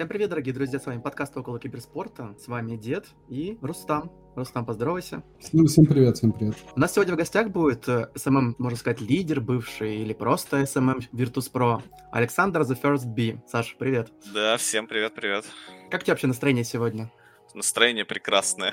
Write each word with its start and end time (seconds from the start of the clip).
Всем 0.00 0.08
привет, 0.08 0.30
дорогие 0.30 0.54
друзья, 0.54 0.80
с 0.80 0.86
вами 0.86 0.98
подкаст 0.98 1.36
«Около 1.36 1.60
киберспорта». 1.60 2.34
С 2.42 2.48
вами 2.48 2.78
Дед 2.78 3.04
и 3.28 3.58
Рустам. 3.60 4.10
Рустам, 4.34 4.64
поздоровайся. 4.64 5.22
Всем, 5.38 5.66
всем 5.66 5.84
привет, 5.84 6.16
всем 6.16 6.32
привет. 6.32 6.54
У 6.74 6.80
нас 6.80 6.94
сегодня 6.94 7.12
в 7.12 7.18
гостях 7.18 7.50
будет 7.50 7.86
SMM, 8.14 8.56
можно 8.56 8.78
сказать, 8.78 9.02
лидер 9.02 9.42
бывший 9.42 9.96
или 9.96 10.14
просто 10.14 10.64
SMM 10.64 11.00
Virtus.pro 11.12 11.82
Александр 12.12 12.62
The 12.62 12.80
First 12.80 13.08
B. 13.08 13.42
Саша, 13.46 13.76
привет. 13.78 14.10
Да, 14.32 14.56
всем 14.56 14.86
привет, 14.86 15.14
привет. 15.14 15.44
Как 15.90 16.00
у 16.00 16.04
тебя 16.04 16.14
вообще 16.14 16.28
настроение 16.28 16.64
сегодня? 16.64 17.12
Настроение 17.52 18.06
прекрасное. 18.06 18.72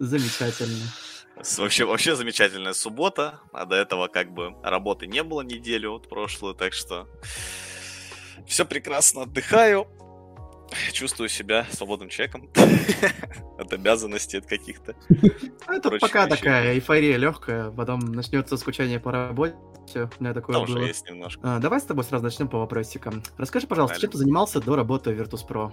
Замечательно. 0.00 0.84
Вообще, 1.58 1.84
вообще 1.84 2.16
замечательная 2.16 2.72
суббота, 2.72 3.38
а 3.52 3.66
до 3.66 3.76
этого 3.76 4.08
как 4.08 4.32
бы 4.32 4.52
работы 4.64 5.06
не 5.06 5.22
было 5.22 5.42
неделю 5.42 5.92
вот 5.92 6.08
прошлую, 6.08 6.56
так 6.56 6.72
что 6.72 7.06
все 8.46 8.64
прекрасно, 8.64 9.22
отдыхаю, 9.22 9.86
чувствую 10.92 11.28
себя 11.28 11.66
свободным 11.72 12.08
человеком 12.08 12.48
от 13.58 13.72
обязанностей, 13.72 14.38
от 14.38 14.46
каких-то. 14.46 14.94
Ну, 15.08 15.72
это 15.72 15.90
пока 15.98 16.26
такая 16.26 16.74
эйфория 16.74 17.16
легкая, 17.16 17.70
потом 17.70 18.00
начнется 18.12 18.56
скучание 18.56 19.00
по 19.00 19.12
работе. 19.12 19.56
У 19.94 20.22
меня 20.22 20.34
такое 20.34 20.64
было. 20.64 20.78
есть 20.78 21.08
немножко. 21.08 21.40
А, 21.42 21.58
давай 21.58 21.80
с 21.80 21.84
тобой 21.84 22.04
сразу 22.04 22.24
начнем 22.24 22.48
по 22.48 22.58
вопросикам. 22.58 23.22
Расскажи, 23.38 23.66
пожалуйста, 23.66 24.00
чем 24.00 24.10
ты 24.10 24.18
занимался 24.18 24.60
до 24.60 24.76
работы 24.76 25.12
в 25.12 25.20
Virtus.pro? 25.20 25.72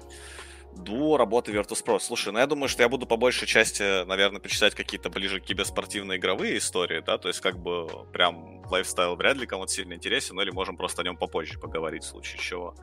До 0.77 1.17
работы 1.17 1.52
Virtus.pro. 1.52 1.99
Слушай, 1.99 2.34
ну 2.34 2.40
я 2.40 2.48
думаю, 2.48 2.70
что 2.70 2.84
я 2.84 2.90
буду 2.90 3.05
по 3.05 3.18
большей 3.18 3.48
части, 3.48 4.05
наверное, 4.05 4.40
перечислять 4.40 4.76
какие-то 4.76 5.09
ближе 5.09 5.40
киберспортивные 5.40 6.18
игровые 6.18 6.58
истории, 6.58 7.02
да, 7.05 7.18
то 7.18 7.27
есть 7.27 7.41
как 7.41 7.58
бы 7.58 7.88
прям 8.13 8.63
лайфстайл 8.70 9.16
вряд 9.16 9.38
ли 9.38 9.45
кому-то 9.45 9.71
сильно 9.71 9.94
интересен, 9.94 10.35
ну 10.35 10.41
или 10.41 10.52
можем 10.52 10.77
просто 10.77 11.02
о 11.02 11.05
нем 11.05 11.18
попозже 11.18 11.59
поговорить 11.59 12.04
в 12.04 12.08
случае 12.08 12.40
чего. 12.40 12.76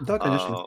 Да, 0.00 0.18
конечно. 0.18 0.66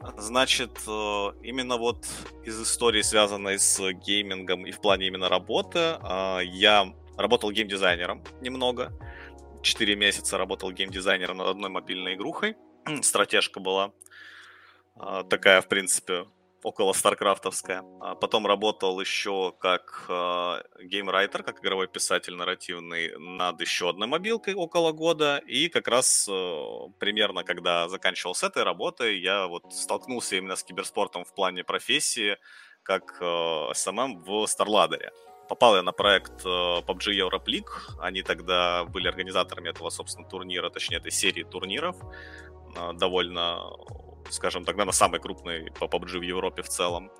А, 0.00 0.14
значит, 0.18 0.78
э, 0.86 1.32
именно 1.42 1.76
вот 1.76 2.06
из 2.44 2.60
истории, 2.60 3.02
связанной 3.02 3.58
с 3.58 3.80
геймингом 3.92 4.66
и 4.66 4.70
в 4.70 4.80
плане 4.80 5.06
именно 5.06 5.28
работы, 5.28 5.96
а, 6.00 6.40
я 6.40 6.92
работал 7.16 7.50
геймдизайнером 7.50 8.22
немного. 8.40 8.92
Четыре 9.62 9.96
месяца 9.96 10.36
работал 10.36 10.72
геймдизайнером 10.72 11.38
над 11.38 11.48
одной 11.48 11.70
мобильной 11.70 12.14
игрухой. 12.14 12.56
Стратежка 13.02 13.60
была. 13.60 13.92
А, 14.96 15.24
такая, 15.24 15.60
в 15.60 15.68
принципе, 15.68 16.26
около 16.64 16.92
старкрафтовская. 16.92 17.84
А 18.00 18.14
потом 18.14 18.46
работал 18.46 19.00
еще 19.00 19.52
как 19.60 20.06
э, 20.08 20.62
геймрайтер, 20.82 21.42
как 21.42 21.60
игровой 21.60 21.88
писатель 21.88 22.34
нарративный 22.34 23.12
над 23.18 23.60
еще 23.60 23.90
одной 23.90 24.08
мобилкой 24.08 24.54
около 24.54 24.92
года. 24.92 25.38
И 25.46 25.68
как 25.68 25.88
раз 25.88 26.26
э, 26.28 26.62
примерно, 26.98 27.44
когда 27.44 27.88
заканчивал 27.88 28.34
с 28.34 28.42
этой 28.42 28.62
работой, 28.62 29.20
я 29.20 29.46
вот 29.46 29.72
столкнулся 29.72 30.36
именно 30.36 30.56
с 30.56 30.64
киберспортом 30.64 31.24
в 31.24 31.34
плане 31.34 31.64
профессии, 31.64 32.38
как 32.82 33.18
э, 33.20 33.24
SMM 33.24 34.22
в 34.24 34.46
Старладере. 34.46 35.12
Попал 35.48 35.76
я 35.76 35.82
на 35.82 35.92
проект 35.92 36.42
PUBG 36.46 37.12
Europe 37.18 37.44
League. 37.46 37.68
Они 38.00 38.22
тогда 38.22 38.84
были 38.84 39.08
организаторами 39.08 39.68
этого, 39.68 39.90
собственно, 39.90 40.26
турнира, 40.26 40.70
точнее, 40.70 40.96
этой 40.96 41.10
серии 41.10 41.42
турниров. 41.42 41.96
Довольно 42.94 43.60
скажем 44.30 44.64
так, 44.64 44.74
наверное, 44.76 44.92
самый 44.92 45.20
крупный 45.20 45.70
по 45.78 45.84
PUBG 45.84 46.18
в 46.18 46.22
Европе 46.22 46.62
в 46.62 46.68
целом. 46.68 47.10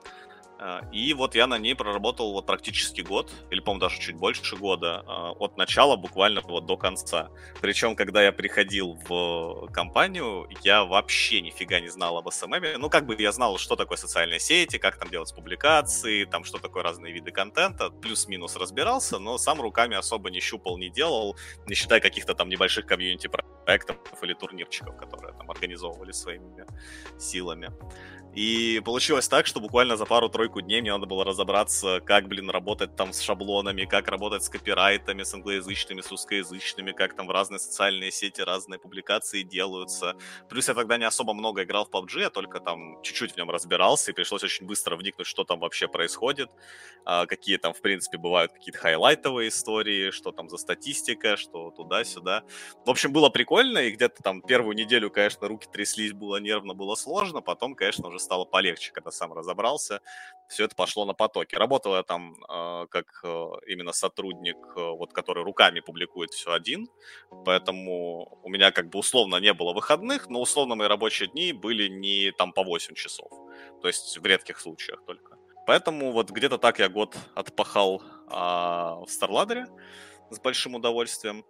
А, 0.58 0.80
и 0.92 1.12
вот 1.14 1.34
я 1.34 1.46
на 1.46 1.58
ней 1.58 1.74
проработал 1.74 2.32
вот 2.32 2.46
практически 2.46 3.00
год, 3.00 3.32
или, 3.50 3.60
по-моему, 3.60 3.80
даже 3.80 4.00
чуть 4.00 4.16
больше 4.16 4.56
года, 4.56 5.04
а, 5.06 5.32
от 5.32 5.56
начала 5.56 5.96
буквально 5.96 6.40
вот 6.42 6.66
до 6.66 6.76
конца. 6.76 7.30
Причем, 7.60 7.96
когда 7.96 8.22
я 8.22 8.32
приходил 8.32 8.98
в 9.08 9.68
компанию, 9.72 10.48
я 10.62 10.84
вообще 10.84 11.40
нифига 11.40 11.80
не 11.80 11.88
знал 11.88 12.18
об 12.18 12.28
SMM. 12.28 12.78
Ну, 12.78 12.88
как 12.88 13.06
бы 13.06 13.20
я 13.20 13.32
знал, 13.32 13.58
что 13.58 13.76
такое 13.76 13.98
социальные 13.98 14.40
сети, 14.40 14.78
как 14.78 14.96
там 14.98 15.08
делать 15.08 15.34
публикации, 15.34 16.24
там 16.24 16.44
что 16.44 16.58
такое 16.58 16.82
разные 16.82 17.12
виды 17.12 17.32
контента, 17.32 17.90
плюс-минус 17.90 18.56
разбирался, 18.56 19.18
но 19.18 19.38
сам 19.38 19.60
руками 19.60 19.96
особо 19.96 20.30
не 20.30 20.40
щупал, 20.40 20.78
не 20.78 20.90
делал, 20.90 21.36
не 21.66 21.74
считая 21.74 22.00
каких-то 22.00 22.34
там 22.34 22.48
небольших 22.48 22.86
комьюнити-проектов 22.86 23.96
или 24.22 24.34
турнирчиков, 24.34 24.96
которые 24.96 25.34
там 25.34 25.50
организовывали 25.50 26.12
своими 26.12 26.64
силами. 27.18 27.72
И 28.34 28.82
получилось 28.84 29.28
так, 29.28 29.46
что 29.46 29.60
буквально 29.60 29.96
за 29.96 30.06
пару-тройку 30.06 30.60
дней 30.60 30.80
мне 30.80 30.92
надо 30.92 31.06
было 31.06 31.24
разобраться, 31.24 32.00
как, 32.00 32.26
блин, 32.26 32.50
работать 32.50 32.96
там 32.96 33.12
с 33.12 33.20
шаблонами, 33.20 33.84
как 33.84 34.08
работать 34.08 34.42
с 34.42 34.48
копирайтами, 34.48 35.22
с 35.22 35.32
англоязычными, 35.34 36.00
с 36.00 36.10
русскоязычными, 36.10 36.90
как 36.90 37.14
там 37.14 37.28
в 37.28 37.30
разные 37.30 37.60
социальные 37.60 38.10
сети 38.10 38.40
разные 38.40 38.80
публикации 38.80 39.42
делаются. 39.42 40.16
Плюс 40.48 40.66
я 40.66 40.74
тогда 40.74 40.98
не 40.98 41.04
особо 41.04 41.32
много 41.32 41.62
играл 41.62 41.86
в 41.86 41.90
PUBG, 41.90 42.22
я 42.22 42.30
только 42.30 42.58
там 42.58 43.00
чуть-чуть 43.02 43.34
в 43.34 43.36
нем 43.36 43.50
разбирался, 43.50 44.10
и 44.10 44.14
пришлось 44.14 44.42
очень 44.42 44.66
быстро 44.66 44.96
вникнуть, 44.96 45.28
что 45.28 45.44
там 45.44 45.60
вообще 45.60 45.86
происходит, 45.86 46.50
а, 47.04 47.26
какие 47.26 47.56
там, 47.58 47.72
в 47.72 47.80
принципе, 47.80 48.18
бывают 48.18 48.52
какие-то 48.52 48.78
хайлайтовые 48.78 49.50
истории, 49.50 50.10
что 50.10 50.32
там 50.32 50.48
за 50.48 50.56
статистика, 50.56 51.36
что 51.36 51.70
туда-сюда. 51.70 52.42
В 52.84 52.90
общем, 52.90 53.12
было 53.12 53.28
прикольно, 53.28 53.78
и 53.78 53.92
где-то 53.92 54.24
там 54.24 54.42
первую 54.42 54.74
неделю, 54.74 55.08
конечно, 55.08 55.46
руки 55.46 55.68
тряслись, 55.70 56.12
было 56.12 56.38
нервно, 56.38 56.74
было 56.74 56.96
сложно, 56.96 57.40
потом, 57.40 57.76
конечно, 57.76 58.08
уже 58.08 58.23
стало 58.24 58.44
полегче, 58.44 58.92
когда 58.92 59.10
сам 59.10 59.32
разобрался. 59.32 60.00
Все 60.48 60.64
это 60.64 60.74
пошло 60.74 61.04
на 61.04 61.14
потоке. 61.14 61.56
Работал 61.56 61.94
я 61.94 62.02
там 62.02 62.34
э, 62.44 62.86
как 62.90 63.06
э, 63.24 63.46
именно 63.66 63.92
сотрудник, 63.92 64.56
э, 64.76 64.80
вот, 64.80 65.12
который 65.12 65.44
руками 65.44 65.80
публикует 65.80 66.30
все 66.30 66.52
один, 66.52 66.88
поэтому 67.44 68.38
у 68.42 68.48
меня 68.48 68.70
как 68.72 68.88
бы 68.88 68.98
условно 68.98 69.36
не 69.36 69.52
было 69.52 69.72
выходных, 69.72 70.28
но 70.28 70.40
условно 70.40 70.74
мои 70.74 70.88
рабочие 70.88 71.28
дни 71.28 71.52
были 71.52 71.88
не 71.88 72.32
там 72.32 72.52
по 72.52 72.64
8 72.64 72.94
часов, 72.94 73.30
то 73.80 73.88
есть 73.88 74.18
в 74.18 74.26
редких 74.26 74.58
случаях 74.58 75.04
только. 75.06 75.36
Поэтому 75.66 76.12
вот 76.12 76.30
где-то 76.30 76.58
так 76.58 76.78
я 76.78 76.88
год 76.88 77.16
отпахал 77.34 78.02
э, 78.02 78.34
в 78.34 79.06
Старладере 79.08 79.66
с 80.30 80.38
большим 80.40 80.74
удовольствием 80.74 81.44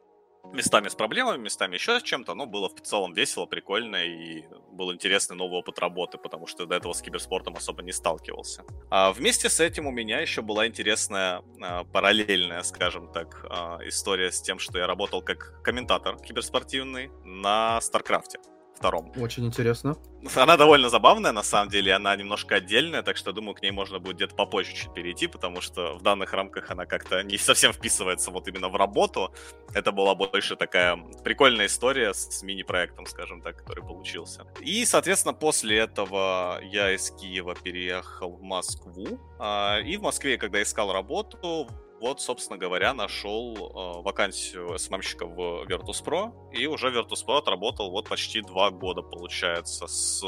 местами 0.53 0.89
с 0.89 0.95
проблемами, 0.95 1.43
местами 1.43 1.75
еще 1.75 2.01
с 2.01 2.03
чем-то, 2.03 2.35
но 2.35 2.47
было 2.47 2.69
в 2.69 2.81
целом 2.81 3.13
весело, 3.13 3.47
прикольно 3.47 3.97
и 4.05 4.45
был 4.71 4.93
интересный 4.93 5.37
новый 5.37 5.59
опыт 5.59 5.79
работы, 5.79 6.19
потому 6.19 6.47
что 6.47 6.67
до 6.67 6.77
этого 6.77 6.93
с 6.93 7.03
киберспортом 7.03 7.57
особо 7.57 7.83
не 7.83 7.93
сталкивался. 7.93 8.65
А 8.91 9.13
вместе 9.13 9.49
с 9.49 9.61
этим 9.61 9.87
у 9.87 9.91
меня 9.91 10.21
еще 10.21 10.43
была 10.43 10.67
интересная 10.67 11.43
а, 11.61 11.85
параллельная, 11.85 12.63
скажем 12.63 13.13
так, 13.13 13.47
а, 13.49 13.79
история 13.85 14.31
с 14.31 14.41
тем, 14.41 14.59
что 14.59 14.79
я 14.79 14.87
работал 14.87 15.23
как 15.23 15.63
комментатор 15.63 16.17
киберспортивный 16.19 17.11
на 17.25 17.81
Старкрафте 17.81 18.39
втором. 18.85 19.11
Очень 19.17 19.47
интересно. 19.47 19.97
Она 20.37 20.57
довольно 20.57 20.91
забавная, 20.91 21.33
на 21.33 21.43
самом 21.43 21.71
деле, 21.71 21.95
она 21.95 22.15
немножко 22.17 22.57
отдельная, 22.57 23.03
так 23.03 23.17
что, 23.17 23.33
думаю, 23.33 23.55
к 23.55 23.63
ней 23.63 23.71
можно 23.71 23.99
будет 23.99 24.17
где-то 24.17 24.35
попозже 24.35 24.75
чуть 24.75 24.93
перейти, 24.93 25.27
потому 25.27 25.63
что 25.63 25.95
в 25.95 26.03
данных 26.03 26.35
рамках 26.35 26.71
она 26.71 26.85
как-то 26.85 27.23
не 27.23 27.39
совсем 27.39 27.73
вписывается 27.73 28.31
вот 28.31 28.47
именно 28.47 28.69
в 28.69 28.77
работу. 28.77 29.33
Это 29.73 29.91
была 29.91 30.15
больше 30.15 30.57
такая 30.57 30.97
прикольная 31.25 31.67
история 31.67 32.13
с, 32.13 32.29
с 32.31 32.43
мини-проектом, 32.43 33.07
скажем 33.07 33.41
так, 33.41 33.57
который 33.57 33.83
получился. 33.83 34.47
И, 34.61 34.85
соответственно, 34.85 35.33
после 35.33 35.79
этого 35.79 36.61
я 36.63 36.95
из 36.95 37.11
Киева 37.11 37.55
переехал 37.55 38.37
в 38.37 38.43
Москву, 38.43 39.19
а, 39.39 39.79
и 39.81 39.97
в 39.97 40.03
Москве, 40.03 40.37
когда 40.37 40.63
искал 40.63 40.93
работу, 40.93 41.69
вот, 42.05 42.21
собственно 42.21 42.59
говоря, 42.59 42.93
нашел 42.93 43.55
э, 43.57 44.03
вакансию 44.03 44.79
СММщика 44.79 45.25
в 45.25 45.65
Virtus.pro, 45.65 46.53
и 46.53 46.67
уже 46.67 46.91
Virtus.pro 46.91 47.39
отработал 47.39 47.91
вот 47.91 48.11
почти 48.11 48.43
два 48.43 48.71
года, 48.71 49.01
получается, 49.01 49.87
с 49.87 50.23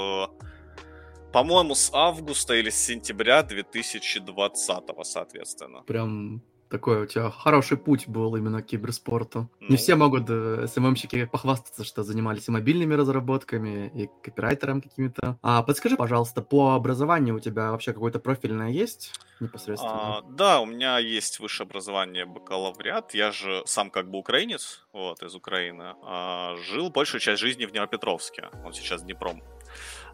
по-моему, 1.32 1.74
с 1.74 1.90
августа 1.92 2.54
или 2.54 2.70
с 2.70 2.76
сентября 2.76 3.42
2020, 3.42 4.84
соответственно. 5.02 5.82
Прям 5.82 6.40
такой 6.68 7.02
у 7.02 7.06
тебя 7.06 7.30
хороший 7.30 7.76
путь 7.76 8.08
был 8.08 8.36
именно 8.36 8.62
к 8.62 8.66
киберспорту. 8.66 9.50
Ну... 9.60 9.68
Не 9.68 9.76
все 9.76 9.94
могут 9.94 10.24
э, 10.28 10.66
СММщики 10.66 11.24
похвастаться, 11.26 11.84
что 11.84 12.02
занимались 12.02 12.48
и 12.48 12.50
мобильными 12.50 12.94
разработками, 12.94 13.90
и 13.94 14.10
копирайтером 14.22 14.80
какими-то. 14.80 15.38
А 15.42 15.62
подскажи, 15.62 15.96
пожалуйста, 15.96 16.42
по 16.42 16.74
образованию 16.74 17.36
у 17.36 17.40
тебя 17.40 17.70
вообще 17.70 17.92
какое-то 17.92 18.18
профильное 18.18 18.70
есть 18.70 19.12
непосредственно? 19.40 20.18
А, 20.18 20.22
да, 20.22 20.60
у 20.60 20.66
меня 20.66 20.98
есть 20.98 21.40
высшее 21.40 21.66
образование 21.66 22.24
бакалавриат. 22.24 23.14
Я 23.14 23.32
же 23.32 23.62
сам 23.66 23.90
как 23.90 24.10
бы 24.10 24.18
украинец, 24.18 24.86
вот, 24.92 25.22
из 25.22 25.34
Украины. 25.34 25.94
А, 26.02 26.56
жил 26.56 26.90
большую 26.90 27.20
часть 27.20 27.40
жизни 27.40 27.66
в 27.66 27.70
Днепропетровске. 27.70 28.48
Он 28.64 28.72
сейчас 28.72 29.02
Днепром 29.02 29.42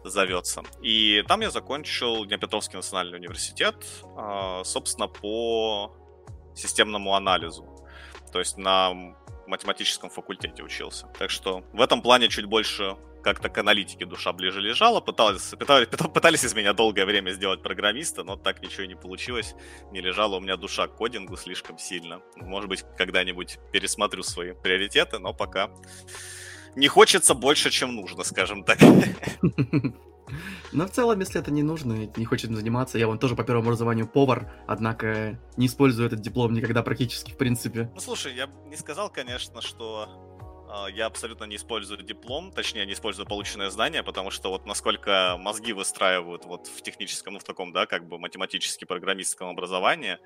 зовется. 0.03 0.63
И 0.81 1.23
там 1.27 1.41
я 1.41 1.49
закончил 1.49 2.25
Днепропетровский 2.25 2.77
национальный 2.77 3.17
университет, 3.17 3.75
а, 4.17 4.63
собственно, 4.63 5.07
по 5.07 5.95
системному 6.55 7.15
анализу. 7.15 7.65
То 8.31 8.39
есть 8.39 8.57
на 8.57 8.93
математическом 9.47 10.09
факультете 10.09 10.63
учился. 10.63 11.07
Так 11.19 11.29
что 11.29 11.63
в 11.73 11.81
этом 11.81 12.01
плане 12.01 12.29
чуть 12.29 12.45
больше 12.45 12.95
как-то 13.23 13.49
к 13.49 13.57
аналитике 13.57 14.05
душа 14.05 14.33
ближе 14.33 14.61
лежала. 14.61 14.99
Пытались, 14.99 15.53
пытались, 15.57 15.87
пытались 15.87 16.43
из 16.43 16.53
меня 16.53 16.73
долгое 16.73 17.05
время 17.05 17.31
сделать 17.31 17.63
программиста, 17.63 18.23
но 18.23 18.35
так 18.35 18.61
ничего 18.61 18.85
не 18.85 18.95
получилось. 18.95 19.55
Не 19.91 20.01
лежала 20.01 20.35
у 20.35 20.39
меня 20.39 20.57
душа 20.57 20.87
к 20.87 20.95
кодингу 20.95 21.37
слишком 21.37 21.79
сильно. 21.79 22.21
Может 22.35 22.69
быть, 22.69 22.83
когда-нибудь 22.97 23.59
пересмотрю 23.71 24.23
свои 24.23 24.53
приоритеты, 24.53 25.19
но 25.19 25.33
пока 25.33 25.71
не 26.75 26.87
хочется 26.87 27.33
больше, 27.33 27.69
чем 27.69 27.95
нужно, 27.95 28.23
скажем 28.23 28.63
так. 28.63 28.79
Но 30.71 30.85
в 30.85 30.91
целом, 30.91 31.19
если 31.19 31.39
это 31.39 31.51
не 31.51 31.63
нужно, 31.63 32.09
не 32.15 32.25
хочет 32.25 32.51
заниматься, 32.51 32.97
я 32.97 33.07
вон 33.07 33.19
тоже 33.19 33.35
по 33.35 33.43
первому 33.43 33.67
образованию 33.67 34.07
повар, 34.07 34.51
однако 34.67 35.39
не 35.57 35.67
использую 35.67 36.07
этот 36.07 36.21
диплом 36.21 36.53
никогда 36.53 36.83
практически, 36.83 37.31
в 37.31 37.37
принципе. 37.37 37.91
Ну, 37.93 37.99
слушай, 37.99 38.35
я 38.35 38.49
не 38.67 38.75
сказал, 38.75 39.09
конечно, 39.09 39.61
что 39.61 40.33
а, 40.73 40.87
я 40.87 41.05
абсолютно 41.05 41.43
не 41.43 41.57
использую 41.57 42.01
диплом, 42.01 42.51
точнее, 42.51 42.87
не 42.87 42.93
использую 42.93 43.27
полученные 43.27 43.69
знания, 43.69 44.01
потому 44.01 44.31
что 44.31 44.49
вот 44.49 44.65
насколько 44.65 45.37
мозги 45.37 45.71
выстраивают 45.71 46.45
вот 46.45 46.65
в 46.65 46.81
техническом, 46.81 47.33
ну, 47.33 47.39
в 47.39 47.43
таком, 47.43 47.71
да, 47.71 47.85
как 47.85 48.07
бы 48.07 48.17
математически-программистском 48.17 49.49
образовании, 49.49 50.17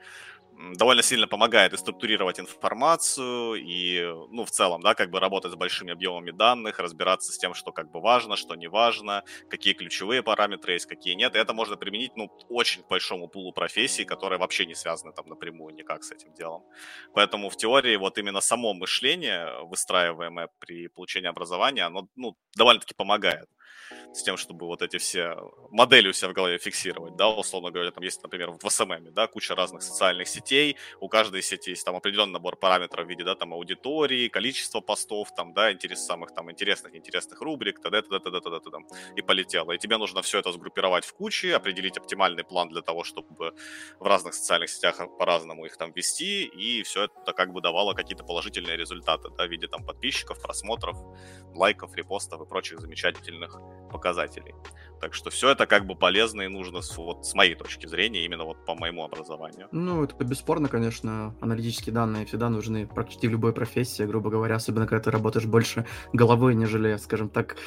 довольно 0.73 1.03
сильно 1.03 1.27
помогает 1.27 1.73
и 1.73 1.77
структурировать 1.77 2.39
информацию, 2.39 3.55
и, 3.55 4.01
ну, 4.31 4.45
в 4.45 4.51
целом, 4.51 4.81
да, 4.81 4.93
как 4.95 5.09
бы 5.11 5.19
работать 5.19 5.51
с 5.51 5.55
большими 5.55 5.91
объемами 5.93 6.31
данных, 6.31 6.79
разбираться 6.79 7.31
с 7.31 7.37
тем, 7.37 7.53
что 7.53 7.71
как 7.71 7.91
бы 7.91 8.01
важно, 8.01 8.35
что 8.35 8.55
не 8.55 8.67
важно, 8.67 9.23
какие 9.49 9.73
ключевые 9.73 10.23
параметры 10.23 10.73
есть, 10.73 10.85
какие 10.85 11.13
нет. 11.15 11.35
И 11.35 11.39
это 11.39 11.53
можно 11.53 11.77
применить, 11.77 12.15
ну, 12.15 12.29
очень 12.49 12.83
к 12.83 12.87
большому 12.87 13.27
пулу 13.27 13.51
профессий, 13.53 14.05
которые 14.05 14.39
вообще 14.39 14.65
не 14.65 14.75
связаны 14.75 15.13
там 15.13 15.27
напрямую 15.27 15.75
никак 15.75 16.03
с 16.03 16.11
этим 16.11 16.33
делом. 16.33 16.63
Поэтому 17.13 17.49
в 17.49 17.57
теории 17.57 17.95
вот 17.95 18.17
именно 18.17 18.41
само 18.41 18.73
мышление, 18.73 19.63
выстраиваемое 19.63 20.49
при 20.59 20.87
получении 20.87 21.27
образования, 21.29 21.83
оно, 21.85 22.07
ну, 22.15 22.35
довольно-таки 22.55 22.93
помогает 22.95 23.47
с 24.13 24.23
тем, 24.23 24.37
чтобы 24.37 24.65
вот 24.65 24.81
эти 24.81 24.97
все 24.97 25.37
модели 25.69 26.09
у 26.09 26.13
себя 26.13 26.29
в 26.29 26.33
голове 26.33 26.57
фиксировать, 26.57 27.15
да, 27.15 27.29
условно 27.29 27.71
говоря, 27.71 27.91
там 27.91 28.03
есть, 28.03 28.21
например, 28.23 28.51
в 28.51 28.65
SMM, 28.65 29.11
да, 29.11 29.27
куча 29.27 29.55
разных 29.55 29.83
социальных 29.83 30.27
сетей, 30.27 30.77
у 30.99 31.07
каждой 31.07 31.41
сети 31.41 31.71
есть 31.71 31.85
там 31.85 31.95
определенный 31.95 32.33
набор 32.33 32.55
параметров 32.57 33.05
в 33.05 33.09
виде, 33.09 33.23
да, 33.23 33.35
там 33.35 33.53
аудитории, 33.53 34.27
количество 34.27 34.81
постов, 34.81 35.33
там, 35.35 35.53
да, 35.53 35.71
интерес 35.71 36.05
самых 36.05 36.33
там 36.33 36.51
интересных, 36.51 36.95
интересных 36.95 37.41
рубрик, 37.41 37.81
т.д., 37.81 38.01
т.д., 38.01 38.19
т.д., 38.19 38.41
т.д., 38.41 38.59
т.д., 38.59 38.77
и 39.15 39.21
полетело. 39.21 39.71
И 39.71 39.77
тебе 39.77 39.97
нужно 39.97 40.21
все 40.21 40.39
это 40.39 40.51
сгруппировать 40.51 41.05
в 41.05 41.13
кучи, 41.13 41.47
определить 41.47 41.97
оптимальный 41.97 42.43
план 42.43 42.69
для 42.69 42.81
того, 42.81 43.03
чтобы 43.03 43.53
в 43.99 44.05
разных 44.05 44.33
социальных 44.33 44.69
сетях 44.69 44.99
по-разному 45.17 45.65
их 45.65 45.77
там 45.77 45.91
вести, 45.91 46.45
и 46.45 46.83
все 46.83 47.05
это 47.05 47.33
как 47.33 47.51
бы 47.51 47.61
давало 47.61 47.93
какие-то 47.93 48.23
положительные 48.23 48.77
результаты, 48.77 49.29
да, 49.37 49.45
в 49.45 49.49
виде 49.49 49.67
там 49.67 49.83
подписчиков, 49.85 50.41
просмотров, 50.41 50.97
лайков, 51.53 51.95
репостов 51.95 52.41
и 52.41 52.45
прочих 52.45 52.79
замечательных 52.79 53.57
показателей. 53.97 54.53
Так 55.01 55.13
что 55.13 55.29
все 55.29 55.49
это 55.49 55.67
как 55.67 55.85
бы 55.85 55.95
полезно 55.95 56.41
и 56.41 56.47
нужно 56.47 56.81
с, 56.81 56.97
вот 56.97 57.25
с 57.25 57.33
моей 57.33 57.55
точки 57.55 57.87
зрения, 57.87 58.25
именно 58.25 58.45
вот 58.45 58.65
по 58.65 58.75
моему 58.75 59.03
образованию. 59.03 59.67
Ну, 59.71 60.03
это 60.03 60.23
бесспорно, 60.23 60.69
конечно. 60.69 61.35
Аналитические 61.41 61.93
данные 61.93 62.25
всегда 62.25 62.49
нужны 62.49 62.87
практически 62.87 63.27
в 63.27 63.31
любой 63.31 63.53
профессии, 63.53 64.03
грубо 64.03 64.29
говоря, 64.29 64.55
особенно 64.55 64.87
когда 64.87 65.03
ты 65.03 65.11
работаешь 65.11 65.45
больше 65.45 65.85
головой, 66.13 66.55
нежели, 66.55 66.97
скажем 66.97 67.29
так, 67.29 67.57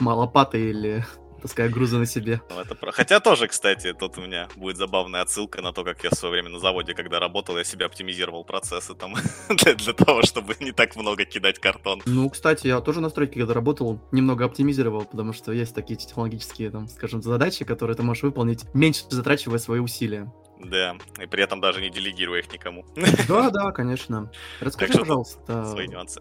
малопатой 0.00 0.70
или 0.70 1.04
таская 1.42 1.68
грузы 1.68 1.98
на 1.98 2.06
себе. 2.06 2.40
Ну, 2.48 2.60
это 2.60 2.74
про... 2.74 2.92
Хотя 2.92 3.20
тоже, 3.20 3.48
кстати, 3.48 3.92
тут 3.92 4.16
у 4.18 4.22
меня 4.22 4.48
будет 4.56 4.76
забавная 4.76 5.22
отсылка 5.22 5.60
на 5.60 5.72
то, 5.72 5.84
как 5.84 6.02
я 6.04 6.10
в 6.10 6.14
свое 6.14 6.32
время 6.32 6.48
на 6.48 6.58
заводе, 6.58 6.94
когда 6.94 7.20
работал, 7.20 7.58
я 7.58 7.64
себе 7.64 7.86
оптимизировал 7.86 8.44
процессы 8.44 8.94
там 8.94 9.14
для, 9.48 9.74
для 9.74 9.92
того, 9.92 10.22
чтобы 10.22 10.56
не 10.60 10.72
так 10.72 10.96
много 10.96 11.24
кидать 11.24 11.58
картон. 11.58 12.02
Ну, 12.06 12.30
кстати, 12.30 12.68
я 12.68 12.80
тоже 12.80 13.00
на 13.00 13.10
стройке, 13.10 13.40
когда 13.40 13.54
работал, 13.54 14.00
немного 14.12 14.44
оптимизировал, 14.44 15.04
потому 15.04 15.32
что 15.32 15.52
есть 15.52 15.74
такие 15.74 15.96
технологические, 15.96 16.70
там, 16.70 16.88
скажем, 16.88 17.22
задачи, 17.22 17.64
которые 17.64 17.96
ты 17.96 18.02
можешь 18.02 18.22
выполнить, 18.22 18.64
меньше 18.74 19.04
затрачивая 19.10 19.58
свои 19.58 19.80
усилия. 19.80 20.32
Да, 20.64 20.96
и 21.20 21.26
при 21.26 21.42
этом 21.42 21.60
даже 21.60 21.80
не 21.80 21.90
делегируя 21.90 22.40
их 22.40 22.52
никому. 22.52 22.84
Да, 23.28 23.50
да, 23.50 23.72
конечно. 23.72 24.30
Расскажи, 24.60 24.98
пожалуйста. 24.98 25.64
Свои 25.64 25.88
нюансы. 25.88 26.20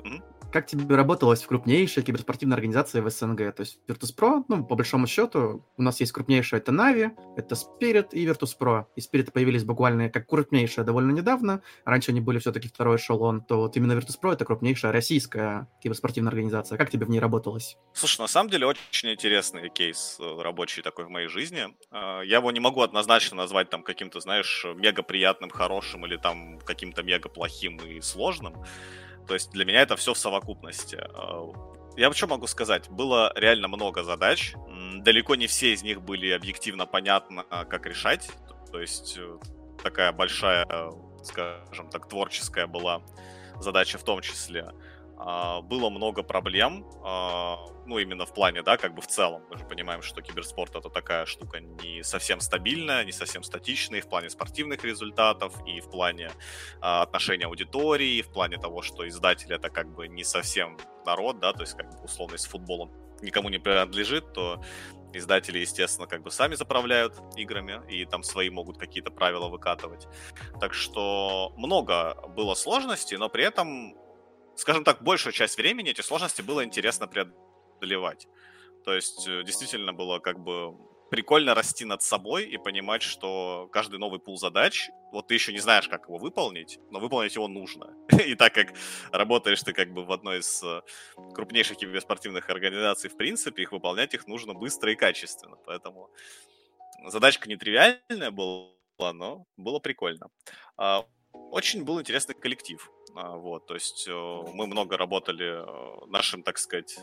Как 0.52 0.68
тебе 0.68 0.98
работалось 0.98 1.44
в 1.44 1.48
крупнейшей 1.48 2.04
киберспортивной 2.04 2.56
организации 2.56 3.00
в 3.00 3.10
СНГ? 3.10 3.56
То 3.56 3.62
есть 3.62 3.80
Virtus.pro, 3.88 4.44
ну, 4.50 4.66
по 4.66 4.76
большому 4.76 5.08
счету, 5.08 5.66
у 5.78 5.82
нас 5.82 6.02
есть 6.02 6.12
крупнейшая, 6.12 6.60
это 6.60 6.74
Na'Vi, 6.74 7.12
это 7.38 7.56
Spirit 7.56 8.10
и 8.12 8.28
Virtus.pro. 8.28 8.86
И 8.98 9.00
Spirit 9.00 9.32
появились 9.32 9.64
буквально 9.64 10.10
как 10.10 10.28
крупнейшая 10.28 10.84
довольно 10.84 11.12
недавно. 11.12 11.62
Раньше 11.86 12.12
они 12.12 12.20
были 12.20 12.40
все-таки 12.40 12.68
второй 12.68 12.98
эшелон. 12.98 13.42
То 13.42 13.62
вот 13.62 13.78
именно 13.78 13.94
Virtus.pro 13.94 14.34
это 14.34 14.44
крупнейшая 14.44 14.92
российская 14.92 15.70
киберспортивная 15.82 16.32
организация. 16.32 16.78
Как 16.78 16.90
тебе 16.90 17.06
в 17.06 17.10
ней 17.10 17.20
работалось? 17.20 17.78
Слушай, 17.94 18.20
на 18.20 18.28
самом 18.28 18.50
деле 18.50 18.68
очень 18.68 19.14
интересный 19.14 19.70
кейс 19.70 20.18
э, 20.20 20.42
рабочий 20.42 20.82
такой 20.82 21.06
в 21.06 21.10
моей 21.10 21.30
жизни. 21.30 21.68
А, 21.92 22.24
я 22.24 22.38
его 22.38 22.52
не 22.52 22.60
могу 22.60 22.82
однозначно 22.82 23.38
назвать 23.38 23.70
там 23.70 23.84
каким-то, 23.84 24.20
знаешь, 24.20 24.66
мега 24.76 25.02
приятным, 25.02 25.50
хорошим 25.50 26.06
или 26.06 26.18
там 26.18 26.60
каким-то 26.60 27.04
мега 27.04 27.30
плохим 27.30 27.78
и 27.78 28.02
сложным. 28.02 28.56
То 29.28 29.34
есть 29.34 29.52
для 29.52 29.66
меня 29.66 29.82
это 29.82 29.96
все 29.96 30.14
в 30.14 30.18
совокупности. 30.18 30.98
А, 31.14 31.48
я 31.98 32.12
что 32.14 32.28
могу 32.28 32.48
сказать? 32.48 32.90
Было 32.90 33.32
реально 33.36 33.68
много 33.68 34.04
задач. 34.04 34.54
Далеко 34.98 35.36
не 35.36 35.48
все 35.48 35.74
из 35.74 35.84
них 35.84 36.02
были 36.02 36.32
объективно 36.32 36.86
понятно, 36.86 37.46
а, 37.50 37.66
как 37.66 37.86
решать. 37.86 38.30
То 38.72 38.80
есть 38.80 39.18
э, 39.18 39.38
такая 39.84 40.14
большая, 40.14 40.66
скажем 41.24 41.90
так, 41.90 42.08
творческая 42.08 42.68
была 42.68 43.02
задача 43.60 43.98
в 43.98 44.04
том 44.04 44.22
числе. 44.22 44.72
А, 45.24 45.62
было 45.62 45.90
много 45.90 46.24
проблем, 46.24 46.84
а, 47.04 47.58
ну, 47.86 48.00
именно 48.00 48.26
в 48.26 48.34
плане, 48.34 48.64
да, 48.64 48.78
как 48.78 48.96
бы 48.96 49.02
в 49.02 49.08
целом. 49.08 49.44
Мы 49.52 49.58
же 49.58 49.66
понимаем, 49.66 50.02
что 50.02 50.22
киберспорт 50.22 50.76
это 50.76 50.90
такая 50.90 51.28
штука 51.28 51.60
не 51.60 52.02
совсем 52.02 52.40
стабильная, 52.40 53.04
не 53.06 53.12
совсем 53.12 53.44
статичная 53.44 54.00
и 54.00 54.02
в 54.02 54.10
плане 54.10 54.32
спортивных 54.32 54.84
результатов, 54.84 55.54
и 55.68 55.80
в 55.80 55.92
плане 55.92 56.32
а, 56.82 57.04
отношения 57.04 57.46
аудитории, 57.46 58.16
и 58.16 58.22
в 58.24 58.32
плане 58.32 58.58
того, 58.58 58.82
что 58.82 59.08
издатель 59.08 59.54
это 59.54 59.70
как 59.70 59.94
бы 59.94 60.08
не 60.08 60.24
совсем 60.24 60.78
народ, 61.06 61.40
да, 61.40 61.54
то 61.54 61.62
есть 61.62 61.76
как 61.76 61.92
бы 61.92 62.04
условно, 62.04 62.34
если 62.34 62.50
футболом 62.50 62.92
никому 63.22 63.50
не 63.50 63.60
принадлежит, 63.60 64.34
то 64.34 64.60
издатели, 65.14 65.60
естественно, 65.60 66.08
как 66.08 66.24
бы 66.24 66.32
сами 66.32 66.56
заправляют 66.56 67.16
играми, 67.36 67.82
и 67.90 68.06
там 68.06 68.24
свои 68.24 68.50
могут 68.50 68.80
какие-то 68.80 69.12
правила 69.12 69.50
выкатывать. 69.50 70.08
Так 70.60 70.74
что 70.74 71.54
много 71.58 72.16
было 72.30 72.56
сложностей, 72.56 73.18
но 73.18 73.30
при 73.30 73.44
этом 73.44 73.96
скажем 74.62 74.84
так, 74.84 75.02
большую 75.02 75.34
часть 75.34 75.58
времени 75.58 75.90
эти 75.90 76.02
сложности 76.02 76.44
было 76.44 76.64
интересно 76.64 77.08
преодолевать. 77.08 78.28
То 78.86 78.94
есть 78.94 79.28
э, 79.28 79.44
действительно 79.44 79.92
было 79.92 80.20
как 80.20 80.40
бы 80.40 80.78
прикольно 81.10 81.56
расти 81.56 81.84
над 81.84 82.04
собой 82.04 82.46
и 82.46 82.58
понимать, 82.58 83.02
что 83.02 83.68
каждый 83.72 83.98
новый 83.98 84.20
пул 84.20 84.38
задач, 84.38 84.92
вот 85.12 85.28
ты 85.28 85.34
еще 85.34 85.52
не 85.52 85.58
знаешь, 85.58 85.88
как 85.88 86.06
его 86.08 86.18
выполнить, 86.20 86.80
но 86.92 87.00
выполнить 87.00 87.36
его 87.36 87.48
нужно. 87.48 87.96
И 88.26 88.36
так 88.36 88.54
как 88.54 88.68
работаешь 89.12 89.64
ты 89.64 89.74
как 89.74 89.92
бы 89.94 90.06
в 90.06 90.12
одной 90.12 90.40
из 90.40 90.64
э, 90.64 90.82
крупнейших 91.34 91.78
киберспортивных 91.78 92.48
организаций, 92.52 93.10
в 93.10 93.18
принципе, 93.18 93.64
их 93.64 93.72
выполнять 93.72 94.14
их 94.14 94.28
нужно 94.28 94.54
быстро 94.54 94.92
и 94.92 94.96
качественно. 94.96 95.58
Поэтому 95.66 96.12
задачка 97.08 97.50
нетривиальная 97.50 98.30
была, 98.30 99.14
но 99.14 99.46
было 99.58 99.80
прикольно. 99.80 100.28
А, 100.78 101.08
очень 101.34 101.84
был 101.84 102.00
интересный 102.00 102.36
коллектив. 102.36 102.92
А, 103.16 103.36
вот, 103.36 103.66
то 103.66 103.74
есть 103.74 104.08
э, 104.08 104.44
мы 104.54 104.68
много 104.68 104.98
работали 104.98 105.64
э, 105.64 106.06
нашим, 106.08 106.44
так 106.44 106.58
сказать, 106.58 106.98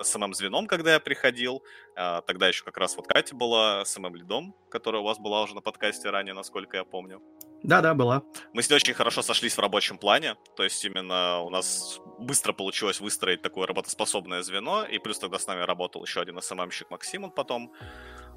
СММ-звеном, 0.00 0.66
когда 0.66 0.92
я 0.92 1.00
приходил. 1.00 1.62
А, 1.96 2.22
тогда 2.22 2.48
еще 2.48 2.64
как 2.64 2.76
раз 2.78 2.96
вот 2.96 3.06
Катя 3.06 3.34
была 3.34 3.84
СММ-лидом, 3.84 4.54
которая 4.70 5.02
у 5.02 5.04
вас 5.04 5.18
была 5.18 5.42
уже 5.42 5.54
на 5.54 5.60
подкасте 5.60 6.10
ранее, 6.10 6.34
насколько 6.34 6.76
я 6.76 6.84
помню. 6.84 7.20
Да-да, 7.62 7.94
была. 7.94 8.22
Мы 8.52 8.62
с 8.62 8.70
ней 8.70 8.76
очень 8.76 8.94
хорошо 8.94 9.20
сошлись 9.20 9.56
в 9.56 9.60
рабочем 9.60 9.98
плане, 9.98 10.36
то 10.56 10.62
есть 10.62 10.84
именно 10.84 11.40
у 11.40 11.50
нас 11.50 12.00
быстро 12.18 12.52
получилось 12.52 13.00
выстроить 13.00 13.42
такое 13.42 13.66
работоспособное 13.66 14.42
звено, 14.42 14.84
и 14.84 14.98
плюс 14.98 15.18
тогда 15.18 15.38
с 15.40 15.46
нами 15.48 15.62
работал 15.62 16.04
еще 16.04 16.20
один 16.20 16.40
СММщик 16.40 16.90
Максим, 16.90 17.24
он 17.24 17.30
потом 17.32 17.72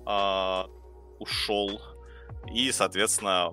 э, 0.08 0.64
ушел, 1.20 1.80
и, 2.52 2.72
соответственно, 2.72 3.52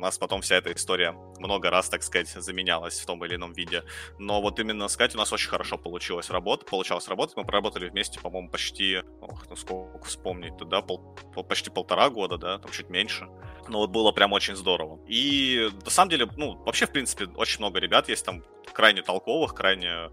нас 0.00 0.18
потом 0.18 0.40
вся 0.40 0.56
эта 0.56 0.72
история 0.72 1.12
много 1.38 1.70
раз, 1.70 1.88
так 1.88 2.02
сказать, 2.02 2.28
заменялась 2.28 2.98
в 2.98 3.06
том 3.06 3.24
или 3.24 3.36
ином 3.36 3.52
виде. 3.52 3.84
Но 4.18 4.40
вот 4.40 4.58
именно 4.58 4.88
с 4.88 4.96
Катей 4.96 5.16
у 5.16 5.18
нас 5.18 5.32
очень 5.32 5.48
хорошо 5.48 5.78
получилось 5.78 6.30
работать, 6.30 6.68
получалось 6.68 7.08
работать. 7.08 7.36
Мы 7.36 7.44
проработали 7.44 7.88
вместе, 7.88 8.20
по-моему, 8.20 8.50
почти, 8.50 9.02
ох, 9.20 9.46
ну 9.48 9.56
сколько 9.56 10.04
вспомнить 10.06 10.56
туда, 10.56 10.82
пол, 10.82 11.16
почти 11.48 11.70
полтора 11.70 12.10
года, 12.10 12.36
да, 12.38 12.58
там 12.58 12.70
чуть 12.72 12.88
меньше. 12.90 13.28
Но 13.68 13.78
вот 13.78 13.90
было 13.90 14.12
прям 14.12 14.32
очень 14.32 14.56
здорово. 14.56 14.98
И 15.06 15.70
на 15.84 15.90
самом 15.90 16.10
деле, 16.10 16.28
ну, 16.36 16.56
вообще, 16.64 16.86
в 16.86 16.92
принципе, 16.92 17.26
очень 17.36 17.60
много 17.60 17.78
ребят 17.78 18.08
есть 18.08 18.24
там 18.24 18.42
крайне 18.72 19.02
толковых, 19.02 19.54
крайне 19.54 20.10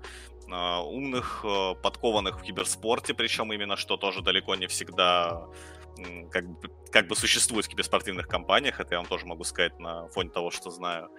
э, 0.48 0.80
умных, 0.82 1.44
э, 1.44 1.76
подкованных 1.82 2.40
в 2.40 2.44
киберспорте, 2.44 3.14
причем 3.14 3.52
именно 3.54 3.78
что 3.78 3.98
тоже 3.98 4.22
далеко 4.22 4.56
не 4.56 4.68
всегда 4.68 5.48
как 6.32 6.48
бы, 6.48 6.70
как 6.92 7.08
бы 7.08 7.16
существует 7.16 7.66
в 7.66 7.70
киберспортивных 7.70 8.28
компаниях, 8.28 8.80
это 8.80 8.96
я 8.96 9.00
вам 9.00 9.08
тоже 9.08 9.26
могу 9.26 9.44
сказать 9.44 9.80
на 9.80 10.08
фоне 10.10 10.30
того, 10.30 10.52
что 10.52 10.70
знаю. 10.72 11.10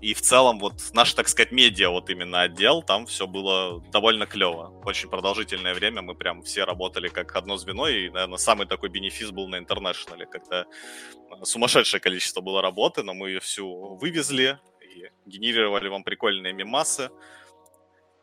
И 0.00 0.14
в 0.14 0.22
целом 0.22 0.58
вот 0.60 0.80
наш, 0.94 1.12
так 1.12 1.28
сказать, 1.28 1.52
медиа, 1.52 1.90
вот 1.90 2.08
именно 2.08 2.40
отдел, 2.40 2.82
там 2.82 3.04
все 3.04 3.26
было 3.26 3.82
довольно 3.92 4.26
клево. 4.26 4.80
Очень 4.86 5.10
продолжительное 5.10 5.74
время 5.74 6.00
мы 6.00 6.14
прям 6.14 6.42
все 6.42 6.64
работали 6.64 7.08
как 7.08 7.36
одно 7.36 7.58
звено, 7.58 7.86
и, 7.86 8.08
наверное, 8.08 8.38
самый 8.38 8.66
такой 8.66 8.88
бенефис 8.88 9.30
был 9.30 9.46
на 9.48 9.58
интернешнале, 9.58 10.24
когда 10.24 10.64
сумасшедшее 11.42 12.00
количество 12.00 12.40
было 12.40 12.62
работы, 12.62 13.02
но 13.02 13.12
мы 13.12 13.28
ее 13.28 13.40
всю 13.40 13.96
вывезли 13.96 14.58
и 14.80 15.10
генерировали 15.26 15.88
вам 15.88 16.02
прикольные 16.02 16.54
мемасы 16.54 17.10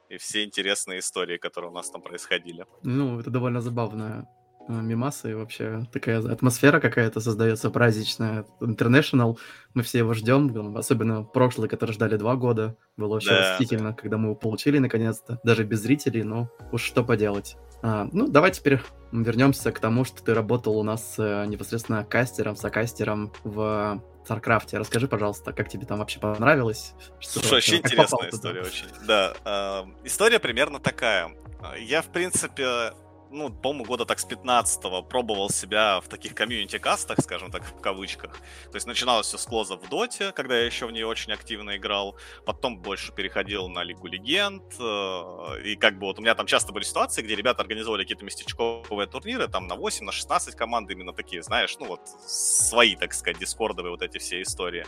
и 0.09 0.17
все 0.17 0.43
интересные 0.43 0.99
истории, 0.99 1.37
которые 1.37 1.69
у 1.69 1.73
нас 1.73 1.91
там 1.91 2.01
происходили. 2.01 2.65
Ну, 2.81 3.19
это 3.19 3.29
довольно 3.29 3.61
забавно 3.61 4.27
мимасы, 4.67 5.31
и 5.31 5.33
вообще 5.33 5.85
такая 5.91 6.19
атмосфера 6.19 6.79
какая-то 6.79 7.19
создается 7.19 7.69
праздничная. 7.69 8.45
International, 8.61 9.37
мы 9.73 9.83
все 9.83 9.99
его 9.99 10.13
ждем, 10.13 10.75
особенно 10.77 11.23
прошлый, 11.23 11.69
который 11.69 11.91
ждали 11.91 12.17
два 12.17 12.35
года. 12.35 12.75
Было 12.97 13.15
очень 13.15 13.29
да, 13.29 13.51
восхитительно, 13.51 13.91
да. 13.91 13.95
когда 13.95 14.17
мы 14.17 14.25
его 14.25 14.35
получили 14.35 14.79
наконец-то, 14.79 15.39
даже 15.43 15.63
без 15.63 15.81
зрителей, 15.81 16.23
но 16.23 16.49
уж 16.71 16.81
что 16.81 17.03
поделать. 17.03 17.57
А, 17.81 18.07
ну, 18.11 18.27
давай 18.27 18.51
теперь 18.51 18.81
вернемся 19.11 19.71
к 19.71 19.79
тому, 19.79 20.03
что 20.03 20.23
ты 20.23 20.33
работал 20.33 20.77
у 20.77 20.83
нас 20.83 21.15
э, 21.17 21.45
непосредственно 21.45 22.03
кастером, 22.03 22.55
сокастером 22.55 23.31
в 23.43 24.01
Старкрафте. 24.25 24.77
Расскажи, 24.77 25.07
пожалуйста, 25.07 25.53
как 25.53 25.69
тебе 25.69 25.85
там 25.85 25.99
вообще 25.99 26.19
понравилось? 26.19 26.93
Что 27.19 27.39
Слушай, 27.39 27.53
вообще 27.53 27.77
интересная 27.77 28.29
история 28.29 28.61
очень. 28.61 28.87
Да, 29.05 29.33
э, 29.45 29.83
история 30.05 30.39
примерно 30.39 30.79
такая. 30.79 31.31
Я, 31.79 32.01
в 32.01 32.07
принципе, 32.07 32.91
ну, 33.31 33.49
по-моему, 33.49 33.85
года 33.85 34.05
так 34.05 34.19
с 34.19 34.25
15-го 34.25 35.03
пробовал 35.03 35.49
себя 35.49 35.99
в 35.99 36.07
таких 36.07 36.33
комьюнити-кастах, 36.33 37.19
скажем 37.21 37.51
так, 37.51 37.63
в 37.63 37.81
кавычках. 37.81 38.39
То 38.71 38.75
есть 38.75 38.87
начиналось 38.87 39.27
все 39.27 39.37
с 39.37 39.45
клоза 39.45 39.75
в 39.75 39.89
доте, 39.89 40.31
когда 40.31 40.57
я 40.57 40.65
еще 40.65 40.85
в 40.85 40.91
ней 40.91 41.03
очень 41.03 41.33
активно 41.33 41.77
играл. 41.77 42.15
Потом 42.45 42.79
больше 42.79 43.13
переходил 43.13 43.67
на 43.69 43.83
Лигу 43.83 44.07
Легенд. 44.07 44.63
Э, 44.79 45.61
и 45.63 45.75
как 45.75 45.99
бы 45.99 46.07
вот 46.07 46.19
у 46.19 46.21
меня 46.21 46.35
там 46.35 46.45
часто 46.45 46.71
были 46.71 46.83
ситуации, 46.83 47.21
где 47.21 47.35
ребята 47.35 47.61
организовывали 47.61 48.03
какие-то 48.03 48.25
местечковые 48.25 49.07
турниры, 49.07 49.47
там 49.47 49.67
на 49.67 49.75
8, 49.75 50.05
на 50.05 50.11
16 50.11 50.55
команд, 50.55 50.89
именно 50.91 51.13
такие, 51.13 51.43
знаешь, 51.43 51.75
ну 51.79 51.87
вот 51.87 52.01
свои, 52.25 52.95
так 52.95 53.13
сказать, 53.13 53.39
дискордовые 53.39 53.91
вот 53.91 54.01
эти 54.01 54.17
все 54.17 54.41
истории. 54.41 54.85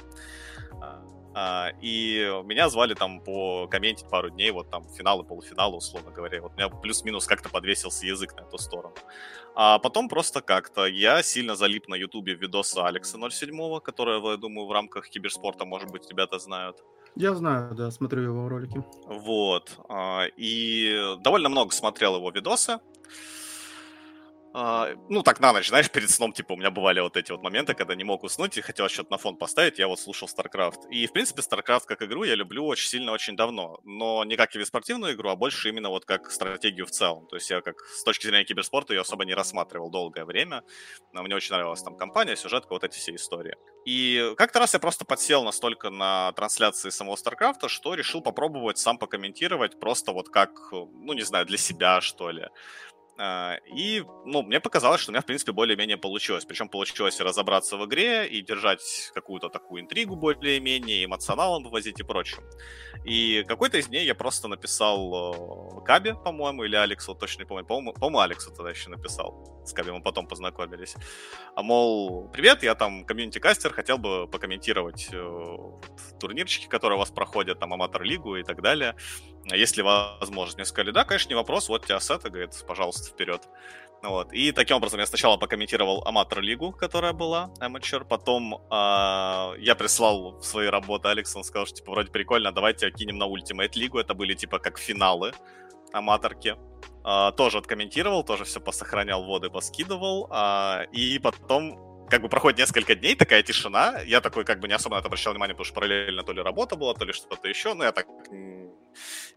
А, 1.42 1.72
и 1.80 2.18
меня 2.44 2.68
звали 2.68 2.96
там 2.96 3.22
по 3.22 3.66
комментить 3.68 4.10
пару 4.10 4.30
дней, 4.30 4.52
вот 4.52 4.70
там 4.70 4.84
финалы, 4.90 5.24
полуфиналы, 5.24 5.78
условно 5.78 6.12
говоря. 6.12 6.42
Вот 6.42 6.52
у 6.54 6.58
меня 6.58 6.68
плюс-минус 6.68 7.28
как-то 7.28 7.48
подвесился 7.48 8.06
язык 8.06 8.36
на 8.36 8.42
эту 8.42 8.58
сторону. 8.58 8.94
А 9.56 9.80
потом 9.80 10.10
просто 10.10 10.42
как-то 10.42 10.86
я 10.86 11.24
сильно 11.24 11.56
залип 11.56 11.88
на 11.88 11.96
ютубе 11.96 12.34
видоса 12.34 12.86
Алекса 12.86 13.18
07, 13.30 13.80
которого, 13.80 14.32
я 14.32 14.38
думаю, 14.38 14.68
в 14.68 14.72
рамках 14.74 15.08
киберспорта, 15.08 15.64
может 15.64 15.90
быть, 15.92 16.10
ребята 16.10 16.40
знают. 16.40 16.84
Я 17.16 17.34
знаю, 17.36 17.74
да, 17.74 17.90
смотрю 17.90 18.24
его 18.24 18.50
ролики. 18.50 18.84
Вот. 19.06 19.78
А, 19.88 20.26
и 20.36 21.16
довольно 21.22 21.48
много 21.48 21.72
смотрел 21.72 22.18
его 22.18 22.32
видосы. 22.32 22.80
Uh, 24.52 24.98
ну, 25.10 25.22
так 25.22 25.40
на 25.40 25.54
ночь, 25.54 25.70
знаешь, 25.70 25.92
перед 25.92 26.10
сном, 26.10 26.34
типа, 26.34 26.54
у 26.54 26.56
меня 26.58 26.72
бывали 26.72 27.00
вот 27.02 27.16
эти 27.18 27.32
вот 27.32 27.44
моменты, 27.44 27.76
когда 27.76 27.94
не 27.94 28.04
мог 28.04 28.24
уснуть 28.24 28.58
и 28.58 28.62
хотел 28.62 28.90
что-то 28.90 29.12
на 29.12 29.18
фон 29.20 29.38
поставить, 29.38 29.78
я 29.78 29.88
вот 29.88 30.00
слушал 30.00 30.28
StarCraft. 30.28 30.90
И, 30.90 31.06
в 31.06 31.14
принципе, 31.14 31.44
StarCraft 31.44 31.84
как 31.86 32.02
игру 32.02 32.24
я 32.24 32.34
люблю 32.34 32.66
очень 32.66 32.90
сильно, 32.90 33.12
очень 33.12 33.36
давно. 33.36 33.80
Но 33.84 34.24
не 34.24 34.36
как 34.36 34.50
спортивную 34.66 35.14
игру, 35.14 35.30
а 35.30 35.36
больше 35.36 35.70
именно 35.70 35.90
вот 35.90 36.06
как 36.06 36.32
стратегию 36.32 36.88
в 36.88 36.92
целом. 36.92 37.28
То 37.28 37.36
есть 37.36 37.50
я 37.52 37.62
как 37.62 37.80
с 37.82 38.04
точки 38.04 38.26
зрения 38.26 38.44
киберспорта 38.44 38.96
ее 38.96 39.02
особо 39.02 39.24
не 39.24 39.36
рассматривал 39.36 39.92
долгое 39.92 40.26
время. 40.26 40.64
Но 41.14 41.22
мне 41.22 41.36
очень 41.36 41.54
нравилась 41.54 41.84
там 41.84 41.96
компания, 41.96 42.36
сюжетка, 42.36 42.74
вот 42.74 42.84
эти 42.84 42.98
все 42.98 43.14
истории. 43.14 43.56
И 43.86 44.34
как-то 44.36 44.60
раз 44.60 44.74
я 44.74 44.80
просто 44.80 45.06
подсел 45.06 45.44
настолько 45.44 45.92
на 45.92 46.32
трансляции 46.34 46.90
самого 46.90 47.16
StarCraft, 47.16 47.68
что 47.68 47.94
решил 47.94 48.22
попробовать 48.22 48.80
сам 48.80 48.98
покомментировать 48.98 49.80
просто 49.80 50.12
вот 50.12 50.30
как, 50.30 50.72
ну, 50.72 51.14
не 51.14 51.22
знаю, 51.22 51.46
для 51.46 51.58
себя, 51.58 52.02
что 52.02 52.32
ли. 52.32 52.48
А, 53.22 53.58
и, 53.66 54.06
ну, 54.26 54.44
мне 54.44 54.62
показалось, 54.62 55.02
что 55.02 55.12
у 55.12 55.14
меня, 55.14 55.22
в 55.22 55.26
принципе, 55.26 55.52
более-менее 55.52 55.98
получилось. 55.98 56.46
Причем 56.46 56.70
получилось 56.70 57.20
разобраться 57.20 57.76
в 57.76 57.86
игре 57.86 58.26
и 58.26 58.42
держать 58.42 59.12
какую-то 59.14 59.50
такую 59.50 59.82
интригу 59.82 60.16
более-менее, 60.16 61.04
эмоционалом 61.04 61.64
вывозить 61.64 62.00
и 62.00 62.04
прочим. 62.04 62.44
И 63.04 63.44
какой-то 63.46 63.78
из 63.78 63.88
дней 63.88 64.06
я 64.06 64.16
просто 64.16 64.48
написал 64.48 65.84
Кабе, 65.86 66.16
по-моему, 66.16 66.64
или 66.64 66.78
Алексу, 66.78 67.14
точно 67.14 67.42
не 67.42 67.48
помню. 67.48 67.66
По-моему, 67.66 67.94
по-моему 67.94 68.20
Алексу 68.20 68.52
тогда 68.52 68.70
еще 68.70 68.90
написал. 68.90 69.62
С 69.66 69.74
Каби 69.74 69.92
мы 69.92 70.02
потом 70.02 70.26
познакомились. 70.26 70.96
А 71.56 71.62
мол, 71.62 72.30
привет, 72.30 72.64
я 72.64 72.74
там 72.74 73.04
комьюнити-кастер, 73.04 73.74
хотел 73.74 73.98
бы 73.98 74.28
покомментировать 74.28 75.10
э, 75.12 75.58
турнирчики, 76.22 76.68
которые 76.68 76.96
у 76.96 77.00
вас 77.00 77.12
проходят, 77.12 77.60
там, 77.60 77.74
Аматор-лигу 77.74 78.38
и 78.38 78.44
так 78.44 78.62
далее. 78.62 78.96
Есть 79.46 79.78
ли 79.78 79.84
возможность? 79.84 80.58
Мне 80.58 80.66
сказали, 80.66 80.92
да, 80.92 81.06
конечно, 81.06 81.30
не 81.30 81.36
вопрос, 81.36 81.70
вот 81.70 81.86
тебя 81.86 82.00
сет, 82.00 82.24
говорит, 82.24 82.52
пожалуйста, 82.68 83.10
вперед. 83.10 83.42
Вот. 84.02 84.32
И 84.32 84.52
таким 84.52 84.78
образом 84.78 85.00
я 85.00 85.06
сначала 85.06 85.38
покомментировал 85.38 86.04
Аматор 86.06 86.40
Лигу, 86.42 86.72
которая 86.72 87.12
была, 87.12 87.52
Amateur, 87.60 88.06
потом 88.06 88.56
э, 88.56 88.58
я 89.60 89.76
прислал 89.78 90.42
свои 90.42 90.68
работы 90.68 91.10
Алексу, 91.10 91.40
он 91.40 91.44
сказал, 91.44 91.66
что 91.66 91.78
типа 91.78 91.92
вроде 91.92 92.10
прикольно, 92.10 92.52
давайте 92.52 92.92
кинем 92.92 93.18
на 93.18 93.26
Ultimate 93.26 93.72
Лигу, 93.76 94.00
это 94.00 94.14
были 94.14 94.36
типа 94.36 94.60
как 94.60 94.78
финалы 94.78 95.34
аматорки. 95.92 96.56
Э, 97.06 97.32
тоже 97.36 97.58
откомментировал, 97.58 98.24
тоже 98.24 98.46
все 98.46 98.62
посохранял 98.62 99.26
воды, 99.26 99.50
поскидывал, 99.50 100.30
э, 100.32 100.86
и 100.94 101.20
потом 101.20 102.08
как 102.10 102.22
бы 102.22 102.30
проходит 102.30 102.60
несколько 102.60 102.96
дней, 102.96 103.16
такая 103.16 103.44
тишина, 103.44 104.00
я 104.06 104.22
такой 104.22 104.46
как 104.46 104.62
бы 104.62 104.68
не 104.68 104.74
особо 104.74 104.96
на 104.96 105.00
это 105.00 105.08
обращал 105.08 105.34
внимание, 105.34 105.56
потому 105.56 105.66
что 105.66 105.76
параллельно 105.76 106.24
то 106.24 106.32
ли 106.32 106.42
работа 106.42 106.76
была, 106.78 106.94
то 106.94 107.04
ли 107.04 107.12
что-то 107.12 107.48
еще, 107.50 107.74
но 107.74 107.84
я 107.84 107.92
так 107.92 108.08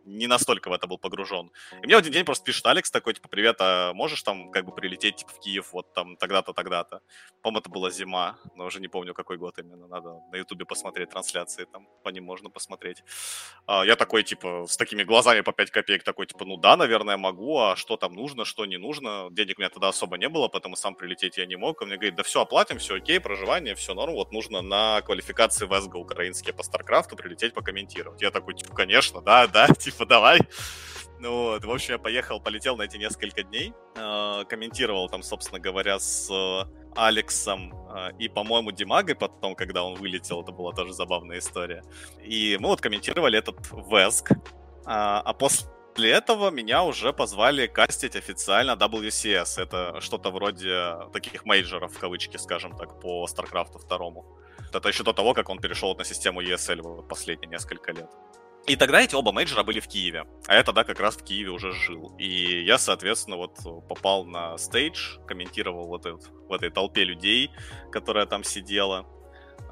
не 0.04 0.26
настолько 0.26 0.68
в 0.68 0.72
это 0.72 0.86
был 0.86 0.98
погружен. 0.98 1.50
И 1.82 1.86
мне 1.86 1.96
один 1.96 2.12
день 2.12 2.24
просто 2.24 2.44
пишет 2.44 2.66
Алекс 2.66 2.90
такой, 2.90 3.14
типа, 3.14 3.28
привет, 3.28 3.56
а 3.60 3.92
можешь 3.92 4.22
там 4.22 4.50
как 4.50 4.64
бы 4.64 4.74
прилететь 4.74 5.16
типа, 5.16 5.32
в 5.32 5.40
Киев 5.40 5.72
вот 5.72 5.92
там 5.92 6.16
тогда-то, 6.16 6.52
тогда-то? 6.52 7.00
По-моему, 7.42 7.60
это 7.60 7.70
была 7.70 7.90
зима, 7.90 8.38
но 8.54 8.66
уже 8.66 8.80
не 8.80 8.88
помню, 8.88 9.14
какой 9.14 9.36
год 9.36 9.58
именно. 9.58 9.86
Надо 9.86 10.20
на 10.30 10.36
Ютубе 10.36 10.64
посмотреть 10.64 11.10
трансляции, 11.10 11.64
там 11.64 11.88
по 12.02 12.08
ним 12.08 12.24
можно 12.24 12.50
посмотреть. 12.50 13.02
А, 13.66 13.84
я 13.84 13.96
такой, 13.96 14.22
типа, 14.22 14.66
с 14.68 14.76
такими 14.76 15.02
глазами 15.04 15.40
по 15.40 15.52
5 15.52 15.70
копеек, 15.70 16.02
такой, 16.02 16.26
типа, 16.26 16.44
ну 16.44 16.56
да, 16.56 16.76
наверное, 16.76 17.16
могу, 17.16 17.58
а 17.58 17.76
что 17.76 17.96
там 17.96 18.14
нужно, 18.14 18.44
что 18.44 18.66
не 18.66 18.78
нужно? 18.78 19.28
Денег 19.30 19.58
у 19.58 19.62
меня 19.62 19.70
тогда 19.70 19.88
особо 19.88 20.16
не 20.18 20.28
было, 20.28 20.48
поэтому 20.48 20.76
сам 20.76 20.94
прилететь 20.94 21.38
я 21.38 21.46
не 21.46 21.56
мог. 21.56 21.80
Он 21.80 21.88
мне 21.88 21.96
говорит, 21.96 22.14
да 22.16 22.22
все, 22.22 22.42
оплатим, 22.42 22.78
все 22.78 22.96
окей, 22.96 23.20
проживание, 23.20 23.74
все 23.74 23.94
норм, 23.94 24.14
вот 24.14 24.32
нужно 24.32 24.62
на 24.62 25.00
квалификации 25.02 25.66
в 25.66 25.80
СГ 25.80 25.94
украинские 25.96 26.54
по 26.54 26.62
Старкрафту 26.62 27.16
прилететь 27.16 27.54
покомментировать. 27.54 28.22
Я 28.22 28.30
такой, 28.30 28.54
типа, 28.54 28.74
конечно, 28.74 29.20
да, 29.20 29.41
да, 29.46 29.68
типа, 29.78 30.06
давай. 30.06 30.40
Ну 31.22 31.44
вот, 31.44 31.64
в 31.64 31.70
общем, 31.70 31.92
я 31.94 31.98
поехал, 31.98 32.40
полетел 32.40 32.76
на 32.76 32.82
эти 32.82 32.96
несколько 32.96 33.44
дней, 33.44 33.72
э, 33.94 34.44
комментировал 34.48 35.08
там, 35.08 35.22
собственно 35.22 35.60
говоря, 35.60 36.00
с 36.00 36.28
э, 36.28 36.64
Алексом 36.96 37.72
э, 37.94 38.10
и, 38.18 38.28
по-моему, 38.28 38.72
Димагой 38.72 39.14
потом, 39.14 39.54
когда 39.54 39.84
он 39.84 39.94
вылетел, 39.94 40.42
это 40.42 40.50
была 40.50 40.72
тоже 40.72 40.92
забавная 40.92 41.38
история. 41.38 41.84
И 42.24 42.56
мы 42.58 42.70
вот 42.70 42.80
комментировали 42.80 43.38
этот 43.38 43.56
WESG, 43.70 44.32
а, 44.84 45.20
а 45.20 45.32
после 45.32 46.10
этого 46.10 46.50
меня 46.50 46.82
уже 46.82 47.12
позвали 47.12 47.68
кастить 47.68 48.16
официально 48.16 48.72
WCS. 48.72 49.62
Это 49.62 50.00
что-то 50.00 50.32
вроде 50.32 51.08
таких 51.12 51.44
мейджеров, 51.44 51.92
в 51.94 52.00
кавычки, 52.00 52.36
скажем 52.36 52.76
так, 52.76 53.00
по 53.00 53.24
StarCraft 53.26 53.86
2. 53.88 54.24
Это 54.72 54.88
еще 54.88 55.04
до 55.04 55.12
того, 55.12 55.34
как 55.34 55.48
он 55.50 55.60
перешел 55.60 55.94
на 55.94 56.04
систему 56.04 56.42
ESL 56.42 56.82
вот 56.82 57.08
последние 57.08 57.48
несколько 57.48 57.92
лет. 57.92 58.10
И 58.66 58.76
тогда 58.76 59.00
эти 59.00 59.14
оба 59.16 59.32
мейджора 59.32 59.64
были 59.64 59.80
в 59.80 59.88
Киеве. 59.88 60.24
А 60.46 60.54
я 60.54 60.62
тогда 60.62 60.84
как 60.84 61.00
раз 61.00 61.16
в 61.16 61.24
Киеве 61.24 61.50
уже 61.50 61.72
жил. 61.72 62.14
И 62.18 62.62
я, 62.62 62.78
соответственно, 62.78 63.36
вот 63.36 63.58
попал 63.88 64.24
на 64.24 64.56
stage, 64.56 65.18
комментировал 65.26 65.88
вот 65.88 66.06
этот, 66.06 66.30
в 66.48 66.52
этой 66.52 66.70
толпе 66.70 67.02
людей, 67.02 67.50
которая 67.90 68.24
там 68.26 68.44
сидела. 68.44 69.06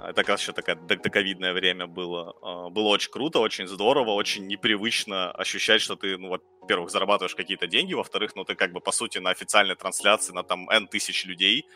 Это 0.03 0.15
как 0.23 0.31
раз 0.31 0.41
еще 0.41 0.53
такое 0.53 0.75
доковидное 0.75 1.53
время 1.53 1.87
было. 1.87 2.35
А, 2.43 2.71
было 2.71 2.89
очень 2.89 3.11
круто, 3.11 3.39
очень 3.39 3.69
здорово, 3.69 4.11
очень 4.11 4.47
непривычно 4.47 5.31
ощущать, 5.31 5.83
что 5.83 5.95
ты, 5.95 6.17
ну, 6.17 6.29
во-первых, 6.31 6.91
зарабатываешь 6.91 7.35
какие-то 7.35 7.67
деньги, 7.67 7.95
во-вторых, 7.95 8.35
ну, 8.35 8.45
ты 8.45 8.55
как 8.55 8.73
бы, 8.73 8.81
по 8.81 8.93
сути, 8.93 9.19
на 9.19 9.31
официальной 9.31 9.77
трансляции 9.77 10.33
на 10.33 10.43
там 10.43 10.69
N 10.71 10.89
тысяч 10.89 11.27
людей, 11.27 11.67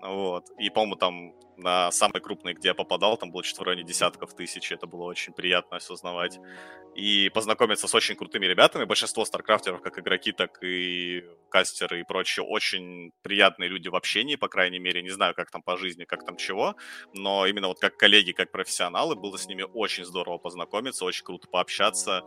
вот. 0.00 0.46
И, 0.58 0.70
по-моему, 0.70 0.96
там 0.96 1.32
на 1.56 1.90
самый 1.90 2.20
крупный, 2.20 2.54
где 2.54 2.68
я 2.68 2.74
попадал, 2.74 3.16
там 3.16 3.32
было 3.32 3.42
что-то 3.42 3.62
в 3.62 3.66
районе 3.66 3.84
десятков 3.84 4.34
тысяч. 4.34 4.70
Это 4.70 4.86
было 4.86 5.04
очень 5.04 5.32
приятно 5.32 5.78
осознавать. 5.78 6.38
И 6.94 7.30
познакомиться 7.30 7.88
с 7.88 7.94
очень 7.94 8.14
крутыми 8.14 8.46
ребятами. 8.46 8.84
Большинство 8.84 9.24
старкрафтеров, 9.24 9.82
как 9.82 9.98
игроки, 9.98 10.32
так 10.32 10.62
и 10.62 11.24
кастеры 11.50 12.00
и 12.00 12.04
прочее, 12.04 12.46
очень 12.46 13.10
приятные 13.22 13.68
люди 13.68 13.88
в 13.88 13.96
общении, 13.96 14.36
по 14.36 14.48
крайней 14.48 14.78
мере. 14.78 15.02
Не 15.02 15.10
знаю, 15.10 15.34
как 15.34 15.50
там 15.50 15.62
по 15.62 15.76
жизни, 15.76 16.04
как 16.04 16.24
там 16.24 16.36
чего. 16.36 16.76
Но 17.14 17.46
именно 17.46 17.68
вот 17.68 17.80
как 17.80 17.96
коллеги, 17.96 18.32
как 18.32 18.52
профессионалы, 18.52 19.16
было 19.16 19.36
с 19.36 19.46
ними 19.46 19.64
очень 19.74 20.04
здорово 20.04 20.38
познакомиться, 20.38 21.04
очень 21.04 21.24
круто 21.24 21.48
пообщаться 21.48 22.24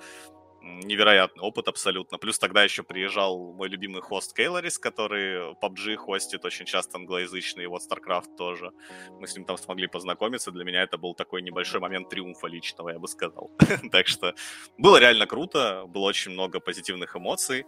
невероятный 0.61 1.43
опыт 1.43 1.67
абсолютно. 1.67 2.17
Плюс 2.17 2.39
тогда 2.39 2.63
еще 2.63 2.83
приезжал 2.83 3.53
мой 3.53 3.67
любимый 3.69 4.01
хост 4.01 4.35
Кейлорис, 4.35 4.77
который 4.77 5.53
PUBG 5.61 5.95
хостит 5.95 6.45
очень 6.45 6.65
часто 6.65 6.97
англоязычный, 6.97 7.63
и 7.63 7.67
вот 7.67 7.81
StarCraft 7.81 8.35
тоже. 8.37 8.71
Мы 9.19 9.27
с 9.27 9.35
ним 9.35 9.45
там 9.45 9.57
смогли 9.57 9.87
познакомиться. 9.87 10.51
Для 10.51 10.63
меня 10.63 10.83
это 10.83 10.97
был 10.97 11.13
такой 11.13 11.41
небольшой 11.41 11.79
момент 11.79 12.09
триумфа 12.09 12.47
личного, 12.47 12.89
я 12.89 12.99
бы 12.99 13.07
сказал. 13.07 13.51
так 13.91 14.07
что 14.07 14.33
было 14.77 14.97
реально 14.97 15.25
круто, 15.25 15.85
было 15.87 16.03
очень 16.03 16.31
много 16.31 16.59
позитивных 16.59 17.15
эмоций. 17.15 17.65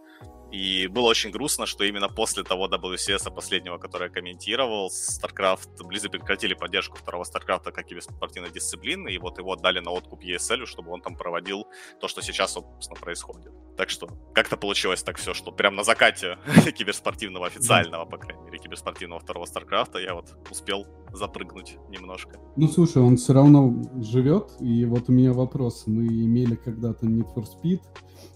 И 0.53 0.85
было 0.85 1.07
очень 1.07 1.31
грустно, 1.31 1.65
что 1.65 1.83
именно 1.83 2.07
после 2.07 2.43
того 2.43 2.67
WCS 2.67 3.33
последнего, 3.33 3.79
который 3.79 4.09
я 4.09 4.13
комментировал, 4.13 4.91
StarCraft, 4.91 5.81
Blizzard 5.81 6.12
прекратили 6.12 6.53
поддержку 6.53 6.95
второго 6.95 7.23
StarCraft 7.23 7.71
как 7.71 7.91
и 7.91 8.00
спортивной 8.00 8.51
дисциплины, 8.51 9.09
и 9.09 9.17
вот 9.17 9.39
его 9.39 9.53
отдали 9.53 9.79
на 9.79 9.89
откуп 9.89 10.23
ESL, 10.23 10.67
чтобы 10.67 10.91
он 10.91 11.01
там 11.01 11.15
проводил 11.15 11.65
то, 12.00 12.07
что 12.07 12.21
сейчас 12.21 12.55
вот 12.55 12.65
собственно, 12.83 12.99
происходит. 12.99 13.51
Так 13.77 13.89
что 13.89 14.07
как-то 14.33 14.57
получилось 14.57 15.03
так 15.03 15.17
все, 15.17 15.33
что 15.33 15.51
прям 15.51 15.75
на 15.75 15.83
закате 15.83 16.37
киберспортивного 16.77 17.47
официального, 17.47 18.05
по 18.05 18.17
крайней 18.17 18.43
мере, 18.43 18.59
киберспортивного 18.59 19.19
второго 19.19 19.45
Старкрафта 19.45 19.99
я 19.99 20.13
вот 20.13 20.35
успел 20.51 20.85
запрыгнуть 21.11 21.77
немножко. 21.89 22.39
Ну, 22.55 22.67
слушай, 22.67 23.01
он 23.01 23.17
все 23.17 23.33
равно 23.33 23.73
живет, 24.01 24.51
и 24.59 24.85
вот 24.85 25.09
у 25.09 25.11
меня 25.11 25.33
вопрос. 25.33 25.83
Мы 25.87 26.05
имели 26.05 26.55
когда-то 26.55 27.05
Need 27.05 27.33
for 27.33 27.45
Speed 27.45 27.81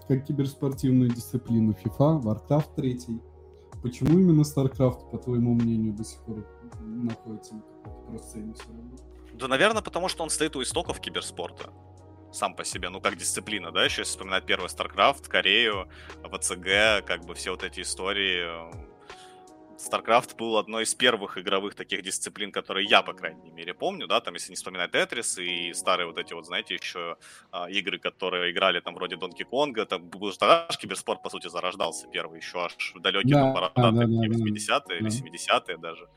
как 0.07 0.25
киберспортивную 0.25 1.11
дисциплину, 1.11 1.73
FIFA, 1.73 2.21
Warcraft 2.21 2.75
3. 2.75 2.99
Почему 3.83 4.17
именно 4.17 4.41
StarCraft, 4.41 5.11
по 5.11 5.17
твоему 5.17 5.53
мнению, 5.53 5.93
до 5.93 6.03
сих 6.03 6.19
пор 6.21 6.47
находится 6.81 7.55
на 7.55 7.61
просцене 8.09 8.53
все 8.53 8.67
равно? 8.69 8.97
Да, 9.33 9.47
наверное, 9.47 9.83
потому 9.83 10.07
что 10.07 10.23
он 10.23 10.29
стоит 10.29 10.55
у 10.55 10.63
истоков 10.63 10.99
киберспорта 10.99 11.71
сам 12.31 12.55
по 12.55 12.63
себе, 12.63 12.89
ну, 12.89 13.01
как 13.01 13.17
дисциплина, 13.17 13.71
да, 13.71 13.85
еще 13.85 14.01
если 14.01 14.11
вспоминать 14.11 14.45
первый 14.45 14.67
StarCraft, 14.67 15.27
Корею, 15.27 15.89
ВЦГ, 16.23 17.05
как 17.05 17.25
бы 17.25 17.33
все 17.35 17.51
вот 17.51 17.63
эти 17.63 17.81
истории. 17.81 18.47
StarCraft 19.77 20.35
был 20.37 20.57
одной 20.57 20.83
из 20.83 20.95
первых 20.95 21.37
игровых 21.37 21.75
таких 21.75 22.01
дисциплин, 22.01 22.51
которые 22.51 22.87
я, 22.87 23.03
по 23.03 23.13
крайней 23.13 23.51
мере, 23.51 23.73
помню, 23.73 24.07
да, 24.07 24.19
там, 24.21 24.33
если 24.33 24.51
не 24.51 24.55
вспоминать 24.55 24.91
Тетрис 24.91 25.37
и 25.37 25.71
старые 25.73 26.07
вот 26.07 26.17
эти 26.17 26.33
вот, 26.33 26.45
знаете, 26.45 26.75
еще 26.75 27.17
а, 27.51 27.69
игры, 27.69 27.99
которые 27.99 28.51
играли 28.51 28.79
там 28.79 28.95
вроде 28.95 29.17
Донки 29.17 29.43
Конга, 29.43 29.85
там 29.85 30.09
был 30.09 30.31
тогда 30.33 30.65
аж 30.67 30.77
киберспорт, 30.77 31.21
по 31.21 31.29
сути, 31.29 31.47
зарождался 31.47 32.07
первый, 32.07 32.39
еще 32.39 32.59
аж 32.59 32.93
в 32.95 32.99
далекие 32.99 33.35
да, 33.35 33.69
там, 33.69 33.95
да, 33.95 34.05
да, 34.05 34.27
80-е 34.27 34.81
да. 34.87 34.95
или 34.95 35.07
70-е 35.07 35.77
даже. 35.77 36.09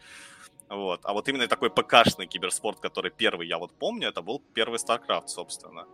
Вот. 0.70 1.00
А 1.02 1.12
вот 1.12 1.28
именно 1.28 1.48
такой 1.48 1.68
ПКшный 1.68 2.26
киберспорт, 2.26 2.78
который 2.78 3.10
первый 3.10 3.48
я 3.48 3.58
вот 3.58 3.72
помню, 3.76 4.08
это 4.08 4.22
был 4.22 4.40
первый 4.54 4.78
StarCraft, 4.78 5.26
собственно. 5.26 5.86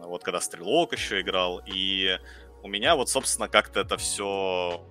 Вот 0.00 0.22
когда 0.22 0.40
Стрелок 0.40 0.92
еще 0.92 1.20
играл. 1.20 1.60
И 1.66 2.16
у 2.62 2.68
меня 2.68 2.94
вот, 2.94 3.08
собственно, 3.08 3.48
как-то 3.48 3.80
это 3.80 3.96
все 3.96 4.84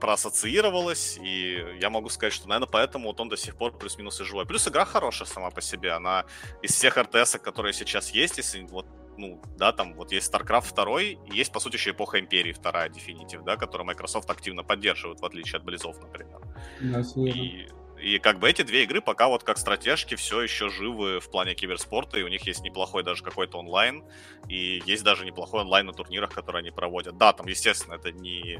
проассоциировалось, 0.00 1.18
и 1.20 1.64
я 1.80 1.90
могу 1.90 2.08
сказать, 2.08 2.32
что, 2.32 2.48
наверное, 2.48 2.70
поэтому 2.70 3.08
вот 3.08 3.20
он 3.20 3.28
до 3.28 3.36
сих 3.36 3.56
пор 3.56 3.76
плюс-минус 3.76 4.20
и 4.20 4.24
живой. 4.24 4.46
Плюс 4.46 4.66
игра 4.68 4.84
хорошая 4.84 5.26
сама 5.26 5.50
по 5.50 5.60
себе, 5.60 5.90
она 5.90 6.24
из 6.62 6.72
всех 6.72 6.96
РТС, 6.96 7.38
которые 7.42 7.72
сейчас 7.72 8.10
есть, 8.10 8.38
если 8.38 8.60
вот 8.62 8.86
ну, 9.16 9.40
да, 9.56 9.72
там 9.72 9.94
вот 9.94 10.12
есть 10.12 10.32
StarCraft 10.32 10.76
2, 10.76 11.02
и 11.02 11.16
есть, 11.32 11.50
по 11.52 11.58
сути, 11.58 11.74
еще 11.74 11.90
эпоха 11.90 12.20
Империи 12.20 12.52
вторая, 12.52 12.88
Definitive, 12.88 13.42
да, 13.42 13.56
которую 13.56 13.88
Microsoft 13.88 14.30
активно 14.30 14.62
поддерживает, 14.62 15.20
в 15.20 15.24
отличие 15.24 15.56
от 15.56 15.64
Близов, 15.64 16.00
например. 16.00 16.38
Да, 16.80 17.02
и 17.16 17.68
и 18.00 18.18
как 18.18 18.38
бы 18.38 18.48
эти 18.48 18.62
две 18.62 18.84
игры 18.84 19.00
пока 19.00 19.28
вот 19.28 19.42
как 19.42 19.58
стратежки 19.58 20.14
все 20.14 20.42
еще 20.42 20.68
живы 20.68 21.20
в 21.20 21.30
плане 21.30 21.54
киберспорта, 21.54 22.18
и 22.18 22.22
у 22.22 22.28
них 22.28 22.46
есть 22.46 22.62
неплохой 22.62 23.02
даже 23.02 23.22
какой-то 23.22 23.58
онлайн, 23.58 24.04
и 24.48 24.82
есть 24.86 25.04
даже 25.04 25.24
неплохой 25.24 25.62
онлайн 25.62 25.86
на 25.86 25.92
турнирах, 25.92 26.30
которые 26.30 26.60
они 26.60 26.70
проводят. 26.70 27.16
Да, 27.18 27.32
там, 27.32 27.46
естественно, 27.46 27.94
это 27.94 28.12
не 28.12 28.58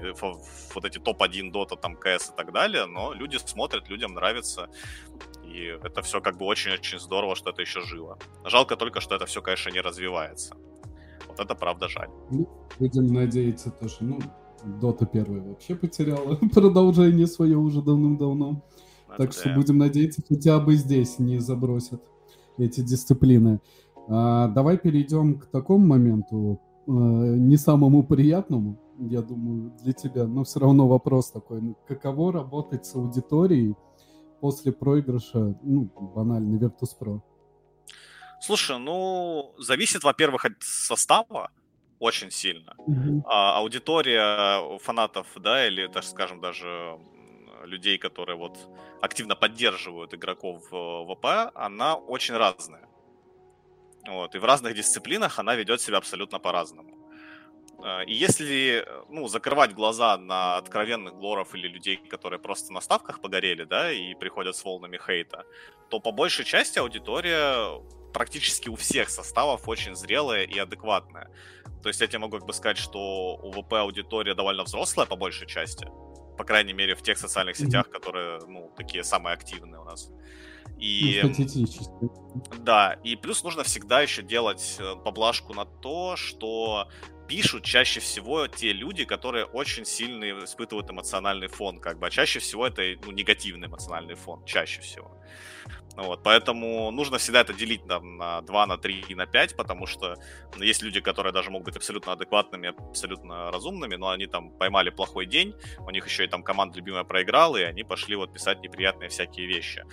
вот 0.75 0.85
эти 0.85 0.99
топ-1 0.99 1.51
дота, 1.51 1.77
там, 1.77 1.97
КС 1.97 2.31
и 2.31 2.37
так 2.37 2.53
далее, 2.53 2.87
но 2.87 3.13
люди 3.13 3.37
смотрят, 3.37 3.89
людям 3.89 4.15
нравится, 4.15 4.69
и 5.45 5.79
это 5.83 6.03
все 6.03 6.21
как 6.21 6.37
бы 6.37 6.45
очень-очень 6.45 6.99
здорово, 6.99 7.37
что 7.37 7.51
это 7.51 7.63
еще 7.63 7.81
живо. 7.81 8.19
Жалко 8.45 8.77
только, 8.77 9.01
что 9.01 9.15
это 9.15 9.27
все, 9.27 9.43
конечно, 9.43 9.71
не 9.71 9.81
развивается. 9.81 10.57
Вот 11.27 11.41
это 11.41 11.55
правда 11.55 11.89
жаль. 11.89 12.09
Ну, 12.31 12.49
будем 12.79 13.07
надеяться 13.07 13.71
тоже, 13.71 13.97
ну, 14.01 14.19
Дота 14.65 15.07
первая 15.07 15.41
вообще 15.41 15.75
потеряла 15.75 16.35
продолжение 16.53 17.27
свое 17.27 17.57
уже 17.57 17.81
давным-давно. 17.83 18.63
Так 19.19 19.33
что 19.33 19.53
будем 19.53 19.79
надеяться, 19.79 20.23
хотя 20.27 20.61
бы 20.61 20.77
здесь 20.77 21.19
не 21.19 21.41
забросят 21.41 22.01
эти 22.57 22.81
дисциплины. 22.81 23.61
А, 24.09 24.47
давай 24.47 24.79
перейдем 24.79 25.41
к 25.41 25.47
такому 25.47 25.85
моменту, 25.85 26.61
а, 26.87 26.91
не 26.91 27.57
самому 27.57 28.05
приятному, 28.05 28.79
я 28.99 29.23
думаю, 29.23 29.73
для 29.83 29.93
тебя, 29.93 30.27
но 30.27 30.45
все 30.45 30.61
равно 30.61 30.87
вопрос 30.87 31.33
такой. 31.33 31.75
Каково 31.89 32.33
работать 32.33 32.87
с 32.87 32.95
аудиторией 32.95 33.75
после 34.41 34.73
проигрыша, 34.73 35.59
ну, 35.63 35.91
банально, 36.15 36.57
Virtus.pro? 36.57 37.21
Слушай, 38.41 38.79
ну, 38.79 39.53
зависит, 39.59 40.05
во-первых, 40.05 40.45
от 40.45 40.53
состава, 40.61 41.51
очень 41.99 42.31
сильно. 42.31 42.75
Mm-hmm. 42.87 43.23
А, 43.25 43.59
аудитория 43.59 44.79
фанатов, 44.79 45.27
да, 45.41 45.67
или, 45.67 45.89
так 45.89 46.05
скажем, 46.05 46.41
даже 46.41 46.99
людей, 47.65 47.99
которые 47.99 48.37
вот 48.37 48.59
активно 49.01 49.35
поддерживают 49.37 50.15
игроков 50.15 50.63
в 50.71 51.15
ВП, 51.15 51.53
она 51.55 51.97
очень 51.97 52.37
разная. 52.37 52.89
Вот, 54.07 54.35
и 54.35 54.39
в 54.39 54.45
разных 54.45 54.75
дисциплинах 54.75 55.39
она 55.39 55.55
ведет 55.55 55.81
себя 55.81 55.99
абсолютно 55.99 56.39
по-разному. 56.39 56.99
Э, 57.85 58.05
и 58.05 58.15
если 58.15 58.87
ну, 59.09 59.29
закрывать 59.29 59.75
глаза 59.75 60.17
на 60.17 60.57
откровенных 60.57 61.15
глоров 61.15 61.55
или 61.55 61.69
людей, 61.69 61.97
которые 61.97 62.39
просто 62.39 62.73
на 62.73 62.81
ставках 62.81 63.21
погорели, 63.21 63.65
да, 63.65 63.93
и 63.93 64.15
приходят 64.15 64.57
с 64.57 64.65
волнами 64.65 64.99
хейта, 64.99 65.45
то 65.91 66.01
по 66.01 66.13
большей 66.13 66.45
части 66.45 66.79
аудитория 66.79 67.81
практически 68.13 68.69
у 68.69 68.77
всех 68.77 69.11
составов 69.11 69.69
очень 69.69 69.95
зрелая 69.95 70.45
и 70.45 70.59
адекватная. 70.59 71.31
То 71.83 71.89
есть 71.89 72.01
я 72.01 72.07
тебе 72.07 72.19
могу 72.19 72.39
как 72.39 72.47
бы 72.47 72.53
сказать, 72.53 72.79
что 72.79 73.37
у 73.37 73.53
ВП 73.53 73.75
аудитория 73.75 74.35
довольно 74.35 74.65
взрослая 74.65 75.07
по 75.07 75.17
большей 75.17 75.47
части 75.47 75.87
по 76.39 76.45
крайней 76.45 76.73
мере, 76.73 76.95
в 76.95 77.03
тех 77.03 77.19
социальных 77.19 77.57
сетях, 77.57 77.91
которые, 77.91 78.41
ну, 78.47 78.73
такие 78.77 79.05
самые 79.05 79.35
активные 79.35 79.81
у 79.81 79.85
нас. 79.85 80.11
И, 80.79 81.21
ну, 81.25 82.11
да, 82.61 82.97
и 83.03 83.17
плюс 83.17 83.43
нужно 83.43 83.65
всегда 83.65 84.01
еще 84.01 84.23
делать 84.23 84.77
э, 84.79 84.95
поблажку 85.05 85.53
на 85.53 85.65
то, 85.65 86.15
что 86.17 86.89
пишут 87.27 87.65
чаще 87.65 87.99
всего 88.01 88.47
те 88.47 88.73
люди, 88.73 89.05
которые 89.05 89.45
очень 89.45 89.85
сильно 89.85 90.45
испытывают 90.45 90.89
эмоциональный 90.91 91.49
фон, 91.49 91.81
как 91.81 91.99
бы, 91.99 92.07
а 92.07 92.11
чаще 92.11 92.39
всего 92.39 92.67
это 92.67 92.83
ну, 93.05 93.11
негативный 93.11 93.67
эмоциональный 93.67 94.15
фон, 94.15 94.45
чаще 94.45 94.81
всего. 94.81 95.11
Вот, 95.99 96.23
поэтому 96.23 96.93
нужно 96.93 97.19
всегда 97.19 97.41
это 97.41 97.53
делить 97.53 97.85
там, 97.89 98.19
на 98.19 98.41
2, 98.43 98.67
на 98.67 98.79
3, 98.79 99.17
на 99.17 99.27
5, 99.27 99.57
потому 99.57 99.87
что 99.87 100.15
ну, 100.57 100.63
есть 100.63 100.81
люди, 100.81 101.01
которые 101.01 101.33
даже 101.33 101.51
могут 101.51 101.67
быть 101.67 101.77
абсолютно 101.77 102.13
адекватными, 102.13 102.69
абсолютно 102.69 103.51
разумными, 103.51 103.97
но 103.97 104.11
они 104.11 104.27
там 104.27 104.51
поймали 104.51 104.91
плохой 104.91 105.27
день, 105.27 105.57
у 105.81 105.91
них 105.91 106.07
еще 106.07 106.25
и 106.25 106.29
там 106.29 106.45
команда 106.45 106.77
любимая 106.77 107.03
проиграла, 107.03 107.57
и 107.57 107.65
они 107.65 107.83
пошли 107.83 108.15
вот 108.15 108.33
писать 108.33 108.61
неприятные 108.61 109.09
всякие 109.09 109.49
вещи. 109.49 109.85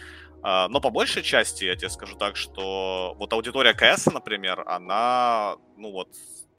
А, 0.44 0.68
но 0.68 0.80
по 0.80 0.92
большей 0.92 1.24
части, 1.24 1.66
я 1.66 1.76
тебе 1.76 1.90
скажу 1.90 2.16
так, 2.16 2.36
что 2.36 3.16
вот 3.18 3.34
аудитория 3.34 3.74
КС, 3.74 4.06
например, 4.06 4.64
она, 4.68 5.56
ну 5.76 5.92
вот, 5.92 6.10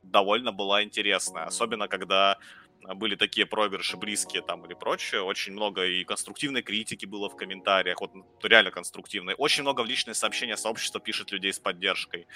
довольно 0.02 0.50
была 0.50 0.82
интересная, 0.82 1.44
особенно 1.44 1.86
когда 1.86 2.38
были 2.82 3.16
такие 3.16 3.46
проигрыши 3.46 3.96
близкие 3.96 4.42
там 4.42 4.64
или 4.66 4.74
прочее. 4.74 5.22
Очень 5.22 5.52
много 5.52 5.84
и 5.86 6.04
конструктивной 6.04 6.62
критики 6.62 7.06
было 7.06 7.28
в 7.28 7.36
комментариях, 7.36 8.00
вот 8.00 8.12
реально 8.42 8.70
конструктивной. 8.70 9.34
Очень 9.38 9.62
много 9.62 9.82
в 9.82 9.86
личные 9.86 10.14
сообщения 10.14 10.56
сообщества 10.56 11.00
пишет 11.00 11.32
людей 11.32 11.52
с 11.52 11.58
поддержкой. 11.58 12.26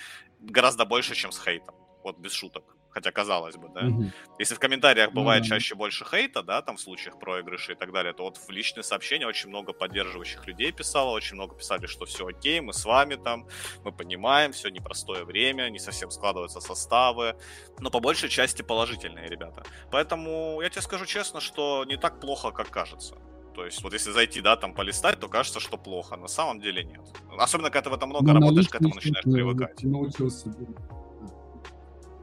Гораздо 0.41 0.85
больше, 0.85 1.15
чем 1.15 1.33
с 1.33 1.43
хейтом. 1.43 1.75
Вот 2.03 2.19
без 2.19 2.33
шуток. 2.33 2.77
Хотя 2.91 3.13
казалось 3.13 3.57
бы, 3.57 3.69
да. 3.69 3.87
Угу. 3.87 4.11
Если 4.39 4.55
в 4.55 4.59
комментариях 4.59 5.13
бывает 5.13 5.45
mm-hmm. 5.45 5.49
чаще 5.49 5.75
больше 5.75 6.05
хейта, 6.05 6.43
да, 6.43 6.61
там 6.63 6.77
в 6.77 6.81
случаях 6.81 7.19
проигрышей 7.19 7.75
и 7.75 7.79
так 7.79 7.93
далее, 7.93 8.13
то 8.13 8.25
вот 8.25 8.37
в 8.37 8.51
личные 8.51 8.83
сообщения 8.83 9.27
очень 9.27 9.49
много 9.49 9.73
поддерживающих 9.73 10.47
людей 10.47 10.73
писало, 10.73 11.11
очень 11.11 11.37
много 11.37 11.55
писали, 11.55 11.87
что 11.87 12.05
все 12.05 12.27
окей, 12.27 12.61
мы 12.61 12.73
с 12.73 12.85
вами 12.85 13.15
там, 13.15 13.47
мы 13.85 13.93
понимаем, 13.93 14.53
все 14.53 14.71
непростое 14.71 15.25
время, 15.25 15.69
не 15.71 15.79
совсем 15.79 16.11
складываются 16.11 16.61
составы, 16.61 17.37
но 17.79 17.91
по 17.91 18.01
большей 18.01 18.29
части 18.29 18.63
положительные 18.63 19.29
ребята. 19.29 19.63
Поэтому 19.91 20.61
я 20.61 20.69
тебе 20.69 20.83
скажу 20.83 21.07
честно, 21.07 21.41
что 21.41 21.85
не 21.85 21.97
так 21.97 22.21
плохо, 22.21 22.51
как 22.51 22.71
кажется. 22.71 23.17
То 23.55 23.65
есть, 23.65 23.83
вот 23.83 23.93
если 23.93 24.11
зайти, 24.13 24.41
да, 24.41 24.57
там 24.57 24.75
полистать, 24.75 25.19
то 25.21 25.29
кажется, 25.29 25.61
что 25.61 25.77
плохо. 25.77 26.17
На 26.17 26.29
самом 26.29 26.61
деле 26.61 26.85
нет. 26.85 27.01
Особенно, 27.37 27.71
когда 27.71 27.83
ты 27.83 27.91
в 27.91 27.95
этом 27.95 28.09
много 28.09 28.33
ну, 28.33 28.41
работаешь, 28.41 28.69
к 28.69 28.75
этому 28.77 28.95
начинаешь 28.95 29.25
привыкать. 29.25 29.83
Научился. 29.83 30.55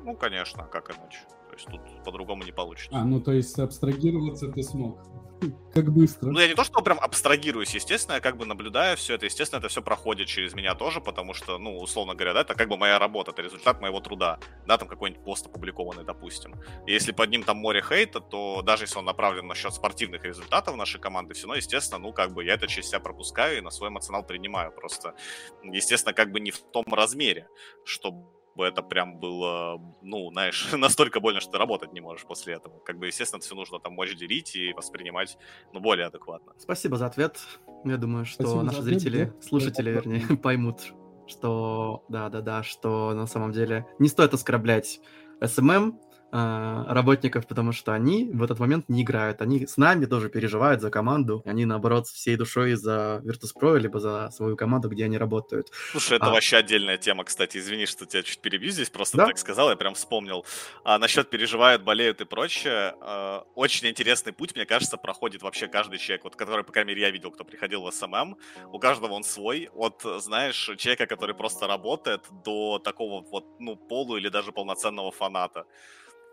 Ну, 0.07 0.15
конечно, 0.15 0.63
как 0.63 0.89
иначе. 0.89 1.19
То 1.49 1.53
есть 1.53 1.67
тут 1.67 1.81
по-другому 2.05 2.43
не 2.43 2.53
получится. 2.53 2.97
А, 2.97 3.03
ну 3.03 3.19
то 3.19 3.33
есть 3.33 3.59
абстрагироваться 3.59 4.47
ты 4.47 4.63
смог. 4.63 4.99
Как 5.73 5.91
быстро. 5.91 6.31
Ну, 6.31 6.39
я 6.39 6.47
не 6.47 6.53
то, 6.53 6.63
что 6.63 6.81
прям 6.81 6.97
абстрагируюсь, 6.99 7.75
естественно, 7.75 8.15
я 8.15 8.21
как 8.21 8.37
бы 8.37 8.45
наблюдаю 8.45 8.95
все 8.95 9.15
это, 9.15 9.25
естественно, 9.25 9.59
это 9.59 9.67
все 9.67 9.81
проходит 9.81 10.27
через 10.27 10.53
меня 10.53 10.75
тоже, 10.75 11.01
потому 11.01 11.33
что, 11.33 11.59
ну, 11.59 11.77
условно 11.77 12.15
говоря, 12.15 12.33
да, 12.33 12.41
это 12.41 12.55
как 12.55 12.69
бы 12.69 12.77
моя 12.77 12.97
работа, 12.97 13.31
это 13.31 13.41
результат 13.41 13.81
моего 13.81 13.99
труда, 13.99 14.39
да, 14.65 14.77
там 14.77 14.87
какой-нибудь 14.87 15.23
пост 15.25 15.45
опубликованный, 15.45 16.05
допустим. 16.05 16.55
И 16.87 16.93
если 16.93 17.11
под 17.11 17.29
ним 17.29 17.43
там 17.43 17.57
море 17.57 17.83
хейта, 17.83 18.21
то 18.21 18.61
даже 18.61 18.85
если 18.85 18.99
он 18.99 19.05
направлен 19.05 19.45
на 19.45 19.55
счет 19.55 19.73
спортивных 19.73 20.23
результатов 20.23 20.77
нашей 20.77 21.01
команды, 21.01 21.33
все 21.33 21.43
равно, 21.43 21.55
естественно, 21.55 21.99
ну, 21.99 22.13
как 22.13 22.33
бы 22.33 22.45
я 22.45 22.53
это 22.53 22.67
через 22.67 22.87
себя 22.87 23.01
пропускаю 23.01 23.57
и 23.57 23.61
на 23.61 23.71
свой 23.71 23.89
эмоционал 23.89 24.23
принимаю, 24.23 24.71
просто, 24.71 25.15
естественно, 25.63 26.13
как 26.13 26.31
бы 26.31 26.39
не 26.39 26.51
в 26.51 26.61
том 26.71 26.85
размере, 26.93 27.47
чтобы 27.83 28.21
бы 28.21 28.36
это 28.63 28.81
прям 28.81 29.19
было, 29.19 29.81
ну, 30.01 30.31
знаешь, 30.31 30.69
настолько 30.73 31.19
больно, 31.19 31.39
что 31.39 31.51
ты 31.51 31.57
работать 31.57 31.93
не 31.93 32.01
можешь 32.01 32.25
после 32.25 32.55
этого. 32.55 32.79
Как 32.79 32.97
бы, 32.97 33.07
естественно, 33.07 33.41
все 33.41 33.55
нужно 33.55 33.79
там 33.79 33.93
мочь 33.93 34.15
делить 34.15 34.55
и 34.55 34.73
воспринимать, 34.73 35.37
ну, 35.73 35.79
более 35.79 36.07
адекватно. 36.07 36.53
Спасибо 36.57 36.97
за 36.97 37.07
ответ. 37.07 37.39
Я 37.83 37.97
думаю, 37.97 38.25
что 38.25 38.43
Спасибо 38.43 38.63
наши 38.63 38.81
зрители, 38.81 39.21
ответ, 39.21 39.35
да? 39.39 39.47
слушатели, 39.47 39.89
вернее, 39.91 40.37
поймут, 40.43 40.93
что, 41.27 42.03
да-да-да, 42.09 42.63
что 42.63 43.13
на 43.13 43.27
самом 43.27 43.51
деле 43.51 43.85
не 43.99 44.07
стоит 44.07 44.33
оскорблять 44.33 44.99
СММ, 45.41 45.99
работников, 46.31 47.47
потому 47.47 47.71
что 47.71 47.93
они 47.93 48.29
в 48.31 48.43
этот 48.43 48.59
момент 48.59 48.89
не 48.89 49.03
играют. 49.03 49.41
Они 49.41 49.65
с 49.65 49.77
нами 49.77 50.05
тоже 50.05 50.29
переживают 50.29 50.81
за 50.81 50.89
команду. 50.89 51.41
Они, 51.45 51.65
наоборот, 51.65 52.07
всей 52.07 52.35
душой 52.35 52.75
за 52.75 53.21
Virtus.pro, 53.23 53.79
либо 53.79 53.99
за 53.99 54.29
свою 54.31 54.55
команду, 54.55 54.89
где 54.89 55.05
они 55.05 55.17
работают. 55.17 55.69
Слушай, 55.91 56.17
это 56.17 56.27
а... 56.27 56.31
вообще 56.31 56.57
отдельная 56.57 56.97
тема, 56.97 57.23
кстати. 57.23 57.57
Извини, 57.57 57.85
что 57.85 58.05
тебя 58.05 58.23
чуть 58.23 58.39
перебью 58.39 58.71
здесь, 58.71 58.89
просто 58.89 59.17
да? 59.17 59.27
так 59.27 59.37
сказал, 59.37 59.69
я 59.69 59.75
прям 59.75 59.93
вспомнил. 59.93 60.45
А 60.83 60.97
насчет 60.97 61.29
переживают, 61.29 61.83
болеют 61.83 62.21
и 62.21 62.25
прочее, 62.25 62.95
э, 63.01 63.39
очень 63.55 63.87
интересный 63.87 64.33
путь, 64.33 64.55
мне 64.55 64.65
кажется, 64.65 64.97
проходит 64.97 65.41
вообще 65.41 65.67
каждый 65.67 65.97
человек, 65.97 66.23
вот, 66.23 66.35
который, 66.35 66.63
по 66.63 66.71
крайней 66.71 66.89
мере, 66.89 67.01
я 67.03 67.11
видел, 67.11 67.31
кто 67.31 67.43
приходил 67.43 67.83
в 67.83 67.91
СММ. 67.91 68.37
У 68.71 68.79
каждого 68.79 69.13
он 69.13 69.23
свой. 69.23 69.69
От, 69.73 70.03
знаешь, 70.19 70.69
человека, 70.77 71.05
который 71.05 71.35
просто 71.35 71.67
работает, 71.67 72.25
до 72.45 72.79
такого 72.79 73.21
вот, 73.21 73.45
ну, 73.59 73.75
полу 73.75 74.17
или 74.17 74.29
даже 74.29 74.51
полноценного 74.51 75.11
фаната. 75.11 75.65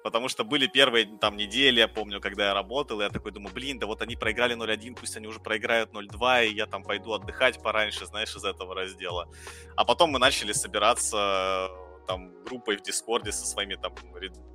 Потому 0.05 0.29
что 0.29 0.45
были 0.45 0.67
первые 0.67 1.07
там 1.07 1.39
недели, 1.39 1.81
я 1.81 1.89
помню, 1.89 2.21
когда 2.21 2.49
я 2.49 2.55
работал, 2.55 3.01
я 3.01 3.09
такой 3.09 3.33
думаю, 3.33 3.55
блин, 3.55 3.79
да 3.79 3.87
вот 3.87 4.03
они 4.03 4.17
проиграли 4.17 4.55
0-1, 4.55 4.97
пусть 5.01 5.17
они 5.17 5.27
уже 5.27 5.41
проиграют 5.41 5.93
0-2, 5.95 6.49
и 6.49 6.55
я 6.55 6.67
там 6.67 6.83
пойду 6.83 7.15
отдыхать 7.15 7.63
пораньше, 7.63 8.05
знаешь, 8.05 8.37
из 8.37 8.45
этого 8.45 8.75
раздела. 8.75 9.31
А 9.77 9.85
потом 9.87 10.11
мы 10.11 10.19
начали 10.19 10.53
собираться 10.53 11.71
там 12.07 12.33
группой 12.45 12.77
в 12.77 12.83
Дискорде 12.83 13.33
со 13.33 13.47
своими 13.47 13.75
там 13.75 13.95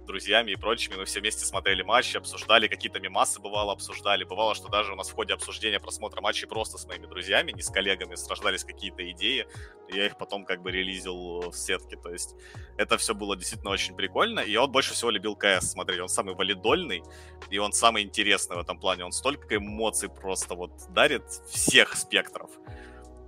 друзьями 0.09 0.51
и 0.51 0.55
прочими. 0.55 0.95
Мы 0.95 1.05
все 1.05 1.19
вместе 1.19 1.45
смотрели 1.45 1.83
матчи, 1.83 2.17
обсуждали, 2.17 2.67
какие-то 2.67 2.99
мемасы 2.99 3.39
бывало 3.39 3.71
обсуждали. 3.71 4.23
Бывало, 4.23 4.55
что 4.55 4.67
даже 4.67 4.93
у 4.93 4.95
нас 4.95 5.09
в 5.09 5.13
ходе 5.13 5.35
обсуждения 5.35 5.79
просмотра 5.79 6.19
матчей 6.19 6.47
просто 6.47 6.79
с 6.79 6.87
моими 6.87 7.05
друзьями, 7.05 7.51
не 7.51 7.61
с 7.61 7.69
коллегами, 7.69 8.15
сраждались 8.15 8.63
какие-то 8.63 9.07
идеи. 9.11 9.45
Я 9.87 10.07
их 10.07 10.17
потом 10.17 10.45
как 10.45 10.63
бы 10.63 10.71
релизил 10.71 11.51
в 11.51 11.53
сетке. 11.53 11.95
То 11.95 12.11
есть 12.11 12.35
это 12.77 12.97
все 12.97 13.13
было 13.13 13.37
действительно 13.37 13.71
очень 13.71 13.95
прикольно. 13.95 14.39
И 14.39 14.51
я 14.51 14.61
вот 14.61 14.71
больше 14.71 14.93
всего 14.93 15.11
любил 15.11 15.35
КС 15.35 15.71
смотреть. 15.71 15.99
Он 16.01 16.09
самый 16.09 16.33
валидольный, 16.33 17.03
и 17.51 17.59
он 17.59 17.71
самый 17.71 18.01
интересный 18.01 18.57
в 18.57 18.59
этом 18.59 18.79
плане. 18.79 19.05
Он 19.05 19.11
столько 19.11 19.57
эмоций 19.57 20.09
просто 20.09 20.55
вот 20.55 20.71
дарит 20.89 21.23
всех 21.51 21.95
спектров 21.95 22.49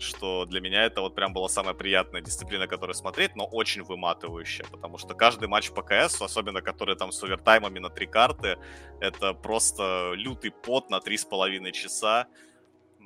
что 0.01 0.45
для 0.45 0.61
меня 0.61 0.85
это 0.85 1.01
вот 1.01 1.15
прям 1.15 1.33
была 1.33 1.49
самая 1.49 1.73
приятная 1.73 2.21
дисциплина, 2.21 2.67
которую 2.67 2.95
смотреть, 2.95 3.35
но 3.35 3.45
очень 3.45 3.83
выматывающая, 3.83 4.65
потому 4.71 4.97
что 4.97 5.13
каждый 5.13 5.47
матч 5.47 5.71
по 5.71 5.81
КС, 5.81 6.21
особенно 6.21 6.61
который 6.61 6.95
там 6.95 7.11
с 7.11 7.23
овертаймами 7.23 7.79
на 7.79 7.89
три 7.89 8.07
карты, 8.07 8.57
это 8.99 9.33
просто 9.33 10.13
лютый 10.15 10.51
пот 10.51 10.89
на 10.89 10.99
три 10.99 11.17
с 11.17 11.25
половиной 11.25 11.71
часа, 11.71 12.27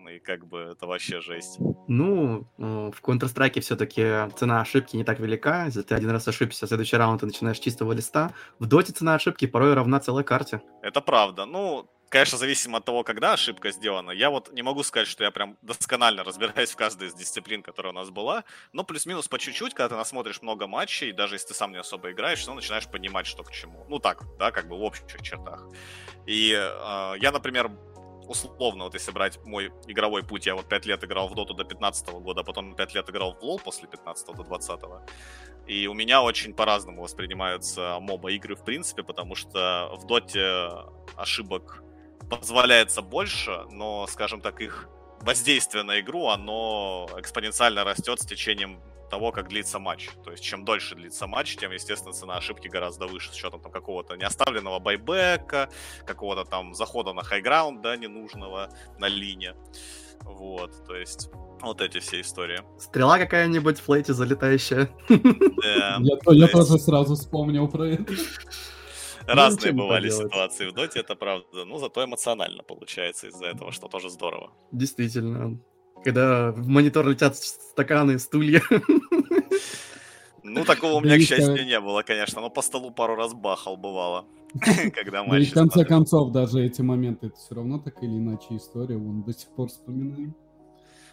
ну 0.05 0.11
и 0.11 0.19
как 0.19 0.45
бы 0.45 0.59
это 0.59 0.85
вообще 0.85 1.19
жесть. 1.19 1.57
Ну, 1.87 2.47
э, 2.59 2.91
в 2.93 3.01
Counter-Strike 3.01 3.59
все-таки 3.61 4.29
цена 4.35 4.61
ошибки 4.61 4.95
не 4.95 5.03
так 5.03 5.19
велика. 5.19 5.65
Если 5.65 5.81
ты 5.81 5.95
один 5.95 6.11
раз 6.11 6.27
ошибся, 6.27 6.65
в 6.65 6.69
следующий 6.69 6.97
раунд 6.97 7.21
ты 7.21 7.25
начинаешь 7.25 7.57
с 7.57 7.59
чистого 7.59 7.91
листа. 7.91 8.31
В 8.59 8.67
доте 8.67 8.93
цена 8.93 9.15
ошибки 9.15 9.47
порой 9.47 9.73
равна 9.73 9.99
целой 9.99 10.23
карте. 10.23 10.61
Это 10.83 11.01
правда. 11.01 11.45
Ну, 11.45 11.89
конечно, 12.15 12.37
зависимо 12.37 12.77
от 12.77 12.85
того, 12.85 13.03
когда 13.03 13.33
ошибка 13.33 13.71
сделана. 13.71 14.11
Я 14.11 14.29
вот 14.29 14.53
не 14.53 14.61
могу 14.61 14.83
сказать, 14.83 15.05
что 15.05 15.25
я 15.25 15.31
прям 15.31 15.57
досконально 15.61 16.23
разбираюсь 16.23 16.71
в 16.71 16.77
каждой 16.77 17.09
из 17.09 17.13
дисциплин, 17.13 17.61
которая 17.61 17.91
у 17.91 17.95
нас 17.95 18.09
была, 18.09 18.45
но 18.71 18.85
плюс-минус 18.85 19.27
по 19.27 19.37
чуть-чуть, 19.37 19.73
когда 19.73 19.89
ты 19.89 19.95
насмотришь 19.95 20.41
много 20.41 20.65
матчей, 20.65 21.11
даже 21.11 21.35
если 21.35 21.49
ты 21.49 21.53
сам 21.53 21.73
не 21.73 21.77
особо 21.77 22.13
играешь, 22.13 22.39
все 22.39 22.53
начинаешь 22.53 22.87
понимать, 22.87 23.27
что 23.27 23.43
к 23.43 23.51
чему. 23.51 23.85
Ну 23.89 23.99
так, 23.99 24.23
да, 24.39 24.51
как 24.51 24.69
бы 24.69 24.77
в 24.77 24.83
общих 24.83 25.21
чертах. 25.21 25.67
И 26.25 26.53
э, 26.53 27.15
я, 27.19 27.31
например, 27.33 27.69
условно, 28.29 28.85
вот 28.85 28.93
если 28.93 29.11
брать 29.11 29.37
мой 29.43 29.73
игровой 29.85 30.23
путь, 30.23 30.45
я 30.45 30.55
вот 30.55 30.69
5 30.69 30.85
лет 30.85 31.03
играл 31.03 31.27
в 31.27 31.35
Доту 31.35 31.53
до 31.53 31.65
15 31.65 32.07
года, 32.07 32.41
а 32.41 32.43
потом 32.45 32.75
5 32.75 32.95
лет 32.95 33.09
играл 33.09 33.33
в 33.33 33.43
LoL 33.43 33.61
после 33.61 33.89
15 33.89 34.27
до 34.37 34.43
20 34.43 34.79
и 35.67 35.87
у 35.87 35.93
меня 35.93 36.21
очень 36.21 36.53
по-разному 36.53 37.01
воспринимаются 37.01 37.97
моба 37.99 38.31
игры 38.31 38.55
в 38.55 38.63
принципе, 38.63 39.03
потому 39.03 39.35
что 39.35 39.91
в 39.97 40.05
Доте 40.05 40.69
ошибок 41.17 41.81
позволяется 42.29 43.01
больше, 43.01 43.65
но, 43.71 44.07
скажем 44.07 44.41
так, 44.41 44.61
их 44.61 44.87
воздействие 45.21 45.83
на 45.83 45.99
игру, 45.99 46.27
оно 46.27 47.09
экспоненциально 47.17 47.83
растет 47.83 48.19
с 48.19 48.25
течением 48.25 48.79
того, 49.09 49.31
как 49.31 49.49
длится 49.49 49.79
матч. 49.79 50.09
То 50.23 50.31
есть, 50.31 50.43
чем 50.43 50.65
дольше 50.65 50.95
длится 50.95 51.27
матч, 51.27 51.55
тем, 51.57 51.71
естественно, 51.71 52.13
цена 52.13 52.37
ошибки 52.37 52.67
гораздо 52.67 53.07
выше 53.07 53.31
с 53.31 53.35
учетом 53.35 53.61
там, 53.61 53.71
какого-то 53.71 54.15
неоставленного 54.15 54.79
байбека, 54.79 55.69
какого-то 56.05 56.43
там 56.43 56.73
захода 56.73 57.13
на 57.13 57.23
хайграунд, 57.23 57.81
да, 57.81 57.95
ненужного 57.95 58.69
на 58.97 59.07
линии. 59.07 59.53
Вот, 60.21 60.85
то 60.85 60.95
есть, 60.95 61.29
вот 61.61 61.81
эти 61.81 61.99
все 61.99 62.21
истории. 62.21 62.61
Стрела 62.79 63.19
какая-нибудь 63.19 63.79
в 63.79 63.83
флейте 63.83 64.13
залетающая. 64.13 64.89
Я 65.09 66.47
тоже 66.47 66.79
сразу 66.79 67.15
вспомнил 67.15 67.67
про 67.67 67.89
это. 67.89 68.13
Разные 69.27 69.73
бывали 69.73 70.09
ситуации 70.09 70.69
в 70.69 70.73
доте, 70.73 70.99
это 70.99 71.15
правда. 71.15 71.65
Ну, 71.65 71.77
зато 71.77 72.03
эмоционально 72.03 72.63
получается 72.63 73.27
из-за 73.27 73.45
этого, 73.45 73.71
что 73.71 73.87
тоже 73.87 74.09
здорово. 74.09 74.51
Действительно. 74.71 75.59
Когда 76.03 76.51
в 76.51 76.67
монитор 76.67 77.07
летят 77.07 77.35
стаканы, 77.35 78.19
стулья. 78.19 78.61
Ну, 80.47 80.63
такого 80.63 80.93
у 80.93 81.01
меня, 81.01 81.17
к 81.17 81.21
счастью, 81.21 81.65
не 81.65 81.79
было, 81.79 82.03
конечно. 82.03 82.39
Но 82.39 82.51
по 82.51 82.61
столу 82.61 82.91
пару 82.91 83.15
раз 83.15 83.33
бахал, 83.33 83.77
бывало. 83.77 84.25
Когда 84.93 85.23
матч. 85.23 85.49
в 85.49 85.53
конце 85.53 85.83
концов, 85.83 86.31
даже 86.31 86.63
эти 86.63 86.81
моменты, 86.83 87.27
это 87.27 87.35
все 87.35 87.55
равно 87.55 87.79
так 87.79 88.01
или 88.03 88.11
иначе 88.11 88.55
история, 88.55 88.95
вон 88.95 89.23
до 89.23 89.33
сих 89.33 89.49
пор 89.49 89.69
вспоминаем. 89.69 90.35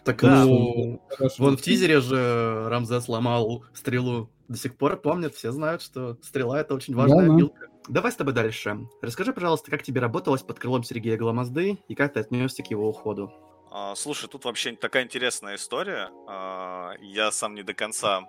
Так, 0.05 0.21
да, 0.21 0.45
ну, 0.45 1.01
вон 1.39 1.57
в 1.57 1.63
тизере 1.63 2.01
же 2.01 2.69
Рамзе 2.69 3.01
сломал 3.01 3.65
стрелу. 3.73 4.31
До 4.49 4.59
сих 4.59 4.77
пор 4.77 5.01
помнят, 5.01 5.35
все 5.35 5.51
знают, 5.51 5.81
что 5.81 6.19
стрела 6.23 6.61
это 6.61 6.75
очень 6.75 6.95
важная 6.95 7.29
да, 7.29 7.35
билка. 7.35 7.69
Давай 7.89 8.13
с 8.13 8.17
тобой 8.17 8.33
дальше. 8.33 8.87
Расскажи, 9.01 9.33
пожалуйста, 9.33 9.71
как 9.71 9.83
тебе 9.83 10.01
работалось 10.01 10.43
под 10.43 10.59
крылом 10.59 10.85
Сергея 10.85 11.17
Голомозды 11.17 11.79
и 11.89 11.95
как 11.95 12.13
ты 12.13 12.21
отнесся 12.21 12.63
к 12.63 12.71
его 12.71 12.89
уходу? 12.89 13.33
А, 13.71 13.95
слушай, 13.95 14.29
тут 14.29 14.45
вообще 14.45 14.73
такая 14.73 15.05
интересная 15.05 15.57
история. 15.57 16.11
А, 16.29 16.95
я 17.01 17.33
сам 17.33 17.55
не 17.55 17.63
до 17.63 17.75
конца 17.75 18.29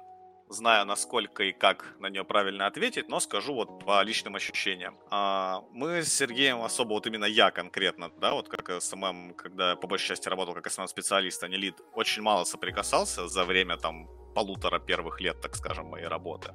знаю, 0.50 0.86
насколько 0.86 1.44
и 1.44 1.52
как 1.52 1.96
на 2.00 2.10
нее 2.10 2.24
правильно 2.24 2.66
ответить, 2.66 3.10
но 3.10 3.20
скажу 3.20 3.54
вот 3.54 3.86
по 3.86 4.02
личным 4.04 4.36
ощущениям. 4.36 4.98
А, 5.10 5.64
мы 5.72 6.04
с 6.04 6.14
Сергеем 6.14 6.62
особо, 6.62 6.94
вот 6.94 7.08
именно 7.08 7.26
я 7.26 7.52
конкретно, 7.52 8.12
да, 8.20 8.34
вот 8.34 8.50
как 8.50 8.82
СММ, 8.82 9.34
когда 9.36 9.76
по 9.76 9.88
большей 9.88 10.10
части 10.10 10.30
работал 10.30 10.54
как 10.54 10.72
СММ-специалист, 10.72 11.44
а 11.44 11.48
не 11.48 11.58
лид, 11.58 11.76
очень 11.94 12.22
мало 12.22 12.44
соприкасался 12.44 13.28
за 13.28 13.46
время 13.46 13.78
там 13.78 14.08
полутора 14.34 14.80
первых 14.80 15.22
лет, 15.22 15.42
так 15.42 15.56
скажем, 15.56 15.88
моей 15.88 16.08
работы. 16.08 16.54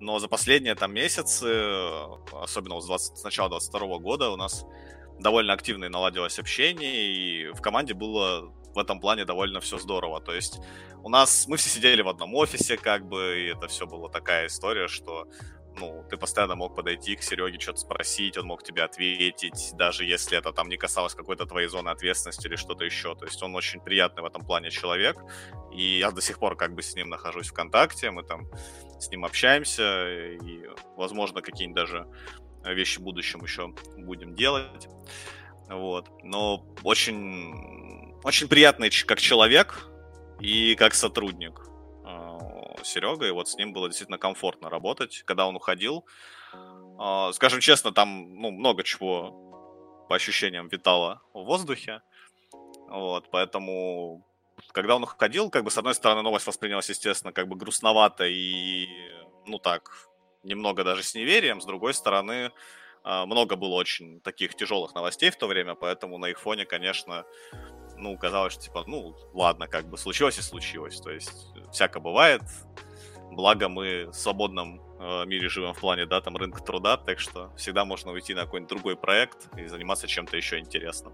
Но 0.00 0.18
за 0.18 0.28
последние 0.28 0.74
там 0.74 0.92
месяцы, 0.92 1.46
особенно 2.32 2.80
с, 2.80 2.86
20, 2.86 3.18
с 3.18 3.24
начала 3.24 3.48
22 3.50 3.98
года, 3.98 4.30
у 4.30 4.36
нас 4.36 4.64
довольно 5.18 5.52
активно 5.52 5.88
наладилось 5.88 6.38
общение, 6.38 6.94
и 6.94 7.52
в 7.52 7.60
команде 7.60 7.94
было 7.94 8.52
в 8.74 8.78
этом 8.78 9.00
плане 9.00 9.24
довольно 9.24 9.60
все 9.60 9.78
здорово. 9.78 10.20
То 10.20 10.34
есть 10.34 10.60
у 11.02 11.08
нас, 11.08 11.46
мы 11.48 11.56
все 11.56 11.68
сидели 11.68 12.02
в 12.02 12.08
одном 12.08 12.34
офисе, 12.34 12.76
как 12.76 13.06
бы, 13.06 13.40
и 13.40 13.46
это 13.56 13.66
все 13.66 13.86
была 13.86 14.08
такая 14.08 14.46
история, 14.46 14.88
что 14.88 15.26
ну, 15.78 16.04
ты 16.10 16.16
постоянно 16.16 16.54
мог 16.54 16.74
подойти 16.74 17.16
к 17.16 17.22
Сереге, 17.22 17.58
что-то 17.58 17.80
спросить, 17.80 18.36
он 18.36 18.46
мог 18.46 18.62
тебе 18.62 18.82
ответить, 18.82 19.72
даже 19.74 20.04
если 20.04 20.38
это 20.38 20.52
там 20.52 20.68
не 20.68 20.76
касалось 20.76 21.14
какой-то 21.14 21.46
твоей 21.46 21.68
зоны 21.68 21.90
ответственности 21.90 22.46
или 22.46 22.56
что-то 22.56 22.84
еще. 22.84 23.14
То 23.14 23.24
есть 23.24 23.42
он 23.42 23.54
очень 23.54 23.80
приятный 23.80 24.22
в 24.22 24.26
этом 24.26 24.44
плане 24.44 24.70
человек, 24.70 25.16
и 25.72 25.98
я 25.98 26.10
до 26.10 26.20
сих 26.20 26.38
пор 26.38 26.56
как 26.56 26.74
бы 26.74 26.82
с 26.82 26.94
ним 26.94 27.08
нахожусь 27.08 27.48
в 27.48 27.52
контакте, 27.52 28.10
мы 28.10 28.22
там 28.22 28.48
с 28.98 29.08
ним 29.10 29.24
общаемся, 29.24 30.08
и, 30.08 30.66
возможно, 30.96 31.40
какие-нибудь 31.42 31.76
даже 31.76 32.06
вещи 32.64 32.98
в 32.98 33.02
будущем 33.02 33.42
еще 33.42 33.74
будем 33.96 34.34
делать. 34.34 34.88
Вот. 35.68 36.08
Но 36.22 36.64
очень, 36.82 38.14
очень 38.24 38.48
приятный 38.48 38.90
как 39.06 39.20
человек 39.20 39.88
и 40.40 40.74
как 40.76 40.94
сотрудник. 40.94 41.60
Серега, 42.84 43.26
и 43.26 43.30
вот 43.30 43.48
с 43.48 43.56
ним 43.56 43.72
было 43.72 43.88
действительно 43.88 44.18
комфортно 44.18 44.70
работать, 44.70 45.22
когда 45.24 45.46
он 45.46 45.56
уходил. 45.56 46.06
А, 46.98 47.32
скажем 47.32 47.60
честно, 47.60 47.92
там 47.92 48.34
ну, 48.34 48.50
много 48.50 48.82
чего 48.82 50.06
по 50.08 50.16
ощущениям 50.16 50.68
витало 50.68 51.22
в 51.32 51.44
воздухе. 51.44 52.02
Вот, 52.88 53.30
поэтому, 53.30 54.26
когда 54.72 54.96
он 54.96 55.02
уходил, 55.02 55.50
как 55.50 55.64
бы, 55.64 55.70
с 55.70 55.78
одной 55.78 55.94
стороны, 55.94 56.22
новость 56.22 56.46
воспринялась, 56.46 56.88
естественно, 56.88 57.32
как 57.32 57.48
бы 57.48 57.56
грустновато 57.56 58.26
и, 58.26 58.88
ну 59.46 59.58
так, 59.58 60.08
немного 60.42 60.84
даже 60.84 61.02
с 61.02 61.14
неверием. 61.14 61.60
С 61.60 61.66
другой 61.66 61.92
стороны, 61.92 62.50
а, 63.04 63.26
много 63.26 63.56
было 63.56 63.74
очень 63.74 64.20
таких 64.20 64.54
тяжелых 64.54 64.94
новостей 64.94 65.30
в 65.30 65.36
то 65.36 65.46
время, 65.46 65.74
поэтому 65.74 66.18
на 66.18 66.26
их 66.26 66.40
фоне, 66.40 66.64
конечно, 66.64 67.24
ну, 67.98 68.16
казалось, 68.16 68.54
что, 68.54 68.62
типа, 68.62 68.84
ну, 68.86 69.14
ладно, 69.34 69.66
как 69.66 69.88
бы 69.88 69.98
случилось 69.98 70.38
и 70.38 70.42
случилось. 70.42 71.00
То 71.00 71.10
есть, 71.10 71.48
всяко 71.72 72.00
бывает. 72.00 72.42
Благо, 73.30 73.68
мы 73.68 74.06
в 74.06 74.14
свободном 74.14 74.80
э, 74.98 75.26
мире 75.26 75.48
живем 75.48 75.74
в 75.74 75.80
плане, 75.80 76.06
да, 76.06 76.20
там, 76.20 76.36
рынка 76.36 76.62
труда, 76.62 76.96
так 76.96 77.20
что 77.20 77.52
всегда 77.56 77.84
можно 77.84 78.12
уйти 78.12 78.34
на 78.34 78.44
какой-нибудь 78.44 78.70
другой 78.70 78.96
проект 78.96 79.48
и 79.56 79.66
заниматься 79.66 80.06
чем-то 80.06 80.36
еще 80.36 80.58
интересным. 80.58 81.12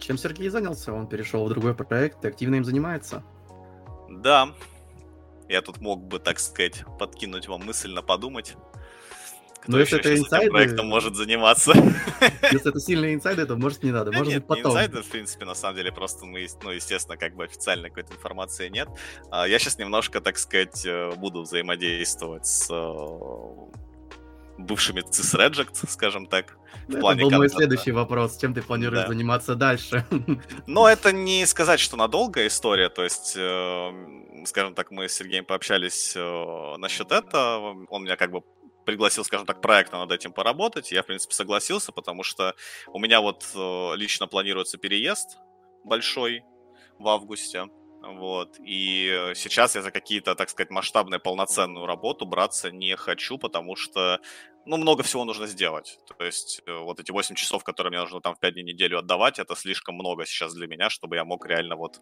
Чем 0.00 0.18
Сергей 0.18 0.48
занялся? 0.48 0.92
Он 0.92 1.06
перешел 1.06 1.46
в 1.46 1.48
другой 1.48 1.74
проект 1.74 2.24
и 2.24 2.28
активно 2.28 2.56
им 2.56 2.64
занимается. 2.64 3.22
Да. 4.08 4.54
Я 5.48 5.62
тут 5.62 5.80
мог 5.80 6.02
бы, 6.02 6.18
так 6.18 6.38
сказать, 6.40 6.84
подкинуть 6.98 7.46
вам 7.46 7.64
мысль 7.64 7.92
на 7.92 8.02
подумать. 8.02 8.56
Кто 9.62 9.72
Но 9.72 9.78
если 9.78 10.00
это 10.00 10.12
инсайды... 10.16 10.50
проектом 10.50 10.86
может 10.86 11.14
заниматься? 11.14 11.72
Если 12.50 12.68
это 12.68 12.80
сильные 12.80 13.14
инсайды, 13.14 13.46
то 13.46 13.54
может 13.54 13.84
не 13.84 13.92
надо, 13.92 14.10
да 14.10 14.18
может 14.18 14.32
нет, 14.32 14.46
быть 14.46 14.58
потом. 14.58 14.72
инсайды, 14.72 15.02
в 15.02 15.08
принципе, 15.08 15.44
на 15.44 15.54
самом 15.54 15.76
деле, 15.76 15.92
просто 15.92 16.26
мы, 16.26 16.44
ну, 16.64 16.70
естественно, 16.70 17.16
как 17.16 17.36
бы 17.36 17.44
официальной 17.44 17.88
какой-то 17.88 18.12
информации 18.12 18.68
нет. 18.68 18.88
А 19.30 19.46
я 19.46 19.60
сейчас 19.60 19.78
немножко, 19.78 20.20
так 20.20 20.36
сказать, 20.38 20.84
э, 20.84 21.12
буду 21.14 21.42
взаимодействовать 21.42 22.44
с 22.44 22.68
э, 22.70 23.72
бывшими 24.58 25.00
CIS 25.00 25.38
Reject, 25.38 25.88
скажем 25.88 26.26
так. 26.26 26.56
В 26.88 26.96
это 26.96 27.22
был 27.22 27.30
мой 27.30 27.48
следующий 27.48 27.92
вопрос. 27.92 28.38
Чем 28.38 28.54
ты 28.54 28.62
планируешь 28.62 29.02
да. 29.02 29.08
заниматься 29.08 29.54
дальше? 29.54 30.04
Но 30.66 30.88
это 30.88 31.12
не 31.12 31.46
сказать, 31.46 31.78
что 31.78 31.96
надолго 31.96 32.44
история. 32.48 32.88
То 32.88 33.04
есть, 33.04 33.34
э, 33.36 34.44
скажем 34.44 34.74
так, 34.74 34.90
мы 34.90 35.08
с 35.08 35.12
Сергеем 35.12 35.44
пообщались 35.44 36.14
э, 36.16 36.76
насчет 36.78 37.12
этого. 37.12 37.86
Он 37.90 38.02
меня 38.02 38.16
как 38.16 38.32
бы 38.32 38.42
пригласил, 38.84 39.24
скажем 39.24 39.46
так, 39.46 39.60
проектно 39.60 39.98
над 39.98 40.12
этим 40.12 40.32
поработать. 40.32 40.92
Я, 40.92 41.02
в 41.02 41.06
принципе, 41.06 41.34
согласился, 41.34 41.92
потому 41.92 42.22
что 42.22 42.54
у 42.88 42.98
меня 42.98 43.20
вот 43.20 43.44
э, 43.54 43.96
лично 43.96 44.26
планируется 44.26 44.78
переезд 44.78 45.38
большой 45.84 46.44
в 46.98 47.08
августе. 47.08 47.66
Вот. 48.02 48.56
И 48.58 49.32
сейчас 49.34 49.76
я 49.76 49.82
за 49.82 49.92
какие-то, 49.92 50.34
так 50.34 50.50
сказать, 50.50 50.70
масштабные, 50.70 51.20
полноценную 51.20 51.86
работу 51.86 52.26
браться 52.26 52.70
не 52.72 52.96
хочу, 52.96 53.38
потому 53.38 53.76
что, 53.76 54.20
ну, 54.66 54.76
много 54.76 55.04
всего 55.04 55.24
нужно 55.24 55.46
сделать. 55.46 56.00
То 56.18 56.24
есть 56.24 56.62
э, 56.66 56.76
вот 56.76 56.98
эти 56.98 57.12
8 57.12 57.36
часов, 57.36 57.62
которые 57.62 57.90
мне 57.92 58.00
нужно 58.00 58.20
там 58.20 58.34
в 58.34 58.40
5 58.40 58.54
дней 58.54 58.64
неделю 58.64 58.98
отдавать, 58.98 59.38
это 59.38 59.54
слишком 59.54 59.94
много 59.94 60.26
сейчас 60.26 60.52
для 60.52 60.66
меня, 60.66 60.90
чтобы 60.90 61.14
я 61.14 61.24
мог 61.24 61.46
реально 61.46 61.76
вот 61.76 62.00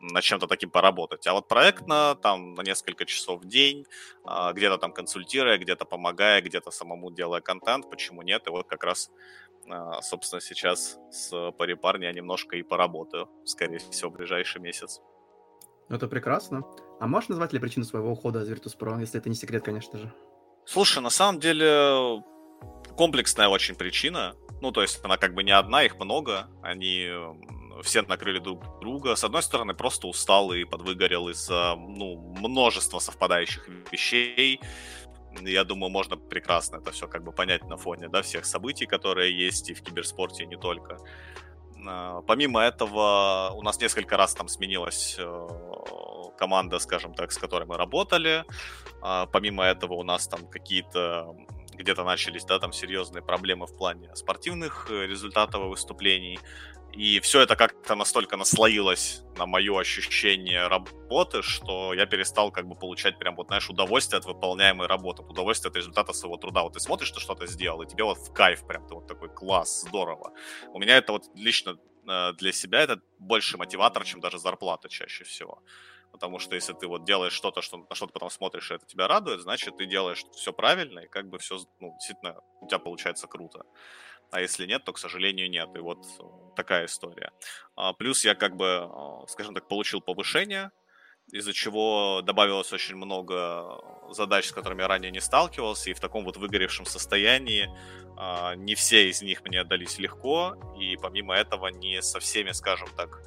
над 0.00 0.22
чем-то 0.22 0.46
таким 0.46 0.70
поработать. 0.70 1.26
А 1.26 1.32
вот 1.32 1.48
проектно, 1.48 2.16
там, 2.20 2.54
на 2.54 2.62
несколько 2.62 3.04
часов 3.04 3.42
в 3.42 3.46
день, 3.46 3.86
а, 4.24 4.52
где-то 4.52 4.78
там 4.78 4.92
консультируя, 4.92 5.58
где-то 5.58 5.84
помогая, 5.84 6.40
где-то 6.42 6.70
самому 6.70 7.10
делая 7.10 7.40
контент, 7.40 7.90
почему 7.90 8.22
нет? 8.22 8.46
И 8.46 8.50
вот 8.50 8.66
как 8.66 8.84
раз 8.84 9.10
а, 9.68 10.02
собственно, 10.02 10.40
сейчас 10.40 10.98
с 11.10 11.52
паре 11.52 11.76
парня 11.76 12.08
я 12.08 12.12
немножко 12.12 12.56
и 12.56 12.62
поработаю, 12.62 13.28
скорее 13.44 13.78
всего, 13.78 14.10
в 14.10 14.14
ближайший 14.14 14.60
месяц. 14.60 15.00
Это 15.88 16.08
прекрасно. 16.08 16.62
А 17.00 17.06
можешь 17.06 17.28
назвать 17.28 17.52
ли 17.52 17.58
причину 17.58 17.84
своего 17.84 18.12
ухода 18.12 18.42
из 18.42 18.50
Virtus.pro, 18.50 19.00
если 19.00 19.20
это 19.20 19.28
не 19.28 19.34
секрет, 19.34 19.64
конечно 19.64 19.98
же? 19.98 20.12
Слушай, 20.64 21.02
на 21.02 21.10
самом 21.10 21.40
деле 21.40 22.22
комплексная 22.96 23.48
очень 23.48 23.74
причина. 23.74 24.34
Ну, 24.60 24.72
то 24.72 24.82
есть 24.82 25.04
она 25.04 25.18
как 25.18 25.34
бы 25.34 25.42
не 25.42 25.50
одна, 25.50 25.84
их 25.84 25.96
много. 25.96 26.48
Они 26.62 27.10
все 27.82 28.02
накрыли 28.02 28.38
друг 28.38 28.80
друга. 28.80 29.14
С 29.14 29.24
одной 29.24 29.42
стороны, 29.42 29.74
просто 29.74 30.06
устал 30.06 30.52
и 30.52 30.64
подвыгорел 30.64 31.28
из-за 31.28 31.74
ну, 31.76 32.16
множества 32.38 32.98
совпадающих 32.98 33.68
вещей. 33.90 34.60
Я 35.40 35.64
думаю, 35.64 35.90
можно 35.90 36.16
прекрасно 36.16 36.76
это 36.76 36.92
все 36.92 37.08
как 37.08 37.24
бы 37.24 37.32
понять 37.32 37.64
на 37.64 37.76
фоне 37.76 38.08
да, 38.08 38.22
всех 38.22 38.44
событий, 38.44 38.86
которые 38.86 39.36
есть 39.36 39.70
и 39.70 39.74
в 39.74 39.82
киберспорте, 39.82 40.44
и 40.44 40.46
не 40.46 40.56
только. 40.56 40.98
А, 41.86 42.22
помимо 42.22 42.60
этого, 42.60 43.50
у 43.54 43.62
нас 43.62 43.80
несколько 43.80 44.16
раз 44.16 44.34
там 44.34 44.48
сменилась 44.48 45.16
э, 45.18 45.48
команда, 46.38 46.78
скажем 46.78 47.14
так, 47.14 47.32
с 47.32 47.38
которой 47.38 47.64
мы 47.64 47.76
работали. 47.76 48.44
А, 49.02 49.26
помимо 49.26 49.64
этого, 49.64 49.94
у 49.94 50.02
нас 50.02 50.28
там 50.28 50.46
какие-то 50.46 51.34
где-то 51.74 52.04
начались, 52.04 52.44
да, 52.44 52.58
там 52.58 52.72
серьезные 52.72 53.22
проблемы 53.22 53.66
в 53.66 53.76
плане 53.76 54.14
спортивных 54.14 54.88
э, 54.90 55.06
результатов 55.06 55.62
и 55.62 55.68
выступлений. 55.68 56.38
И 56.96 57.18
все 57.18 57.40
это 57.40 57.56
как-то 57.56 57.96
настолько 57.96 58.36
наслоилось 58.36 59.22
на 59.36 59.46
мое 59.46 59.80
ощущение 59.80 60.68
работы, 60.68 61.42
что 61.42 61.92
я 61.92 62.06
перестал 62.06 62.52
как 62.52 62.68
бы 62.68 62.76
получать 62.76 63.18
прям 63.18 63.34
вот, 63.34 63.48
знаешь, 63.48 63.68
удовольствие 63.68 64.18
от 64.18 64.26
выполняемой 64.26 64.86
работы, 64.86 65.22
удовольствие 65.22 65.70
от 65.70 65.76
результата 65.76 66.12
своего 66.12 66.36
труда. 66.36 66.62
Вот 66.62 66.74
ты 66.74 66.80
смотришь, 66.80 67.10
ты 67.10 67.18
что-то 67.18 67.46
сделал, 67.46 67.82
и 67.82 67.86
тебе 67.86 68.04
вот 68.04 68.18
в 68.18 68.32
кайф 68.32 68.64
прям, 68.66 68.86
ты 68.86 68.94
вот 68.94 69.08
такой 69.08 69.28
класс, 69.28 69.82
здорово. 69.88 70.32
У 70.72 70.78
меня 70.78 70.96
это 70.96 71.12
вот 71.12 71.24
лично 71.34 71.78
э, 72.08 72.32
для 72.34 72.52
себя 72.52 72.82
это 72.82 73.00
больше 73.18 73.58
мотиватор, 73.58 74.04
чем 74.04 74.20
даже 74.20 74.38
зарплата 74.38 74.88
чаще 74.88 75.24
всего. 75.24 75.64
Потому 76.12 76.38
что 76.38 76.54
если 76.54 76.74
ты 76.74 76.86
вот 76.86 77.04
делаешь 77.04 77.32
что-то, 77.32 77.60
что, 77.60 77.78
на 77.78 77.94
что 77.96 78.06
ты 78.06 78.12
потом 78.12 78.30
смотришь, 78.30 78.70
и 78.70 78.74
это 78.74 78.86
тебя 78.86 79.08
радует, 79.08 79.40
значит, 79.40 79.76
ты 79.78 79.86
делаешь 79.86 80.24
все 80.36 80.52
правильно, 80.52 81.00
и 81.00 81.08
как 81.08 81.28
бы 81.28 81.38
все, 81.38 81.58
ну, 81.80 81.90
действительно, 81.98 82.40
у 82.60 82.68
тебя 82.68 82.78
получается 82.78 83.26
круто 83.26 83.64
а 84.34 84.40
если 84.40 84.66
нет, 84.66 84.82
то, 84.84 84.92
к 84.92 84.98
сожалению, 84.98 85.48
нет. 85.48 85.68
И 85.76 85.78
вот 85.78 86.04
э, 86.18 86.22
такая 86.56 86.86
история. 86.86 87.30
А, 87.76 87.92
плюс 87.92 88.24
я 88.24 88.34
как 88.34 88.56
бы, 88.56 88.66
а, 88.66 89.24
скажем 89.28 89.54
так, 89.54 89.68
получил 89.68 90.00
повышение, 90.00 90.72
из-за 91.30 91.52
чего 91.52 92.20
добавилось 92.20 92.72
очень 92.72 92.96
много 92.96 93.80
задач, 94.10 94.48
с 94.48 94.52
которыми 94.52 94.82
я 94.82 94.88
ранее 94.88 95.12
не 95.12 95.20
сталкивался, 95.20 95.90
и 95.90 95.94
в 95.94 96.00
таком 96.00 96.24
вот 96.24 96.36
выгоревшем 96.36 96.84
состоянии 96.84 97.70
а, 98.16 98.56
не 98.56 98.74
все 98.74 99.08
из 99.08 99.22
них 99.22 99.44
мне 99.44 99.60
отдались 99.60 99.98
легко, 99.98 100.56
и 100.80 100.96
помимо 100.96 101.36
этого 101.36 101.68
не 101.68 102.02
со 102.02 102.18
всеми, 102.18 102.50
скажем 102.50 102.88
так, 102.96 103.20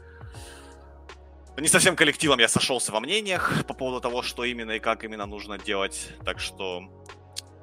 не 1.56 1.70
со 1.70 1.80
всем 1.80 1.96
коллективом 1.96 2.39
я 2.39 2.50
сошелся 2.50 2.91
во 2.91 3.00
мнениях 3.00 3.65
по 3.65 3.74
поводу 3.74 4.02
того, 4.02 4.24
что 4.24 4.43
именно 4.43 4.72
и 4.72 4.80
как 4.80 5.06
именно 5.06 5.26
нужно 5.26 5.58
делать, 5.58 6.10
так 6.26 6.41
что, 6.41 6.84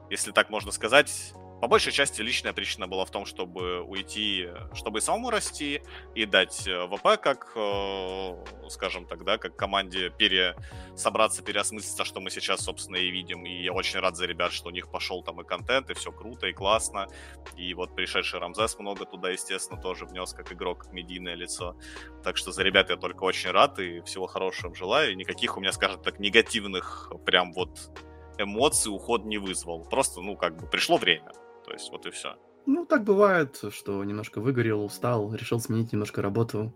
если 0.09 0.33
так 0.33 0.49
можно 0.49 0.73
сказать, 0.73 1.35
по 1.65 1.69
большей 1.69 1.93
части 1.93 2.21
личная 2.21 2.53
причина 2.53 2.87
была 2.87 3.07
в 3.07 3.11
том, 3.11 3.25
чтобы 3.25 3.81
уйти, 3.81 4.51
чтобы 4.75 5.01
самому 5.01 5.31
расти 5.31 5.81
и 6.15 6.27
дать 6.27 6.69
э, 6.69 6.87
ВП 6.89 7.19
как, 7.19 7.53
э, 7.57 8.69
скажем 8.69 9.07
так, 9.07 9.25
да, 9.25 9.39
как 9.39 9.57
команде 9.57 10.11
пере, 10.11 10.57
собраться, 10.95 11.43
переосмыслиться, 11.43 12.05
что 12.05 12.21
мы 12.21 12.29
сейчас, 12.29 12.61
собственно, 12.61 12.97
и 12.97 13.11
видим. 13.11 13.47
И 13.47 13.63
я 13.63 13.73
очень 13.73 13.99
рад 14.01 14.15
за 14.15 14.27
ребят, 14.27 14.53
что 14.53 14.69
у 14.69 14.73
них 14.73 14.91
пошел 14.91 15.23
там 15.23 15.41
и 15.41 15.45
контент, 15.45 15.89
и 15.89 15.95
все 15.95 16.13
круто, 16.13 16.49
и 16.49 16.53
классно. 16.53 17.09
И 17.57 17.73
вот 17.73 17.97
пришедший 17.97 18.41
Рамзес 18.41 18.79
много 18.79 19.07
туда, 19.07 19.31
естественно, 19.31 19.81
тоже 19.81 20.05
внес 20.05 20.35
как 20.35 20.53
игрок, 20.53 20.85
как 20.85 20.93
медийное 20.93 21.35
лицо. 21.35 21.79
Так 22.23 22.37
что 22.37 22.53
за 22.53 22.63
ребят 22.63 22.91
я 22.91 22.99
только 22.99 23.25
очень 23.25 23.53
рад 23.53 23.79
и 23.79 24.03
всего 24.03 24.27
хорошего 24.27 24.69
им 24.69 24.75
желаю. 24.75 25.13
И 25.13 25.17
никаких 25.17 25.57
у 25.57 25.61
меня, 25.61 25.73
скажем 25.73 26.03
так, 26.03 26.21
негативных 26.21 27.11
прям 27.25 27.55
вот 27.55 27.91
эмоций 28.37 28.93
уход 28.93 29.25
не 29.25 29.39
вызвал. 29.39 29.85
Просто, 29.85 30.21
ну, 30.21 30.37
как 30.37 30.59
бы 30.59 30.67
пришло 30.67 30.99
время. 30.99 31.33
То 31.65 31.73
есть 31.73 31.91
вот 31.91 32.07
и 32.07 32.11
все. 32.11 32.37
Ну, 32.67 32.87
так 32.87 33.05
бывает, 33.05 33.61
что 33.71 34.03
немножко 34.05 34.41
выгорел, 34.41 34.85
устал, 34.85 35.35
решил 35.35 35.61
сменить 35.61 35.93
немножко 35.93 36.23
работу, 36.23 36.75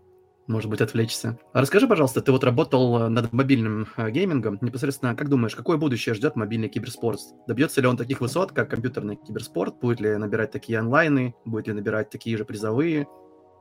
может 0.49 0.69
быть, 0.69 0.81
отвлечься. 0.81 1.39
А 1.53 1.61
расскажи, 1.61 1.87
пожалуйста, 1.87 2.21
ты 2.21 2.31
вот 2.31 2.43
работал 2.43 3.03
э, 3.03 3.09
над 3.09 3.31
мобильным 3.33 3.87
э, 3.97 4.09
геймингом. 4.09 4.57
Непосредственно, 4.61 5.15
как 5.15 5.29
думаешь, 5.29 5.55
какое 5.55 5.77
будущее 5.77 6.15
ждет 6.15 6.35
мобильный 6.35 6.69
киберспорт? 6.69 7.19
Добьется 7.47 7.81
ли 7.81 7.87
он 7.87 7.97
таких 7.97 8.19
высот, 8.19 8.51
как 8.51 8.69
компьютерный 8.69 9.15
киберспорт? 9.15 9.79
Будет 9.79 9.99
ли 9.99 10.15
набирать 10.17 10.51
такие 10.51 10.79
онлайны? 10.79 11.35
Будет 11.45 11.67
ли 11.67 11.73
набирать 11.73 12.09
такие 12.09 12.35
же 12.35 12.45
призовые? 12.45 13.07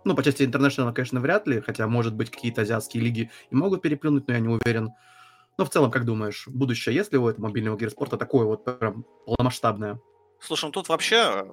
Ну, 0.05 0.15
по 0.15 0.23
части 0.23 0.45
интернешнл, 0.45 0.93
конечно, 0.95 1.21
вряд 1.21 1.47
ли, 1.47 1.61
хотя, 1.61 1.87
может 1.87 2.15
быть, 2.15 2.31
какие-то 2.31 2.63
азиатские 2.63 3.03
лиги 3.03 3.31
и 3.51 3.55
могут 3.55 3.83
переплюнуть, 3.83 4.27
но 4.27 4.35
я 4.35 4.41
не 4.41 4.49
уверен. 4.49 4.91
Но 5.59 5.67
в 5.67 5.71
целом, 5.71 5.91
как 5.91 6.07
думаешь, 6.07 6.47
будущее 6.47 6.95
есть 6.95 7.13
ли 7.13 7.19
у 7.19 7.29
этого 7.29 7.47
мобильного 7.47 7.77
киберспорта 7.77 8.17
такое 8.17 8.47
вот 8.47 8.65
прям 8.65 9.05
полномасштабное? 9.27 10.01
Слушай, 10.41 10.67
ну 10.67 10.73
тут 10.73 10.89
вообще 10.89 11.47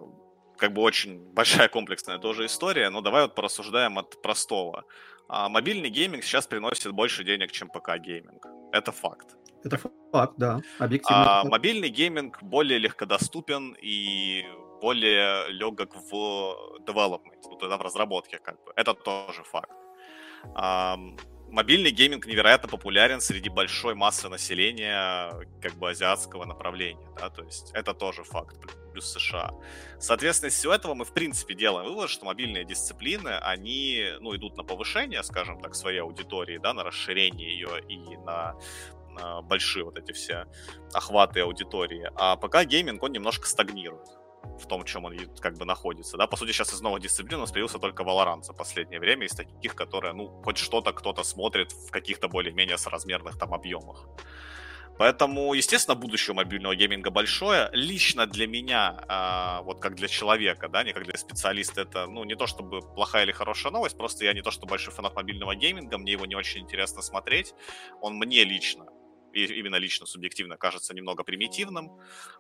как 0.57 0.73
бы 0.73 0.81
очень 0.81 1.19
большая 1.33 1.67
комплексная 1.67 2.17
тоже 2.17 2.45
история, 2.45 2.89
но 2.89 3.01
давай 3.01 3.23
вот 3.23 3.35
порассуждаем 3.35 3.97
от 3.97 4.21
простого. 4.21 4.85
А 5.27 5.49
мобильный 5.49 5.89
гейминг 5.89 6.23
сейчас 6.23 6.47
приносит 6.47 6.91
больше 6.91 7.23
денег, 7.23 7.51
чем 7.51 7.69
ПК-гейминг. 7.69 8.45
Это 8.71 8.91
факт. 8.91 9.35
Это 9.63 9.79
факт, 10.11 10.33
да, 10.37 10.61
объективно. 10.77 11.41
А 11.41 11.43
мобильный 11.43 11.89
гейминг 11.89 12.43
более 12.43 12.77
легкодоступен 12.77 13.75
и 13.81 14.45
более 14.81 15.49
легок 15.49 15.95
в 15.95 16.79
development, 16.85 17.41
вот 17.45 17.63
в 17.63 17.81
разработке 17.81 18.37
как 18.37 18.63
бы. 18.63 18.73
Это 18.75 18.93
тоже 18.93 19.43
факт 19.43 19.71
мобильный 21.55 21.91
гейминг 21.91 22.25
невероятно 22.25 22.67
популярен 22.67 23.21
среди 23.21 23.47
большой 23.47 23.95
массы 23.95 24.27
населения 24.27 25.31
как 25.61 25.73
бы 25.75 25.89
азиатского 25.89 26.43
направления, 26.43 27.07
да, 27.17 27.29
то 27.29 27.43
есть 27.43 27.71
это 27.73 27.93
тоже 27.93 28.23
факт, 28.23 28.57
плюс 28.91 29.13
США. 29.13 29.51
Соответственно, 29.97 30.49
из 30.49 30.55
всего 30.55 30.73
этого 30.73 30.95
мы 30.95 31.05
в 31.05 31.13
принципе 31.13 31.55
делаем 31.55 31.87
вывод, 31.87 32.09
что 32.09 32.25
мобильные 32.25 32.65
дисциплины, 32.65 33.29
они, 33.39 34.05
ну, 34.19 34.35
идут 34.35 34.57
на 34.57 34.63
повышение, 34.63 35.23
скажем 35.23 35.61
так, 35.61 35.75
своей 35.75 35.99
аудитории, 35.99 36.57
да, 36.57 36.73
на 36.73 36.83
расширение 36.83 37.49
ее 37.49 37.81
и 37.87 38.17
на 38.17 38.55
большие 39.43 39.85
вот 39.85 39.97
эти 39.97 40.11
все 40.11 40.47
охваты 40.93 41.39
аудитории. 41.39 42.11
А 42.15 42.35
пока 42.35 42.65
гейминг, 42.65 43.01
он 43.01 43.13
немножко 43.13 43.47
стагнирует 43.47 44.09
в 44.59 44.67
том, 44.67 44.83
чем 44.83 45.05
он 45.05 45.17
как 45.39 45.57
бы 45.57 45.65
находится. 45.65 46.17
Да, 46.17 46.27
по 46.27 46.37
сути, 46.37 46.51
сейчас 46.51 46.73
из 46.73 46.81
новых 46.81 47.01
дисциплин 47.01 47.37
у 47.37 47.41
нас 47.41 47.51
появился 47.51 47.79
только 47.79 48.03
Valorant 48.03 48.43
за 48.43 48.53
последнее 48.53 48.99
время, 48.99 49.25
из 49.25 49.31
таких, 49.31 49.75
которые, 49.75 50.13
ну, 50.13 50.27
хоть 50.43 50.57
что-то 50.57 50.93
кто-то 50.93 51.23
смотрит 51.23 51.71
в 51.71 51.91
каких-то 51.91 52.27
более-менее 52.27 52.77
соразмерных 52.77 53.37
там 53.37 53.53
объемах. 53.53 54.07
Поэтому, 54.97 55.53
естественно, 55.53 55.95
будущее 55.95 56.33
мобильного 56.33 56.75
гейминга 56.75 57.09
большое. 57.09 57.69
Лично 57.73 58.25
для 58.27 58.47
меня, 58.47 58.95
э, 59.09 59.63
вот 59.63 59.81
как 59.81 59.95
для 59.95 60.07
человека, 60.07 60.69
да, 60.69 60.83
не 60.83 60.93
как 60.93 61.03
для 61.03 61.17
специалиста, 61.17 61.81
это, 61.81 62.07
ну, 62.07 62.23
не 62.23 62.35
то 62.35 62.47
чтобы 62.47 62.79
плохая 62.81 63.23
или 63.23 63.33
хорошая 63.33 63.73
новость, 63.73 63.97
просто 63.97 64.23
я 64.23 64.33
не 64.33 64.41
то 64.41 64.51
что 64.51 64.65
большой 64.65 64.93
фанат 64.93 65.15
мобильного 65.15 65.53
гейминга, 65.55 65.97
мне 65.97 66.13
его 66.13 66.25
не 66.25 66.35
очень 66.35 66.61
интересно 66.61 67.01
смотреть. 67.01 67.53
Он 68.01 68.15
мне 68.15 68.45
лично 68.45 68.85
именно 69.35 69.75
лично 69.75 70.05
субъективно 70.05 70.57
кажется 70.57 70.93
немного 70.93 71.23
примитивным, 71.23 71.91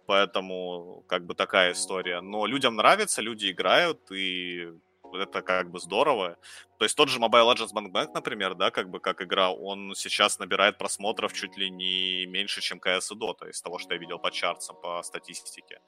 поэтому 0.05 1.03
как 1.07 1.25
бы 1.25 1.35
такая 1.35 1.73
история. 1.73 2.21
Но 2.21 2.45
людям 2.45 2.75
нравится, 2.75 3.21
люди 3.21 3.51
играют, 3.51 4.11
и 4.11 4.69
это 5.13 5.41
как 5.41 5.69
бы 5.69 5.79
здорово. 5.79 6.37
То 6.77 6.85
есть 6.85 6.95
тот 6.95 7.09
же 7.09 7.19
Mobile 7.19 7.53
Legends 7.53 7.73
Bang 7.73 7.91
Bang, 7.91 8.11
например, 8.13 8.55
да, 8.55 8.71
как 8.71 8.89
бы 8.89 8.99
как 8.99 9.21
игра, 9.21 9.51
он 9.51 9.93
сейчас 9.95 10.39
набирает 10.39 10.77
просмотров 10.77 11.33
чуть 11.33 11.57
ли 11.57 11.69
не 11.69 12.25
меньше, 12.25 12.61
чем 12.61 12.79
CS 12.79 13.13
и 13.13 13.15
Dota, 13.15 13.49
из 13.49 13.61
того, 13.61 13.79
что 13.79 13.93
я 13.93 13.99
видел 13.99 14.19
по 14.19 14.31
чартсам, 14.31 14.75
по 14.81 15.01
статистике. 15.03 15.81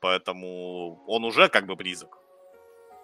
Поэтому 0.00 1.02
он 1.06 1.24
уже 1.24 1.48
как 1.48 1.66
бы 1.66 1.76
близок 1.76 2.18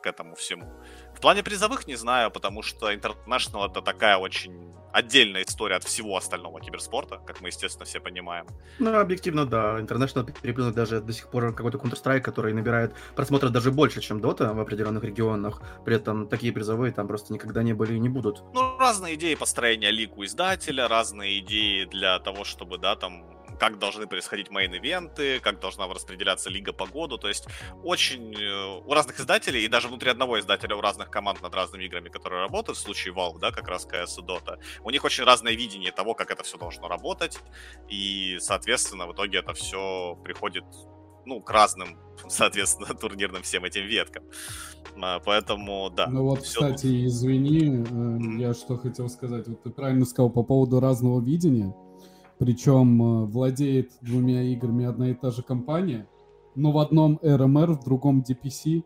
к 0.02 0.06
этому 0.06 0.34
всему. 0.34 0.66
В 1.14 1.20
плане 1.20 1.42
призовых 1.42 1.86
не 1.86 1.96
знаю, 1.96 2.30
потому 2.30 2.62
что 2.62 2.92
International 2.92 3.70
это 3.70 3.80
такая 3.80 4.16
очень 4.18 4.72
отдельная 4.92 5.42
история 5.42 5.76
от 5.76 5.84
всего 5.84 6.16
остального 6.16 6.60
киберспорта, 6.60 7.18
как 7.26 7.40
мы, 7.40 7.48
естественно, 7.48 7.86
все 7.86 8.00
понимаем. 8.00 8.46
Ну, 8.78 8.98
объективно, 8.98 9.46
да. 9.46 9.78
International 9.80 10.30
переплюнут 10.42 10.74
даже 10.74 11.00
до 11.00 11.12
сих 11.12 11.30
пор 11.30 11.54
какой-то 11.54 11.78
Counter-Strike, 11.78 12.20
который 12.20 12.52
набирает 12.52 12.94
просмотры 13.16 13.48
даже 13.48 13.70
больше, 13.70 14.00
чем 14.00 14.18
Dota 14.18 14.52
в 14.52 14.60
определенных 14.60 15.04
регионах. 15.04 15.62
При 15.84 15.96
этом 15.96 16.28
такие 16.28 16.52
призовые 16.52 16.92
там 16.92 17.08
просто 17.08 17.32
никогда 17.32 17.62
не 17.62 17.72
были 17.72 17.94
и 17.94 17.98
не 17.98 18.08
будут. 18.08 18.42
Ну, 18.52 18.78
разные 18.78 19.14
идеи 19.14 19.34
построения 19.34 19.90
лиг 19.90 20.16
у 20.16 20.24
издателя, 20.24 20.88
разные 20.88 21.38
идеи 21.38 21.84
для 21.84 22.18
того, 22.18 22.44
чтобы, 22.44 22.78
да, 22.78 22.96
там 22.96 23.41
как 23.62 23.79
должны 23.79 24.09
происходить 24.09 24.51
мейн-ивенты, 24.51 25.38
как 25.38 25.61
должна 25.61 25.87
распределяться 25.87 26.51
лига 26.51 26.72
по 26.72 26.85
году. 26.85 27.16
То 27.16 27.29
есть 27.29 27.46
очень 27.85 28.35
э, 28.35 28.83
у 28.85 28.92
разных 28.92 29.20
издателей, 29.20 29.64
и 29.64 29.68
даже 29.68 29.87
внутри 29.87 30.11
одного 30.11 30.40
издателя 30.40 30.75
у 30.75 30.81
разных 30.81 31.11
команд 31.11 31.40
над 31.42 31.55
разными 31.55 31.85
играми, 31.85 32.09
которые 32.09 32.40
работают, 32.40 32.77
в 32.77 32.81
случае 32.81 33.14
Valve, 33.14 33.38
да, 33.38 33.53
как 33.53 33.68
раз 33.68 33.87
CS 33.87 34.18
и 34.18 34.22
Dota, 34.22 34.59
у 34.83 34.90
них 34.90 35.05
очень 35.05 35.22
разное 35.22 35.53
видение 35.53 35.92
того, 35.92 36.14
как 36.14 36.33
это 36.33 36.42
все 36.42 36.59
должно 36.59 36.88
работать, 36.88 37.38
и, 37.88 38.38
соответственно, 38.40 39.07
в 39.07 39.12
итоге 39.12 39.38
это 39.38 39.55
все 39.55 40.18
приходит 40.25 40.64
ну, 41.25 41.40
к 41.40 41.48
разным, 41.48 41.98
соответственно, 42.29 42.94
турнирным 42.94 43.42
всем 43.42 43.64
этим 43.64 43.87
веткам. 43.87 44.25
А, 45.01 45.20
поэтому, 45.20 45.88
да. 45.88 46.09
Ну 46.09 46.25
вот, 46.25 46.42
все... 46.42 46.62
кстати, 46.62 47.07
извини, 47.07 47.77
mm-hmm. 47.77 48.40
я 48.40 48.55
что 48.55 48.77
хотел 48.77 49.09
сказать. 49.09 49.46
Вот 49.46 49.62
ты 49.62 49.70
правильно 49.70 50.05
сказал 50.05 50.31
по 50.31 50.42
поводу 50.42 50.81
разного 50.81 51.20
видения. 51.20 51.72
Причем 52.42 53.00
э, 53.00 53.26
владеет 53.26 53.92
двумя 54.00 54.42
играми 54.42 54.85
одна 54.85 55.11
и 55.11 55.14
та 55.14 55.31
же 55.31 55.44
компания, 55.44 56.09
но 56.57 56.72
в 56.72 56.78
одном 56.78 57.20
RMR, 57.22 57.74
в 57.74 57.85
другом 57.85 58.24
DPC, 58.28 58.83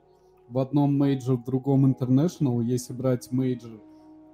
в 0.50 0.58
одном 0.58 1.02
Major, 1.02 1.38
в 1.38 1.44
другом 1.44 1.90
International, 1.90 2.62
если 2.62 2.92
брать 2.92 3.30
Major, 3.32 3.80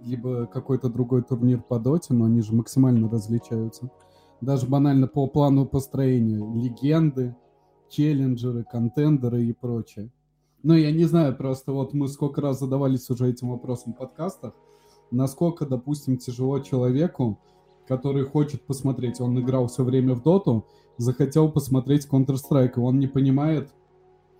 либо 0.00 0.46
какой-то 0.46 0.88
другой 0.88 1.22
турнир 1.22 1.62
по 1.62 1.78
доте, 1.78 2.14
но 2.14 2.24
они 2.24 2.42
же 2.42 2.52
максимально 2.52 3.08
различаются. 3.08 3.92
Даже 4.40 4.66
банально 4.66 5.06
по 5.06 5.28
плану 5.28 5.66
построения. 5.66 6.44
Легенды, 6.60 7.36
челленджеры, 7.90 8.64
контендеры 8.64 9.44
и 9.44 9.52
прочее. 9.52 10.10
Ну, 10.64 10.74
я 10.74 10.90
не 10.90 11.04
знаю, 11.04 11.36
просто 11.36 11.70
вот 11.70 11.94
мы 11.94 12.08
сколько 12.08 12.40
раз 12.40 12.58
задавались 12.58 13.08
уже 13.08 13.30
этим 13.30 13.50
вопросом 13.50 13.92
в 13.92 13.98
подкастах, 13.98 14.52
насколько, 15.12 15.64
допустим, 15.64 16.16
тяжело 16.16 16.58
человеку 16.58 17.38
который 17.88 18.24
хочет 18.24 18.62
посмотреть, 18.62 19.20
он 19.20 19.38
играл 19.40 19.68
все 19.68 19.84
время 19.84 20.14
в 20.14 20.22
доту, 20.22 20.66
захотел 20.98 21.50
посмотреть 21.50 22.06
Counter-Strike, 22.10 22.74
и 22.76 22.80
он 22.80 22.98
не 22.98 23.06
понимает, 23.06 23.70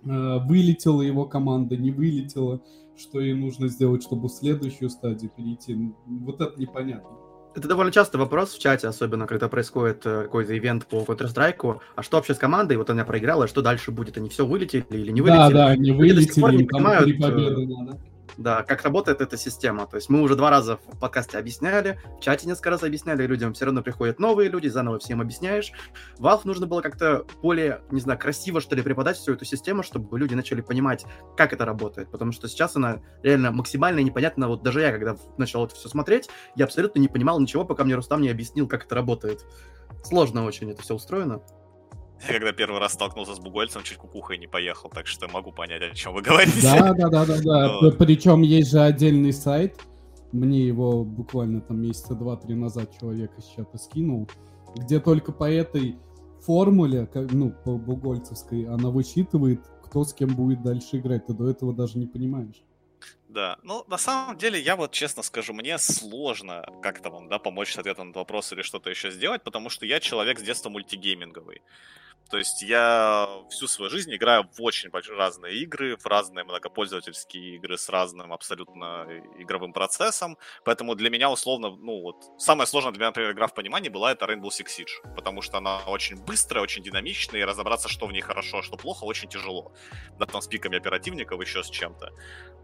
э, 0.05 0.39
вылетела 0.45 1.01
его 1.01 1.25
команда, 1.25 1.77
не 1.77 1.91
вылетела, 1.91 2.61
что 2.97 3.19
ей 3.19 3.33
нужно 3.33 3.67
сделать, 3.67 4.03
чтобы 4.03 4.29
в 4.29 4.31
следующую 4.31 4.89
стадию 4.89 5.31
перейти. 5.35 5.93
Вот 6.05 6.41
это 6.41 6.59
непонятно. 6.59 7.09
Это 7.55 7.67
довольно 7.67 7.91
частый 7.91 8.19
вопрос 8.19 8.53
в 8.53 8.59
чате, 8.59 8.87
особенно 8.87 9.27
когда 9.27 9.47
происходит 9.47 10.05
э, 10.05 10.23
какой-то 10.23 10.57
ивент 10.57 10.87
по 10.87 10.97
Counter-Strike. 10.97 11.79
А 11.95 12.01
что 12.01 12.17
вообще 12.17 12.33
с 12.33 12.39
командой? 12.39 12.77
Вот 12.77 12.89
она 12.89 13.05
проиграла, 13.05 13.47
что 13.47 13.61
дальше 13.61 13.91
будет? 13.91 14.17
Они 14.17 14.29
все 14.29 14.45
вылетели 14.45 14.85
или 14.89 15.11
не 15.11 15.21
вылетели? 15.21 15.53
Да, 15.53 15.67
да, 15.67 15.75
не 15.75 15.91
вылетели, 15.91 16.57
не 16.57 16.65
там 16.65 17.03
три 17.03 17.13
победы 17.13 17.67
надо 17.67 17.91
да, 17.91 17.97
как 18.41 18.83
работает 18.83 19.21
эта 19.21 19.37
система. 19.37 19.85
То 19.87 19.97
есть 19.97 20.09
мы 20.09 20.21
уже 20.21 20.35
два 20.35 20.49
раза 20.49 20.77
в 20.77 20.99
подкасте 20.99 21.37
объясняли, 21.37 21.99
в 22.17 22.21
чате 22.21 22.47
несколько 22.47 22.71
раз 22.71 22.83
объясняли 22.83 23.25
людям, 23.25 23.53
все 23.53 23.65
равно 23.65 23.81
приходят 23.81 24.19
новые 24.19 24.49
люди, 24.49 24.67
заново 24.67 24.99
всем 24.99 25.21
объясняешь. 25.21 25.71
Valve 26.17 26.41
нужно 26.43 26.67
было 26.67 26.81
как-то 26.81 27.25
более, 27.41 27.81
не 27.91 27.99
знаю, 27.99 28.19
красиво, 28.19 28.61
что 28.61 28.75
ли, 28.75 28.81
преподать 28.81 29.17
всю 29.17 29.33
эту 29.33 29.45
систему, 29.45 29.83
чтобы 29.83 30.17
люди 30.17 30.33
начали 30.33 30.61
понимать, 30.61 31.05
как 31.37 31.53
это 31.53 31.65
работает. 31.65 32.09
Потому 32.11 32.31
что 32.31 32.47
сейчас 32.47 32.75
она 32.75 33.01
реально 33.21 33.51
максимально 33.51 33.99
непонятна. 33.99 34.47
Вот 34.47 34.63
даже 34.63 34.81
я, 34.81 34.91
когда 34.91 35.15
начал 35.37 35.65
это 35.65 35.75
все 35.75 35.89
смотреть, 35.89 36.29
я 36.55 36.65
абсолютно 36.65 36.99
не 36.99 37.07
понимал 37.07 37.39
ничего, 37.39 37.65
пока 37.65 37.83
мне 37.83 37.95
Рустам 37.95 38.21
не 38.21 38.29
объяснил, 38.29 38.67
как 38.67 38.85
это 38.85 38.95
работает. 38.95 39.45
Сложно 40.03 40.45
очень 40.45 40.71
это 40.71 40.81
все 40.81 40.95
устроено. 40.95 41.41
Я 42.21 42.33
когда 42.33 42.53
первый 42.53 42.79
раз 42.79 42.93
столкнулся 42.93 43.35
с 43.35 43.39
бугольцем, 43.39 43.83
чуть 43.83 43.97
кукухой 43.97 44.37
не 44.37 44.47
поехал, 44.47 44.89
так 44.89 45.07
что 45.07 45.27
могу 45.27 45.51
понять, 45.51 45.81
о 45.81 45.93
чем 45.93 46.13
вы 46.13 46.21
говорите. 46.21 46.61
Да, 46.61 46.93
да, 46.93 47.09
да, 47.09 47.25
да, 47.25 47.41
да. 47.41 47.81
Но... 47.81 47.91
Причем 47.91 48.41
есть 48.41 48.71
же 48.71 48.79
отдельный 48.79 49.33
сайт. 49.33 49.81
Мне 50.31 50.65
его 50.65 51.03
буквально 51.03 51.61
там 51.61 51.81
месяца 51.81 52.15
два-три 52.15 52.55
назад 52.55 52.97
человек 52.99 53.31
из 53.37 53.45
чата 53.45 53.77
скинул, 53.77 54.29
где 54.75 54.99
только 54.99 55.31
по 55.31 55.49
этой 55.51 55.97
формуле, 56.41 57.07
ну, 57.13 57.51
по 57.51 57.77
бугольцевской, 57.77 58.65
она 58.65 58.89
высчитывает, 58.89 59.61
кто 59.83 60.03
с 60.03 60.13
кем 60.13 60.29
будет 60.29 60.63
дальше 60.63 60.97
играть. 60.97 61.27
Ты 61.27 61.33
до 61.33 61.49
этого 61.49 61.73
даже 61.73 61.99
не 61.99 62.07
понимаешь. 62.07 62.63
Да, 63.29 63.57
ну, 63.63 63.83
на 63.87 63.97
самом 63.97 64.37
деле, 64.37 64.59
я 64.59 64.75
вот 64.75 64.91
честно 64.91 65.23
скажу, 65.23 65.53
мне 65.53 65.77
сложно 65.79 66.65
как-то 66.81 67.09
вам, 67.09 67.29
да, 67.29 67.39
помочь 67.39 67.73
с 67.73 67.77
ответом 67.77 68.09
на 68.09 68.13
вопрос 68.13 68.51
или 68.53 68.61
что-то 68.61 68.89
еще 68.91 69.09
сделать, 69.09 69.43
потому 69.43 69.69
что 69.69 69.85
я 69.85 69.99
человек 69.99 70.39
с 70.39 70.43
детства 70.43 70.69
мультигейминговый. 70.69 71.61
То 72.33 72.39
есть 72.39 72.63
я 72.63 73.29
всю 73.51 73.67
свою 73.67 73.91
жизнь 73.91 74.11
играю 74.15 74.49
в 74.57 74.63
очень 74.63 74.89
разные 75.15 75.55
игры, 75.57 75.95
в 75.97 76.07
разные 76.07 76.43
многопользовательские 76.43 77.57
игры 77.57 77.77
с 77.77 77.89
разным 77.89 78.33
абсолютно 78.33 79.05
игровым 79.37 79.71
процессом. 79.71 80.39
Поэтому 80.65 80.95
для 80.95 81.11
меня 81.11 81.29
условно, 81.29 81.69
ну 81.69 82.01
вот, 82.01 82.15
самая 82.39 82.65
сложная 82.65 82.91
для 82.91 83.01
меня, 83.01 83.09
например, 83.09 83.33
игра 83.33 83.45
в 83.45 83.53
понимании 83.53 83.89
была 83.89 84.13
это 84.13 84.25
Rainbow 84.25 84.49
Six 84.49 84.65
Siege. 84.65 85.13
Потому 85.15 85.43
что 85.43 85.59
она 85.59 85.77
очень 85.85 86.15
быстрая, 86.15 86.63
очень 86.63 86.81
динамичная, 86.81 87.41
и 87.41 87.43
разобраться, 87.43 87.87
что 87.87 88.07
в 88.07 88.11
ней 88.11 88.21
хорошо, 88.21 88.57
а 88.57 88.63
что 88.63 88.77
плохо, 88.77 89.03
очень 89.03 89.29
тяжело. 89.29 89.71
Да, 90.17 90.25
там 90.25 90.41
с 90.41 90.47
пиками 90.47 90.77
оперативников, 90.77 91.39
еще 91.39 91.63
с 91.63 91.69
чем-то. 91.69 92.13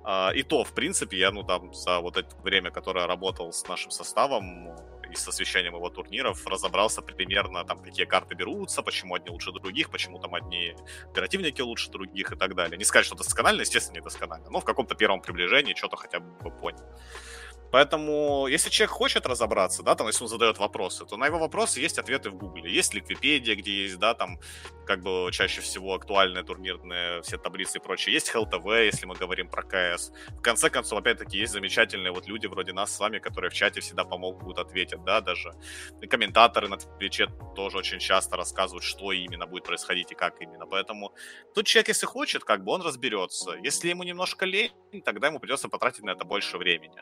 А, 0.04 0.32
и 0.34 0.42
то, 0.42 0.64
в 0.64 0.74
принципе, 0.74 1.20
я, 1.20 1.30
ну, 1.30 1.44
там, 1.44 1.76
за 1.76 2.00
вот 2.00 2.18
это 2.18 2.36
время, 2.38 2.72
которое 2.72 3.06
работал 3.06 3.54
с 3.54 3.68
нашим 3.68 3.92
составом, 3.92 4.76
и 5.12 5.16
с 5.16 5.28
освещением 5.28 5.76
его 5.76 5.90
турниров 5.90 6.46
разобрался 6.48 7.02
примерно, 7.02 7.64
там, 7.64 7.80
какие 7.80 8.06
карты 8.06 8.36
берутся, 8.36 8.82
почему 8.82 9.16
одни 9.16 9.30
лучше 9.30 9.52
других, 9.52 9.90
почему 9.90 10.20
там 10.20 10.36
одни 10.36 10.76
оперативники 11.12 11.62
лучше 11.62 11.90
других 11.90 12.32
и 12.32 12.36
так 12.36 12.56
далее. 12.56 12.78
Не 12.78 12.86
сказать, 12.86 13.06
что 13.06 13.16
досконально, 13.16 13.62
естественно, 13.62 13.96
не 13.96 14.02
досконально, 14.02 14.50
но 14.50 14.60
в 14.60 14.66
каком-то 14.66 14.96
первом 14.96 15.22
приближении 15.22 15.74
что-то 15.74 15.98
хотя 15.98 16.20
бы 16.20 16.52
понял. 16.52 16.84
Поэтому, 17.72 18.48
если 18.48 18.70
человек 18.70 18.92
хочет 18.92 19.26
разобраться, 19.26 19.84
да, 19.84 19.96
там, 19.96 20.08
если 20.08 20.24
он 20.24 20.30
задает 20.30 20.58
вопросы, 20.58 21.06
то 21.06 21.18
на 21.18 21.26
его 21.28 21.40
вопросы 21.40 21.80
есть 21.80 22.00
ответы 22.00 22.30
в 22.30 22.36
Гугле. 22.36 22.72
Есть 22.72 22.94
Ликвипедия, 22.94 23.56
где 23.56 23.84
есть, 23.84 24.00
да, 24.00 24.14
там, 24.14 24.40
как 24.86 25.04
бы 25.04 25.30
чаще 25.32 25.62
всего 25.62 25.94
актуальные 25.94 26.44
турнирные 26.44 27.22
все 27.22 27.38
таблицы 27.38 27.78
и 27.78 27.82
прочее. 27.82 28.14
Есть 28.14 28.32
HLTV, 28.34 28.86
если 28.86 29.06
мы 29.06 29.16
говорим 29.16 29.48
про 29.48 29.62
КС. 29.62 30.12
В 30.30 30.42
конце 30.42 30.70
концов, 30.72 31.00
опять-таки, 31.00 31.38
есть 31.38 31.54
замечательные 31.54 32.12
вот 32.12 32.28
люди 32.28 32.48
вроде 32.48 32.74
нас 32.74 32.96
с 32.96 33.00
вами, 33.00 33.20
которые 33.20 33.52
в 33.52 33.54
чате 33.54 33.82
всегда 33.82 34.04
помогут, 34.04 34.58
ответят, 34.58 35.04
да, 35.04 35.22
даже. 35.22 35.54
И 36.02 36.08
комментаторы 36.08 36.68
на 36.68 36.78
Твиче 36.78 37.28
тоже 37.56 37.78
очень 37.78 38.00
часто 38.00 38.36
рассказывают, 38.36 38.84
что 38.84 39.12
именно 39.12 39.46
будет 39.46 39.66
происходить 39.66 40.12
и 40.12 40.16
как 40.16 40.42
именно. 40.42 40.66
Поэтому 40.66 41.14
тут 41.54 41.68
человек, 41.68 41.90
если 41.90 42.08
хочет, 42.08 42.44
как 42.44 42.64
бы 42.64 42.72
он 42.72 42.82
разберется. 42.82 43.52
Если 43.62 43.90
ему 43.90 44.04
немножко 44.04 44.46
лень, 44.46 44.72
тогда 45.06 45.28
ему 45.28 45.40
придется 45.40 45.70
потратить 45.70 46.04
на 46.04 46.12
это 46.12 46.26
больше 46.26 46.58
времени. 46.58 47.02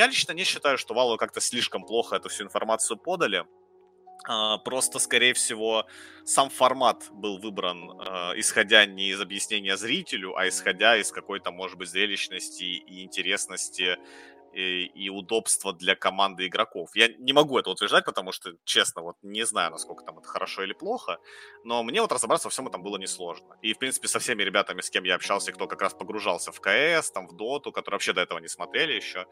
Я 0.00 0.06
лично 0.06 0.32
не 0.32 0.44
считаю, 0.44 0.78
что 0.78 0.94
Valve 0.94 1.18
как-то 1.18 1.42
слишком 1.42 1.84
плохо 1.84 2.16
эту 2.16 2.30
всю 2.30 2.44
информацию 2.44 2.96
подали. 2.96 3.44
Uh, 4.26 4.58
просто, 4.64 4.98
скорее 4.98 5.34
всего, 5.34 5.84
сам 6.24 6.48
формат 6.48 7.08
был 7.10 7.38
выбран, 7.38 7.90
uh, 7.90 8.32
исходя 8.40 8.86
не 8.86 9.10
из 9.10 9.20
объяснения 9.20 9.76
зрителю, 9.76 10.36
а 10.36 10.48
исходя 10.48 10.96
из 10.96 11.12
какой-то, 11.12 11.50
может 11.50 11.76
быть, 11.76 11.90
зрелищности 11.90 12.64
и 12.64 13.04
интересности 13.04 13.98
и, 14.52 14.84
и 14.86 15.08
удобство 15.10 15.72
для 15.72 15.94
команды 15.94 16.46
игроков. 16.46 16.90
Я 16.94 17.08
не 17.08 17.32
могу 17.32 17.58
это 17.58 17.70
утверждать, 17.70 18.04
потому 18.04 18.32
что, 18.32 18.52
честно, 18.64 19.02
вот 19.02 19.16
не 19.22 19.44
знаю, 19.46 19.70
насколько 19.70 20.04
там 20.04 20.18
это 20.18 20.28
хорошо 20.28 20.62
или 20.62 20.72
плохо, 20.72 21.18
но 21.64 21.82
мне 21.82 22.00
вот 22.00 22.12
разобраться 22.12 22.48
во 22.48 22.50
всем 22.50 22.66
этом 22.66 22.82
было 22.82 22.98
несложно. 22.98 23.56
И, 23.62 23.72
в 23.72 23.78
принципе, 23.78 24.08
со 24.08 24.18
всеми 24.18 24.42
ребятами, 24.42 24.80
с 24.80 24.90
кем 24.90 25.04
я 25.04 25.14
общался, 25.14 25.52
кто 25.52 25.66
как 25.66 25.82
раз 25.82 25.94
погружался 25.94 26.52
в 26.52 26.60
КС, 26.60 27.10
там, 27.10 27.26
в 27.28 27.36
Доту, 27.36 27.72
которые 27.72 27.96
вообще 27.96 28.12
до 28.12 28.20
этого 28.20 28.38
не 28.38 28.48
смотрели 28.48 28.92
еще 28.92 29.26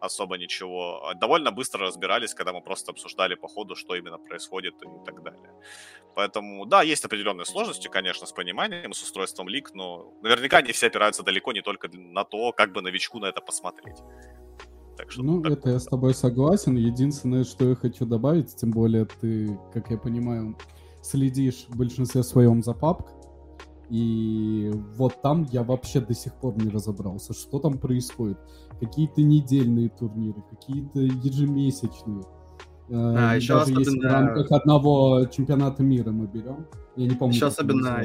особо 0.00 0.36
ничего, 0.38 1.12
довольно 1.16 1.50
быстро 1.50 1.86
разбирались, 1.86 2.34
когда 2.34 2.52
мы 2.52 2.60
просто 2.60 2.92
обсуждали 2.92 3.34
по 3.34 3.48
ходу, 3.48 3.76
что 3.76 3.94
именно 3.94 4.18
происходит 4.18 4.74
и 4.82 5.04
так 5.04 5.22
далее. 5.22 5.52
Поэтому, 6.14 6.66
да, 6.66 6.82
есть 6.82 7.04
определенные 7.04 7.44
сложности, 7.44 7.88
конечно, 7.88 8.26
с 8.26 8.32
пониманием, 8.32 8.92
с 8.92 9.02
устройством 9.02 9.48
лик, 9.48 9.74
но 9.74 10.12
наверняка 10.22 10.58
они 10.58 10.72
все 10.72 10.86
опираются 10.86 11.22
далеко 11.22 11.52
не 11.52 11.62
только 11.62 11.88
на 11.92 12.24
то, 12.24 12.52
как 12.52 12.72
бы 12.72 12.82
новичку 12.82 13.18
на 13.18 13.26
это 13.26 13.40
посмотреть. 13.40 13.96
Так 14.96 15.10
что 15.10 15.22
ну, 15.22 15.42
это 15.42 15.70
я 15.70 15.78
с 15.78 15.84
тобой 15.84 16.14
согласен. 16.14 16.76
Единственное, 16.76 17.44
что 17.44 17.68
я 17.68 17.74
хочу 17.74 18.06
добавить, 18.06 18.54
тем 18.54 18.70
более 18.70 19.06
ты, 19.20 19.58
как 19.72 19.90
я 19.90 19.98
понимаю, 19.98 20.56
следишь 21.02 21.66
в 21.68 21.76
большинстве 21.76 22.22
своем 22.22 22.62
за 22.62 22.72
PUBG, 22.72 23.04
и 23.90 24.70
вот 24.96 25.20
там 25.22 25.46
я 25.52 25.62
вообще 25.62 26.00
до 26.00 26.14
сих 26.14 26.34
пор 26.34 26.56
не 26.56 26.70
разобрался, 26.70 27.34
что 27.34 27.58
там 27.58 27.78
происходит. 27.78 28.38
Какие-то 28.80 29.22
недельные 29.22 29.88
турниры, 29.88 30.42
какие-то 30.50 31.00
ежемесячные. 31.00 32.24
Э, 32.88 32.94
а, 33.16 33.34
еще 33.34 33.54
Даже 33.54 33.72
особенно... 33.72 33.78
если 33.80 33.98
в 33.98 34.02
рамках 34.02 34.52
одного 34.52 35.26
чемпионата 35.26 35.82
мира 35.82 36.10
мы 36.10 36.26
берем. 36.26 36.66
Я 36.96 37.06
не 37.08 37.14
помню. 37.14 37.34
Еще 37.34 37.46
особенно 37.46 38.02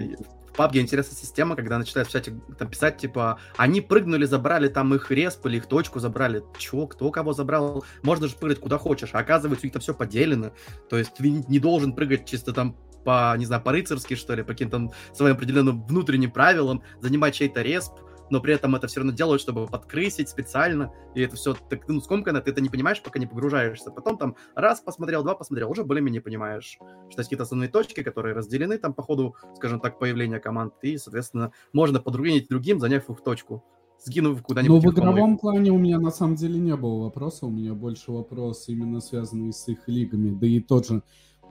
в 0.54 0.60
PUBG 0.60 0.80
интересная 0.80 1.16
система, 1.16 1.56
когда 1.56 1.78
начинают 1.78 2.10
в 2.10 2.12
чате 2.12 2.40
там, 2.58 2.70
писать, 2.70 2.98
типа, 2.98 3.40
они 3.58 3.82
прыгнули, 3.82 4.26
забрали 4.26 4.68
там 4.68 4.94
их 4.94 5.12
респ 5.12 5.46
или 5.46 5.58
их 5.58 5.68
точку 5.68 6.00
забрали. 6.00 6.44
Чего, 6.58 6.88
кто 6.88 7.12
кого 7.12 7.34
забрал? 7.34 7.84
Можно 8.04 8.28
же 8.28 8.36
прыгать 8.36 8.60
куда 8.60 8.78
хочешь. 8.78 9.10
А 9.14 9.20
оказывается, 9.20 9.66
у 9.66 9.68
них 9.68 9.74
там 9.74 9.82
все 9.82 9.94
поделено. 9.94 10.52
То 10.90 10.98
есть 10.98 11.14
ты 11.16 11.30
не 11.30 11.60
должен 11.60 11.94
прыгать 11.94 12.26
чисто 12.26 12.54
там 12.54 12.76
по, 13.04 13.36
не 13.38 13.46
знаю, 13.46 13.62
по-рыцарски, 13.62 14.16
что 14.16 14.36
ли, 14.36 14.44
по 14.44 14.50
каким-то 14.50 14.92
своим 15.14 15.36
определенным 15.36 15.86
внутренним 15.86 16.32
правилам, 16.32 16.84
занимать 17.02 17.36
чей-то 17.36 17.62
респ, 17.62 17.94
но 18.30 18.42
при 18.42 18.54
этом 18.54 18.76
это 18.76 18.88
все 18.88 19.00
равно 19.00 19.14
делают, 19.14 19.42
чтобы 19.42 19.68
подкрысить 19.68 20.30
специально, 20.30 20.92
и 21.16 21.22
это 21.22 21.36
все 21.36 21.54
так, 21.54 21.88
ну, 21.88 22.02
скомкано, 22.02 22.42
ты 22.42 22.52
это 22.52 22.62
не 22.62 22.70
понимаешь, 22.70 23.02
пока 23.02 23.20
не 23.20 23.28
погружаешься. 23.28 23.92
Потом 23.92 24.18
там 24.18 24.36
раз 24.56 24.82
посмотрел, 24.82 25.24
два 25.24 25.36
посмотрел, 25.36 25.72
уже 25.72 25.84
более-менее 25.84 26.22
понимаешь, 26.22 26.78
что 26.78 26.86
есть 27.08 27.18
какие-то 27.18 27.44
основные 27.44 27.70
точки, 27.70 28.04
которые 28.04 28.36
разделены 28.36 28.78
там 28.78 28.94
по 28.94 29.04
ходу, 29.04 29.36
скажем 29.56 29.80
так, 29.80 30.00
появления 30.00 30.40
команд, 30.40 30.74
и, 30.82 30.98
соответственно, 30.98 31.52
можно 31.74 32.00
подругинить 32.00 32.50
другим, 32.50 32.80
заняв 32.80 33.10
их 33.10 33.22
точку 33.22 33.64
скинув 34.02 34.42
куда-нибудь. 34.44 34.82
Ну, 34.82 34.92
в 34.92 34.94
игровом 34.94 35.38
плане 35.38 35.72
у 35.72 35.78
меня 35.78 36.00
на 36.00 36.12
самом 36.12 36.36
деле 36.36 36.58
не 36.58 36.76
было 36.76 37.04
вопроса, 37.04 37.46
у 37.46 37.50
меня 37.50 37.74
больше 37.74 38.12
вопрос 38.12 38.70
именно 38.70 39.02
связанный 39.02 39.52
с 39.52 39.68
их 39.68 39.88
лигами, 39.88 40.30
да 40.30 40.48
и 40.48 40.62
тот 40.62 40.88
же 40.88 41.04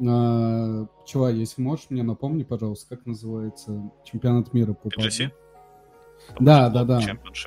а, 0.07 0.87
Чувак, 1.07 1.35
если 1.35 1.61
можешь, 1.61 1.87
мне 1.91 2.03
напомни, 2.03 2.45
пожалуйста, 2.45 2.97
как 2.97 3.07
называется 3.07 3.91
чемпионат 4.05 4.53
мира 4.55 4.73
по 4.73 4.89
PUBG? 4.89 5.31
Да, 6.41 6.69
да, 6.69 6.85
да. 6.85 7.01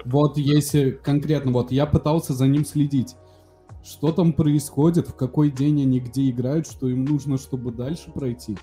Вот 0.05 0.37
если 0.37 0.91
конкретно, 0.91 1.51
вот 1.51 1.71
я 1.71 1.85
пытался 1.85 2.33
за 2.33 2.47
ним 2.47 2.65
следить. 2.65 3.15
Что 3.83 4.11
там 4.11 4.33
происходит, 4.33 5.07
в 5.07 5.15
какой 5.15 5.49
день 5.49 5.81
они 5.81 5.99
где 5.99 6.29
играют, 6.29 6.67
что 6.67 6.87
им 6.87 7.03
нужно, 7.03 7.37
чтобы 7.37 7.71
дальше 7.71 8.11
пройти. 8.11 8.57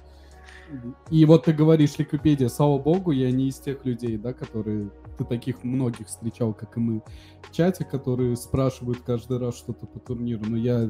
И 1.11 1.25
вот 1.25 1.47
ты 1.47 1.53
говоришь, 1.53 1.99
Википедия, 1.99 2.49
слава 2.49 2.79
богу, 2.79 3.11
я 3.11 3.31
не 3.31 3.49
из 3.49 3.57
тех 3.57 3.85
людей, 3.85 4.17
да, 4.17 4.33
которые... 4.33 4.91
Ты 5.17 5.25
таких 5.25 5.65
многих 5.65 6.07
встречал, 6.07 6.55
как 6.55 6.77
и 6.77 6.81
мы, 6.81 7.03
в 7.43 7.51
чате, 7.51 7.85
которые 7.85 8.37
спрашивают 8.37 9.01
каждый 9.05 9.39
раз 9.39 9.57
что-то 9.57 9.87
по 9.87 9.99
турниру, 9.99 10.45
но 10.47 10.57
я 10.57 10.89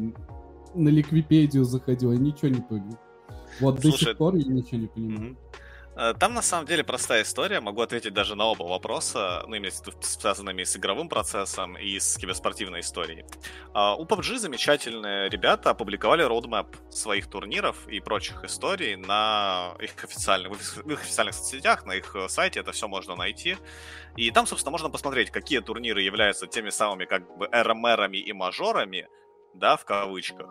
на 0.75 0.89
Ликвипедию 0.91 1.65
заходил, 1.65 2.13
я 2.13 2.19
ничего 2.19 2.49
не 2.49 2.61
понял. 2.61 2.99
Вот 3.61 3.81
Слушай, 3.81 3.93
до 3.93 3.99
сих 3.99 4.17
пор 4.19 4.37
я 4.37 4.53
ничего 4.53 4.81
не 4.81 4.87
понимаю. 4.87 5.33
Э, 5.33 5.68
там 6.19 6.35
на 6.35 6.43
самом 6.43 6.67
деле 6.67 6.85
простая 6.85 7.23
история, 7.23 7.61
могу 7.61 7.83
ответить 7.83 8.15
даже 8.15 8.37
на 8.37 8.47
оба 8.47 8.63
вопроса, 8.63 9.45
ну, 9.49 9.57
именно 9.57 9.73
связанными 10.01 10.63
с 10.63 10.77
игровым 10.77 11.09
процессом 11.09 11.77
и 11.77 11.99
с 11.99 12.17
киберспортивной 12.17 12.81
историей. 12.81 13.25
А, 13.75 13.97
у 13.97 14.05
PUBG 14.05 14.39
замечательные 14.39 15.29
ребята 15.29 15.71
опубликовали 15.71 16.23
роудмэп 16.23 16.77
своих 16.91 17.27
турниров 17.27 17.89
и 17.89 18.01
прочих 18.01 18.45
историй 18.45 18.95
на 18.97 19.75
их 19.81 20.05
официальных, 20.05 20.53
в 20.53 20.91
их 20.91 21.03
официальных 21.03 21.35
соцсетях, 21.35 21.85
на 21.85 21.97
их 21.97 22.15
э, 22.15 22.29
сайте, 22.29 22.61
это 22.61 22.71
все 22.73 22.87
можно 22.87 23.17
найти. 23.17 23.57
И 24.17 24.31
там, 24.31 24.47
собственно, 24.47 24.71
можно 24.71 24.91
посмотреть, 24.91 25.31
какие 25.31 25.61
турниры 25.61 26.01
являются 26.03 26.47
теми 26.47 26.71
самыми 26.71 27.07
как 27.07 27.37
бы 27.37 27.49
РМРами 27.53 28.19
и 28.19 28.33
мажорами, 28.33 29.09
да, 29.55 29.77
в 29.77 29.85
кавычках, 29.85 30.49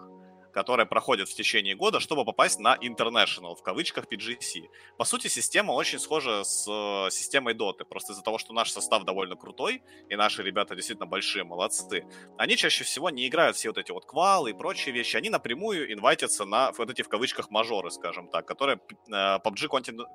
которые 0.58 0.88
проходят 0.88 1.30
в 1.30 1.36
течение 1.36 1.76
года, 1.76 2.00
чтобы 2.00 2.26
попасть 2.26 2.60
на 2.60 2.76
International, 2.78 3.56
в 3.56 3.62
кавычках 3.62 4.06
PGC. 4.06 4.64
По 4.98 5.06
сути, 5.06 5.28
система 5.28 5.74
очень 5.74 6.00
схожа 6.00 6.44
с 6.44 6.66
э, 6.68 7.12
системой 7.12 7.54
Dota, 7.54 7.86
просто 7.86 8.14
из-за 8.14 8.24
того, 8.24 8.40
что 8.40 8.54
наш 8.54 8.72
состав 8.72 9.04
довольно 9.04 9.36
крутой, 9.36 9.84
и 10.10 10.16
наши 10.16 10.42
ребята 10.42 10.74
действительно 10.74 11.06
большие, 11.06 11.44
молодцы, 11.44 12.08
они 12.40 12.58
чаще 12.58 12.84
всего 12.84 13.12
не 13.12 13.28
играют 13.28 13.56
все 13.56 13.70
вот 13.70 13.78
эти 13.78 13.92
вот 13.92 14.08
квалы 14.08 14.50
и 14.50 14.54
прочие 14.54 14.96
вещи, 14.96 15.16
они 15.16 15.30
напрямую 15.30 15.94
инвайтятся 15.94 16.46
на 16.46 16.72
вот 16.72 16.90
эти 16.90 17.04
в 17.04 17.08
кавычках 17.08 17.52
мажоры, 17.52 17.92
скажем 17.92 18.28
так, 18.28 18.48
которые 18.48 18.80
э, 19.10 19.12
PUBG 19.12 19.70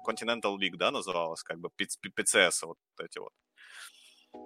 Continental 0.04 0.56
League, 0.58 0.76
да, 0.76 0.90
называлась, 0.90 1.44
как 1.44 1.60
бы 1.60 1.70
PCS 1.78 2.66
вот 2.66 2.78
эти 3.00 3.20
вот 3.20 3.32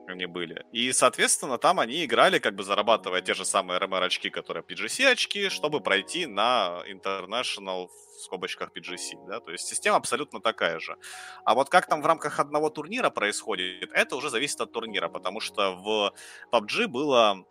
они 0.06 0.26
были. 0.26 0.64
И, 0.72 0.92
соответственно, 0.92 1.58
там 1.58 1.80
они 1.80 2.04
играли, 2.04 2.38
как 2.38 2.54
бы 2.54 2.62
зарабатывая 2.62 3.20
те 3.20 3.34
же 3.34 3.44
самые 3.44 3.78
РМР 3.78 4.02
очки, 4.02 4.30
которые 4.30 4.62
PGC 4.62 5.06
очки, 5.06 5.48
чтобы 5.48 5.80
пройти 5.80 6.26
на 6.26 6.82
International 6.88 7.88
в 7.88 8.20
скобочках 8.20 8.70
PGC, 8.74 9.26
да, 9.28 9.40
то 9.40 9.52
есть 9.52 9.66
система 9.66 9.96
абсолютно 9.96 10.40
такая 10.40 10.78
же. 10.80 10.96
А 11.44 11.54
вот 11.54 11.68
как 11.68 11.86
там 11.86 12.02
в 12.02 12.06
рамках 12.06 12.40
одного 12.40 12.70
турнира 12.70 13.10
происходит, 13.10 13.90
это 13.92 14.16
уже 14.16 14.30
зависит 14.30 14.60
от 14.60 14.72
турнира, 14.72 15.08
потому 15.08 15.40
что 15.40 15.76
в 15.76 16.14
PUBG 16.52 16.86
было 16.88 17.44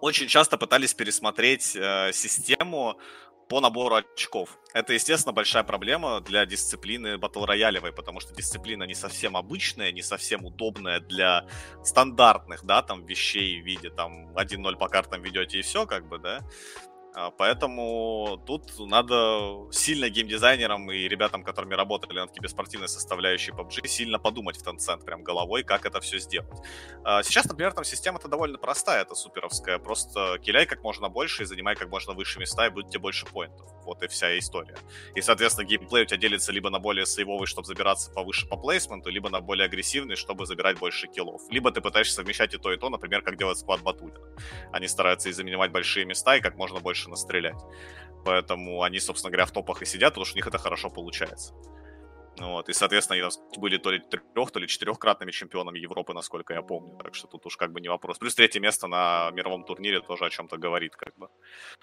очень 0.00 0.28
часто 0.28 0.56
пытались 0.56 0.94
пересмотреть 0.94 1.76
э, 1.76 2.12
систему 2.12 2.98
по 3.50 3.60
набору 3.60 3.96
очков. 3.96 4.60
Это, 4.72 4.92
естественно, 4.92 5.32
большая 5.32 5.64
проблема 5.64 6.20
для 6.20 6.46
дисциплины 6.46 7.18
батл 7.18 7.44
роялевой, 7.44 7.92
потому 7.92 8.20
что 8.20 8.32
дисциплина 8.32 8.84
не 8.84 8.94
совсем 8.94 9.36
обычная, 9.36 9.90
не 9.90 10.02
совсем 10.02 10.44
удобная 10.44 11.00
для 11.00 11.46
стандартных, 11.82 12.64
да, 12.64 12.80
там, 12.82 13.04
вещей 13.04 13.60
в 13.60 13.66
виде, 13.66 13.90
там, 13.90 14.30
1-0 14.36 14.76
по 14.76 14.88
картам 14.88 15.22
ведете 15.22 15.58
и 15.58 15.62
все, 15.62 15.84
как 15.84 16.08
бы, 16.08 16.18
да. 16.18 16.42
А, 17.12 17.30
поэтому 17.30 18.42
тут 18.46 18.78
надо 18.78 19.68
сильно 19.72 20.08
геймдизайнерам 20.08 20.90
и 20.92 21.08
ребятам, 21.08 21.42
которыми 21.42 21.74
работали 21.74 22.20
над 22.20 22.30
киберспортивной 22.30 22.88
составляющей 22.88 23.50
PUBG, 23.50 23.86
сильно 23.88 24.18
подумать 24.18 24.56
в 24.56 24.66
Tencent 24.66 25.04
прям 25.04 25.24
головой, 25.24 25.64
как 25.64 25.86
это 25.86 26.00
все 26.00 26.18
сделать. 26.18 26.58
А, 27.04 27.22
сейчас, 27.22 27.46
например, 27.46 27.72
там 27.72 27.84
система-то 27.84 28.28
довольно 28.28 28.58
простая, 28.58 29.02
это 29.02 29.14
суперовская. 29.14 29.78
Просто 29.78 30.38
киляй 30.38 30.66
как 30.66 30.82
можно 30.82 31.08
больше 31.08 31.42
и 31.42 31.46
занимай 31.46 31.74
как 31.74 31.88
можно 31.88 32.12
выше 32.12 32.38
места, 32.38 32.66
и 32.66 32.70
будет 32.70 32.90
тебе 32.90 33.00
больше 33.00 33.26
поинтов. 33.26 33.68
Вот 33.84 34.02
и 34.02 34.08
вся 34.08 34.38
история. 34.38 34.76
И, 35.14 35.20
соответственно, 35.20 35.66
геймплей 35.66 36.04
у 36.04 36.06
тебя 36.06 36.18
делится 36.18 36.52
либо 36.52 36.70
на 36.70 36.78
более 36.78 37.06
сейвовый, 37.06 37.46
чтобы 37.46 37.66
забираться 37.66 38.12
повыше 38.12 38.46
по 38.46 38.56
плейсменту, 38.56 39.10
либо 39.10 39.30
на 39.30 39.40
более 39.40 39.64
агрессивный, 39.64 40.14
чтобы 40.14 40.46
забирать 40.46 40.78
больше 40.78 41.08
киллов. 41.08 41.42
Либо 41.50 41.72
ты 41.72 41.80
пытаешься 41.80 42.14
совмещать 42.14 42.54
и 42.54 42.58
то, 42.58 42.72
и 42.72 42.76
то, 42.76 42.88
например, 42.88 43.22
как 43.22 43.36
делает 43.36 43.58
склад 43.58 43.82
Батулина. 43.82 44.20
Они 44.72 44.86
стараются 44.86 45.28
и 45.28 45.32
занимать 45.32 45.72
большие 45.72 46.06
места, 46.06 46.36
и 46.36 46.40
как 46.40 46.56
можно 46.56 46.78
больше 46.78 46.99
больше 47.00 47.10
настрелять. 47.10 47.60
Поэтому 48.24 48.82
они, 48.82 49.00
собственно 49.00 49.30
говоря, 49.30 49.46
в 49.46 49.52
топах 49.52 49.82
и 49.82 49.86
сидят, 49.86 50.10
потому 50.10 50.26
что 50.26 50.34
у 50.34 50.38
них 50.38 50.46
это 50.46 50.58
хорошо 50.58 50.90
получается. 50.90 51.54
Вот, 52.38 52.68
и, 52.68 52.72
соответственно, 52.72 53.20
они 53.20 53.30
были 53.58 53.76
то 53.76 53.90
ли 53.90 53.98
трех, 53.98 54.50
то 54.50 54.58
ли 54.58 54.66
четырехкратными 54.66 55.30
чемпионами 55.30 55.78
Европы, 55.78 56.14
насколько 56.14 56.54
я 56.54 56.62
помню. 56.62 56.96
Так 57.02 57.14
что 57.14 57.26
тут 57.26 57.44
уж 57.46 57.56
как 57.56 57.72
бы 57.72 57.80
не 57.80 57.88
вопрос. 57.88 58.18
Плюс 58.18 58.34
третье 58.34 58.60
место 58.60 58.86
на 58.86 59.30
мировом 59.32 59.64
турнире 59.64 60.00
тоже 60.00 60.24
о 60.24 60.30
чем-то 60.30 60.56
говорит, 60.56 60.96
как 60.96 61.16
бы. 61.18 61.28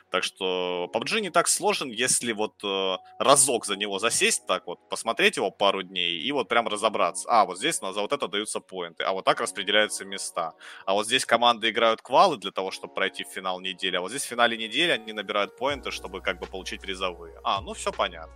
Так 0.09 0.23
что 0.23 0.89
PUBG 0.93 1.19
не 1.19 1.29
так 1.29 1.47
сложен, 1.47 1.89
если 1.89 2.31
вот 2.31 2.63
э, 2.63 2.97
разок 3.19 3.65
за 3.65 3.75
него 3.75 3.99
засесть, 3.99 4.47
так 4.47 4.65
вот, 4.65 4.89
посмотреть 4.89 5.37
его 5.37 5.51
пару 5.51 5.83
дней 5.83 6.19
и 6.19 6.31
вот 6.31 6.47
прям 6.47 6.67
разобраться. 6.67 7.27
А, 7.29 7.45
вот 7.45 7.57
здесь 7.57 7.79
за 7.79 8.01
вот 8.01 8.11
это 8.11 8.27
даются 8.27 8.59
поинты, 8.59 9.03
а 9.03 9.11
вот 9.13 9.25
так 9.25 9.39
распределяются 9.39 10.05
места. 10.05 10.53
А 10.85 10.93
вот 10.93 11.05
здесь 11.05 11.25
команды 11.25 11.69
играют 11.69 12.01
квалы 12.01 12.37
для 12.37 12.51
того, 12.51 12.71
чтобы 12.71 12.93
пройти 12.93 13.23
в 13.23 13.27
финал 13.27 13.59
недели, 13.59 13.95
а 13.97 14.01
вот 14.01 14.09
здесь 14.09 14.23
в 14.23 14.27
финале 14.27 14.57
недели 14.57 14.91
они 14.91 15.13
набирают 15.13 15.55
поинты, 15.57 15.91
чтобы 15.91 16.21
как 16.21 16.39
бы 16.39 16.47
получить 16.47 16.81
призовые. 16.81 17.39
А, 17.43 17.61
ну 17.61 17.73
все 17.73 17.91
понятно. 17.91 18.33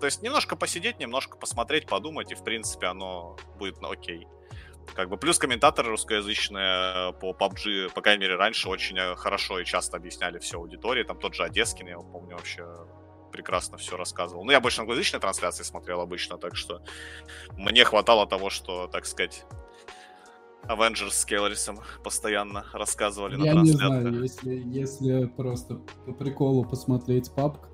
То 0.00 0.06
есть 0.06 0.22
немножко 0.22 0.56
посидеть, 0.56 0.98
немножко 0.98 1.36
посмотреть, 1.36 1.86
подумать, 1.86 2.32
и 2.32 2.34
в 2.34 2.42
принципе 2.42 2.86
оно 2.86 3.36
будет 3.58 3.80
ну, 3.80 3.90
окей. 3.90 4.26
Как 4.94 5.08
бы 5.08 5.16
плюс 5.16 5.38
комментаторы 5.38 5.90
русскоязычные 5.90 7.12
по 7.14 7.30
PUBG, 7.30 7.92
по 7.92 8.00
крайней 8.02 8.22
мере, 8.22 8.36
раньше 8.36 8.68
очень 8.68 8.98
э, 8.98 9.14
хорошо 9.14 9.60
и 9.60 9.64
часто 9.64 9.96
объясняли 9.96 10.38
все 10.38 10.58
аудитории. 10.58 11.04
Там 11.04 11.18
тот 11.18 11.34
же 11.34 11.44
Одескин, 11.44 11.86
я 11.86 11.98
помню, 11.98 12.36
вообще 12.36 12.66
прекрасно 13.30 13.78
все 13.78 13.96
рассказывал. 13.96 14.44
Ну, 14.44 14.52
я 14.52 14.60
больше 14.60 14.80
англоязычные 14.80 15.20
трансляции 15.20 15.64
смотрел 15.64 16.00
обычно, 16.00 16.36
так 16.36 16.56
что 16.56 16.82
мне 17.56 17.84
хватало 17.84 18.26
того, 18.26 18.50
что, 18.50 18.86
так 18.86 19.06
сказать, 19.06 19.44
Avengers 20.64 21.10
с 21.10 21.24
Келлерисом 21.24 21.80
постоянно 22.04 22.66
рассказывали 22.72 23.32
я 23.32 23.38
на 23.38 23.62
трансляциях. 23.62 23.90
Я 23.90 23.98
не 23.98 24.00
знаю, 24.02 24.22
если, 24.22 24.54
если 24.54 25.24
просто 25.26 25.76
по 26.06 26.12
приколу 26.12 26.64
посмотреть 26.64 27.32
папк, 27.34 27.68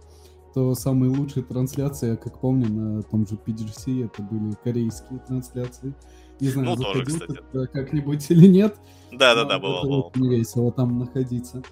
что 0.51 0.75
самые 0.75 1.11
лучшие 1.11 1.45
трансляции, 1.45 2.11
я 2.11 2.17
как 2.17 2.41
помню, 2.41 2.69
на 2.69 3.03
том 3.03 3.27
же 3.27 3.35
PGC 3.35 4.07
это 4.07 4.23
были 4.23 4.55
корейские 4.65 5.19
трансляции. 5.21 5.95
Не 6.41 6.49
знаю, 6.49 6.77
ну, 6.77 6.77
тоже, 6.77 7.05
кстати. 7.05 7.41
как-нибудь 7.73 8.27
или 8.31 8.47
нет. 8.47 8.77
Да-да-да, 9.13 9.59
было. 9.59 9.79
Это 9.79 9.87
было. 9.87 10.13
не 10.17 10.37
весело 10.37 10.73
там 10.73 10.99
находиться. 10.99 11.63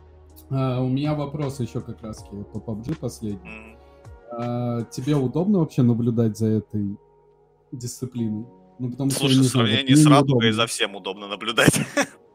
А, 0.51 0.81
у 0.81 0.89
меня 0.89 1.15
вопрос 1.15 1.61
еще 1.61 1.81
как 1.81 2.03
раз 2.03 2.25
по 2.53 2.59
PUBG 2.59 2.97
последний. 2.99 3.51
Mm. 3.51 3.77
А, 4.33 4.83
тебе 4.85 5.17
удобно 5.17 5.61
вообще 5.61 5.83
наблюдать 5.83 6.37
за 6.37 6.47
этой 6.47 6.97
дисциплиной? 7.73 8.47
Ну, 8.79 8.91
потому 8.91 9.11
Слушай, 9.11 9.35
что, 9.35 9.43
в 9.43 9.47
сравнении 9.47 9.95
с 9.95 10.07
радугой 10.07 10.53
за 10.53 10.67
всем 10.67 10.95
удобно 10.97 11.29
наблюдать. 11.29 11.75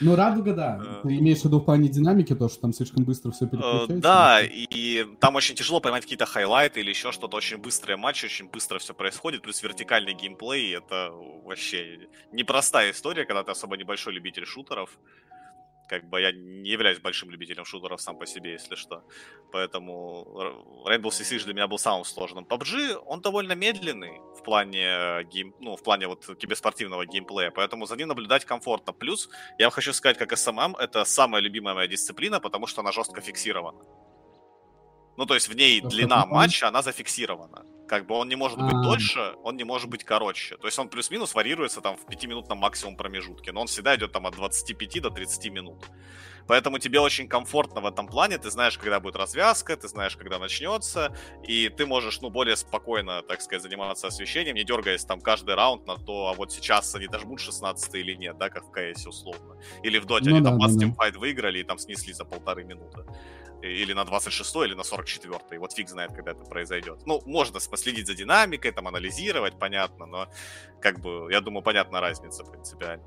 Ну, 0.00 0.16
радуга, 0.16 0.52
да. 0.52 0.80
Э, 0.84 1.00
Ты 1.02 1.16
имеешь 1.18 1.40
в 1.40 1.44
виду 1.44 1.60
в 1.60 1.64
плане 1.64 1.88
динамики, 1.88 2.34
то, 2.34 2.48
что 2.48 2.60
там 2.60 2.72
слишком 2.72 3.04
быстро 3.04 3.30
все 3.30 3.46
переключается? 3.46 3.96
Да, 3.98 4.40
и 4.42 5.04
там 5.20 5.36
очень 5.36 5.54
тяжело 5.54 5.80
поймать 5.80 6.02
какие-то 6.02 6.26
хайлайты 6.26 6.80
или 6.80 6.90
еще 6.90 7.12
что-то. 7.12 7.36
Очень 7.36 7.58
быстрые 7.58 7.96
матчи, 7.96 8.26
очень 8.26 8.48
быстро 8.48 8.78
все 8.78 8.94
происходит, 8.94 9.42
плюс 9.42 9.62
вертикальный 9.62 10.14
геймплей. 10.14 10.76
Это 10.76 11.10
вообще 11.44 12.08
непростая 12.32 12.90
история, 12.92 13.24
когда 13.24 13.44
ты 13.44 13.52
особо 13.52 13.76
небольшой 13.76 14.12
любитель 14.12 14.46
шутеров. 14.46 14.98
Как 15.88 16.08
бы 16.08 16.20
я 16.20 16.32
не 16.32 16.70
являюсь 16.70 16.98
большим 16.98 17.30
любителем 17.30 17.64
шутеров 17.64 18.00
сам 18.00 18.18
по 18.18 18.26
себе, 18.26 18.52
если 18.52 18.74
что. 18.74 19.04
Поэтому 19.52 20.26
Rainbow 20.86 21.10
Six 21.10 21.30
Siege 21.30 21.44
для 21.44 21.54
меня 21.54 21.66
был 21.66 21.78
самым 21.78 22.04
сложным. 22.04 22.44
PUBG, 22.44 22.94
он 23.06 23.20
довольно 23.20 23.54
медленный 23.54 24.20
в 24.38 24.42
плане, 24.42 25.24
гейм, 25.24 25.54
ну, 25.60 25.76
в 25.76 25.82
плане 25.82 26.06
вот 26.06 26.24
киберспортивного 26.38 27.04
геймплея, 27.04 27.50
поэтому 27.50 27.86
за 27.86 27.96
ним 27.96 28.08
наблюдать 28.08 28.44
комфортно. 28.44 28.92
Плюс, 28.92 29.28
я 29.58 29.70
хочу 29.70 29.92
сказать, 29.92 30.18
как 30.18 30.32
SMM, 30.32 30.74
это 30.78 31.04
самая 31.04 31.42
любимая 31.42 31.74
моя 31.74 31.88
дисциплина, 31.88 32.40
потому 32.40 32.66
что 32.66 32.80
она 32.80 32.92
жестко 32.92 33.20
фиксирована. 33.20 33.84
Ну, 35.16 35.26
то 35.26 35.34
есть 35.34 35.48
в 35.48 35.54
ней 35.54 35.80
длина 35.80 36.26
матча, 36.26 36.68
она 36.68 36.82
зафиксирована. 36.82 37.64
Как 37.86 38.06
бы 38.06 38.14
он 38.14 38.28
не 38.28 38.36
может 38.36 38.58
быть 38.58 38.72
А-а-а. 38.72 38.82
дольше, 38.82 39.34
он 39.42 39.56
не 39.56 39.64
может 39.64 39.90
быть 39.90 40.04
короче. 40.04 40.56
То 40.56 40.66
есть 40.66 40.78
он 40.78 40.88
плюс-минус 40.88 41.34
варьируется 41.34 41.80
там 41.80 41.96
в 41.96 42.06
5-минутном 42.06 42.58
максимум 42.58 42.96
промежутке, 42.96 43.52
но 43.52 43.60
он 43.60 43.66
всегда 43.66 43.94
идет 43.96 44.12
там 44.12 44.26
от 44.26 44.34
25 44.34 45.02
до 45.02 45.10
30 45.10 45.50
минут. 45.50 45.84
Поэтому 46.46 46.78
тебе 46.78 47.00
очень 47.00 47.28
комфортно 47.28 47.80
в 47.80 47.86
этом 47.86 48.06
плане, 48.06 48.38
ты 48.38 48.50
знаешь, 48.50 48.76
когда 48.76 49.00
будет 49.00 49.16
развязка, 49.16 49.76
ты 49.76 49.88
знаешь, 49.88 50.16
когда 50.16 50.38
начнется, 50.38 51.16
и 51.42 51.68
ты 51.68 51.86
можешь, 51.86 52.20
ну, 52.20 52.30
более 52.30 52.56
спокойно, 52.56 53.22
так 53.22 53.40
сказать, 53.40 53.62
заниматься 53.62 54.08
освещением, 54.08 54.56
не 54.56 54.64
дергаясь 54.64 55.04
там 55.04 55.20
каждый 55.20 55.54
раунд 55.54 55.86
на 55.86 55.96
то, 55.96 56.28
а 56.28 56.34
вот 56.34 56.52
сейчас 56.52 56.94
они 56.94 57.06
дожмут 57.06 57.40
16 57.40 57.94
или 57.94 58.14
нет, 58.14 58.36
да, 58.38 58.50
как 58.50 58.64
в 58.64 58.70
КС 58.70 59.06
условно. 59.06 59.56
Или 59.82 59.98
в 59.98 60.04
Доте 60.04 60.30
ну, 60.30 60.36
они 60.36 60.44
да, 60.44 60.50
там 60.50 60.58
да, 60.58 60.66
да. 60.68 60.86
Fight 60.86 61.18
выиграли 61.18 61.60
и 61.60 61.64
там 61.64 61.78
снесли 61.78 62.12
за 62.12 62.24
полторы 62.24 62.64
минуты 62.64 63.04
или 63.64 63.92
на 63.92 64.04
26 64.04 64.56
или 64.56 64.74
на 64.74 64.82
44 64.82 65.40
и 65.52 65.58
вот 65.58 65.72
фиг 65.72 65.88
знает, 65.88 66.12
когда 66.12 66.32
это 66.32 66.44
произойдет. 66.44 67.00
Ну, 67.06 67.22
можно 67.24 67.60
последить 67.74 68.06
за 68.06 68.14
динамикой, 68.14 68.70
там, 68.72 68.86
анализировать, 68.86 69.58
понятно, 69.58 70.06
но, 70.06 70.28
как 70.80 71.00
бы, 71.00 71.32
я 71.32 71.40
думаю, 71.40 71.62
понятна 71.62 72.00
разница 72.00 72.44
принципиально. 72.44 73.04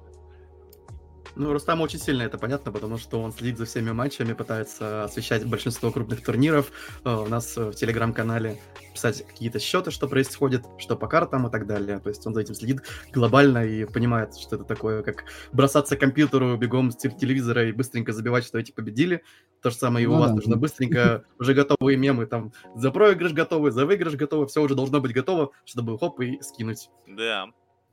Ну, 1.35 1.53
Рустам 1.53 1.81
очень 1.81 1.99
сильно 1.99 2.23
это 2.23 2.37
понятно, 2.37 2.71
потому 2.71 2.97
что 2.97 3.21
он 3.21 3.31
следит 3.31 3.57
за 3.57 3.65
всеми 3.65 3.91
матчами, 3.91 4.33
пытается 4.33 5.03
освещать 5.03 5.45
большинство 5.45 5.91
крупных 5.91 6.23
турниров. 6.23 6.71
Э, 7.03 7.15
у 7.15 7.27
нас 7.27 7.55
в 7.55 7.73
телеграм-канале 7.73 8.59
писать 8.93 9.25
какие-то 9.27 9.59
счеты, 9.59 9.91
что 9.91 10.07
происходит, 10.07 10.65
что 10.77 10.95
по 10.95 11.07
картам 11.07 11.47
и 11.47 11.51
так 11.51 11.67
далее. 11.67 11.99
То 11.99 12.09
есть 12.09 12.25
он 12.25 12.33
за 12.33 12.41
этим 12.41 12.55
следит 12.55 12.81
глобально 13.13 13.65
и 13.65 13.85
понимает, 13.85 14.35
что 14.35 14.55
это 14.55 14.65
такое, 14.65 15.03
как 15.03 15.25
бросаться 15.51 15.95
к 15.95 15.99
компьютеру 15.99 16.57
бегом 16.57 16.91
с 16.91 16.95
телевизора 16.95 17.67
и 17.67 17.71
быстренько 17.71 18.13
забивать, 18.13 18.45
что 18.45 18.57
эти 18.57 18.71
победили. 18.71 19.23
То 19.61 19.69
же 19.69 19.75
самое 19.75 20.05
и 20.05 20.07
у 20.07 20.13
ну, 20.13 20.19
вас. 20.19 20.29
Да. 20.29 20.35
Нужно 20.35 20.55
быстренько 20.55 21.23
уже 21.39 21.53
готовые 21.53 21.97
мемы, 21.97 22.25
там, 22.25 22.53
за 22.75 22.91
проигрыш 22.91 23.33
готовы, 23.33 23.71
за 23.71 23.85
выигрыш 23.85 24.15
готовы, 24.15 24.47
все 24.47 24.61
уже 24.61 24.75
должно 24.75 25.01
быть 25.01 25.13
готово, 25.13 25.51
чтобы 25.65 25.97
хоп 25.97 26.19
и 26.21 26.41
скинуть. 26.41 26.89
Да. 27.07 27.47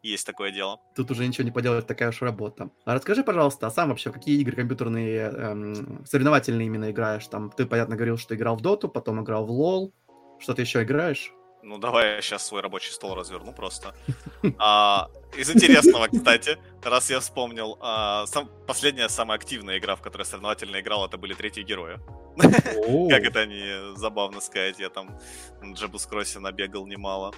Есть 0.05 0.27
такое 0.27 0.51
дело. 0.51 0.81
Тут 0.95 1.11
уже 1.11 1.27
ничего 1.27 1.45
не 1.45 1.51
поделать, 1.51 1.87
такая 1.87 2.11
уж 2.11 2.21
работа. 2.21 2.69
А 2.85 2.95
расскажи, 2.95 3.25
пожалуйста, 3.25 3.67
а 3.67 3.71
сам 3.71 3.89
вообще, 3.89 4.13
какие 4.13 4.39
игры 4.39 4.55
компьютерные, 4.55 5.31
эм, 5.31 6.05
соревновательные 6.05 6.67
именно 6.67 6.91
играешь? 6.91 7.27
Там, 7.27 7.51
ты, 7.51 7.65
понятно, 7.65 7.97
говорил, 7.97 8.19
что 8.19 8.35
играл 8.35 8.57
в 8.57 8.61
Доту, 8.61 8.91
потом 8.91 9.23
играл 9.23 9.47
в 9.47 9.51
Лол. 9.51 9.95
Что 10.39 10.53
ты 10.53 10.61
еще 10.61 10.83
играешь? 10.83 11.33
Ну, 11.63 11.79
давай 11.79 12.17
я 12.17 12.21
сейчас 12.21 12.47
свой 12.47 12.61
рабочий 12.61 12.93
стол 12.93 13.15
разверну 13.15 13.55
просто. 13.55 13.95
А, 14.59 15.09
из 15.39 15.51
интересного, 15.51 16.09
кстати, 16.09 16.59
раз 16.83 17.09
я 17.09 17.21
вспомнил, 17.21 17.79
а, 17.81 18.27
сам, 18.27 18.51
последняя 18.67 19.09
самая 19.09 19.39
активная 19.39 19.79
игра, 19.79 19.97
в 19.97 20.03
которой 20.03 20.25
соревновательно 20.25 20.81
играл, 20.81 21.07
это 21.07 21.17
были 21.17 21.33
третьи 21.33 21.63
герои. 21.63 21.99
Как 23.09 23.23
это 23.23 23.47
не 23.47 23.97
забавно 23.97 24.43
сказать, 24.43 24.79
я 24.81 24.91
там 24.91 25.19
Джебус 25.63 26.05
Кроссе 26.05 26.41
набегал 26.41 26.87
немало. 26.87 27.33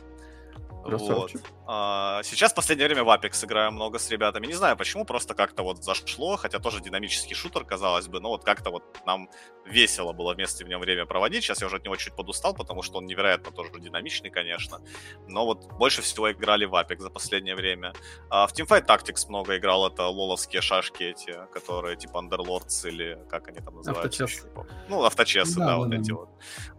Вот. 0.84 1.32
А, 1.66 2.22
сейчас 2.22 2.52
в 2.52 2.54
последнее 2.54 2.86
время 2.86 3.02
в 3.02 3.08
Apex 3.08 3.44
играю 3.44 3.72
много 3.72 3.98
с 3.98 4.08
ребятами. 4.10 4.46
Не 4.46 4.54
знаю 4.54 4.76
почему, 4.76 5.04
просто 5.04 5.34
как-то 5.34 5.64
вот 5.64 5.82
зашло, 5.82 6.36
хотя 6.36 6.58
тоже 6.60 6.80
динамический 6.80 7.34
шутер, 7.34 7.64
казалось 7.64 8.06
бы, 8.06 8.20
но 8.20 8.28
вот 8.28 8.44
как-то 8.44 8.70
вот 8.70 8.84
нам 9.04 9.28
весело 9.64 10.12
было 10.12 10.34
вместе 10.34 10.64
в 10.64 10.68
нем 10.68 10.80
время 10.80 11.06
проводить. 11.06 11.42
Сейчас 11.42 11.60
я 11.60 11.66
уже 11.66 11.76
от 11.76 11.84
него 11.84 11.96
чуть 11.96 12.14
подустал, 12.14 12.54
потому 12.54 12.82
что 12.82 12.98
он 12.98 13.06
невероятно 13.06 13.50
тоже 13.50 13.72
динамичный, 13.80 14.30
конечно. 14.30 14.80
Но 15.26 15.44
вот 15.44 15.66
больше 15.72 16.02
всего 16.02 16.30
играли 16.30 16.66
в 16.66 16.74
Apex 16.74 16.98
за 17.00 17.10
последнее 17.10 17.56
время. 17.56 17.92
А 18.30 18.46
в 18.46 18.52
Teamfight 18.52 18.86
Tactics 18.86 19.28
много 19.28 19.56
играл, 19.56 19.88
это 19.88 20.06
лоловские 20.06 20.62
шашки 20.62 21.02
эти, 21.02 21.36
которые 21.52 21.96
типа 21.96 22.18
Underlords 22.18 22.88
или 22.88 23.18
как 23.28 23.48
они 23.48 23.58
там 23.58 23.74
называются? 23.74 24.24
Авточес. 24.24 24.46
Ну, 24.88 25.02
авточесы, 25.02 25.58
да, 25.58 25.66
да, 25.66 25.76
вот 25.78 25.90
да. 25.90 25.96
эти 25.96 26.12
вот. 26.12 26.28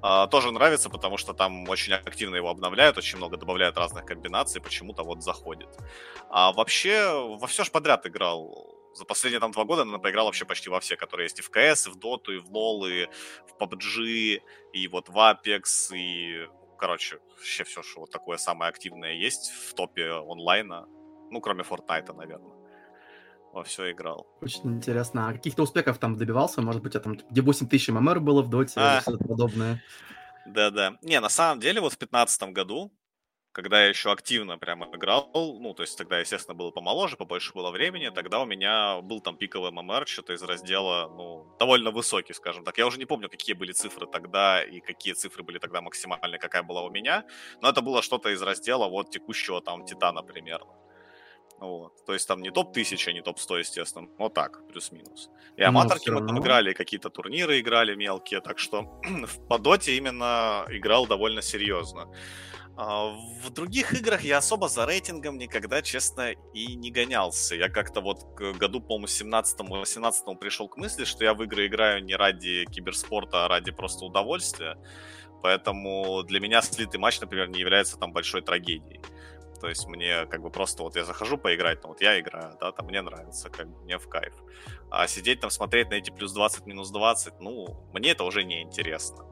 А, 0.02 0.28
тоже 0.28 0.52
нравится, 0.52 0.90
потому 0.90 1.18
что 1.18 1.34
там 1.34 1.68
очень 1.68 1.94
активно 1.94 2.38
его 2.38 2.50
обновляют, 2.50 2.98
очень 2.98 3.18
много 3.18 3.36
добавляют 3.36 3.67
разных 3.76 4.06
комбинаций, 4.06 4.62
почему-то 4.62 5.04
вот 5.04 5.24
заходит. 5.24 5.70
А 6.30 6.54
вообще 6.54 7.10
во 7.40 7.48
все 7.48 7.64
ж 7.64 7.72
подряд 7.72 8.06
играл 8.06 8.78
за 8.98 9.06
последние 9.06 9.40
там 9.40 9.52
два 9.52 9.64
года, 9.64 9.84
наверное, 9.84 10.02
поиграл 10.02 10.26
вообще 10.26 10.46
почти 10.46 10.70
во 10.70 10.80
все, 10.80 10.96
которые 10.96 11.26
есть 11.26 11.40
и 11.40 11.42
в 11.42 11.52
CS, 11.52 11.90
и 11.90 11.92
в 11.92 11.98
Dota, 11.98 12.34
и 12.34 12.40
в 12.40 12.50
LoL, 12.52 12.90
и 12.90 13.08
в 13.48 13.62
PUBG, 13.62 14.42
и 14.74 14.88
вот 14.88 15.10
в 15.10 15.18
Apex, 15.18 15.96
и, 15.96 16.48
короче, 16.78 17.20
вообще 17.36 17.64
все, 17.64 17.84
что 17.84 18.02
вот 18.02 18.12
такое 18.12 18.38
самое 18.38 18.70
активное 18.70 19.14
есть 19.14 19.52
в 19.52 19.74
топе 19.74 20.10
онлайна, 20.12 20.88
ну, 21.32 21.42
кроме 21.42 21.64
Fortnite, 21.64 22.14
наверное. 22.14 22.56
Во 23.54 23.64
все 23.64 23.92
играл. 23.92 24.28
Очень 24.42 24.76
интересно. 24.76 25.30
А 25.30 25.34
каких-то 25.34 25.64
успехов 25.64 25.98
там 25.98 26.16
добивался? 26.16 26.62
Может 26.62 26.82
быть, 26.82 26.96
а 26.96 27.00
там 27.00 27.18
где 27.30 27.42
8 27.42 27.68
тысяч 27.68 27.88
ММР 27.90 28.20
было 28.20 28.42
в 28.42 28.50
Доте, 28.50 28.80
а, 28.80 29.02
что-то 29.02 29.24
подобное? 29.24 29.82
Да-да. 30.46 30.98
Не, 31.02 31.20
на 31.20 31.30
самом 31.30 31.60
деле, 31.60 31.82
вот 31.82 31.94
в 31.94 31.98
2015 31.98 32.54
году 32.54 32.92
когда 33.58 33.82
я 33.82 33.90
еще 33.90 34.12
активно 34.12 34.60
прямо 34.60 34.88
играл, 34.94 35.32
ну, 35.34 35.74
то 35.74 35.82
есть 35.82 35.98
тогда, 35.98 36.20
естественно, 36.20 36.54
было 36.54 36.70
помоложе, 36.70 37.18
побольше 37.18 37.54
было 37.54 37.72
времени, 37.72 38.12
тогда 38.12 38.40
у 38.40 38.46
меня 38.46 39.02
был 39.02 39.20
там 39.20 39.36
пиковый 39.36 39.72
ММР, 39.72 40.08
что-то 40.08 40.34
из 40.34 40.44
раздела, 40.44 41.10
ну, 41.18 41.48
довольно 41.58 41.90
высокий, 41.90 42.34
скажем 42.34 42.64
так. 42.64 42.78
Я 42.78 42.86
уже 42.86 43.00
не 43.00 43.06
помню, 43.06 43.30
какие 43.30 43.56
были 43.56 43.72
цифры 43.72 44.06
тогда 44.06 44.64
и 44.64 44.80
какие 44.80 45.14
цифры 45.14 45.42
были 45.42 45.58
тогда 45.58 45.82
максимальные, 45.82 46.38
какая 46.38 46.62
была 46.62 46.84
у 46.84 46.92
меня, 46.92 47.24
но 47.60 47.70
это 47.70 47.82
было 47.82 48.04
что-то 48.04 48.30
из 48.30 48.44
раздела 48.44 48.88
вот 48.90 49.10
текущего 49.10 49.60
там 49.60 49.86
Титана 49.86 50.22
примерно. 50.22 50.76
Вот. 51.60 52.06
То 52.06 52.14
есть 52.14 52.28
там 52.28 52.44
не 52.44 52.52
топ-1000, 52.52 53.14
не 53.14 53.22
топ-100, 53.24 53.60
естественно. 53.60 54.08
Вот 54.20 54.36
так, 54.36 54.68
плюс-минус. 54.68 55.32
И 55.56 55.62
ну, 55.62 55.68
аматорки 55.70 56.12
мы 56.12 56.20
там 56.28 56.38
играли, 56.38 56.74
какие-то 56.74 57.10
турниры 57.10 57.60
играли 57.60 57.96
мелкие, 57.96 58.42
так 58.42 58.60
что 58.60 59.02
по 59.50 59.58
доте 59.58 59.98
именно 59.98 60.66
играл 60.70 61.08
довольно 61.08 61.42
серьезно. 61.42 62.08
А, 62.80 63.16
в 63.44 63.50
других 63.50 63.94
играх 64.00 64.22
я 64.22 64.38
особо 64.38 64.70
за 64.70 64.86
рейтингом 64.86 65.40
никогда, 65.40 65.82
честно, 65.82 66.34
и 66.54 66.76
не 66.76 66.92
гонялся. 66.92 67.56
Я 67.56 67.70
как-то 67.70 68.02
вот 68.02 68.20
к 68.36 68.54
году, 68.54 68.80
по-моему, 68.80 69.08
17-18 69.08 70.38
пришел 70.38 70.70
к 70.70 70.78
мысли, 70.78 71.04
что 71.04 71.24
я 71.24 71.34
в 71.34 71.42
игры 71.42 71.66
играю 71.66 72.04
не 72.04 72.16
ради 72.16 72.66
киберспорта, 72.66 73.46
а 73.46 73.48
ради 73.48 73.72
просто 73.72 74.06
удовольствия. 74.06 74.78
Поэтому 75.42 76.22
для 76.24 76.40
меня 76.40 76.62
слитый 76.62 77.00
матч, 77.00 77.20
например, 77.20 77.50
не 77.50 77.60
является 77.60 77.98
там 77.98 78.14
большой 78.14 78.44
трагедией. 78.44 79.02
То 79.60 79.70
есть 79.70 79.88
мне 79.88 80.26
как 80.26 80.42
бы 80.42 80.50
просто 80.50 80.84
вот 80.84 80.96
я 80.96 81.04
захожу 81.04 81.38
поиграть, 81.38 81.84
ну 81.84 81.90
вот 81.90 82.02
я 82.02 82.20
играю, 82.20 82.58
да, 82.60 82.72
там 82.72 82.88
мне 82.88 83.02
нравится, 83.02 83.50
как 83.50 83.68
бы 83.68 83.84
мне 83.84 83.98
в 83.98 84.08
кайф. 84.08 84.34
А 84.90 85.08
сидеть 85.08 85.40
там 85.40 85.50
смотреть 85.50 85.90
на 85.90 85.96
эти 85.96 86.12
плюс 86.12 86.32
20, 86.32 86.66
минус 86.66 86.92
20, 86.92 87.40
ну, 87.40 87.90
мне 87.94 88.12
это 88.12 88.24
уже 88.24 88.44
не 88.44 88.62
интересно. 88.62 89.26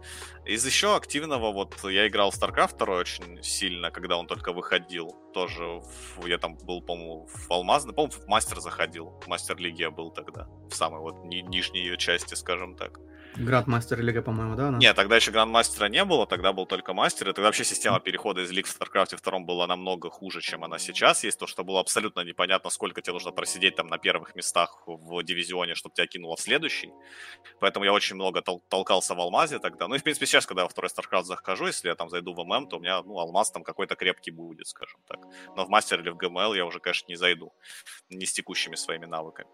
Из 0.46 0.66
еще 0.66 0.96
активного, 0.96 1.52
вот 1.52 1.84
я 1.84 2.08
играл 2.08 2.32
в 2.32 2.36
StarCraft 2.36 2.78
2 2.78 2.96
очень 2.96 3.44
сильно, 3.44 3.92
когда 3.92 4.18
он 4.18 4.28
только 4.28 4.52
выходил. 4.52 5.16
Тоже 5.34 5.82
в, 6.18 6.26
я 6.26 6.38
там 6.38 6.58
был, 6.58 6.82
по-моему, 6.82 7.28
в 7.28 7.52
Алмазный, 7.52 7.94
по-моему, 7.94 8.14
в 8.14 8.28
Мастер 8.28 8.60
заходил. 8.60 9.20
В 9.22 9.28
Мастер 9.28 9.58
Лиге 9.58 9.84
я 9.84 9.92
был 9.92 10.12
тогда, 10.12 10.48
в 10.70 10.76
самой 10.76 11.02
вот 11.02 11.24
ни, 11.24 11.38
нижней 11.38 11.82
ее 11.82 11.98
части, 11.98 12.36
скажем 12.36 12.76
так. 12.76 13.00
Грандмастер 13.38 14.02
Лига, 14.02 14.22
по-моему, 14.22 14.56
да? 14.56 14.68
Она? 14.70 14.78
Нет, 14.78 14.96
тогда 14.96 15.16
еще 15.16 15.32
Грандмастера 15.32 15.88
не 15.88 16.04
было, 16.06 16.26
тогда 16.26 16.54
был 16.54 16.66
только 16.66 16.94
Мастер. 16.94 17.30
И 17.30 17.34
тогда 17.34 17.50
вообще 17.50 17.64
система 17.64 18.00
перехода 18.00 18.42
из 18.42 18.52
Лиг 18.52 18.68
в 18.68 18.80
StarCraft 18.80 19.18
2 19.22 19.40
была 19.40 19.68
намного 19.68 20.10
хуже, 20.10 20.42
чем 20.42 20.64
она 20.64 20.80
сейчас 20.80 21.24
есть. 21.24 21.40
То, 21.40 21.48
что 21.48 21.64
было 21.64 21.80
абсолютно 21.80 22.22
непонятно, 22.22 22.70
сколько 22.70 23.02
тебе 23.02 23.14
нужно 23.14 23.32
просидеть 23.32 23.76
там 23.76 23.88
на 23.88 23.98
первых 23.98 24.36
местах 24.36 24.84
в 24.86 25.24
дивизионе, 25.24 25.76
чтобы 25.76 25.96
тебя 25.96 26.08
кинуло 26.08 26.36
в 26.36 26.42
следующий. 26.42 26.92
Поэтому 27.60 27.86
я 27.86 27.94
очень 27.94 28.16
много 28.16 28.40
тол- 28.40 28.64
толкался 28.70 29.16
в 29.16 29.20
Алмазе 29.20 29.60
тогда. 29.60 29.88
Ну 29.88 29.96
и, 29.96 30.00
в 30.00 30.04
принципе, 30.04 30.26
сейчас, 30.26 30.46
когда 30.46 30.62
я 30.62 30.66
во 30.66 30.70
второй 30.70 30.90
StarCraft 30.90 31.24
захожу, 31.24 31.68
если 31.68 31.90
я 31.90 31.96
там 31.96 32.10
зайду 32.10 32.34
в 32.34 32.44
ММ, 32.44 32.68
то 32.68 32.78
у 32.78 32.80
меня, 32.80 33.02
ну, 33.04 33.20
Алмаз 33.20 33.52
там 33.52 33.64
какой-то 33.64 33.96
крепкий 33.96 34.32
будет, 34.32 34.68
скажем 34.68 35.00
так. 35.08 35.20
Но 35.56 35.66
в 35.66 35.70
Мастер 35.70 36.00
или 36.00 36.10
в 36.10 36.16
ГМЛ 36.18 36.54
я 36.54 36.66
уже, 36.66 36.80
конечно, 36.80 37.08
не 37.10 37.16
зайду. 37.16 37.54
Не 38.10 38.26
с 38.26 38.34
текущими 38.34 38.76
своими 38.76 39.06
навыками. 39.06 39.50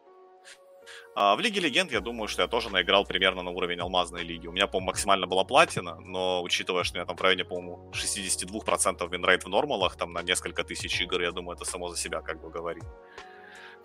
А 1.13 1.35
в 1.35 1.39
Лиге 1.39 1.59
Легенд, 1.59 1.91
я 1.91 1.99
думаю, 1.99 2.27
что 2.27 2.41
я 2.41 2.47
тоже 2.47 2.69
наиграл 2.69 3.05
примерно 3.05 3.43
на 3.43 3.51
уровень 3.51 3.79
алмазной 3.79 4.23
лиги. 4.23 4.47
У 4.47 4.51
меня, 4.51 4.67
по-моему, 4.67 4.87
максимально 4.87 5.27
была 5.27 5.43
платина, 5.43 5.99
но 5.99 6.41
учитывая, 6.41 6.83
что 6.83 6.95
у 6.95 6.97
меня 6.97 7.05
там 7.05 7.17
в 7.17 7.21
районе, 7.21 7.43
по-моему, 7.43 7.91
62% 7.93 9.09
винрейт 9.09 9.43
в 9.43 9.49
нормалах, 9.49 9.97
там 9.97 10.13
на 10.13 10.21
несколько 10.21 10.63
тысяч 10.63 11.01
игр, 11.01 11.21
я 11.21 11.31
думаю, 11.31 11.55
это 11.55 11.65
само 11.65 11.89
за 11.89 11.97
себя 11.97 12.21
как 12.21 12.41
бы 12.41 12.49
говорит. 12.49 12.83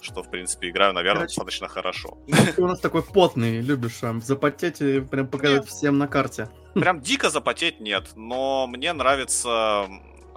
что, 0.00 0.22
в 0.22 0.30
принципе, 0.30 0.68
играю, 0.68 0.92
наверное, 0.92 1.22
Короче, 1.22 1.34
достаточно 1.34 1.68
хорошо. 1.68 2.18
Ты 2.56 2.62
у 2.62 2.66
нас 2.66 2.80
такой 2.80 3.02
потный, 3.02 3.60
любишь 3.60 3.96
там 4.00 4.20
запотеть 4.20 4.80
и 4.80 5.00
прям 5.00 5.26
показать 5.26 5.62
нет. 5.62 5.68
всем 5.68 5.98
на 5.98 6.06
карте. 6.06 6.48
Прям 6.74 7.00
дико 7.00 7.30
запотеть 7.30 7.80
нет, 7.80 8.10
но 8.14 8.66
мне 8.66 8.92
нравится 8.92 9.88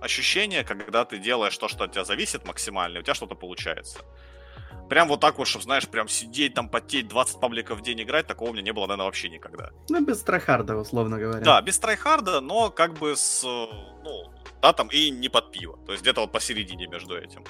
ощущение, 0.02 0.64
когда 0.64 1.06
ты 1.06 1.18
делаешь 1.18 1.58
то, 1.58 1.68
что 1.68 1.84
от 1.84 1.92
тебя 1.92 2.06
зависит 2.06 2.48
максимально, 2.48 2.98
и 2.98 3.00
у 3.02 3.04
тебя 3.04 3.14
что-то 3.14 3.36
получается. 3.36 4.00
Прям 4.90 5.08
вот 5.08 5.20
так 5.20 5.38
вот, 5.38 5.48
чтобы, 5.48 5.64
знаешь, 5.64 5.88
прям 5.88 6.08
сидеть, 6.08 6.56
там, 6.56 6.68
потеть, 6.68 7.08
20 7.08 7.40
пабликов 7.40 7.80
в 7.80 7.82
день 7.82 8.02
играть, 8.02 8.26
такого 8.26 8.50
у 8.50 8.54
меня 8.54 8.64
не 8.64 8.74
было, 8.74 8.88
наверное, 8.88 9.06
вообще 9.06 9.30
никогда. 9.30 9.70
Ну, 9.88 10.04
без 10.04 10.22
трайхарда, 10.24 10.76
условно 10.76 11.20
говоря. 11.20 11.42
Да, 11.42 11.62
без 11.62 11.78
трайхарда, 11.78 12.42
но 12.42 12.72
как 12.72 12.96
бы 12.96 13.16
с, 13.16 13.44
ну, 13.44 14.34
да, 14.62 14.74
там, 14.74 14.88
и 14.88 15.12
не 15.12 15.30
под 15.30 15.52
пиво. 15.52 15.78
То 15.86 15.92
есть 15.92 16.02
где-то 16.02 16.22
вот 16.22 16.32
посередине 16.32 16.88
между 16.88 17.16
этим. 17.16 17.44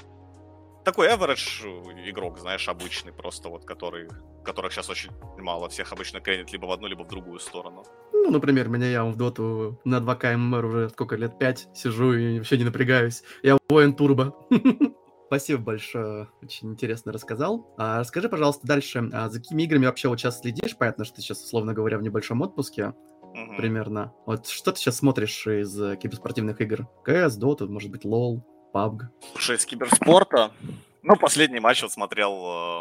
Такой 0.84 1.08
average 1.08 2.08
игрок, 2.10 2.38
знаешь, 2.38 2.68
обычный, 2.68 3.12
просто 3.12 3.48
вот, 3.48 3.64
который, 3.64 4.08
которых 4.44 4.72
сейчас 4.72 4.90
очень 4.90 5.10
мало. 5.38 5.68
Всех 5.68 5.92
обычно 5.92 6.20
кренит 6.20 6.52
либо 6.52 6.66
в 6.66 6.72
одну, 6.72 6.88
либо 6.88 7.04
в 7.04 7.08
другую 7.08 7.38
сторону. 7.38 7.84
Ну, 8.12 8.30
например, 8.30 8.68
меня 8.68 8.86
я 8.86 9.04
в 9.04 9.16
доту 9.16 9.80
на 9.84 9.98
2К 9.98 10.36
ММР 10.36 10.64
уже 10.64 10.88
сколько 10.90 11.16
лет, 11.16 11.38
5 11.38 11.68
сижу 11.74 12.12
и 12.12 12.38
вообще 12.38 12.58
не 12.58 12.64
напрягаюсь. 12.64 13.22
Я 13.42 13.56
воин 13.68 13.94
турбо. 13.94 14.34
Спасибо 15.30 15.62
большое, 15.62 16.26
очень 16.42 16.72
интересно 16.72 17.12
рассказал. 17.12 17.72
А, 17.78 18.00
расскажи, 18.00 18.28
пожалуйста, 18.28 18.66
дальше, 18.66 19.08
а 19.12 19.28
за 19.28 19.38
какими 19.38 19.62
играми 19.62 19.86
вообще 19.86 20.08
вот 20.08 20.18
сейчас 20.18 20.40
следишь? 20.40 20.76
Понятно, 20.76 21.04
что 21.04 21.14
ты 21.14 21.22
сейчас, 21.22 21.40
условно 21.44 21.72
говоря, 21.72 21.98
в 21.98 22.02
небольшом 22.02 22.42
отпуске 22.42 22.88
угу. 22.88 23.56
примерно. 23.56 24.12
Вот 24.26 24.48
что 24.48 24.72
ты 24.72 24.80
сейчас 24.80 24.96
смотришь 24.96 25.46
из 25.46 25.72
киберспортивных 25.98 26.60
игр? 26.60 26.88
КС, 27.04 27.36
Дота, 27.36 27.66
может 27.66 27.92
быть, 27.92 28.04
LoL, 28.04 28.42
PUBG? 28.74 29.02
Слушай, 29.34 29.54
из 29.54 29.66
киберспорта 29.66 30.50
ну, 31.02 31.16
последний 31.16 31.60
матч 31.60 31.82
вот 31.82 31.92
смотрел 31.92 32.32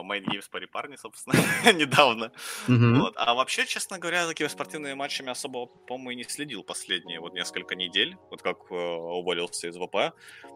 Main 0.03 0.23
Games 0.25 0.49
по 0.49 0.57
репарне, 0.57 0.97
собственно, 0.97 1.35
недавно. 1.73 2.31
Mm-hmm. 2.67 2.99
Вот. 2.99 3.13
А 3.17 3.33
вообще, 3.33 3.65
честно 3.65 3.99
говоря, 3.99 4.27
за 4.27 4.33
киберспортивными 4.33 4.93
матчами 4.93 5.29
особо, 5.29 5.65
по-моему, 5.65 6.11
и 6.11 6.15
не 6.15 6.23
следил 6.23 6.63
последние 6.63 7.19
вот 7.19 7.33
несколько 7.33 7.75
недель, 7.75 8.17
вот 8.29 8.41
как 8.41 8.57
uh, 8.71 8.97
уволился 9.19 9.67
из 9.67 9.77
ВП. 9.77 10.13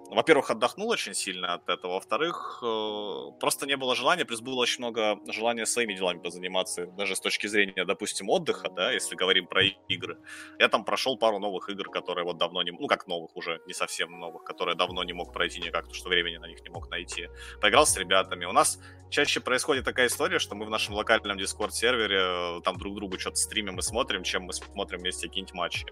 Во-первых, 0.10 0.52
отдохнул 0.52 0.90
очень 0.90 1.14
сильно 1.14 1.54
от 1.54 1.70
этого. 1.70 1.94
Во-вторых, 1.94 2.60
uh, 2.64 3.32
просто 3.40 3.66
не 3.66 3.78
было 3.78 3.96
желания, 3.96 4.26
плюс 4.26 4.42
было 4.42 4.56
очень 4.56 4.80
много 4.80 5.20
желания 5.32 5.66
своими 5.66 5.94
делами 5.94 6.20
позаниматься, 6.20 6.86
даже 6.86 7.16
с 7.16 7.20
точки 7.20 7.48
зрения, 7.48 7.86
допустим, 7.86 8.30
отдыха, 8.30 8.70
да, 8.70 8.92
если 8.92 9.16
говорим 9.16 9.48
про 9.48 9.64
игры. 9.88 10.18
Я 10.60 10.70
там 10.70 10.86
прошел 10.86 11.18
пару 11.18 11.40
новых 11.40 11.70
игр, 11.70 11.90
которые 11.90 12.26
вот 12.26 12.38
давно 12.38 12.64
не... 12.64 12.72
Ну, 12.72 12.88
как 12.88 13.08
новых 13.08 13.36
уже, 13.36 13.62
не 13.68 13.74
совсем 13.74 14.20
новых, 14.20 14.44
которые 14.44 14.76
давно 14.76 15.04
не 15.04 15.14
мог 15.14 15.34
пройти 15.34 15.60
никак, 15.60 15.84
потому 15.84 15.96
что 15.96 16.10
времени 16.10 16.38
на 16.38 16.48
них 16.48 16.62
не 16.62 16.70
мог 16.70 16.90
найти 16.90 17.30
поиграл 17.62 17.86
с 17.86 17.98
ребятами. 17.98 18.46
У 18.46 18.52
нас 18.52 18.80
чаще 19.10 19.40
происходит 19.40 19.86
такая 19.86 20.08
история, 20.08 20.40
что 20.40 20.56
мы 20.56 20.66
в 20.66 20.70
нашем 20.70 20.96
локальном 20.96 21.38
дискорд-сервере 21.38 22.58
э, 22.58 22.62
там 22.64 22.78
друг 22.78 22.96
другу 22.96 23.20
что-то 23.20 23.38
стримим 23.38 23.80
и 23.80 23.82
смотрим, 23.82 24.24
чем 24.24 24.44
мы 24.44 24.54
смотрим 24.54 25.00
вместе 25.00 25.28
какие-нибудь 25.28 25.54
матчи. 25.54 25.86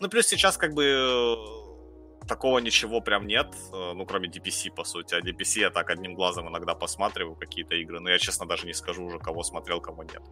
Ну, 0.00 0.08
плюс 0.08 0.26
сейчас 0.26 0.56
как 0.56 0.74
бы 0.74 0.84
э, 0.84 2.26
такого 2.26 2.58
ничего 2.58 3.00
прям 3.00 3.26
нет, 3.26 3.54
э, 3.72 3.92
ну, 3.94 4.04
кроме 4.04 4.28
DPC, 4.28 4.72
по 4.74 4.84
сути. 4.84 5.14
А 5.14 5.20
DPC 5.20 5.60
я 5.60 5.70
так 5.70 5.90
одним 5.90 6.14
глазом 6.14 6.48
иногда 6.48 6.74
посматриваю 6.74 7.34
какие-то 7.34 7.74
игры, 7.74 8.00
но 8.00 8.10
я, 8.10 8.18
честно, 8.18 8.46
даже 8.46 8.66
не 8.66 8.74
скажу 8.74 9.04
уже, 9.04 9.18
кого 9.18 9.42
смотрел, 9.42 9.80
кого 9.80 10.04
нет. 10.04 10.22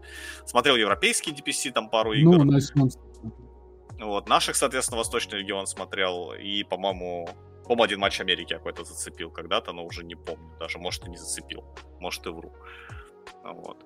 Смотрел 0.46 0.76
европейский 0.76 1.32
DPC, 1.32 1.72
там 1.72 1.88
пару 1.88 2.14
ну, 2.14 2.34
игр. 2.34 2.44
Ну, 3.98 4.06
вот, 4.06 4.28
наших, 4.28 4.54
соответственно, 4.54 4.98
Восточный 4.98 5.40
регион 5.40 5.66
смотрел, 5.66 6.32
и, 6.32 6.62
по-моему, 6.62 7.28
по-моему, 7.68 7.82
один 7.84 8.00
матч 8.00 8.20
Америки 8.20 8.54
какой-то 8.54 8.84
зацепил 8.84 9.30
когда-то, 9.30 9.72
но 9.72 9.84
уже 9.84 10.02
не 10.02 10.14
помню. 10.14 10.50
Даже, 10.58 10.78
может, 10.78 11.06
и 11.06 11.10
не 11.10 11.18
зацепил. 11.18 11.64
Может, 12.00 12.26
и 12.26 12.30
вру. 12.30 12.50
Вот. 13.44 13.84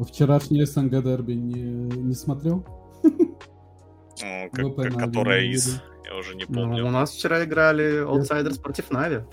Вчерашний 0.00 0.62
СНГ 0.64 1.02
дерби 1.02 1.32
не, 1.32 1.62
не 1.62 2.14
смотрел? 2.14 2.66
Ну, 3.02 4.72
которая 4.98 5.44
из... 5.44 5.80
Я 6.04 6.16
уже 6.16 6.34
не 6.34 6.44
помню. 6.44 6.86
у 6.86 6.90
нас 6.90 7.12
вчера 7.14 7.42
играли 7.44 8.04
Outsiders 8.04 8.60
против 8.60 8.90
Нави. 8.90 9.24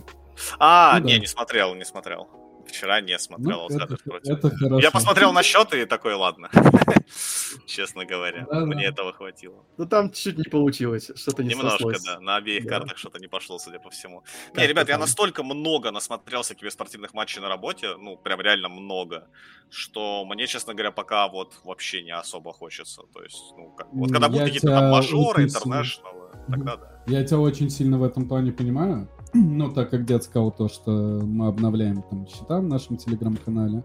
А, 0.60 0.97
ну 1.00 1.06
не, 1.06 1.20
не 1.20 1.28
смотрел, 1.28 1.76
не 1.76 1.84
смотрел. 1.84 2.30
Вчера 2.70 3.01
не 3.01 3.17
смотрел 3.20 3.67
ну, 3.70 3.78
это, 3.78 3.97
против. 3.97 4.38
Это 4.38 4.49
хорошо. 4.49 4.80
Я 4.80 4.91
посмотрел 4.91 5.34
на 5.34 5.43
счеты 5.43 5.82
и 5.82 5.86
такой, 5.86 6.13
ладно. 6.13 6.49
Честно 7.65 8.05
говоря, 8.05 8.45
да, 8.49 8.65
мне 8.65 8.84
да. 8.84 8.89
этого 8.89 9.13
хватило. 9.13 9.65
Ну 9.78 9.86
там 9.86 10.11
чуть 10.11 10.38
не 10.38 10.43
получилось, 10.43 11.11
что-то 11.15 11.43
не 11.43 11.49
Немножко, 11.49 11.78
сослось. 11.78 12.03
да. 12.03 12.20
На 12.20 12.36
обеих 12.36 12.65
да. 12.65 12.70
картах 12.70 12.97
что-то 12.97 13.20
не 13.20 13.28
пошло, 13.28 13.59
судя 13.59 13.80
по 13.80 13.89
всему. 13.89 14.24
Как 14.53 14.57
не, 14.57 14.67
ребят, 14.67 14.89
я 14.89 14.97
настолько 14.97 15.43
много 15.43 15.91
насмотрелся 15.91 16.55
киберспортивных 16.55 17.13
матчей 17.13 17.41
на 17.41 17.49
работе, 17.49 17.95
ну, 17.97 18.17
прям 18.17 18.41
реально 18.41 18.70
много, 18.70 19.28
что 19.70 20.26
мне, 20.26 20.47
честно 20.47 20.74
говоря, 20.74 20.91
пока 20.91 21.28
вот 21.28 21.59
вообще 21.63 22.03
не 22.03 22.11
особо 22.11 22.53
хочется. 22.53 23.01
То 23.13 23.24
есть, 23.24 23.53
ну, 23.57 23.72
как, 23.72 23.88
вот 23.91 24.11
когда 24.11 24.30
будут 24.30 24.45
какие-то 24.45 24.67
там 24.67 24.91
мажоры, 24.91 25.43
интернешнлы, 25.43 26.32
тогда 26.47 26.78
да. 26.78 27.03
Я 27.07 27.24
тебя 27.24 27.39
очень 27.39 27.70
сильно 27.70 27.97
в 27.97 28.03
этом 28.03 28.28
плане 28.28 28.51
понимаю. 28.51 29.09
Ну, 29.34 29.72
так 29.72 29.92
как 29.92 30.06
дед 30.06 30.24
сказал 30.24 30.52
то, 30.52 30.68
что 30.68 30.92
мы 31.24 31.48
обновляем 31.48 32.04
там 32.10 32.28
счета 32.28 32.60
в 32.60 32.64
нашем 32.64 32.98
телеграм-канале 32.98 33.84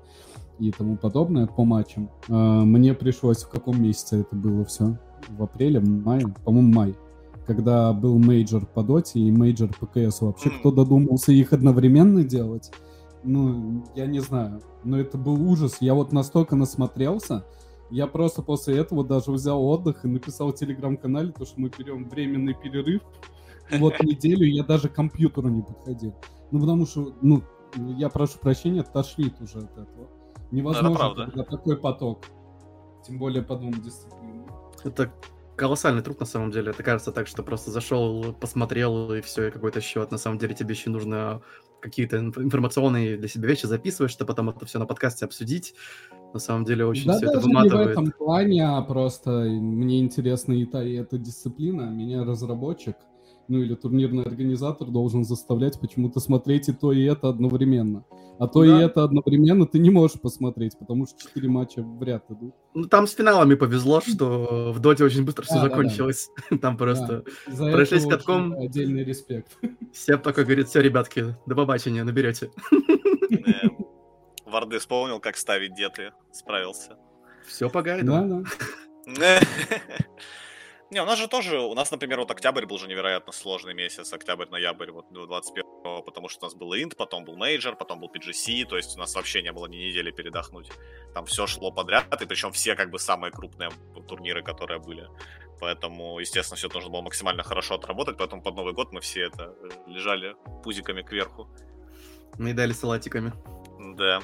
и 0.58 0.70
тому 0.70 0.96
подобное 0.96 1.46
по 1.46 1.64
матчам. 1.64 2.10
А, 2.28 2.64
мне 2.64 2.94
пришлось 2.94 3.42
в 3.42 3.50
каком 3.50 3.82
месяце 3.82 4.20
это 4.20 4.36
было 4.36 4.64
все? 4.64 4.98
В 5.28 5.42
апреле, 5.42 5.80
в 5.80 5.88
мае? 5.88 6.26
По-моему, 6.44 6.72
май. 6.72 6.94
Когда 7.46 7.92
был 7.92 8.18
мейджор 8.18 8.64
по 8.64 8.82
доте 8.82 9.20
и 9.20 9.30
мейджор 9.30 9.70
по 9.78 9.86
КС. 9.86 10.22
Вообще, 10.22 10.50
кто 10.50 10.70
додумался 10.70 11.32
их 11.32 11.52
одновременно 11.52 12.24
делать? 12.24 12.70
Ну, 13.22 13.84
я 13.94 14.06
не 14.06 14.20
знаю. 14.20 14.62
Но 14.82 14.98
это 14.98 15.18
был 15.18 15.40
ужас. 15.50 15.78
Я 15.80 15.94
вот 15.94 16.12
настолько 16.12 16.56
насмотрелся, 16.56 17.44
я 17.90 18.06
просто 18.06 18.42
после 18.42 18.78
этого 18.78 19.04
даже 19.04 19.30
взял 19.30 19.62
отдых 19.64 20.04
и 20.04 20.08
написал 20.08 20.52
в 20.52 20.56
телеграм-канале, 20.56 21.32
то, 21.32 21.44
что 21.44 21.60
мы 21.60 21.70
берем 21.76 22.08
временный 22.08 22.54
перерыв, 22.54 23.02
вот 23.70 24.00
неделю 24.02 24.46
я 24.46 24.62
даже 24.62 24.88
к 24.88 24.94
компьютеру 24.94 25.48
не 25.48 25.62
подходил. 25.62 26.14
Ну, 26.50 26.60
потому 26.60 26.86
что, 26.86 27.14
ну, 27.22 27.42
я 27.96 28.08
прошу 28.08 28.38
прощения, 28.38 28.82
тошнит 28.82 29.40
уже 29.40 29.58
от 29.58 29.72
этого. 29.72 30.08
Невозможно, 30.50 31.26
когда 31.26 31.44
такой 31.44 31.76
поток. 31.76 32.26
Тем 33.06 33.18
более 33.18 33.42
по 33.42 33.56
двум 33.56 33.72
дисциплинам. 33.72 34.46
Это 34.82 35.12
колоссальный 35.56 36.02
труд 36.02 36.20
на 36.20 36.26
самом 36.26 36.50
деле. 36.50 36.70
Это 36.70 36.82
кажется 36.82 37.12
так, 37.12 37.26
что 37.26 37.42
просто 37.42 37.70
зашел, 37.70 38.32
посмотрел 38.32 39.12
и 39.12 39.20
все, 39.20 39.48
и 39.48 39.50
какой-то 39.50 39.80
счет. 39.80 40.10
На 40.10 40.18
самом 40.18 40.38
деле 40.38 40.54
тебе 40.54 40.74
еще 40.74 40.90
нужно 40.90 41.42
какие-то 41.80 42.18
информационные 42.18 43.18
для 43.18 43.28
себя 43.28 43.48
вещи 43.48 43.66
записывать, 43.66 44.10
чтобы 44.10 44.28
потом 44.28 44.48
это 44.48 44.64
все 44.64 44.78
на 44.78 44.86
подкасте 44.86 45.26
обсудить. 45.26 45.74
На 46.32 46.40
самом 46.40 46.64
деле 46.64 46.86
очень 46.86 47.06
да, 47.06 47.16
все 47.16 47.26
это 47.26 47.40
выматывает. 47.40 47.88
не 47.88 47.94
в 47.94 47.98
этом 47.98 48.12
плане, 48.12 48.66
а 48.66 48.82
просто 48.82 49.30
мне 49.30 50.00
интересна 50.00 50.54
и 50.54 50.64
та, 50.64 50.82
и 50.82 50.94
эта 50.94 51.18
дисциплина. 51.18 51.82
Меня 51.82 52.24
разработчик 52.24 52.96
ну 53.48 53.62
или 53.62 53.74
турнирный 53.74 54.24
организатор 54.24 54.88
должен 54.88 55.24
заставлять 55.24 55.80
почему-то 55.80 56.20
смотреть 56.20 56.68
и 56.68 56.72
то, 56.72 56.92
и 56.92 57.04
это 57.04 57.28
одновременно. 57.28 58.04
А 58.38 58.48
то 58.48 58.64
да. 58.64 58.80
и 58.80 58.84
это 58.84 59.04
одновременно 59.04 59.66
ты 59.66 59.78
не 59.78 59.90
можешь 59.90 60.20
посмотреть, 60.20 60.76
потому 60.78 61.06
что 61.06 61.20
четыре 61.20 61.48
матча 61.48 61.82
в 61.82 62.02
ряд 62.02 62.24
идут. 62.30 62.54
Ну, 62.74 62.84
там 62.88 63.06
с 63.06 63.12
финалами 63.12 63.54
повезло, 63.54 64.00
что 64.00 64.72
в 64.72 64.80
Доте 64.80 65.04
очень 65.04 65.24
быстро 65.24 65.44
все 65.44 65.60
закончилось. 65.60 66.28
Да, 66.36 66.44
да. 66.50 66.58
Там 66.64 66.76
просто 66.76 67.24
да. 67.46 67.70
прошлись 67.70 68.06
катком. 68.06 68.54
Отдельный 68.54 69.04
респект. 69.04 69.56
Сеп 69.92 70.22
такой 70.22 70.44
говорит, 70.44 70.68
все, 70.68 70.80
ребятки, 70.80 71.36
до 71.46 71.54
побачения, 71.54 72.02
наберете. 72.02 72.50
Варды 74.44 74.78
вспомнил, 74.78 75.20
как 75.20 75.36
ставить 75.36 75.74
деты, 75.74 76.12
справился. 76.32 76.96
Все 77.46 77.68
по 77.70 77.82
гайду. 77.82 78.06
Да, 78.06 78.42
да. 79.06 79.40
Не, 80.90 81.02
у 81.02 81.06
нас 81.06 81.18
же 81.18 81.28
тоже, 81.28 81.60
у 81.60 81.74
нас, 81.74 81.90
например, 81.90 82.20
вот 82.20 82.30
октябрь 82.30 82.66
был 82.66 82.78
же 82.78 82.88
невероятно 82.88 83.32
сложный 83.32 83.74
месяц, 83.74 84.12
октябрь-ноябрь, 84.12 84.90
вот 84.90 85.06
21 85.10 85.64
потому 86.02 86.28
что 86.28 86.44
у 86.44 86.48
нас 86.48 86.54
был 86.54 86.74
инт, 86.74 86.96
потом 86.96 87.24
был 87.24 87.36
мейджор, 87.36 87.76
потом 87.76 88.00
был 88.00 88.10
PGC, 88.10 88.64
то 88.64 88.76
есть 88.76 88.96
у 88.96 88.98
нас 88.98 89.14
вообще 89.14 89.42
не 89.42 89.52
было 89.52 89.66
ни 89.66 89.76
недели 89.76 90.10
передохнуть. 90.10 90.70
Там 91.12 91.26
все 91.26 91.46
шло 91.46 91.70
подряд, 91.70 92.22
и 92.22 92.26
причем 92.26 92.52
все 92.52 92.74
как 92.74 92.90
бы 92.90 92.98
самые 92.98 93.30
крупные 93.30 93.70
турниры, 94.08 94.42
которые 94.42 94.80
были. 94.80 95.08
Поэтому, 95.60 96.18
естественно, 96.18 96.56
все 96.56 96.68
нужно 96.68 96.90
было 96.90 97.02
максимально 97.02 97.42
хорошо 97.42 97.74
отработать, 97.74 98.16
поэтому 98.16 98.42
под 98.42 98.54
Новый 98.54 98.72
год 98.72 98.92
мы 98.92 99.00
все 99.00 99.26
это 99.26 99.54
э, 99.62 99.90
лежали 99.90 100.34
пузиками 100.62 101.02
кверху. 101.02 101.48
Наедали 102.38 102.72
салатиками. 102.72 103.32
Да. 103.96 104.20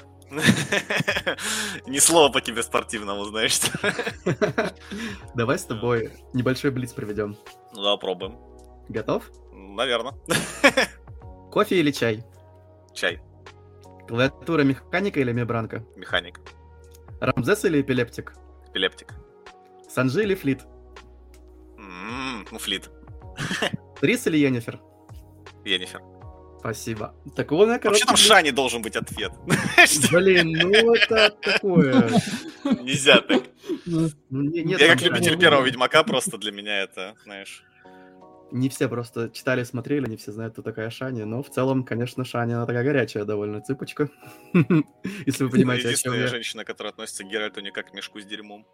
Ни 1.87 1.99
слова 1.99 2.33
по 2.33 2.41
тебе 2.41 2.63
спортивному, 2.63 3.25
знаешь. 3.25 3.61
Давай 5.35 5.59
с 5.59 5.65
тобой 5.65 6.13
небольшой 6.33 6.71
блиц 6.71 6.93
проведем. 6.93 7.37
Ну 7.75 7.83
да, 7.83 7.97
пробуем. 7.97 8.39
Готов? 8.89 9.31
Наверное. 9.53 10.15
Кофе 11.51 11.81
или 11.81 11.91
чай? 11.91 12.25
Чай. 12.95 13.21
Клавиатура 14.09 14.63
механика 14.63 15.21
или 15.21 15.33
мембранка? 15.33 15.85
Механик. 15.97 16.41
Рамзес 17.21 17.65
или 17.65 17.81
эпилептик? 17.81 18.35
Эпилептик. 18.69 19.15
Санджи 19.89 20.23
или 20.23 20.35
флит? 20.35 20.63
ну, 22.51 22.59
флит. 22.59 22.91
Трис 24.01 24.27
или 24.27 24.39
Йеннифер? 24.39 24.81
Йеннифер. 25.65 26.03
Спасибо. 26.61 27.15
Так 27.35 27.53
он 27.53 27.69
Вообще 27.71 28.05
там 28.05 28.17
Шани 28.17 28.51
должен 28.51 28.83
быть 28.83 28.95
ответ. 28.95 29.33
Блин, 30.13 30.53
ну 30.53 30.95
это 30.95 31.31
такое. 31.31 32.11
Нельзя 32.65 33.21
так. 33.23 33.45
Ну, 33.87 34.11
Я 34.31 34.89
как 34.89 35.01
любитель 35.01 35.39
первого 35.39 35.65
Ведьмака, 35.65 36.05
просто 36.05 36.37
для 36.37 36.53
меня 36.53 36.83
это, 36.83 37.15
знаешь 37.25 37.65
не 38.53 38.69
все 38.69 38.89
просто 38.89 39.31
читали, 39.31 39.65
смотрели, 39.65 40.09
не 40.09 40.17
все 40.17 40.33
знают, 40.33 40.55
кто 40.55 40.63
такая 40.63 40.91
Шани, 40.91 41.23
но 41.23 41.43
в 41.43 41.51
целом, 41.51 41.85
конечно, 41.85 42.25
Шани, 42.25 42.53
она 42.53 42.67
такая 42.67 42.85
горячая 42.85 43.25
довольно 43.25 43.61
цыпочка, 43.61 44.09
если 45.27 45.45
вы 45.45 45.51
понимаете, 45.51 45.89
о 45.89 45.95
чем 45.95 46.15
я. 46.15 46.27
женщина, 46.27 46.65
которая 46.65 46.93
относится 46.93 47.25
к 47.25 47.29
Геральту 47.29 47.61
не 47.61 47.71
как 47.71 47.91
к 47.91 47.95
мешку 47.95 48.21
с 48.21 48.25
дерьмом. 48.25 48.67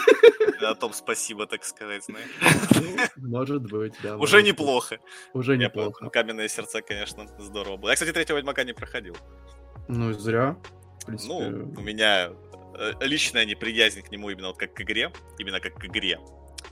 О 0.60 0.74
том 0.74 0.92
спасибо, 0.92 1.46
так 1.46 1.62
сказать, 1.64 2.04
знаешь. 2.04 2.28
Ну, 3.16 3.28
может 3.28 3.62
быть, 3.62 3.94
да. 4.02 4.16
Уже 4.16 4.42
неплохо. 4.42 4.98
Уже 5.32 5.56
неплохо. 5.56 6.10
Каменные 6.10 6.48
сердца, 6.48 6.82
конечно, 6.82 7.28
здорово 7.38 7.76
было. 7.76 7.90
Я, 7.90 7.94
кстати, 7.94 8.12
третьего 8.12 8.38
Ведьмака 8.38 8.64
не 8.64 8.72
проходил. 8.72 9.16
Ну, 9.86 10.12
зря. 10.12 10.56
Ну, 11.06 11.72
у 11.76 11.80
меня 11.80 12.32
э, 12.74 12.92
личная 13.00 13.44
неприязнь 13.44 14.02
к 14.02 14.10
нему 14.10 14.30
именно 14.30 14.48
вот 14.48 14.58
как 14.58 14.74
к 14.74 14.80
игре, 14.80 15.12
именно 15.38 15.60
как 15.60 15.74
к 15.74 15.84
игре 15.84 16.18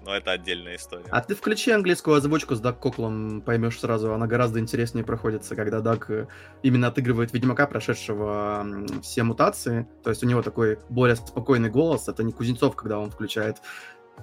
но 0.07 0.16
это 0.16 0.30
отдельная 0.30 0.76
история. 0.76 1.04
А 1.11 1.20
ты 1.20 1.34
включи 1.34 1.70
английскую 1.72 2.16
озвучку 2.16 2.54
с 2.54 2.61
Даг 2.61 2.78
Коклом, 2.78 3.42
поймешь 3.42 3.78
сразу, 3.80 4.14
она 4.14 4.26
гораздо 4.26 4.61
интереснее 4.61 5.04
проходится, 5.04 5.57
когда 5.57 5.80
Даг 5.80 6.09
э, 6.11 6.28
именно 6.62 6.86
отыгрывает 6.86 7.32
Ведьмака, 7.32 7.66
прошедшего 7.66 8.64
все 9.02 9.24
мутации, 9.24 9.88
то 10.02 10.11
есть 10.11 10.22
у 10.22 10.26
него 10.26 10.42
такой 10.42 10.78
более 10.88 11.16
спокойный 11.16 11.70
голос, 11.70 12.09
это 12.09 12.22
не 12.22 12.32
Кузнецов, 12.32 12.76
когда 12.76 12.98
он 13.00 13.11
включает 13.11 13.57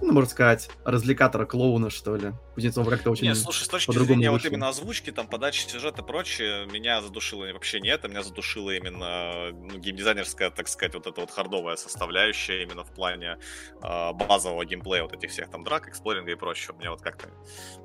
ну, 0.02 0.12
можно 0.12 0.30
сказать, 0.30 0.70
развлекатора, 0.84 1.46
клоуна, 1.46 1.90
что 1.90 2.16
ли. 2.16 2.34
Кузнецов 2.56 2.88
как-то 2.88 3.12
очень 3.12 3.28
Не, 3.28 3.36
слушай, 3.36 3.64
с 3.64 3.68
точки 3.68 3.92
зрения 3.92 4.30
вот 4.30 4.46
именно 4.46 4.70
озвучки, 4.70 5.12
там, 5.12 5.28
подачи 5.28 5.68
сюжета 5.68 6.02
и 6.02 6.06
прочее, 6.06 6.66
меня 6.68 7.02
задушило 7.02 7.46
вообще 7.52 7.80
не 7.80 7.90
это, 7.90 8.08
меня 8.08 8.22
задушила 8.22 8.72
именно 8.72 9.52
ну, 9.52 9.80
геймдизайнерская, 9.80 10.52
так 10.52 10.68
сказать, 10.68 10.94
вот 10.94 11.08
эта 11.08 11.22
вот 11.22 11.32
хардовая 11.32 11.76
составляющая 11.76 12.64
именно 12.64 12.84
в 12.84 12.94
плане 12.94 13.38
э, 13.82 14.14
базового 14.14 14.66
геймплея 14.66 15.04
вот 15.04 15.14
этих 15.14 15.32
всех 15.32 15.50
там 15.50 15.64
драк, 15.64 15.88
эксплоринга 15.88 16.32
и 16.32 16.36
прочего. 16.36 16.76
Мне 16.76 16.90
вот 16.90 17.02
как-то 17.02 17.30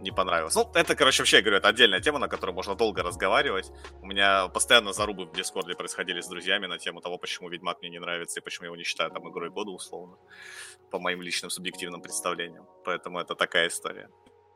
не 0.01 0.11
понравилось. 0.11 0.55
Ну, 0.55 0.71
это, 0.75 0.95
короче, 0.95 1.23
вообще, 1.23 1.39
я 1.39 1.43
говорю, 1.43 1.59
это 1.59 1.69
отдельная 1.69 2.01
тема, 2.01 2.19
на 2.19 2.29
которую 2.29 2.55
можно 2.55 2.75
долго 2.75 3.03
разговаривать. 3.03 3.71
У 4.03 4.07
меня 4.07 4.49
постоянно 4.49 4.93
зарубы 4.93 5.27
в 5.27 5.33
Дискорде 5.35 5.75
происходили 5.75 6.21
с 6.21 6.29
друзьями 6.29 6.67
на 6.67 6.79
тему 6.79 7.01
того, 7.01 7.19
почему 7.19 7.49
Ведьмак 7.49 7.81
мне 7.81 7.91
не 7.91 8.01
нравится 8.01 8.41
и 8.41 8.43
почему 8.43 8.65
я 8.65 8.67
его 8.67 8.77
не 8.77 8.85
считаю 8.85 9.11
там 9.11 9.29
игрой 9.31 9.51
года, 9.51 9.71
условно, 9.71 10.17
по 10.91 10.99
моим 10.99 11.22
личным 11.22 11.51
субъективным 11.51 12.01
представлением. 12.01 12.64
Поэтому 12.84 13.18
это 13.18 13.34
такая 13.34 13.68
история. 13.68 14.09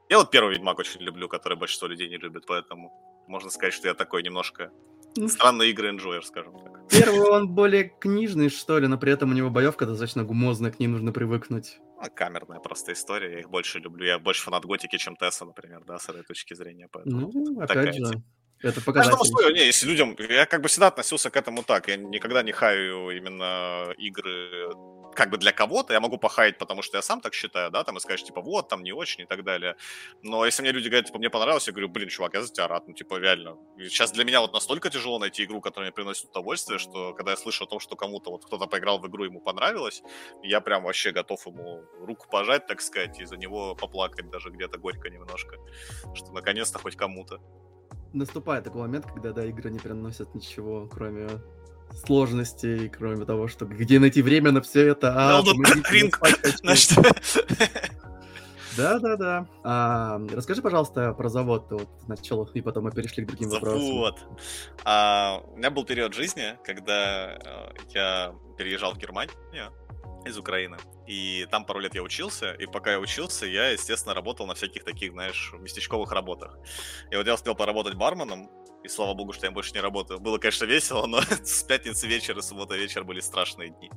Я 0.09 0.19
вот 0.19 0.31
первый 0.31 0.55
Ведьмак 0.55 0.79
очень 0.79 1.01
люблю, 1.01 1.29
который 1.29 1.57
большинство 1.57 1.89
людей 1.89 2.09
не 2.09 2.19
любит, 2.19 2.45
поэтому 2.47 2.91
можно 3.29 3.51
сказать, 3.51 3.73
что 3.75 3.89
я 3.89 3.95
такой 3.95 4.23
немножко 4.23 4.71
ну, 5.17 5.29
странные 5.29 5.71
игры 5.71 5.89
энджойер, 5.89 6.25
скажем 6.25 6.59
так. 6.59 6.89
Первый 6.91 7.21
он 7.21 7.49
более 7.49 7.85
книжный, 7.85 8.49
что 8.49 8.79
ли, 8.79 8.87
но 8.87 8.99
при 8.99 9.13
этом 9.13 9.31
у 9.31 9.35
него 9.35 9.51
боевка 9.51 9.87
достаточно 9.87 10.25
гумозная, 10.25 10.71
к 10.71 10.79
ней 10.79 10.89
нужно 10.89 11.13
привыкнуть. 11.13 11.79
А, 11.99 12.09
камерная 12.09 12.59
просто 12.59 12.93
история, 12.93 13.33
я 13.33 13.41
их 13.41 13.51
больше 13.51 13.79
люблю. 13.79 14.05
Я 14.05 14.19
больше 14.19 14.43
фанат 14.43 14.65
готики, 14.65 14.97
чем 14.99 15.17
Тесса, 15.17 15.45
например, 15.45 15.85
да, 15.87 15.99
с 15.99 16.09
этой 16.09 16.25
точки 16.25 16.55
зрения. 16.55 16.89
Поэтому 16.91 17.31
ну, 17.33 17.61
опять 17.61 17.95
же, 17.95 18.11
тема. 18.11 18.23
Это 18.61 18.81
показатель. 18.81 19.27
свое, 19.27 19.53
не, 19.53 19.67
если 19.67 19.87
людям... 19.87 20.17
Я 20.19 20.47
как 20.47 20.63
бы 20.63 20.69
всегда 20.69 20.89
относился 20.89 21.31
к 21.31 21.37
этому 21.37 21.63
так. 21.63 21.89
Я 21.89 21.97
никогда 21.97 22.43
не 22.43 22.53
хаю 22.53 23.11
именно 23.11 23.93
игры 23.99 24.69
как 25.15 25.31
бы 25.31 25.39
для 25.39 25.53
кого-то, 25.53 25.93
я 25.93 26.01
могу 26.01 26.19
похаять, 26.19 26.59
потому 26.59 26.83
что 26.83 26.99
я 26.99 27.03
сам 27.03 27.21
так 27.21 27.35
считаю, 27.35 27.71
да, 27.71 27.85
там, 27.85 27.97
и 27.97 28.01
скажешь, 28.01 28.25
типа, 28.25 28.41
вот, 28.41 28.69
там 28.69 28.83
не 28.83 28.93
очень 28.93 29.23
и 29.23 29.27
так 29.27 29.45
далее. 29.45 29.77
Но 30.23 30.45
если 30.45 30.63
мне 30.63 30.73
люди 30.73 30.89
говорят, 30.89 31.07
типа, 31.07 31.19
мне 31.19 31.31
понравилось, 31.31 31.67
я 31.67 31.73
говорю, 31.73 31.89
блин, 31.89 32.09
чувак, 32.09 32.35
я 32.35 32.43
за 32.43 32.53
тебя 32.53 32.69
рад, 32.69 32.89
ну, 32.89 32.95
типа, 32.95 33.19
реально. 33.19 33.57
сейчас 33.79 34.13
для 34.13 34.25
меня 34.25 34.41
вот 34.41 34.53
настолько 34.53 34.91
тяжело 34.91 35.19
найти 35.19 35.45
игру, 35.45 35.61
которая 35.61 35.91
мне 35.91 35.95
приносит 35.95 36.31
удовольствие, 36.31 36.79
что 36.79 37.15
когда 37.15 37.33
я 37.33 37.37
слышу 37.37 37.65
о 37.65 37.67
том, 37.67 37.81
что 37.81 37.97
кому-то 37.97 38.31
вот 38.31 38.45
кто-то 38.45 38.67
поиграл 38.67 38.99
в 38.99 39.07
игру, 39.09 39.25
ему 39.25 39.41
понравилось, 39.41 40.03
я 40.43 40.61
прям 40.61 40.85
вообще 40.85 41.13
готов 41.13 41.47
ему 41.47 41.85
руку 42.01 42.27
пожать, 42.31 42.67
так 42.67 42.81
сказать, 42.81 43.21
и 43.21 43.25
за 43.25 43.37
него 43.37 43.75
поплакать 43.75 44.31
даже 44.31 44.51
где-то 44.51 44.79
горько 44.79 45.11
немножко, 45.11 45.57
что 46.15 46.33
наконец-то 46.33 46.79
хоть 46.79 46.97
кому-то. 46.97 47.41
Наступает 48.13 48.65
такой 48.65 48.83
момент, 48.83 49.07
когда, 49.07 49.33
да, 49.33 49.45
игры 49.45 49.71
не 49.71 49.79
приносят 49.79 50.35
ничего, 50.35 50.87
кроме 50.87 51.29
сложностей, 51.95 52.89
кроме 52.89 53.25
того, 53.25 53.49
что 53.49 53.67
где 53.67 53.99
найти 53.99 54.23
время 54.23 54.53
на 54.53 54.61
все 54.61 54.89
это. 54.89 55.13
А, 55.15 55.43
да, 58.77 58.99
да, 58.99 59.17
да. 59.17 59.47
А, 59.65 60.21
расскажи, 60.33 60.63
пожалуйста, 60.63 61.13
про 61.13 61.29
завод. 61.29 61.67
Вот 61.71 61.89
начал, 62.09 62.45
и 62.45 62.61
потом 62.61 62.85
мы 62.85 62.93
перешли 62.93 63.25
к 63.25 63.29
другим 63.29 63.51
завод. 63.51 63.63
вопросам. 63.63 63.87
Завод. 63.87 64.19
А, 64.85 65.43
у 65.53 65.57
меня 65.57 65.71
был 65.71 65.85
период 65.85 66.15
жизни, 66.15 66.57
когда 66.65 67.35
э, 67.35 67.75
я 67.91 68.35
переезжал 68.57 68.95
в 68.95 68.99
Германию 68.99 69.35
из 70.25 70.39
Украины. 70.39 70.77
И 71.07 71.47
там 71.51 71.65
пару 71.65 71.81
лет 71.81 71.95
я 71.95 72.03
учился, 72.03 72.53
и 72.53 72.67
пока 72.67 72.93
я 72.93 73.01
учился, 73.01 73.45
я, 73.47 73.71
естественно, 73.71 74.15
работал 74.15 74.47
на 74.47 74.55
всяких 74.55 74.85
таких, 74.85 75.13
знаешь, 75.13 75.53
местечковых 75.59 76.13
работах. 76.13 76.59
И 77.11 77.17
вот 77.17 77.27
я 77.27 77.35
успел 77.35 77.55
поработать 77.55 77.95
барменом, 77.95 78.49
и 78.85 78.89
слава 78.89 79.15
богу, 79.15 79.33
что 79.33 79.47
я 79.47 79.53
больше 79.53 79.73
не 79.73 79.81
работаю. 79.81 80.21
Было, 80.21 80.39
конечно, 80.39 80.65
весело, 80.65 81.07
но 81.07 81.21
с 81.45 81.63
пятницы 81.63 82.07
вечера 82.07 82.39
и 82.39 82.43
суббота 82.43 82.77
вечер 82.77 83.05
были 83.05 83.21
страшные 83.21 83.71
дни. 83.71 83.91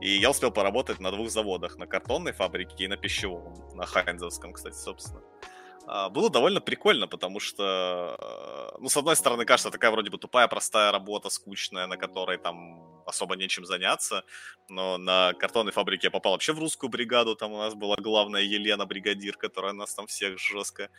И 0.00 0.18
я 0.18 0.30
успел 0.30 0.50
поработать 0.50 1.00
на 1.00 1.10
двух 1.10 1.30
заводах, 1.30 1.78
на 1.78 1.86
картонной 1.86 2.32
фабрике 2.32 2.84
и 2.84 2.88
на 2.88 2.96
пищевом, 2.96 3.54
на 3.74 3.86
Хайнзовском, 3.86 4.52
кстати, 4.52 4.76
собственно. 4.76 5.22
А, 5.86 6.08
было 6.10 6.30
довольно 6.30 6.60
прикольно, 6.60 7.06
потому 7.06 7.40
что, 7.40 8.16
э, 8.74 8.78
ну, 8.80 8.88
с 8.88 8.96
одной 8.96 9.16
стороны, 9.16 9.44
кажется, 9.44 9.70
такая 9.70 9.90
вроде 9.90 10.10
бы 10.10 10.18
тупая, 10.18 10.48
простая 10.48 10.90
работа, 10.90 11.30
скучная, 11.30 11.86
на 11.86 11.96
которой 11.96 12.38
там 12.38 12.95
особо 13.06 13.36
нечем 13.36 13.64
заняться, 13.64 14.24
но 14.68 14.98
на 14.98 15.32
картонной 15.34 15.72
фабрике 15.72 16.08
я 16.08 16.10
попал 16.10 16.32
вообще 16.32 16.52
в 16.52 16.58
русскую 16.58 16.90
бригаду, 16.90 17.36
там 17.36 17.52
у 17.52 17.58
нас 17.58 17.74
была 17.74 17.96
главная 17.96 18.42
Елена, 18.42 18.86
бригадир, 18.86 19.36
которая 19.36 19.72
нас 19.72 19.94
там 19.94 20.06
всех 20.06 20.38
жестко, 20.38 20.90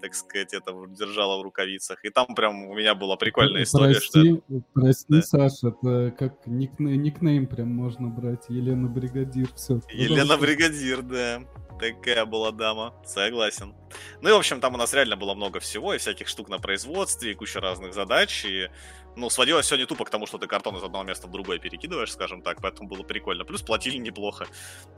так 0.00 0.14
сказать, 0.14 0.54
это 0.54 0.72
держала 0.88 1.38
в 1.38 1.42
рукавицах, 1.42 2.04
и 2.04 2.10
там 2.10 2.34
прям 2.34 2.66
у 2.66 2.74
меня 2.74 2.94
была 2.94 3.16
прикольная 3.16 3.64
история, 3.64 3.94
прости, 3.94 4.42
что... 4.48 4.62
Прости, 4.74 5.06
да. 5.08 5.22
Саша, 5.22 5.68
это 5.68 6.14
как 6.18 6.46
никнейм, 6.46 7.02
никнейм 7.02 7.46
прям 7.46 7.68
можно 7.68 8.08
брать, 8.08 8.46
Елена 8.48 8.88
Бригадир, 8.88 9.48
все. 9.54 9.80
Елена 9.90 10.36
Бригадир, 10.36 11.02
да. 11.02 11.42
Такая 11.78 12.26
была 12.26 12.50
дама, 12.50 12.92
согласен. 13.06 13.72
Ну 14.20 14.28
и, 14.28 14.32
в 14.32 14.36
общем, 14.36 14.60
там 14.60 14.74
у 14.74 14.76
нас 14.76 14.92
реально 14.92 15.16
было 15.16 15.34
много 15.34 15.60
всего, 15.60 15.94
и 15.94 15.98
всяких 15.98 16.26
штук 16.26 16.48
на 16.48 16.58
производстве, 16.58 17.30
и 17.30 17.34
куча 17.34 17.60
разных 17.60 17.94
задач, 17.94 18.44
и, 18.44 18.68
ну, 19.16 19.30
сводилось 19.30 19.66
все 19.66 19.76
не 19.76 19.86
тупо 19.86 20.04
к 20.04 20.10
тому, 20.10 20.26
что 20.26 20.38
ты 20.38 20.46
картон 20.46 20.76
из 20.76 20.82
одного 20.82 21.04
места 21.04 21.26
в 21.26 21.30
другое 21.30 21.58
перекидываешь, 21.58 22.12
скажем 22.12 22.42
так, 22.42 22.60
поэтому 22.60 22.88
было 22.88 23.02
прикольно. 23.02 23.44
Плюс 23.44 23.62
платили 23.62 23.96
неплохо, 23.98 24.46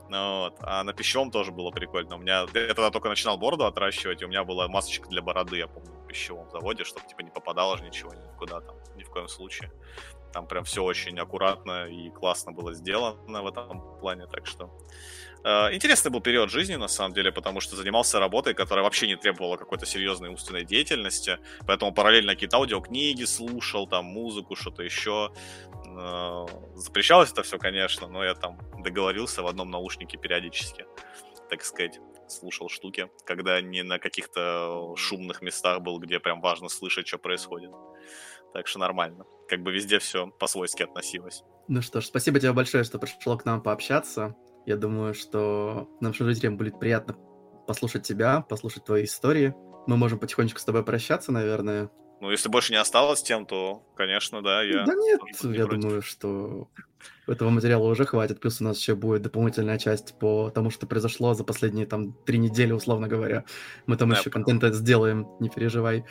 вот. 0.09 0.55
А 0.59 0.83
на 0.83 0.93
пищевом 0.93 1.31
тоже 1.31 1.51
было 1.51 1.71
прикольно. 1.71 2.15
У 2.15 2.19
меня, 2.19 2.45
я 2.53 2.67
тогда 2.67 2.91
только 2.91 3.09
начинал 3.09 3.37
бороду 3.37 3.65
отращивать, 3.65 4.21
и 4.21 4.25
у 4.25 4.27
меня 4.27 4.43
была 4.43 4.67
масочка 4.67 5.07
для 5.09 5.21
бороды, 5.21 5.57
я 5.57 5.67
помню, 5.67 5.91
в 5.93 6.07
пищевом 6.07 6.49
заводе, 6.51 6.83
чтобы, 6.83 7.07
типа, 7.07 7.21
не 7.21 7.31
попадало 7.31 7.77
же 7.77 7.83
ничего 7.83 8.13
никуда 8.13 8.61
там, 8.61 8.75
ни 8.95 9.03
в 9.03 9.09
коем 9.09 9.27
случае. 9.27 9.71
Там 10.33 10.47
прям 10.47 10.63
все 10.63 10.83
очень 10.83 11.19
аккуратно 11.19 11.87
и 11.87 12.09
классно 12.09 12.51
было 12.51 12.73
сделано 12.73 13.43
в 13.43 13.47
этом 13.47 13.99
плане, 13.99 14.27
так 14.27 14.45
что 14.47 14.69
интересный 15.43 16.11
был 16.11 16.21
период 16.21 16.51
жизни, 16.51 16.75
на 16.75 16.87
самом 16.87 17.13
деле, 17.13 17.31
потому 17.31 17.61
что 17.61 17.75
занимался 17.75 18.19
работой, 18.19 18.53
которая 18.53 18.83
вообще 18.83 19.07
не 19.07 19.15
требовала 19.15 19.57
какой-то 19.57 19.85
серьезной 19.85 20.29
умственной 20.29 20.63
деятельности, 20.63 21.39
поэтому 21.65 21.93
параллельно 21.93 22.33
какие-то 22.33 22.57
аудиокниги 22.57 23.23
слушал, 23.25 23.87
там, 23.87 24.05
музыку, 24.05 24.55
что-то 24.55 24.83
еще. 24.83 25.31
Э, 25.85 26.45
запрещалось 26.75 27.31
это 27.31 27.43
все, 27.43 27.57
конечно, 27.57 28.07
но 28.07 28.23
я 28.23 28.35
там 28.35 28.59
договорился 28.83 29.41
в 29.41 29.47
одном 29.47 29.71
наушнике 29.71 30.17
периодически, 30.17 30.85
так 31.49 31.63
сказать, 31.63 31.99
слушал 32.27 32.69
штуки, 32.69 33.09
когда 33.25 33.59
не 33.61 33.83
на 33.83 33.99
каких-то 33.99 34.95
шумных 34.95 35.41
местах 35.41 35.81
был, 35.81 35.99
где 35.99 36.19
прям 36.19 36.41
важно 36.41 36.69
слышать, 36.69 37.07
что 37.07 37.17
происходит. 37.17 37.71
Так 38.53 38.67
что 38.67 38.79
нормально. 38.79 39.25
Как 39.47 39.61
бы 39.61 39.71
везде 39.71 39.99
все 39.99 40.27
по-свойски 40.27 40.83
относилось. 40.83 41.43
Ну 41.67 41.81
что 41.81 42.01
ж, 42.01 42.05
спасибо 42.05 42.39
тебе 42.39 42.53
большое, 42.53 42.83
что 42.83 42.99
пришел 42.99 43.37
к 43.37 43.45
нам 43.45 43.61
пообщаться. 43.61 44.35
Я 44.65 44.77
думаю, 44.77 45.13
что 45.13 45.89
нашим 45.99 46.27
жителям 46.27 46.57
будет 46.57 46.79
приятно 46.79 47.15
послушать 47.67 48.03
тебя, 48.03 48.41
послушать 48.41 48.85
твои 48.85 49.05
истории. 49.05 49.55
Мы 49.87 49.97
можем 49.97 50.19
потихонечку 50.19 50.59
с 50.59 50.65
тобой 50.65 50.83
прощаться, 50.83 51.31
наверное. 51.31 51.89
Ну, 52.19 52.29
если 52.29 52.49
больше 52.49 52.71
не 52.71 52.79
осталось 52.79 53.23
тем, 53.23 53.47
то, 53.47 53.83
конечно, 53.95 54.43
да, 54.43 54.61
я... 54.61 54.85
Да 54.85 54.93
нет, 54.93 55.19
не 55.43 55.57
я 55.57 55.65
против. 55.65 55.81
думаю, 55.81 56.01
что 56.03 56.69
этого 57.25 57.49
материала 57.49 57.87
уже 57.87 58.05
хватит. 58.05 58.39
Плюс 58.39 58.61
у 58.61 58.63
нас 58.63 58.77
еще 58.77 58.93
будет 58.93 59.23
дополнительная 59.23 59.79
часть 59.79 60.19
по 60.19 60.51
тому, 60.51 60.69
что 60.69 60.85
произошло 60.85 61.33
за 61.33 61.43
последние 61.43 61.87
там 61.87 62.13
три 62.13 62.37
недели, 62.37 62.73
условно 62.73 63.07
говоря. 63.07 63.43
Мы 63.87 63.97
там 63.97 64.09
да, 64.09 64.17
еще 64.17 64.29
контент 64.29 64.63
сделаем, 64.75 65.27
не 65.39 65.49
переживай. 65.49 66.05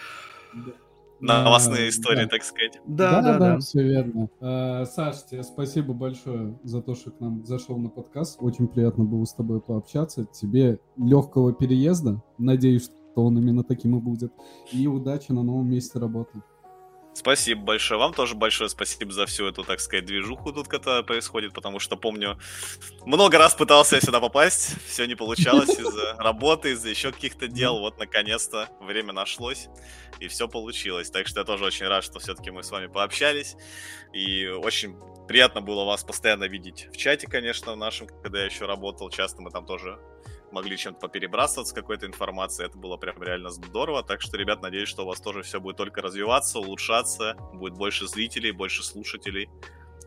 Да 0.52 0.72
новостные 1.20 1.88
истории, 1.88 2.26
так 2.26 2.42
сказать. 2.42 2.80
Да, 2.86 3.20
да, 3.20 3.38
да, 3.38 3.58
все 3.58 3.82
верно. 3.82 4.28
А, 4.40 4.84
Саш, 4.84 5.24
тебе 5.24 5.42
спасибо 5.42 5.92
большое 5.92 6.58
за 6.62 6.82
то, 6.82 6.94
что 6.94 7.10
к 7.10 7.20
нам 7.20 7.44
зашел 7.44 7.78
на 7.78 7.88
подкаст. 7.88 8.38
Очень 8.40 8.68
приятно 8.68 9.04
было 9.04 9.24
с 9.24 9.34
тобой 9.34 9.60
пообщаться. 9.60 10.26
Тебе 10.26 10.78
легкого 10.96 11.52
переезда. 11.52 12.22
Надеюсь, 12.38 12.90
то 13.14 13.24
он 13.24 13.38
именно 13.38 13.64
таким 13.64 13.96
и 13.96 14.00
будет. 14.00 14.32
И 14.72 14.86
удачи 14.86 15.32
на 15.32 15.42
новом 15.42 15.68
месте 15.68 15.98
работы. 15.98 16.42
Спасибо 17.12 17.62
большое. 17.62 17.98
Вам 17.98 18.14
тоже 18.14 18.34
большое 18.34 18.70
спасибо 18.70 19.12
за 19.12 19.26
всю 19.26 19.46
эту, 19.46 19.64
так 19.64 19.80
сказать, 19.80 20.04
движуху 20.04 20.52
тут, 20.52 20.68
которая 20.68 21.02
происходит, 21.02 21.52
потому 21.52 21.80
что 21.80 21.96
помню, 21.96 22.38
много 23.04 23.36
раз 23.36 23.54
пытался 23.54 23.96
я 23.96 24.00
сюда 24.00 24.20
попасть, 24.20 24.76
все 24.86 25.06
не 25.06 25.16
получалось 25.16 25.70
из-за 25.70 26.14
работы, 26.18 26.70
из-за 26.70 26.88
еще 26.88 27.10
каких-то 27.10 27.48
дел. 27.48 27.80
Вот, 27.80 27.98
наконец-то, 27.98 28.68
время 28.80 29.12
нашлось, 29.12 29.68
и 30.20 30.28
все 30.28 30.48
получилось. 30.48 31.10
Так 31.10 31.26
что 31.26 31.40
я 31.40 31.44
тоже 31.44 31.64
очень 31.64 31.88
рад, 31.88 32.04
что 32.04 32.20
все-таки 32.20 32.50
мы 32.50 32.62
с 32.62 32.70
вами 32.70 32.86
пообщались, 32.86 33.56
и 34.12 34.46
очень 34.46 34.96
приятно 35.26 35.60
было 35.60 35.84
вас 35.84 36.04
постоянно 36.04 36.44
видеть 36.44 36.88
в 36.92 36.96
чате, 36.96 37.26
конечно, 37.26 37.72
в 37.72 37.76
нашем, 37.76 38.06
когда 38.06 38.38
я 38.38 38.44
еще 38.46 38.66
работал. 38.66 39.10
Часто 39.10 39.42
мы 39.42 39.50
там 39.50 39.66
тоже 39.66 39.98
могли 40.52 40.76
чем-то 40.76 41.00
поперебрасываться, 41.00 41.74
какой-то 41.74 42.06
информацией. 42.06 42.68
Это 42.68 42.78
было 42.78 42.96
прям 42.96 43.22
реально 43.22 43.50
здорово. 43.50 44.02
Так 44.02 44.20
что, 44.20 44.36
ребят, 44.36 44.62
надеюсь, 44.62 44.88
что 44.88 45.04
у 45.04 45.06
вас 45.06 45.20
тоже 45.20 45.42
все 45.42 45.60
будет 45.60 45.76
только 45.76 46.02
развиваться, 46.02 46.58
улучшаться, 46.58 47.34
будет 47.54 47.74
больше 47.74 48.06
зрителей, 48.06 48.52
больше 48.52 48.82
слушателей 48.82 49.48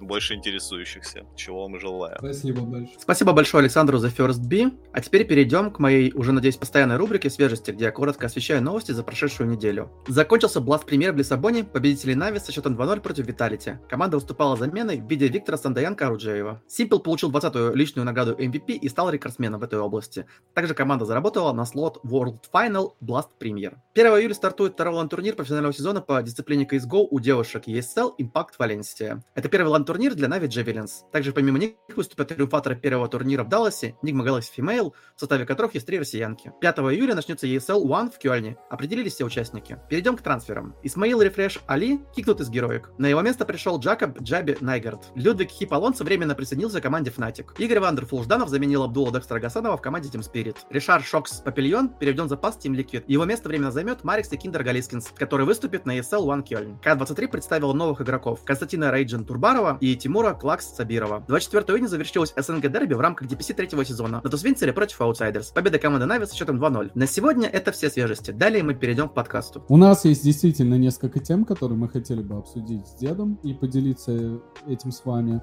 больше 0.06 0.34
интересующихся, 0.36 1.26
чего 1.36 1.64
вам 1.64 1.80
желаю. 1.80 2.18
Спасибо 2.20 2.62
большое. 2.62 3.00
Спасибо 3.00 3.34
большое 3.34 3.62
Александру 3.62 3.98
за 3.98 4.08
First 4.08 4.48
B. 4.48 4.72
А 4.92 5.02
теперь 5.02 5.26
перейдем 5.26 5.72
к 5.72 5.80
моей, 5.80 6.12
уже, 6.14 6.32
надеюсь, 6.32 6.58
постоянной 6.58 6.98
рубрике 6.98 7.30
«Свежести», 7.30 7.72
где 7.72 7.86
я 7.86 7.92
коротко 7.92 8.28
освещаю 8.28 8.62
новости 8.62 8.92
за 8.92 9.04
прошедшую 9.04 9.50
неделю. 9.50 9.92
Закончился 10.08 10.60
Blast 10.60 10.86
премьер 10.86 11.14
в 11.14 11.18
Лиссабоне, 11.18 11.64
победители 11.64 12.14
Нави 12.14 12.40
со 12.40 12.52
счетом 12.52 12.76
2-0 12.76 13.02
против 13.02 13.26
Виталити. 13.28 13.80
Команда 13.90 14.18
выступала 14.18 14.58
заменой 14.58 15.00
в 15.00 15.10
виде 15.10 15.28
Виктора 15.28 15.58
Сандаяна 15.58 15.96
Аруджеева. 16.00 16.62
Симпл 16.68 17.00
получил 17.00 17.32
20-ю 17.32 17.76
личную 17.76 18.06
награду 18.06 18.34
MVP 18.34 18.74
и 18.74 18.90
стал 18.90 19.10
рекордсменом 19.10 19.60
в 19.60 19.64
этой 19.64 19.80
области. 19.80 20.26
Также 20.54 20.74
команда 20.74 21.06
заработала 21.06 21.54
на 21.54 21.66
слот 21.66 22.00
World 22.04 22.40
Final 22.54 22.94
Blast 23.02 23.30
Premier. 23.40 23.78
1 23.94 24.08
июля 24.08 24.34
стартует 24.34 24.74
второй 24.74 24.96
лан-турнир 24.96 25.36
профессионального 25.36 25.74
сезона 25.74 26.02
по 26.02 26.22
дисциплине 26.22 26.66
CSGO 26.66 27.08
у 27.10 27.20
девушек 27.20 27.68
ESL 27.68 28.14
Impact 28.20 28.52
Valencia. 28.60 29.22
Это 29.36 29.50
первый 29.50 29.70
лан 29.70 29.86
турнир 29.94 30.16
для 30.16 30.28
Na'Vi 30.28 30.48
Javelins. 30.48 31.04
Также 31.12 31.34
помимо 31.34 31.60
них 31.60 31.74
выступят 31.96 32.30
триумфаторы 32.30 32.76
первого 32.76 33.08
турнира 33.08 33.44
в 33.44 33.48
Далласе, 33.48 33.96
Nigma 34.02 34.26
Galaxy 34.26 34.50
Female, 34.58 34.92
в 35.16 35.20
составе 35.20 35.46
которых 35.46 35.76
есть 35.76 35.86
три 35.86 36.00
россиянки. 36.00 36.52
5 36.62 36.80
июля 36.80 37.14
начнется 37.14 37.46
ESL 37.46 37.84
One 37.84 38.12
в 38.12 38.18
Кёльне. 38.18 38.58
Определились 38.72 39.14
все 39.14 39.24
участники. 39.24 39.78
Перейдем 39.92 40.18
к 40.18 40.24
трансферам. 40.24 40.76
Исмаил 40.82 41.22
Refrezh 41.22 41.60
Али 41.68 42.00
кикнут 42.16 42.42
из 42.42 42.50
Heroic. 42.50 42.90
На 42.98 43.06
его 43.06 43.22
место 43.22 43.46
пришел 43.46 43.78
Джакоб 43.78 44.20
Jabbi 44.20 44.58
Найгард. 44.62 45.12
Людвиг 45.14 45.52
HEAP 45.52 45.70
временно 45.72 46.34
присоединился 46.34 46.80
к 46.80 46.84
команде 46.84 47.12
Fnatic. 47.16 47.52
Игорь 47.60 47.80
w0nderful 47.80 48.24
Жданов 48.24 48.50
заменил 48.50 48.82
Абдула 48.82 49.12
Degster 49.12 49.36
а 49.36 49.40
Гасанова 49.40 49.78
в 49.78 49.82
команде 49.84 50.10
Team 50.10 50.22
Spirit. 50.22 50.58
Ришар 50.72 51.04
Шокс 51.04 51.42
Папильон 51.42 51.90
переведен 51.90 52.26
в 52.26 52.30
запас 52.30 52.58
Team 52.58 52.74
Liquid. 52.76 53.04
Его 53.06 53.26
место 53.26 53.48
временно 53.48 53.70
займет 53.70 54.04
Марекс 54.04 54.32
YEKINDAR 54.32 54.64
Галинскис, 54.64 55.12
который 55.16 55.46
выступит 55.46 55.86
на 55.86 56.00
ESL 56.00 56.26
One 56.26 56.42
Кёльн. 56.42 56.80
K23 56.80 57.28
представил 57.28 57.76
новых 57.76 58.02
игроков 58.02 58.44
Константина 58.44 58.90
Рейджин 58.90 59.24
Турбарова 59.24 59.78
и 59.84 59.98
Тимур 59.98 60.24
Тимура 60.24 60.34
Клакс 60.34 60.76
Сабирова. 60.76 61.26
24 61.28 61.78
июня 61.78 61.90
завершилась 61.90 62.34
СНГ 62.38 62.72
Дерби 62.72 62.94
в 62.94 63.02
рамках 63.02 63.28
DPC 63.30 63.54
третьего 63.54 63.84
сезона. 63.84 64.22
На 64.24 64.30
Тусвинцере 64.30 64.72
против 64.72 65.02
Аутсайдерс. 65.02 65.52
Победа 65.52 65.78
команды 65.78 66.06
Нави 66.06 66.26
с 66.26 66.32
счетом 66.32 66.64
2-0. 66.64 66.92
На 66.96 67.06
сегодня 67.06 67.50
это 67.50 67.74
все 67.74 67.90
свежести. 67.90 68.32
Далее 68.32 68.64
мы 68.64 68.76
перейдем 68.76 69.10
к 69.10 69.14
подкасту. 69.14 69.66
У 69.68 69.76
нас 69.76 70.06
есть 70.06 70.24
действительно 70.24 70.76
несколько 70.76 71.20
тем, 71.20 71.44
которые 71.44 71.78
мы 71.78 71.90
хотели 71.90 72.22
бы 72.22 72.38
обсудить 72.38 72.88
с 72.88 72.96
дедом 72.96 73.38
и 73.44 73.54
поделиться 73.54 74.40
этим 74.68 74.94
с 74.94 75.04
вами. 75.04 75.42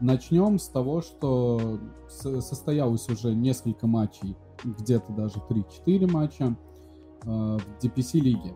Начнем 0.00 0.58
с 0.58 0.66
того, 0.66 1.00
что 1.00 1.78
состоялось 2.08 3.08
уже 3.08 3.34
несколько 3.36 3.86
матчей, 3.86 4.36
где-то 4.64 5.12
даже 5.12 5.36
3-4 5.48 6.10
матча 6.10 6.56
э, 7.22 7.28
в 7.28 7.84
DPC-лиге. 7.84 8.52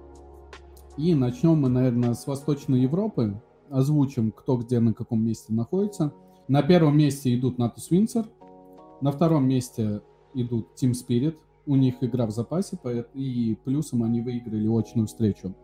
И 0.97 1.15
начнем 1.15 1.61
мы, 1.61 1.69
наверное, 1.69 2.15
с 2.15 2.27
Восточной 2.27 2.81
Европы, 2.81 3.41
озвучим, 3.71 4.33
кто 4.33 4.57
где 4.57 4.81
на 4.81 4.93
каком 4.93 5.25
месте 5.25 5.53
находится. 5.53 6.13
На 6.49 6.63
первом 6.63 6.99
месте 6.99 7.35
идут 7.35 7.59
Натус 7.59 7.91
Винцер, 7.91 8.27
на 9.01 9.13
втором 9.13 9.49
месте 9.49 10.03
идут 10.35 10.69
Team 10.81 10.93
Spirit, 10.93 11.37
у 11.67 11.77
них 11.77 12.03
игра 12.03 12.27
в 12.27 12.31
запасе, 12.31 12.79
и 13.15 13.57
плюсом 13.65 14.03
они 14.03 14.21
выиграли 14.21 14.67
очную 14.67 15.07
встречу 15.07 15.55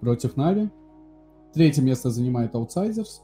против 0.00 0.36
Нави. 0.36 0.70
Третье 1.54 1.82
место 1.82 2.10
занимает 2.10 2.54
Outsiders, 2.54 3.22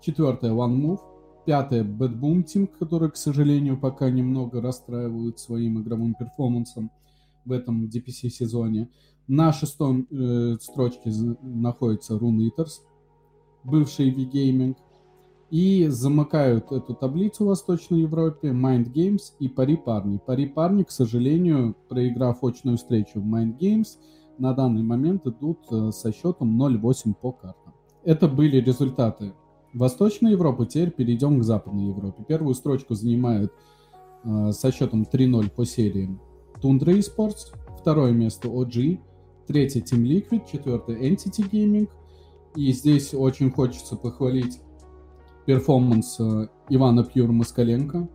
четвертое 0.00 0.52
One 0.52 0.76
Move, 0.76 1.00
пятое 1.46 1.82
Bad 1.82 2.20
Boom 2.20 2.44
Team, 2.44 2.68
который, 2.78 3.10
к 3.10 3.16
сожалению, 3.16 3.80
пока 3.80 4.10
немного 4.10 4.60
расстраивают 4.60 5.38
своим 5.38 5.80
игровым 5.80 6.14
перформансом 6.14 6.90
в 7.44 7.52
этом 7.52 7.86
DPC 7.86 8.28
сезоне. 8.28 8.90
На 9.26 9.52
шестой 9.52 10.06
э, 10.10 10.56
строчке 10.60 11.10
находится 11.42 12.16
Rune 12.16 12.50
Eaters, 12.50 12.82
бывший 13.64 14.10
V-Gaming, 14.10 14.76
и 15.50 15.88
замыкают 15.88 16.70
эту 16.70 16.94
таблицу 16.94 17.44
в 17.44 17.48
Восточной 17.48 18.02
Европе 18.02 18.50
Mind 18.50 18.92
Games 18.92 19.32
и 19.40 19.48
Пари 19.48 19.76
Парни. 19.76 20.20
Пари 20.24 20.46
Парни, 20.46 20.84
к 20.84 20.90
сожалению, 20.90 21.74
проиграв 21.88 22.44
очную 22.44 22.76
встречу 22.76 23.20
в 23.20 23.26
Mind 23.26 23.58
Games, 23.58 23.98
на 24.38 24.54
данный 24.54 24.82
момент 24.82 25.26
идут 25.26 25.58
э, 25.70 25.90
со 25.92 26.12
счетом 26.12 26.60
0-8 26.62 27.14
по 27.20 27.32
картам. 27.32 27.74
Это 28.04 28.28
были 28.28 28.58
результаты 28.58 29.34
Восточной 29.74 30.32
Европы. 30.32 30.66
Теперь 30.66 30.90
перейдем 30.92 31.40
к 31.40 31.44
Западной 31.44 31.88
Европе. 31.88 32.24
Первую 32.26 32.54
строчку 32.54 32.94
занимают 32.94 33.52
э, 34.24 34.52
со 34.52 34.72
счетом 34.72 35.02
3-0 35.02 35.50
по 35.50 35.66
серии 35.66 36.18
Tundra 36.62 36.96
Esports, 36.96 37.54
второе 37.78 38.12
место 38.12 38.48
OG, 38.48 39.00
третье 39.46 39.80
Team 39.80 40.04
Liquid, 40.04 40.42
четвертое 40.50 40.96
Entity 40.96 41.50
Gaming, 41.50 41.88
и 42.54 42.72
здесь 42.72 43.14
очень 43.14 43.50
хочется 43.50 43.96
похвалить 43.96 44.60
перформанс 45.46 46.18
э, 46.18 46.48
Ивана 46.68 47.04
Пьюр 47.04 47.30
Москаленко. 47.32 48.08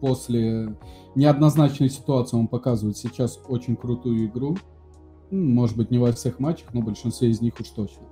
После 0.00 0.76
неоднозначной 1.14 1.88
ситуации 1.88 2.36
он 2.36 2.48
показывает 2.48 2.96
сейчас 2.96 3.40
очень 3.48 3.76
крутую 3.76 4.26
игру. 4.26 4.56
Может 5.30 5.76
быть, 5.76 5.90
не 5.90 5.98
во 5.98 6.12
всех 6.12 6.38
матчах, 6.40 6.74
но 6.74 6.82
в 6.82 6.84
большинстве 6.84 7.30
из 7.30 7.40
них 7.40 7.54
уж 7.58 7.68
точно. 7.70 8.02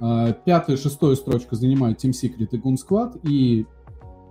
Э, 0.00 0.34
пятую 0.44 0.76
шестую 0.76 1.16
строчку 1.16 1.56
занимают 1.56 2.04
Team 2.04 2.10
Secret 2.10 2.48
и 2.52 2.56
Goon 2.58 2.76
Squad. 2.76 3.20
И 3.28 3.66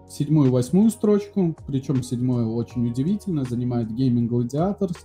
седьмую 0.07 0.51
восьмую 0.51 0.89
строчку, 0.91 1.55
причем 1.65 2.03
седьмую 2.03 2.53
очень 2.53 2.87
удивительно, 2.87 3.43
занимает 3.43 3.89
Gaimin 3.89 4.29
Gladiators 4.29 4.97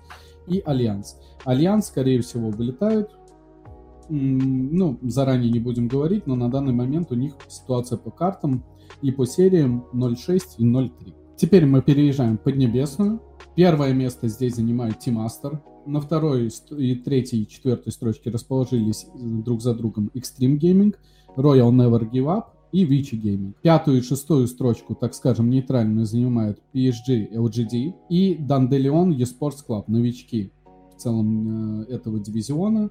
и 0.46 0.60
Alliance. 0.64 1.16
Alliance, 1.44 1.86
скорее 1.86 2.20
всего, 2.20 2.50
вылетают 2.50 3.17
ну, 4.08 4.98
заранее 5.02 5.50
не 5.50 5.60
будем 5.60 5.88
говорить, 5.88 6.26
но 6.26 6.34
на 6.34 6.50
данный 6.50 6.72
момент 6.72 7.12
у 7.12 7.14
них 7.14 7.34
ситуация 7.48 7.98
по 7.98 8.10
картам 8.10 8.64
и 9.02 9.10
по 9.10 9.26
сериям 9.26 9.86
0.6 9.92 10.42
и 10.58 10.64
0.3. 10.64 11.14
Теперь 11.36 11.66
мы 11.66 11.82
переезжаем 11.82 12.36
в 12.36 12.42
Поднебесную. 12.42 13.20
Первое 13.54 13.92
место 13.92 14.28
здесь 14.28 14.56
занимает 14.56 14.98
Team 14.98 15.24
Aster. 15.24 15.62
На 15.86 16.00
второй 16.00 16.50
и 16.76 16.94
третьей 16.96 17.42
и 17.42 17.48
четвертой 17.48 17.92
строчке 17.92 18.30
расположились 18.30 19.06
друг 19.14 19.62
за 19.62 19.74
другом 19.74 20.10
Extreme 20.14 20.58
Gaming, 20.58 20.94
Royal 21.36 21.70
Never 21.70 22.10
Give 22.10 22.26
Up 22.26 22.44
и 22.72 22.84
Vici 22.84 23.20
Gaming. 23.20 23.54
Пятую 23.62 23.98
и 23.98 24.02
шестую 24.02 24.46
строчку, 24.48 24.94
так 24.94 25.14
скажем, 25.14 25.48
нейтральную 25.48 26.06
занимают 26.06 26.60
PSG, 26.74 27.32
LGD 27.32 27.94
и 28.10 28.36
Dandelion 28.36 29.16
eSports 29.16 29.64
Club, 29.66 29.84
новички 29.86 30.52
в 30.94 31.00
целом 31.00 31.82
э, 31.82 31.94
этого 31.94 32.18
дивизиона. 32.18 32.90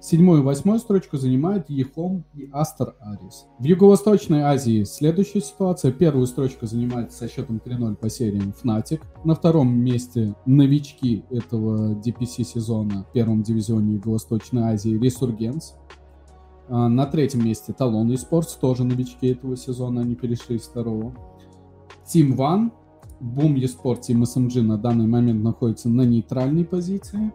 Седьмую 0.00 0.42
и 0.42 0.44
восьмую 0.44 0.78
строчку 0.78 1.16
занимают 1.16 1.68
Ехом 1.68 2.24
и 2.32 2.48
Астер 2.52 2.94
Арис. 3.00 3.46
В 3.58 3.64
Юго-Восточной 3.64 4.42
Азии 4.42 4.84
следующая 4.84 5.40
ситуация. 5.40 5.90
Первую 5.90 6.28
строчку 6.28 6.66
занимает 6.66 7.12
со 7.12 7.28
счетом 7.28 7.60
3-0 7.64 7.96
по 7.96 8.08
сериям 8.08 8.54
Fnatic. 8.62 9.00
На 9.24 9.34
втором 9.34 9.76
месте 9.76 10.36
новички 10.46 11.24
этого 11.30 11.94
DPC 11.94 12.44
сезона 12.44 13.06
в 13.08 13.12
первом 13.12 13.42
дивизионе 13.42 13.94
Юго-Восточной 13.94 14.62
Азии 14.62 14.96
Resurgence. 14.96 15.74
А 16.68 16.88
на 16.88 17.04
третьем 17.06 17.44
месте 17.44 17.74
Talon 17.76 18.06
Esports, 18.06 18.56
тоже 18.60 18.84
новички 18.84 19.26
этого 19.26 19.56
сезона, 19.56 20.02
они 20.02 20.14
перешли 20.14 20.56
из 20.56 20.62
второго. 20.62 21.12
Team 22.06 22.36
One, 22.36 22.70
Boom 23.20 23.56
Esports 23.56 24.02
Team 24.08 24.22
SMG 24.22 24.62
на 24.62 24.78
данный 24.78 25.08
момент 25.08 25.42
находится 25.42 25.88
на 25.88 26.02
нейтральной 26.02 26.64
позиции. 26.64 27.32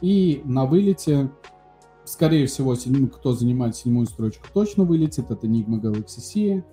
И 0.00 0.42
на 0.44 0.64
вылете 0.64 1.30
Скорее 2.04 2.46
всего, 2.46 2.74
седьмой, 2.74 3.08
кто 3.08 3.32
занимает 3.32 3.76
седьмую 3.76 4.06
строчку, 4.06 4.46
точно 4.52 4.84
вылетит. 4.84 5.30
Это 5.30 5.46
Enigma 5.46 5.80
Galaxy 5.80 6.20
C. 6.20 6.64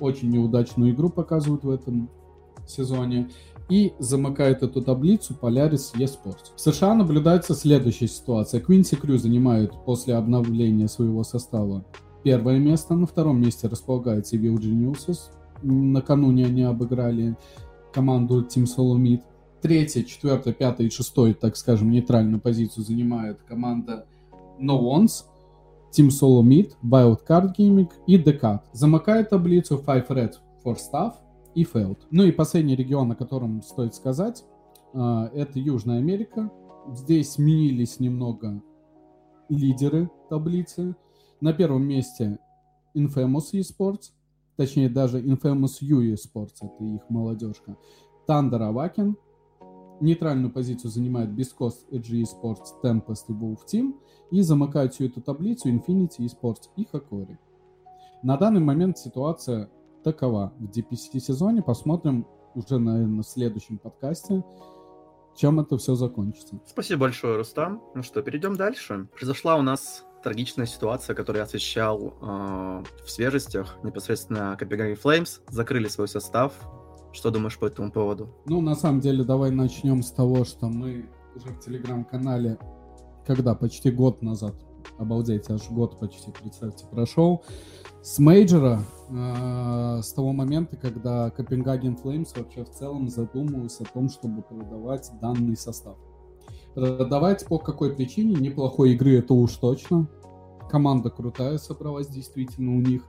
Очень 0.00 0.30
неудачную 0.30 0.92
игру 0.92 1.08
показывают 1.08 1.64
в 1.64 1.70
этом 1.70 2.10
сезоне. 2.66 3.30
И 3.68 3.94
замыкает 3.98 4.62
эту 4.62 4.82
таблицу 4.82 5.34
Polaris 5.40 5.94
eSports. 5.94 6.54
В 6.54 6.60
США 6.60 6.94
наблюдается 6.94 7.54
следующая 7.54 8.08
ситуация. 8.08 8.60
Quincy 8.60 9.00
Crew 9.00 9.16
занимает 9.16 9.72
после 9.86 10.14
обновления 10.14 10.88
своего 10.88 11.22
состава 11.24 11.84
первое 12.22 12.58
место. 12.58 12.94
На 12.94 13.06
втором 13.06 13.40
месте 13.40 13.68
располагается 13.68 14.36
Evil. 14.36 15.16
Накануне 15.62 16.46
они 16.46 16.62
обыграли 16.62 17.36
команду 17.94 18.42
Team 18.42 18.64
Solomid. 18.64 19.22
третье, 19.62 20.02
четвертое, 20.02 20.52
пятое 20.52 20.88
и 20.88 20.90
шестое, 20.90 21.34
так 21.34 21.56
скажем, 21.56 21.90
нейтральную 21.90 22.40
позицию 22.40 22.84
занимает 22.84 23.40
команда 23.42 24.06
No 24.62 24.80
Ones, 24.80 25.26
Team 25.92 26.10
Solo 26.10 26.42
Meet, 26.42 26.76
Wildcard 26.82 27.54
Gaming 27.56 27.90
и 28.06 28.16
Decat. 28.16 28.60
Замыкает 28.72 29.30
таблицу 29.30 29.76
Five 29.76 30.08
Red 30.08 30.34
for 30.64 30.76
Staff 30.76 31.14
и 31.54 31.64
Failed. 31.64 31.98
Ну 32.10 32.24
и 32.24 32.32
последний 32.32 32.76
регион, 32.76 33.10
о 33.12 33.16
котором 33.16 33.62
стоит 33.62 33.94
сказать, 33.94 34.44
а, 34.94 35.30
это 35.34 35.58
Южная 35.58 35.98
Америка. 35.98 36.50
Здесь 36.94 37.32
сменились 37.32 38.00
немного 38.00 38.62
лидеры 39.48 40.10
таблицы. 40.30 40.96
На 41.40 41.52
первом 41.52 41.84
месте 41.84 42.38
Infamous 42.94 43.52
eSports, 43.52 44.12
точнее 44.56 44.88
даже 44.88 45.20
Infamous 45.20 45.78
U 45.80 46.00
eSports, 46.02 46.56
это 46.60 46.84
их 46.84 47.02
молодежка. 47.08 47.76
Thunder 48.28 48.62
Авакин. 48.62 49.16
Нейтральную 50.02 50.52
позицию 50.52 50.90
занимает 50.90 51.30
Biscost, 51.30 51.88
Edge 51.90 52.22
eSports, 52.22 52.80
Tempest 52.82 53.24
и 53.28 53.32
Wolf 53.32 53.60
Team. 53.72 53.94
И 54.30 54.42
замыкают 54.42 54.94
всю 54.94 55.06
эту 55.06 55.20
таблицу 55.20 55.68
Infinity 55.68 56.18
eSports 56.20 56.68
и 56.76 56.86
Hakori. 56.92 57.36
На 58.22 58.36
данный 58.36 58.60
момент 58.60 58.98
ситуация 58.98 59.70
такова. 60.02 60.52
В 60.58 60.64
DPC 60.64 61.18
сезоне 61.18 61.62
посмотрим 61.62 62.26
уже, 62.54 62.78
наверное, 62.78 63.22
в 63.22 63.26
следующем 63.26 63.78
подкасте, 63.78 64.44
чем 65.36 65.60
это 65.60 65.78
все 65.78 65.94
закончится. 65.94 66.60
Спасибо 66.66 67.02
большое, 67.02 67.36
Рустам. 67.36 67.82
Ну 67.94 68.02
что, 68.02 68.22
перейдем 68.22 68.56
дальше. 68.56 69.08
Произошла 69.16 69.56
у 69.56 69.62
нас 69.62 70.04
трагичная 70.22 70.66
ситуация, 70.66 71.14
которую 71.14 71.40
я 71.40 71.44
освещал 71.44 72.14
э, 72.20 72.84
в 73.04 73.10
свежестях, 73.10 73.76
непосредственно 73.82 74.56
Copenhagen 74.60 74.98
Flames, 75.00 75.40
закрыли 75.48 75.88
свой 75.88 76.08
состав. 76.08 76.54
Что 77.12 77.30
думаешь 77.30 77.58
по 77.58 77.66
этому 77.66 77.92
поводу? 77.92 78.30
Ну, 78.46 78.60
на 78.60 78.74
самом 78.74 79.00
деле, 79.00 79.22
давай 79.22 79.50
начнем 79.50 80.02
с 80.02 80.10
того, 80.10 80.44
что 80.44 80.68
мы 80.68 81.08
уже 81.36 81.48
в 81.48 81.60
телеграм-канале, 81.60 82.58
когда 83.26 83.54
почти 83.54 83.90
год 83.90 84.22
назад, 84.22 84.54
обалдеть, 84.98 85.50
аж 85.50 85.68
год 85.70 85.98
почти, 85.98 86.30
представьте, 86.30 86.86
прошел, 86.90 87.44
с 88.02 88.18
мейджора, 88.18 88.82
э, 89.10 90.00
с 90.02 90.12
того 90.12 90.32
момента, 90.32 90.76
когда 90.76 91.30
Copenhagen 91.30 91.96
Flames 91.96 92.34
вообще 92.34 92.64
в 92.64 92.70
целом 92.70 93.08
задумывался 93.08 93.84
о 93.84 93.92
том, 93.92 94.08
чтобы 94.08 94.42
продавать 94.42 95.10
данный 95.20 95.56
состав. 95.56 95.96
Продавать 96.74 97.46
по 97.46 97.58
какой 97.58 97.94
причине? 97.94 98.34
Неплохой 98.34 98.94
игры 98.94 99.18
это 99.18 99.34
уж 99.34 99.52
точно. 99.56 100.08
Команда 100.70 101.10
крутая 101.10 101.58
собралась 101.58 102.08
действительно 102.08 102.74
у 102.74 102.80
них 102.80 103.02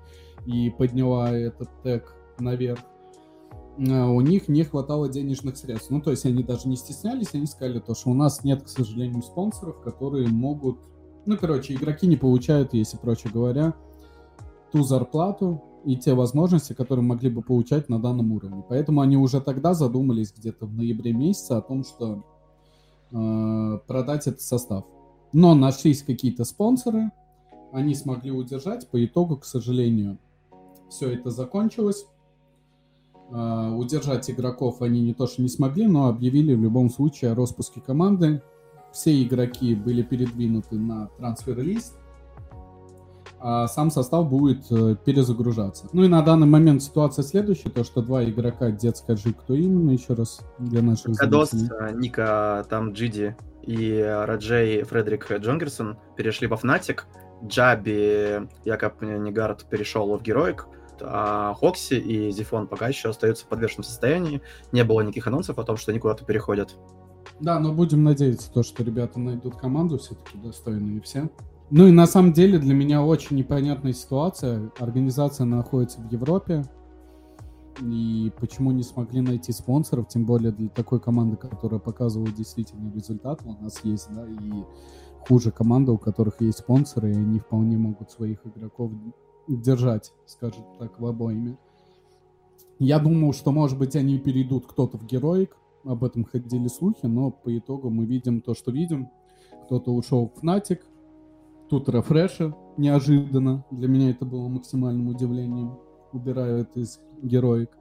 и 0.45 0.69
подняла 0.71 1.31
этот 1.31 1.69
тег 1.81 2.13
наверх. 2.39 2.79
А 3.77 4.07
у 4.07 4.21
них 4.21 4.47
не 4.47 4.63
хватало 4.63 5.09
денежных 5.09 5.57
средств. 5.57 5.89
Ну, 5.89 6.01
то 6.01 6.11
есть 6.11 6.25
они 6.25 6.43
даже 6.43 6.67
не 6.67 6.75
стеснялись, 6.75 7.33
они 7.33 7.45
сказали 7.45 7.79
то, 7.79 7.95
что 7.95 8.09
у 8.09 8.13
нас 8.13 8.43
нет, 8.43 8.63
к 8.63 8.67
сожалению, 8.67 9.21
спонсоров, 9.23 9.81
которые 9.81 10.27
могут... 10.27 10.79
Ну, 11.25 11.37
короче, 11.37 11.73
игроки 11.73 12.05
не 12.05 12.17
получают, 12.17 12.73
если 12.73 12.97
проще 12.97 13.29
говоря, 13.29 13.73
ту 14.71 14.83
зарплату 14.83 15.63
и 15.85 15.95
те 15.95 16.13
возможности, 16.13 16.73
которые 16.73 17.03
могли 17.03 17.29
бы 17.29 17.41
получать 17.41 17.89
на 17.89 17.99
данном 17.99 18.31
уровне. 18.31 18.63
Поэтому 18.67 19.01
они 19.01 19.17
уже 19.17 19.41
тогда 19.41 19.73
задумались 19.73 20.33
где-то 20.35 20.65
в 20.65 20.73
ноябре 20.73 21.13
месяце 21.13 21.53
о 21.53 21.61
том, 21.61 21.83
что 21.83 22.23
Э, 23.13 23.77
продать 23.85 24.25
этот 24.25 24.41
состав. 24.41 24.85
Но 25.33 25.53
нашлись 25.53 26.01
какие-то 26.01 26.45
спонсоры, 26.45 27.11
они 27.71 27.93
смогли 27.93 28.31
удержать. 28.31 28.89
По 28.89 29.03
итогу, 29.05 29.37
к 29.37 29.45
сожалению, 29.45 30.17
все 30.89 31.13
это 31.13 31.29
закончилось. 31.29 32.07
Э, 33.33 33.71
удержать 33.71 34.29
игроков 34.29 34.81
они 34.81 35.01
не 35.01 35.13
то 35.13 35.25
что 35.25 35.41
не 35.41 35.49
смогли, 35.49 35.87
но 35.87 36.07
объявили 36.07 36.53
в 36.53 36.61
любом 36.61 36.89
случае 36.89 37.31
о 37.31 37.35
распуске 37.35 37.81
команды. 37.81 38.41
Все 38.91 39.23
игроки 39.23 39.73
были 39.73 40.03
передвинуты 40.03 40.75
на 40.75 41.07
трансфер-лист 41.17 41.95
а 43.45 43.67
сам 43.67 43.91
состав 43.91 44.29
будет 44.29 44.71
э, 44.71 44.95
перезагружаться. 45.03 45.89
Ну 45.91 46.05
и 46.05 46.07
на 46.07 46.21
данный 46.21 46.47
момент 46.47 46.81
ситуация 46.81 47.23
следующая, 47.23 47.69
то 47.69 47.83
что 47.83 48.01
два 48.01 48.23
игрока, 48.23 48.71
дед 48.71 48.95
скажи, 48.95 49.33
кто 49.33 49.53
именно 49.53 49.91
еще 49.91 50.13
раз 50.13 50.39
для 50.59 50.81
наших 50.81 51.17
Кадос, 51.17 51.53
э, 51.53 51.91
Ника, 51.93 52.65
там 52.69 52.93
Джиди 52.93 53.35
и 53.63 54.01
Раджей 54.01 54.83
Фредерик 54.83 55.29
Джонгерсон 55.29 55.97
перешли 56.15 56.47
во 56.47 56.55
Фнатик, 56.55 57.05
Джаби, 57.45 58.47
Якоб 58.63 59.01
Негард 59.01 59.65
перешел 59.65 60.15
в 60.15 60.23
Героик, 60.23 60.67
а 61.01 61.53
Хокси 61.55 61.95
и 61.95 62.31
Зифон 62.31 62.67
пока 62.67 62.87
еще 62.87 63.09
остаются 63.09 63.45
в 63.45 63.47
подвешенном 63.47 63.83
состоянии. 63.83 64.41
Не 64.71 64.83
было 64.83 65.01
никаких 65.01 65.27
анонсов 65.27 65.57
о 65.59 65.63
том, 65.63 65.77
что 65.77 65.91
они 65.91 65.99
куда-то 65.99 66.25
переходят. 66.25 66.75
Да, 67.39 67.59
но 67.59 67.73
будем 67.73 68.03
надеяться, 68.03 68.51
то, 68.51 68.63
что 68.63 68.83
ребята 68.83 69.19
найдут 69.19 69.55
команду 69.55 69.97
все-таки 69.97 70.37
достойные 70.37 71.01
все. 71.01 71.29
Ну 71.71 71.87
и 71.87 71.91
на 71.91 72.05
самом 72.05 72.33
деле 72.33 72.59
для 72.59 72.73
меня 72.73 73.03
очень 73.03 73.35
непонятная 73.37 73.93
ситуация. 73.93 74.71
Организация 74.79 75.45
находится 75.45 75.99
в 76.01 76.11
Европе. 76.11 76.63
И 77.81 78.31
почему 78.39 78.71
не 78.71 78.83
смогли 78.83 79.21
найти 79.21 79.51
спонсоров, 79.51 80.07
тем 80.07 80.25
более 80.25 80.51
для 80.51 80.69
такой 80.69 80.99
команды, 80.99 81.37
которая 81.37 81.79
показывала 81.79 82.29
действительно 82.29 82.93
результат. 82.93 83.41
У 83.43 83.63
нас 83.63 83.79
есть, 83.83 84.09
да, 84.13 84.27
и 84.27 84.63
хуже 85.27 85.51
команды, 85.51 85.91
у 85.91 85.97
которых 85.97 86.41
есть 86.41 86.59
спонсоры, 86.59 87.11
и 87.11 87.15
они 87.15 87.39
вполне 87.39 87.77
могут 87.77 88.11
своих 88.11 88.45
игроков 88.45 88.91
держать, 89.47 90.13
скажем 90.25 90.63
так, 90.79 90.99
в 90.99 91.05
обоими. 91.05 91.57
Я 92.79 92.99
думал, 92.99 93.33
что, 93.33 93.51
может 93.51 93.77
быть, 93.77 93.95
они 93.95 94.19
перейдут 94.19 94.65
кто-то 94.67 94.97
в 94.97 95.05
Героик, 95.05 95.55
об 95.83 96.03
этом 96.03 96.23
ходили 96.23 96.67
слухи, 96.67 97.05
но 97.05 97.31
по 97.31 97.55
итогу 97.57 97.89
мы 97.89 98.05
видим 98.05 98.41
то, 98.41 98.53
что 98.53 98.71
видим. 98.71 99.09
Кто-то 99.65 99.91
ушел 99.91 100.29
в 100.29 100.39
Фнатик, 100.39 100.85
Тут 101.73 101.89
рефрешер 101.89 102.55
неожиданно. 102.77 103.65
Для 103.71 103.87
меня 103.87 104.11
это 104.11 104.25
было 104.25 104.47
максимальным 104.47 105.07
удивлением. 105.07 105.79
Убираю 106.11 106.59
это 106.59 106.81
из 106.81 106.99
героик 107.21 107.71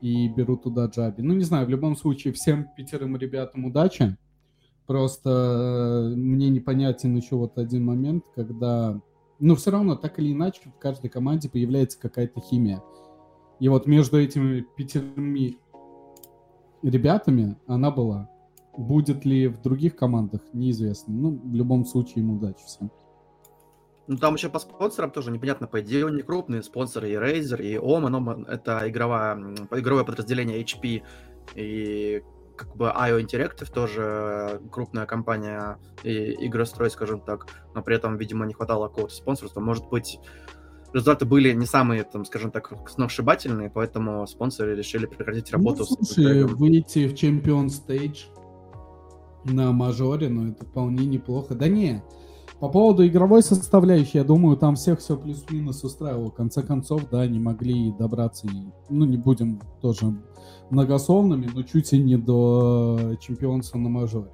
и 0.00 0.26
беру 0.28 0.56
туда 0.56 0.86
Джаби. 0.86 1.20
Ну, 1.20 1.34
не 1.34 1.44
знаю, 1.44 1.66
в 1.66 1.68
любом 1.68 1.96
случае, 1.96 2.32
всем 2.32 2.66
пятерым 2.76 3.14
ребятам 3.16 3.66
удачи. 3.66 4.16
Просто 4.86 5.30
э, 5.30 6.16
мне 6.16 6.48
непонятен 6.48 7.14
еще 7.14 7.36
вот 7.36 7.58
один 7.58 7.84
момент, 7.84 8.24
когда... 8.34 9.00
Ну, 9.38 9.54
все 9.54 9.70
равно, 9.70 9.96
так 9.96 10.18
или 10.18 10.32
иначе, 10.32 10.70
в 10.70 10.78
каждой 10.78 11.10
команде 11.10 11.48
появляется 11.48 12.00
какая-то 12.00 12.40
химия. 12.40 12.82
И 13.60 13.68
вот 13.68 13.86
между 13.86 14.20
этими 14.20 14.60
пятерыми 14.76 15.58
ребятами 16.82 17.56
она 17.66 17.90
была. 17.90 18.30
Будет 18.76 19.24
ли 19.24 19.48
в 19.48 19.60
других 19.62 19.96
командах, 19.96 20.42
неизвестно. 20.52 21.14
Ну, 21.14 21.40
в 21.42 21.54
любом 21.54 21.84
случае, 21.86 22.24
им 22.24 22.36
удачи 22.36 22.64
всем. 22.66 22.90
Ну, 24.06 24.18
там 24.18 24.34
еще 24.34 24.48
по 24.48 24.58
спонсорам 24.58 25.10
тоже 25.10 25.30
непонятно, 25.30 25.66
по 25.66 25.80
идее, 25.80 26.04
у 26.04 26.08
них 26.10 26.26
крупные 26.26 26.62
спонсоры, 26.62 27.10
и 27.10 27.14
Razer, 27.14 27.60
и 27.60 27.74
Omen. 27.74 28.46
Это 28.46 28.88
игровая, 28.88 29.36
игровое 29.72 30.04
подразделение 30.04 30.62
HP, 30.62 31.02
и 31.54 32.22
как 32.56 32.76
бы 32.76 32.86
IO 32.86 33.20
Interactive 33.20 33.72
тоже 33.72 34.60
крупная 34.70 35.06
компания 35.06 35.78
и 36.02 36.46
игрострой, 36.46 36.90
скажем 36.90 37.20
так, 37.20 37.46
но 37.74 37.82
при 37.82 37.96
этом, 37.96 38.16
видимо, 38.16 38.46
не 38.46 38.54
хватало 38.54 38.88
какого-то 38.88 39.14
спонсорства. 39.14 39.60
Может 39.60 39.88
быть, 39.88 40.18
результаты 40.92 41.26
были 41.26 41.52
не 41.52 41.66
самые, 41.66 42.04
там, 42.04 42.24
скажем 42.24 42.50
так, 42.50 42.72
сногсшибательные, 42.88 43.70
поэтому 43.70 44.26
спонсоры 44.26 44.74
решили 44.74 45.06
прекратить 45.06 45.52
ну, 45.52 45.58
работу. 45.58 45.86
Ну, 45.88 46.04
слушай, 46.04 46.44
выйти 46.44 47.06
в 47.06 47.14
Champion 47.14 47.66
Stage 47.66 48.26
на 49.44 49.72
мажоре, 49.72 50.28
ну, 50.28 50.50
это 50.50 50.64
вполне 50.64 51.06
неплохо. 51.06 51.54
Да 51.54 51.68
не, 51.68 52.02
по 52.60 52.68
поводу 52.68 53.06
игровой 53.06 53.42
составляющей, 53.42 54.18
я 54.18 54.24
думаю, 54.24 54.56
там 54.56 54.76
всех 54.76 55.00
все 55.00 55.16
плюс-минус 55.16 55.84
устраивало. 55.84 56.30
В 56.30 56.34
конце 56.34 56.62
концов, 56.62 57.08
да, 57.10 57.26
не 57.26 57.38
могли 57.38 57.92
добраться, 57.92 58.46
и, 58.46 58.72
ну, 58.88 59.04
не 59.04 59.18
будем 59.18 59.60
тоже 59.82 60.14
многословными, 60.70 61.48
но 61.54 61.62
чуть 61.62 61.92
и 61.92 61.98
не 61.98 62.16
до 62.16 63.16
чемпионства 63.20 63.78
на 63.78 63.88
мажоре. 63.88 64.30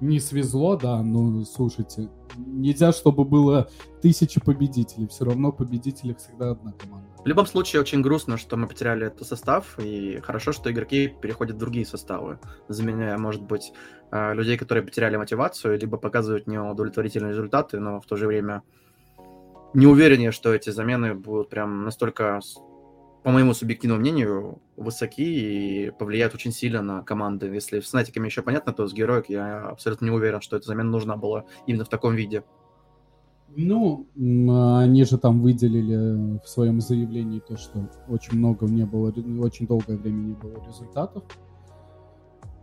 Не 0.00 0.20
свезло, 0.20 0.76
да, 0.76 1.02
но 1.02 1.44
слушайте, 1.44 2.08
нельзя, 2.36 2.92
чтобы 2.92 3.24
было 3.24 3.68
тысячи 4.00 4.40
победителей. 4.40 5.08
Все 5.08 5.24
равно 5.24 5.50
победителей 5.50 6.14
всегда 6.14 6.52
одна 6.52 6.72
команда. 6.72 7.08
В 7.24 7.26
любом 7.26 7.46
случае, 7.46 7.80
очень 7.80 8.00
грустно, 8.00 8.36
что 8.36 8.56
мы 8.56 8.68
потеряли 8.68 9.08
этот 9.08 9.26
состав, 9.26 9.78
и 9.78 10.20
хорошо, 10.22 10.52
что 10.52 10.70
игроки 10.70 11.08
переходят 11.08 11.56
в 11.56 11.58
другие 11.58 11.84
составы, 11.84 12.38
заменяя, 12.68 13.18
может 13.18 13.42
быть, 13.42 13.72
э, 14.12 14.34
людей, 14.34 14.56
которые 14.56 14.84
потеряли 14.84 15.16
мотивацию, 15.16 15.78
либо 15.78 15.96
показывают 15.96 16.46
неудовлетворительные 16.46 17.30
результаты, 17.30 17.80
но 17.80 18.00
в 18.00 18.06
то 18.06 18.16
же 18.16 18.28
время 18.28 18.62
не 19.74 19.86
увереннее, 19.86 20.30
что 20.30 20.54
эти 20.54 20.70
замены 20.70 21.14
будут 21.14 21.50
прям 21.50 21.84
настолько, 21.84 22.40
по 23.28 23.32
моему 23.32 23.52
субъективному 23.52 24.00
мнению, 24.00 24.58
высоки 24.78 25.20
и 25.20 25.90
повлияют 25.90 26.34
очень 26.34 26.50
сильно 26.50 26.80
на 26.80 27.02
команды. 27.02 27.44
Если 27.48 27.80
с 27.80 27.92
Натиками 27.92 28.24
еще 28.24 28.40
понятно, 28.40 28.72
то 28.72 28.86
с 28.86 28.94
Героик 28.94 29.28
я 29.28 29.68
абсолютно 29.68 30.06
не 30.06 30.10
уверен, 30.10 30.40
что 30.40 30.56
эта 30.56 30.66
замена 30.66 30.88
нужна 30.88 31.14
была 31.18 31.44
именно 31.66 31.84
в 31.84 31.90
таком 31.90 32.14
виде. 32.14 32.42
Ну, 33.54 34.06
они 34.78 35.04
же 35.04 35.18
там 35.18 35.42
выделили 35.42 36.38
в 36.42 36.48
своем 36.48 36.80
заявлении 36.80 37.40
то, 37.40 37.58
что 37.58 37.90
очень 38.08 38.38
много 38.38 38.64
не 38.64 38.86
было, 38.86 39.12
очень 39.42 39.66
долгое 39.66 39.98
время 39.98 40.28
не 40.28 40.34
было 40.34 40.66
результатов. 40.66 41.22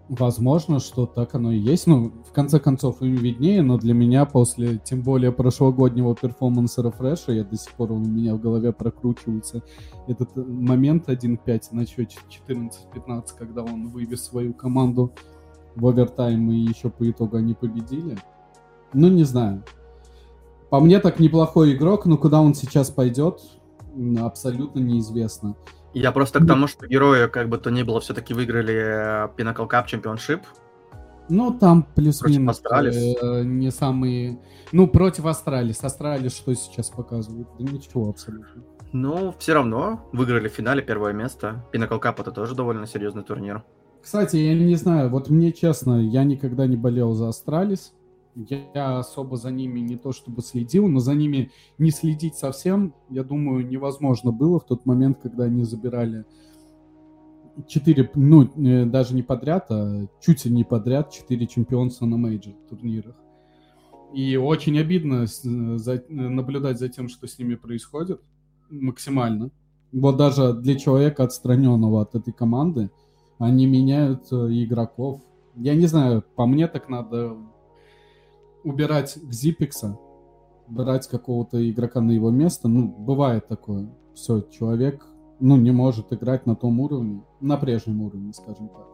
Возможно, 0.08 0.80
что 0.80 1.08
так 1.08 1.34
оно 1.34 1.52
и 1.52 1.58
есть. 1.58 1.88
Ну, 1.88 2.12
в 2.28 2.32
конце 2.32 2.60
концов, 2.60 3.02
им 3.02 3.16
виднее, 3.16 3.64
но 3.64 3.80
для 3.80 3.96
меня 3.96 4.26
после, 4.26 4.78
тем 4.78 5.02
более, 5.02 5.32
прошлогоднего 5.32 6.16
перформанса 6.16 6.84
рефреша, 6.84 7.32
я 7.32 7.44
до 7.44 7.58
сих 7.58 7.72
пор 7.74 7.92
он 7.92 8.04
у 8.04 8.10
меня 8.10 8.36
в 8.36 8.40
голове 8.40 8.72
прокручивается, 8.72 9.64
этот 10.08 10.36
момент 10.36 11.10
1-5 11.10 11.64
на 11.72 11.88
счете 11.88 12.20
14-15, 12.48 13.24
когда 13.36 13.64
он 13.64 13.88
вывез 13.88 14.24
свою 14.24 14.54
команду 14.54 15.12
в 15.76 15.88
овертайм 15.88 16.52
и 16.52 16.58
еще 16.58 16.92
по 16.92 17.10
итогу 17.10 17.38
они 17.38 17.56
победили. 17.56 18.16
Ну, 18.94 19.10
не 19.10 19.24
знаю. 19.24 19.64
По 20.70 20.80
мне 20.80 21.00
так 21.00 21.20
неплохой 21.20 21.74
игрок, 21.74 22.06
но 22.06 22.18
куда 22.18 22.42
он 22.42 22.54
сейчас 22.54 22.92
пойдет, 22.92 23.42
абсолютно 24.20 24.80
неизвестно. 24.80 25.56
Я 25.96 26.12
просто 26.12 26.40
к 26.42 26.46
тому, 26.46 26.68
что 26.68 26.88
герои, 26.88 27.28
как 27.28 27.48
бы 27.48 27.58
то 27.58 27.72
ни 27.72 27.82
было, 27.82 28.02
все-таки 28.02 28.34
выиграли 28.34 28.76
э, 28.76 29.30
Pinnacle 29.38 29.68
Cup 29.70 29.86
Championship. 29.88 30.42
Ну, 31.30 31.54
там 31.58 31.88
плюс-минус 31.96 32.62
э, 32.62 33.44
не 33.44 33.72
самые... 33.72 34.38
Ну, 34.74 34.88
против 34.88 35.26
Astralis. 35.26 35.82
Astralis 35.84 36.36
что 36.36 36.54
сейчас 36.54 36.90
показывают? 36.90 37.48
Да 37.58 37.72
ничего 37.72 38.10
абсолютно. 38.10 38.64
Ну, 38.92 39.34
все 39.40 39.54
равно 39.54 40.08
выиграли 40.12 40.50
в 40.50 40.52
финале 40.52 40.82
первое 40.82 41.14
место. 41.14 41.66
Pinnacle 41.74 42.02
Cup 42.02 42.16
это 42.20 42.32
тоже 42.32 42.56
довольно 42.56 42.88
серьезный 42.88 43.24
турнир. 43.24 43.64
Кстати, 44.04 44.36
я 44.36 44.54
не 44.54 44.76
знаю, 44.76 45.10
вот 45.10 45.30
мне 45.30 45.54
честно, 45.54 46.00
я 46.00 46.26
никогда 46.26 46.68
не 46.68 46.76
болел 46.76 47.14
за 47.14 47.30
Astralis. 47.30 47.94
Я 48.36 49.00
особо 49.00 49.38
за 49.38 49.50
ними 49.50 49.80
не 49.80 49.96
то 49.96 50.12
чтобы 50.12 50.42
следил, 50.42 50.88
но 50.88 51.00
за 51.00 51.14
ними 51.14 51.52
не 51.78 51.92
следить 51.92 52.36
совсем, 52.36 52.94
я 53.10 53.24
думаю, 53.24 53.66
невозможно 53.66 54.32
было 54.32 54.60
в 54.60 54.66
тот 54.66 54.86
момент, 54.86 55.20
когда 55.22 55.46
они 55.46 55.64
забирали 55.64 56.26
четыре, 57.68 58.12
ну, 58.16 58.44
э, 58.44 58.86
даже 58.86 59.16
не 59.16 59.24
подряд, 59.24 59.68
а 59.70 60.08
чуть 60.20 60.46
ли 60.46 60.52
не 60.52 60.64
подряд, 60.64 61.12
четыре 61.12 61.48
чемпионства 61.48 62.06
на 62.06 62.18
мейджор 62.18 62.54
турнирах. 62.70 63.16
И 64.14 64.36
очень 64.38 64.78
обидно 64.80 65.24
э, 65.24 65.28
за, 65.78 66.04
наблюдать 66.10 66.80
за 66.80 66.90
тем, 66.90 67.08
что 67.08 67.28
с 67.28 67.40
ними 67.40 67.56
происходит, 67.56 68.22
максимально. 68.70 69.52
Вот 69.92 70.18
даже 70.18 70.54
для 70.54 70.76
человека, 70.76 71.24
отстраненного 71.24 72.02
от 72.02 72.16
этой 72.16 72.34
команды, 72.34 72.90
они 73.40 73.66
меняют 73.66 74.32
э, 74.32 74.36
игроков. 74.36 75.22
Я 75.56 75.76
не 75.76 75.88
знаю, 75.88 76.24
по 76.36 76.46
мне 76.46 76.68
так 76.68 76.90
надо 76.90 77.38
убирать 78.66 79.18
Гзипикса, 79.22 79.98
брать 80.68 81.08
какого-то 81.08 81.70
игрока 81.70 82.02
на 82.02 82.12
его 82.12 82.32
место, 82.32 82.68
ну, 82.68 82.88
бывает 82.88 83.48
такое. 83.48 83.90
Все, 84.14 84.42
человек, 84.42 85.06
ну, 85.40 85.56
не 85.58 85.72
может 85.72 86.12
играть 86.12 86.46
на 86.46 86.56
том 86.56 86.80
уровне, 86.80 87.22
на 87.40 87.58
прежнем 87.58 88.02
уровне, 88.02 88.34
скажем 88.34 88.70
так. 88.70 88.88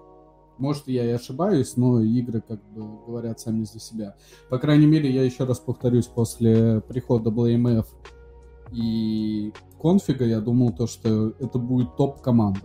Может, 0.58 0.88
я 0.88 1.06
и 1.06 1.10
ошибаюсь, 1.10 1.76
но 1.78 2.02
игры, 2.02 2.44
как 2.48 2.62
бы, 2.72 2.84
говорят 3.08 3.40
сами 3.40 3.64
за 3.64 3.80
себя. 3.80 4.16
По 4.50 4.60
крайней 4.60 4.86
мере, 4.86 5.10
я 5.10 5.24
еще 5.24 5.46
раз 5.46 5.60
повторюсь, 5.60 6.06
после 6.06 6.82
прихода 6.82 7.32
BlameF 7.32 7.86
и 8.72 9.52
конфига 9.82 10.26
я 10.26 10.40
думал 10.40 10.72
то, 10.72 10.88
что 10.88 11.34
это 11.40 11.58
будет 11.58 11.96
топ-команда. 11.98 12.62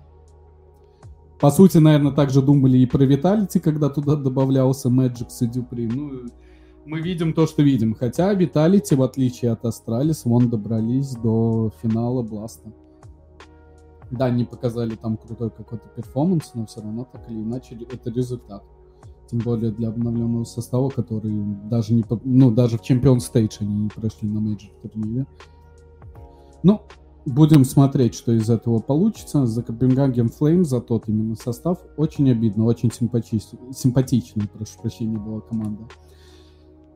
По 1.41 1.51
сути, 1.51 1.79
наверное, 1.79 2.13
также 2.13 2.41
думали 2.41 2.79
и 2.79 2.87
про 2.87 3.05
Виталити, 3.05 3.59
когда 3.59 3.91
туда 3.91 4.17
добавлялся 4.17 4.89
Magic 4.89 5.29
и 5.41 5.47
Дюпри. 5.47 5.87
Ну, 5.87 6.29
мы 6.87 7.01
видим 7.01 7.33
то, 7.33 7.47
что 7.47 7.63
видим. 7.63 7.95
Хотя 7.95 8.33
Vitality, 8.33 8.95
в 8.95 9.03
отличие 9.03 9.51
от 9.51 9.65
Astralis, 9.65 10.25
вон 10.25 10.49
добрались 10.49 11.13
до 11.17 11.71
финала 11.83 12.23
Blast 12.23 12.58
а. 12.58 12.73
Да, 14.11 14.31
не 14.31 14.45
показали 14.45 14.95
там 14.95 15.17
крутой 15.17 15.51
какой-то 15.51 15.89
перформанс, 15.89 16.53
но 16.55 16.67
все 16.67 16.81
равно 16.81 17.07
так 17.13 17.29
или 17.29 17.43
иначе 17.43 17.77
это 17.93 18.11
результат. 18.11 18.63
Тем 19.29 19.41
более 19.41 19.73
для 19.73 19.89
обновленного 19.89 20.45
состава, 20.45 20.89
который 20.89 21.35
даже 21.69 21.93
не, 21.93 22.05
ну, 22.23 22.53
даже 22.53 22.79
в 22.79 22.83
Champions 22.83 23.19
Stage 23.19 23.57
они 23.61 23.75
не 23.75 23.89
прошли 23.89 24.29
на 24.29 24.39
мейджор 24.39 24.71
турнире. 24.81 25.27
Ну, 26.63 26.83
будем 27.25 27.65
смотреть, 27.65 28.15
что 28.15 28.31
из 28.31 28.49
этого 28.49 28.79
получится. 28.79 29.45
За 29.47 29.65
Copenhagen 29.65 30.29
Flames, 30.29 30.65
за 30.65 30.81
тот 30.81 31.09
именно 31.09 31.35
состав, 31.35 31.79
очень 31.97 32.31
обидно, 32.31 32.65
очень 32.65 32.93
симпатичный, 32.93 33.59
симпатичная, 33.73 34.47
прошу 34.47 34.81
прощения, 34.81 35.19
была 35.19 35.41
команда. 35.41 35.83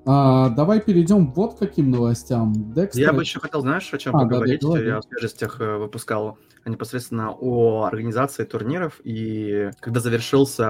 А, 0.07 0.48
давай 0.51 0.80
перейдем 0.80 1.32
вот 1.32 1.55
к 1.55 1.59
каким 1.59 1.90
новостям. 1.90 2.53
Декстер... 2.74 3.03
Я 3.03 3.12
бы 3.12 3.22
еще 3.22 3.38
хотел, 3.40 3.61
знаешь, 3.61 3.92
о 3.92 3.98
чем 3.98 4.16
а, 4.16 4.20
поговорить? 4.20 4.61
Да, 4.62 4.78
Я 4.78 5.01
в 5.01 5.05
свежестях 5.05 5.61
э, 5.61 5.76
выпускал 5.76 6.38
непосредственно 6.64 7.34
о 7.38 7.84
организации 7.84 8.44
турниров. 8.44 9.01
И 9.05 9.70
когда 9.80 10.01
завершился 10.01 10.64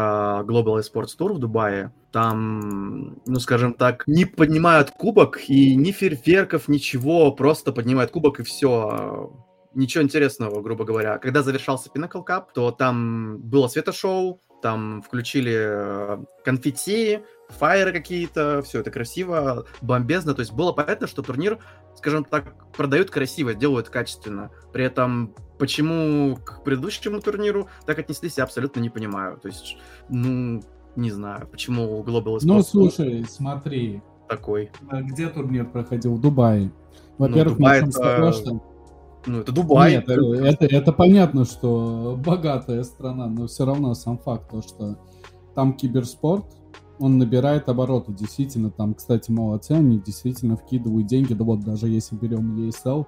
Global 0.44 0.80
Esports 0.80 1.16
Tour 1.18 1.34
в 1.34 1.38
Дубае, 1.38 1.92
там, 2.12 3.20
ну, 3.26 3.40
скажем 3.40 3.74
так, 3.74 4.04
не 4.06 4.24
поднимают 4.24 4.90
кубок 4.90 5.40
и 5.48 5.74
ни 5.76 5.92
фейерверков, 5.92 6.68
ничего, 6.68 7.32
просто 7.32 7.72
поднимают 7.72 8.10
кубок 8.10 8.40
и 8.40 8.42
все. 8.42 9.32
Ничего 9.74 10.02
интересного, 10.02 10.60
грубо 10.60 10.84
говоря. 10.84 11.18
Когда 11.18 11.42
завершался 11.42 11.90
Pinnacle 11.90 12.26
Cup, 12.26 12.46
то 12.52 12.70
там 12.72 13.38
было 13.38 13.68
светошоу, 13.68 14.40
там 14.60 15.02
включили 15.02 15.54
э, 15.56 16.18
конфетти, 16.44 17.20
фаеры 17.48 17.92
какие-то, 17.92 18.62
все 18.62 18.80
это 18.80 18.90
красиво, 18.90 19.66
бомбезно. 19.80 20.34
То 20.34 20.40
есть 20.40 20.52
было 20.52 20.72
понятно, 20.72 21.06
что 21.06 21.22
турнир, 21.22 21.58
скажем 21.96 22.24
так, 22.24 22.72
продают 22.72 23.10
красиво, 23.10 23.54
делают 23.54 23.88
качественно. 23.88 24.50
При 24.72 24.84
этом 24.84 25.34
почему 25.58 26.36
к 26.36 26.64
предыдущему 26.64 27.20
турниру 27.20 27.68
так 27.86 27.98
отнеслись, 27.98 28.38
я 28.38 28.44
абсолютно 28.44 28.80
не 28.80 28.90
понимаю. 28.90 29.38
То 29.38 29.48
есть, 29.48 29.76
ну, 30.08 30.62
не 30.96 31.10
знаю, 31.10 31.46
почему 31.46 32.02
Global 32.02 32.36
Esports... 32.36 32.44
Ну, 32.44 32.62
слушай, 32.62 33.24
смотри. 33.28 34.02
Такой. 34.28 34.70
А 34.88 35.02
где 35.02 35.28
турнир 35.28 35.66
проходил? 35.66 36.14
В 36.14 36.20
Дубае. 36.20 36.70
Во-первых, 37.18 37.58
ну, 37.58 37.64
Дубай 37.64 37.78
это... 37.80 38.32
что... 38.32 38.62
Ну, 39.26 39.40
это 39.40 39.52
Дубай. 39.52 39.92
Нет, 39.92 40.08
это, 40.08 40.34
это, 40.34 40.66
это 40.66 40.92
понятно, 40.92 41.44
что 41.44 42.18
богатая 42.24 42.82
страна, 42.84 43.26
но 43.26 43.46
все 43.46 43.64
равно 43.66 43.94
сам 43.94 44.18
факт, 44.18 44.50
то, 44.50 44.62
что 44.62 44.98
там 45.54 45.74
киберспорт, 45.74 46.46
он 46.98 47.18
набирает 47.18 47.68
обороты. 47.68 48.12
Действительно, 48.12 48.70
там, 48.70 48.94
кстати, 48.94 49.30
молодцы, 49.30 49.72
они 49.72 49.98
действительно 49.98 50.56
вкидывают 50.56 51.06
деньги. 51.06 51.34
Да 51.34 51.44
вот 51.44 51.60
даже 51.60 51.88
если 51.88 52.16
берем 52.16 52.56
ESL, 52.56 53.06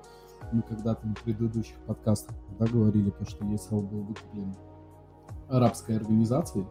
мы 0.52 0.62
когда-то 0.62 1.06
на 1.06 1.14
предыдущих 1.14 1.76
подкастах 1.86 2.36
да, 2.58 2.66
говорили, 2.66 3.10
то, 3.10 3.24
что 3.26 3.44
ESL 3.44 3.80
был 3.82 4.02
выкуплен 4.02 4.54
арабской 5.48 5.96
организацией. 5.96 6.66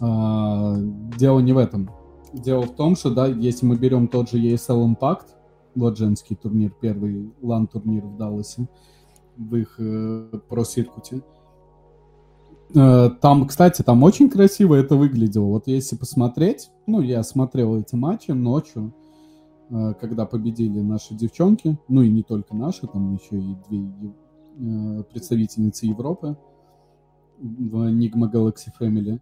А, 0.00 0.76
дело 1.16 1.40
не 1.40 1.52
в 1.52 1.58
этом. 1.58 1.90
Дело 2.32 2.62
в 2.62 2.74
том, 2.74 2.94
что, 2.94 3.10
да, 3.10 3.26
если 3.26 3.66
мы 3.66 3.76
берем 3.76 4.08
тот 4.08 4.30
же 4.30 4.38
ESL 4.38 4.94
Impact, 4.94 5.26
вот 5.78 5.96
женский 5.96 6.34
турнир, 6.34 6.72
первый 6.80 7.32
лан-турнир 7.40 8.04
в 8.04 8.16
Далласе, 8.16 8.68
в 9.36 9.56
их 9.56 9.76
э, 9.78 10.40
про-сиркуте, 10.48 11.22
Э, 12.74 13.10
там, 13.20 13.46
кстати, 13.46 13.82
там 13.82 14.02
очень 14.02 14.28
красиво 14.28 14.74
это 14.74 14.96
выглядело. 14.96 15.46
Вот 15.46 15.66
если 15.66 15.96
посмотреть, 15.96 16.70
ну, 16.86 17.00
я 17.00 17.22
смотрел 17.22 17.76
эти 17.78 17.94
матчи 17.94 18.30
ночью, 18.32 18.94
э, 19.70 19.94
когда 20.00 20.26
победили 20.26 20.80
наши 20.80 21.14
девчонки, 21.14 21.78
ну 21.88 22.02
и 22.02 22.10
не 22.10 22.22
только 22.22 22.54
наши, 22.54 22.86
там 22.86 23.14
еще 23.14 23.38
и 23.38 23.56
две 23.68 23.90
э, 24.58 25.02
представительницы 25.04 25.86
Европы 25.86 26.36
в 27.38 27.88
Enigma 27.88 28.30
Galaxy 28.30 28.68
Family. 28.78 29.20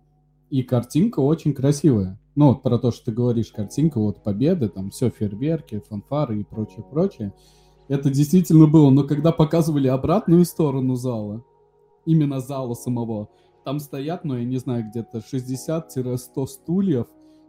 И 0.51 0.63
картинка 0.63 1.21
очень 1.21 1.55
красивая. 1.55 2.19
Ну, 2.37 2.49
вот 2.49 2.63
про 2.63 2.79
то, 2.79 2.93
что 2.93 3.07
ты 3.07 3.13
говоришь, 3.13 3.51
картинка, 3.51 3.99
вот 3.99 4.23
победы, 4.23 4.69
там 4.69 4.91
все, 4.91 5.11
фейерверки, 5.11 5.81
фанфары 5.81 6.41
и 6.41 6.45
прочее, 6.45 6.85
прочее. 6.89 7.33
Это 7.89 8.11
действительно 8.11 8.67
было, 8.67 8.91
но 8.91 9.05
когда 9.05 9.33
показывали 9.33 9.89
обратную 9.89 10.45
сторону 10.45 10.97
зала, 10.97 11.43
именно 12.05 12.41
зала 12.41 12.75
самого. 12.75 13.29
Там 13.65 13.81
стоят, 13.81 14.25
ну, 14.25 14.37
я 14.37 14.45
не 14.45 14.59
знаю, 14.59 14.89
где-то 14.89 15.19
60-100 15.19 16.47
стульев, 16.47 17.07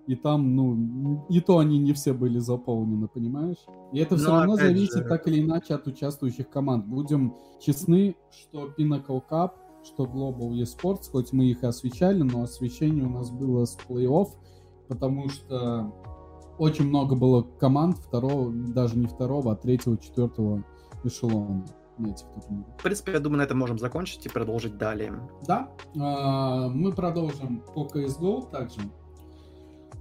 и 0.08 0.16
там, 0.16 0.56
ну, 0.56 1.26
и 1.30 1.42
то 1.42 1.58
они 1.58 1.80
не 1.80 1.92
все 1.92 2.14
были 2.14 2.40
заполнены, 2.40 3.10
понимаешь? 3.10 3.58
И 3.92 4.00
это 4.00 4.16
все 4.16 4.30
Но 4.30 4.40
равно 4.40 4.56
зависит 4.56 5.04
же... 5.04 5.04
так 5.04 5.28
или 5.28 5.42
иначе 5.42 5.76
от 5.76 5.86
участвующих 5.86 6.50
команд. 6.50 6.86
Будем 6.86 7.36
честны, 7.60 8.16
что 8.32 8.70
Pinnacle 8.78 9.22
Cup, 9.30 9.52
что 9.84 10.06
Global 10.06 10.52
eSports, 10.54 11.12
хоть 11.12 11.34
мы 11.34 11.46
их 11.46 11.64
и 11.64 11.68
освещали, 11.68 12.22
но 12.24 12.44
освещение 12.44 13.04
у 13.06 13.10
нас 13.10 13.30
было 13.30 13.66
с 13.66 13.78
плей-офф, 13.88 14.30
потому 14.88 15.30
что 15.30 15.94
очень 16.58 16.88
много 16.88 17.16
было 17.16 17.44
команд 17.60 17.98
второго, 17.98 18.52
даже 18.52 18.98
не 18.98 19.08
второго, 19.08 19.54
а 19.54 19.56
третьего, 19.56 19.98
четвертого 19.98 20.64
эшелона 21.04 21.66
этих 22.06 22.26
турнирах. 22.28 22.68
В 22.78 22.84
принципе, 22.84 23.12
я 23.14 23.20
думаю, 23.20 23.40
на 23.40 23.44
этом 23.44 23.58
можем 23.58 23.80
закончить 23.80 24.26
и 24.26 24.30
продолжить 24.30 24.78
далее. 24.78 25.14
Да, 25.48 25.70
а, 26.00 26.68
мы 26.70 26.92
продолжим 26.92 27.64
по 27.74 27.86
CSGO 27.86 28.52
также. 28.52 28.80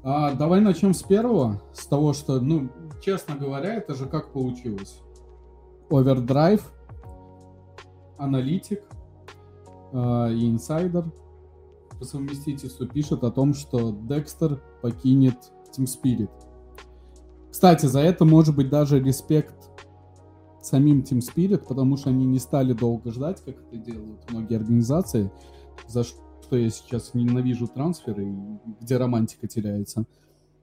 А, 0.02 0.32
давай 0.34 0.60
начнем 0.60 0.94
с 0.94 1.02
первого, 1.02 1.62
с 1.72 1.86
того, 1.86 2.12
что, 2.12 2.40
ну, 2.40 2.68
честно 3.02 3.36
говоря, 3.36 3.74
это 3.74 3.94
же 3.94 4.06
как 4.06 4.32
получилось. 4.32 5.00
Overdrive, 5.90 6.62
аналитик 8.18 8.82
и 9.92 10.50
инсайдер 10.50 11.04
по 11.98 12.05
совместительству 12.05 12.86
пишет 12.86 13.24
о 13.24 13.31
том, 13.31 13.55
что 13.55 13.90
Декстер 13.90 14.62
покинет 14.82 15.36
Team 15.77 15.86
Spirit. 15.86 16.31
Кстати, 17.51 17.86
за 17.86 18.01
это 18.01 18.24
может 18.24 18.55
быть 18.55 18.68
даже 18.68 19.01
респект 19.01 19.70
самим 20.62 21.01
Team 21.01 21.20
Spirit, 21.20 21.66
потому 21.66 21.97
что 21.97 22.10
они 22.10 22.27
не 22.27 22.39
стали 22.39 22.73
долго 22.73 23.10
ждать, 23.12 23.43
как 23.44 23.56
это 23.56 23.77
делают 23.77 24.31
многие 24.31 24.56
организации, 24.56 25.31
за 25.86 26.05
что 26.05 26.56
я 26.56 26.70
сейчас 26.70 27.14
ненавижу 27.14 27.66
трансферы, 27.66 28.35
где 28.81 28.97
романтика 28.97 29.47
теряется. 29.47 30.05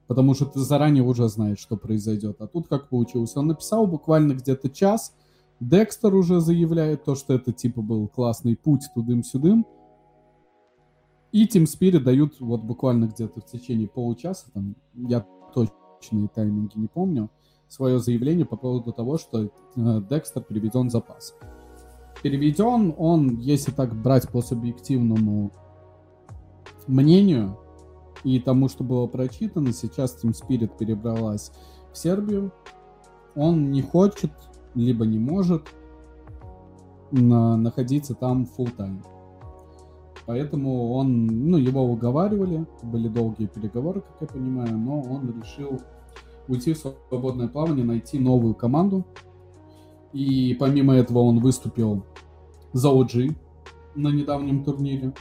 Потому 0.06 0.34
что 0.34 0.44
ты 0.44 0.60
заранее 0.60 1.02
уже 1.02 1.28
знаешь, 1.28 1.58
что 1.58 1.76
произойдет. 1.76 2.40
А 2.40 2.46
тут 2.46 2.68
как 2.68 2.90
получилось? 2.90 3.36
Он 3.36 3.46
написал 3.46 3.86
буквально 3.86 4.34
где-то 4.34 4.68
час, 4.68 5.14
Декстер 5.60 6.14
уже 6.14 6.40
заявляет 6.40 7.04
то, 7.04 7.14
что 7.14 7.34
это 7.34 7.52
типа 7.52 7.80
был 7.80 8.08
классный 8.08 8.56
путь 8.56 8.82
тудым-сюдым. 8.94 9.66
И 11.34 11.46
Team 11.46 11.64
Spirit 11.64 11.98
дают 12.04 12.38
вот 12.38 12.60
буквально 12.60 13.06
где-то 13.06 13.40
в 13.40 13.44
течение 13.44 13.88
получаса, 13.88 14.52
там, 14.52 14.76
я 14.94 15.26
точные 15.52 16.28
тайминги 16.28 16.78
не 16.78 16.86
помню, 16.86 17.28
свое 17.66 17.98
заявление 17.98 18.46
по 18.46 18.56
поводу 18.56 18.92
того, 18.92 19.18
что 19.18 19.42
э, 19.42 19.50
Декстер 20.08 20.44
переведен 20.44 20.86
в 20.86 20.92
запас. 20.92 21.34
Переведен 22.22 22.94
он, 22.96 23.40
если 23.40 23.72
так 23.72 24.00
брать 24.00 24.28
по 24.28 24.42
субъективному 24.42 25.50
мнению 26.86 27.58
и 28.22 28.38
тому, 28.38 28.68
что 28.68 28.84
было 28.84 29.08
прочитано, 29.08 29.72
сейчас 29.72 30.16
Team 30.22 30.40
Spirit 30.40 30.78
перебралась 30.78 31.50
в 31.92 31.98
Сербию. 31.98 32.52
Он 33.34 33.72
не 33.72 33.82
хочет, 33.82 34.30
либо 34.76 35.04
не 35.04 35.18
может 35.18 35.66
на, 37.10 37.56
находиться 37.56 38.14
там 38.14 38.46
full 38.56 38.72
time. 38.76 39.02
Поэтому 40.26 40.92
он, 40.92 41.26
ну, 41.26 41.58
его 41.58 41.82
уговаривали, 41.82 42.66
были 42.82 43.08
долгие 43.08 43.46
переговоры, 43.46 44.00
как 44.00 44.22
я 44.22 44.26
понимаю, 44.26 44.78
но 44.78 45.00
он 45.00 45.38
решил 45.40 45.80
уйти 46.48 46.72
в 46.72 46.78
свободное 46.78 47.48
плавание, 47.48 47.84
найти 47.84 48.18
новую 48.18 48.54
команду. 48.54 49.04
И 50.12 50.56
помимо 50.58 50.94
этого 50.94 51.20
он 51.20 51.40
выступил 51.40 52.04
за 52.72 52.88
OG 52.88 53.36
на 53.94 54.08
недавнем 54.08 54.64
турнире. 54.64 55.12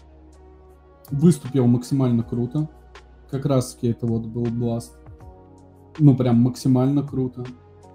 Выступил 1.10 1.68
максимально 1.68 2.24
круто. 2.24 2.70
Как 3.30 3.46
раз 3.46 3.74
таки 3.74 3.88
это 3.88 4.08
вот 4.08 4.26
был 4.26 4.44
Blast. 4.44 4.92
Ну, 6.00 6.16
прям 6.16 6.42
максимально 6.42 7.04
круто. 7.04 7.46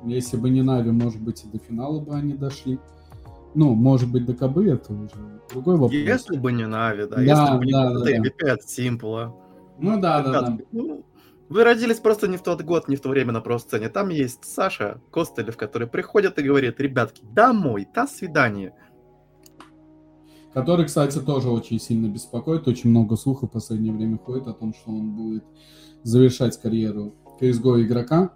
Если 0.05 0.37
бы 0.37 0.51
не 0.51 0.63
Нави, 0.63 0.91
может 0.91 1.21
быть, 1.23 1.45
и 1.45 1.49
до 1.49 1.59
финала 1.59 2.01
бы 2.01 2.15
они 2.15 2.35
дошли. 2.35 2.79
Ну, 3.55 3.75
может 3.75 4.11
быть, 4.11 4.27
до 4.27 4.35
Кабы 4.35 4.69
это 4.69 4.93
уже 4.93 5.41
другой 5.51 5.77
вопрос. 5.77 5.93
Если 5.93 6.37
бы 6.37 6.53
не 6.53 6.67
Нави, 6.67 7.07
да. 7.07 7.17
да 7.17 7.23
если 7.23 7.59
бы 7.59 7.67
не 7.67 7.73
да, 7.73 7.91
да, 7.91 8.57
да. 8.57 8.57
Симпла. 8.67 9.35
Ну 9.79 10.01
да, 10.01 10.23
да, 10.23 10.43
да. 10.43 10.59
Ну, 10.73 11.05
вы 11.49 11.65
родились 11.65 11.99
просто 11.99 12.29
не 12.29 12.37
в 12.37 12.43
тот 12.43 12.63
год, 12.63 12.89
не 12.89 12.97
в 12.97 13.01
то 13.01 13.09
время 13.09 13.33
на 13.33 13.41
про-сцене. 13.41 13.89
Там 13.89 14.11
есть 14.11 14.45
Саша 14.45 15.01
Костылев, 15.11 15.57
который 15.57 15.89
приходит 15.89 16.39
и 16.39 16.43
говорит, 16.43 16.79
ребятки, 16.79 17.23
домой, 17.33 17.87
до 17.95 18.07
свидания. 18.07 18.75
Который, 20.53 20.87
кстати, 20.87 21.19
тоже 21.19 21.49
очень 21.49 21.81
сильно 21.81 22.09
беспокоит. 22.09 22.69
Очень 22.69 22.91
много 22.91 23.17
слухов 23.17 23.51
в 23.51 23.53
последнее 23.53 23.95
время 23.95 24.19
ходит 24.19 24.47
о 24.47 24.53
том, 24.53 24.75
что 24.75 24.91
он 24.91 25.13
будет 25.13 25.45
завершать 26.03 26.61
карьеру 26.61 27.15
CSGO 27.41 27.83
игрока. 27.83 28.35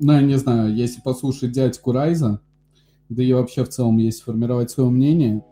Ну, 0.00 0.12
я 0.12 0.22
не 0.22 0.36
знаю, 0.36 0.74
если 0.74 1.00
послушать 1.00 1.52
дядьку 1.52 1.92
Райза, 1.92 2.40
да 3.10 3.22
и 3.22 3.32
вообще 3.32 3.64
в 3.64 3.68
целом, 3.68 3.98
если 3.98 4.22
формировать 4.22 4.70
свое 4.70 4.88
мнение, 4.88 5.44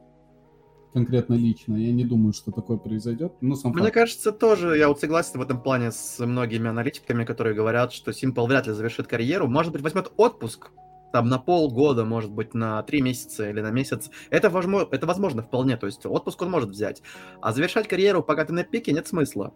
конкретно 0.92 1.34
лично. 1.34 1.76
Я 1.76 1.92
не 1.92 2.04
думаю, 2.04 2.32
что 2.32 2.52
такое 2.52 2.78
произойдет. 2.78 3.32
Ну, 3.40 3.56
сам 3.56 3.72
Мне 3.72 3.82
факт. 3.82 3.94
кажется, 3.94 4.32
тоже, 4.32 4.78
я 4.78 4.88
вот 4.88 5.00
согласен 5.00 5.38
в 5.38 5.42
этом 5.42 5.60
плане 5.60 5.90
с 5.90 6.24
многими 6.24 6.68
аналитиками, 6.68 7.24
которые 7.24 7.54
говорят, 7.54 7.92
что 7.92 8.12
Simple 8.12 8.46
вряд 8.46 8.68
ли 8.68 8.72
завершит 8.72 9.08
карьеру. 9.08 9.48
Может 9.48 9.72
быть, 9.72 9.82
возьмет 9.82 10.12
отпуск, 10.16 10.70
там 11.12 11.28
на 11.28 11.38
полгода, 11.38 12.04
может 12.04 12.30
быть, 12.30 12.54
на 12.54 12.80
три 12.84 13.02
месяца 13.02 13.50
или 13.50 13.60
на 13.60 13.70
месяц. 13.70 14.08
Это 14.30 14.50
возможно, 14.50 14.88
это 14.90 15.06
возможно 15.06 15.42
вполне, 15.42 15.76
то 15.76 15.86
есть 15.86 16.06
отпуск 16.06 16.40
он 16.42 16.50
может 16.50 16.70
взять. 16.70 17.02
А 17.40 17.52
завершать 17.52 17.88
карьеру, 17.88 18.22
пока 18.22 18.44
ты 18.44 18.52
на 18.52 18.62
пике, 18.62 18.92
нет 18.92 19.08
смысла. 19.08 19.52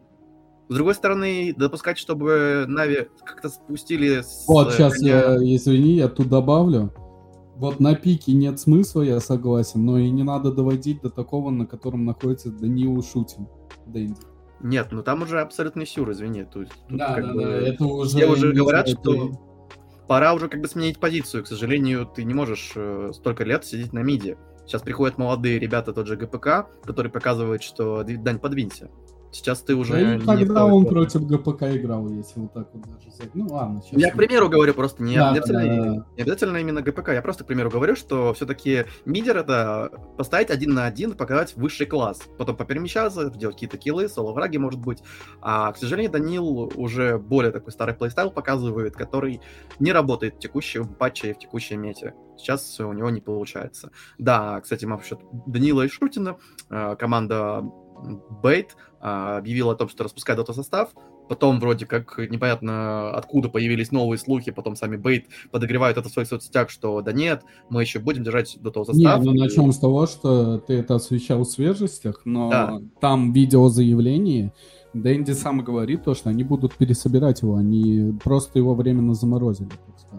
С 0.69 0.75
другой 0.75 0.95
стороны, 0.95 1.55
допускать, 1.57 1.99
чтобы 1.99 2.65
Нави 2.67 3.09
как-то 3.25 3.49
спустили... 3.49 4.23
Вот, 4.49 4.73
сейчас 4.73 5.01
я, 5.03 5.37
извини, 5.37 5.95
я 5.95 6.09
тут 6.09 6.29
добавлю. 6.29 6.93
Вот 7.63 7.79
на 7.79 7.95
пике 7.95 8.33
нет 8.33 8.59
смысла, 8.59 9.03
я 9.03 9.21
согласен, 9.21 9.87
но 9.87 9.97
и 9.97 10.11
не 10.11 10.25
надо 10.25 10.51
доводить 10.51 11.01
до 11.01 11.11
такого, 11.11 11.51
на 11.51 11.65
котором 11.65 12.05
находится 12.05 12.51
Даниил 12.51 13.01
Шутин, 13.05 13.47
Дэнди. 13.87 14.21
Нет, 14.63 14.89
ну 14.91 15.05
там 15.05 15.23
уже 15.23 15.41
абсолютный 15.41 15.87
сюр, 15.87 16.11
извини. 16.11 16.43
Тут, 16.43 16.71
тут 16.89 16.99
да, 16.99 17.15
да, 17.15 17.33
бы... 17.33 17.41
да, 17.41 17.51
это 17.69 17.85
уже... 17.85 18.09
Все 18.09 18.27
уже 18.27 18.53
говорят, 18.53 18.89
знаю, 18.89 19.01
что 19.01 19.29
это... 19.29 19.39
пора 20.09 20.35
уже 20.35 20.49
как 20.49 20.61
бы 20.61 20.67
сменить 20.67 20.99
позицию. 20.99 21.45
К 21.45 21.47
сожалению, 21.47 22.05
ты 22.05 22.25
не 22.25 22.35
можешь 22.35 22.73
э, 22.75 23.13
столько 23.15 23.45
лет 23.45 23.65
сидеть 23.65 23.93
на 23.93 24.01
миде. 24.01 24.39
Сейчас 24.67 24.83
приходят 24.83 25.17
молодые 25.17 25.61
ребята, 25.61 25.93
тот 25.93 26.09
же 26.09 26.17
ГПК, 26.17 26.67
который 26.83 27.13
показывает, 27.13 27.63
что 27.63 28.03
дань 28.03 28.41
подвинься. 28.41 28.91
Сейчас 29.33 29.63
ты 29.63 29.75
уже... 29.75 30.17
И 30.17 30.21
когда 30.21 30.67
он 30.67 30.85
против 30.85 31.27
ГПК 31.27 31.63
играл, 31.75 32.07
если 32.11 32.41
вот 32.41 32.53
так 32.53 32.69
вот 32.75 32.83
даже 32.83 33.09
взять. 33.09 33.35
Ну 33.35 33.47
ладно, 33.49 33.81
сейчас... 33.83 33.99
Я, 33.99 34.11
к 34.11 34.17
примеру, 34.17 34.51
говорю 34.51 34.75
просто, 34.75 35.03
не, 35.03 35.17
да, 35.17 35.31
обязательно, 35.31 35.77
да, 35.77 35.83
да. 35.83 36.07
не 36.17 36.23
обязательно 36.23 36.57
именно 36.59 36.83
ГПК, 36.83 37.09
я 37.09 37.23
просто, 37.23 37.45
к 37.45 37.47
примеру, 37.47 37.71
говорю, 37.71 37.97
что 37.97 38.35
все-таки 38.35 38.85
мидер 39.07 39.39
это 39.39 39.91
поставить 40.19 40.51
один 40.51 40.75
на 40.75 40.85
один, 40.85 41.15
показать 41.15 41.57
высший 41.57 41.87
класс, 41.87 42.21
потом 42.37 42.57
поперемещаться, 42.57 43.31
делать 43.31 43.57
какие-то 43.57 43.79
киллы, 43.79 44.07
соло-враги, 44.07 44.59
может 44.59 44.81
быть. 44.81 45.03
А, 45.41 45.73
к 45.73 45.79
сожалению, 45.79 46.13
Данил 46.13 46.71
уже 46.75 47.17
более 47.19 47.53
такой 47.53 47.73
старый 47.73 47.95
плейстайл 47.95 48.31
показывает, 48.31 48.95
который 48.95 49.41
не 49.79 49.93
работает 49.93 50.35
в 50.35 50.39
текущем 50.41 50.87
патче 50.89 51.31
и 51.31 51.33
в 51.33 51.39
текущей 51.39 51.77
мете. 51.77 52.15
Сейчас 52.37 52.81
у 52.81 52.93
него 52.93 53.09
не 53.09 53.21
получается. 53.21 53.93
Да, 54.19 54.61
кстати, 54.61 54.85
мы 54.85 54.97
насчет 54.97 55.21
Данила 55.47 55.83
и 55.83 55.89
Шутина, 55.89 56.37
э, 56.71 56.97
команда 56.99 57.63
Бейт 58.43 58.77
а, 59.01 59.39
объявил 59.39 59.71
о 59.71 59.75
том, 59.75 59.89
что 59.89 60.05
распускает 60.05 60.39
дата-состав, 60.39 60.91
потом 61.29 61.61
вроде 61.61 61.87
как 61.87 62.19
непонятно 62.19 63.11
откуда 63.11 63.49
появились 63.49 63.91
новые 63.91 64.19
слухи, 64.19 64.51
потом 64.51 64.77
сами 64.77 64.97
Бейт 64.97 65.27
подогревают 65.51 65.99
это 65.99 66.09
в 66.09 66.13
своих 66.13 66.29
соцсетях, 66.29 66.71
что 66.71 67.01
да 67.01 67.13
нет, 67.13 67.43
мы 67.69 67.83
еще 67.83 67.99
будем 67.99 68.23
держать 68.23 68.59
до 68.61 68.71
состав. 68.85 68.97
Нет, 68.97 69.25
ну 69.25 69.33
начнем 69.33 69.73
с 69.73 69.79
того, 69.79 70.07
что 70.07 70.59
ты 70.59 70.75
это 70.75 70.97
освещал 70.97 71.45
в 71.45 71.49
свежестях, 71.49 72.23
но 72.25 72.51
да. 72.51 72.79
там 73.01 73.33
видео 73.33 73.69
заявление, 73.69 74.53
Дэнди 74.95 75.33
сам 75.33 75.65
говорит 75.65 76.05
то, 76.05 76.15
что 76.15 76.29
они 76.29 76.45
будут 76.45 76.75
пересобирать 76.75 77.43
его, 77.43 77.57
они 77.57 78.19
просто 78.23 78.59
его 78.59 78.75
временно 78.75 79.15
заморозили. 79.15 79.71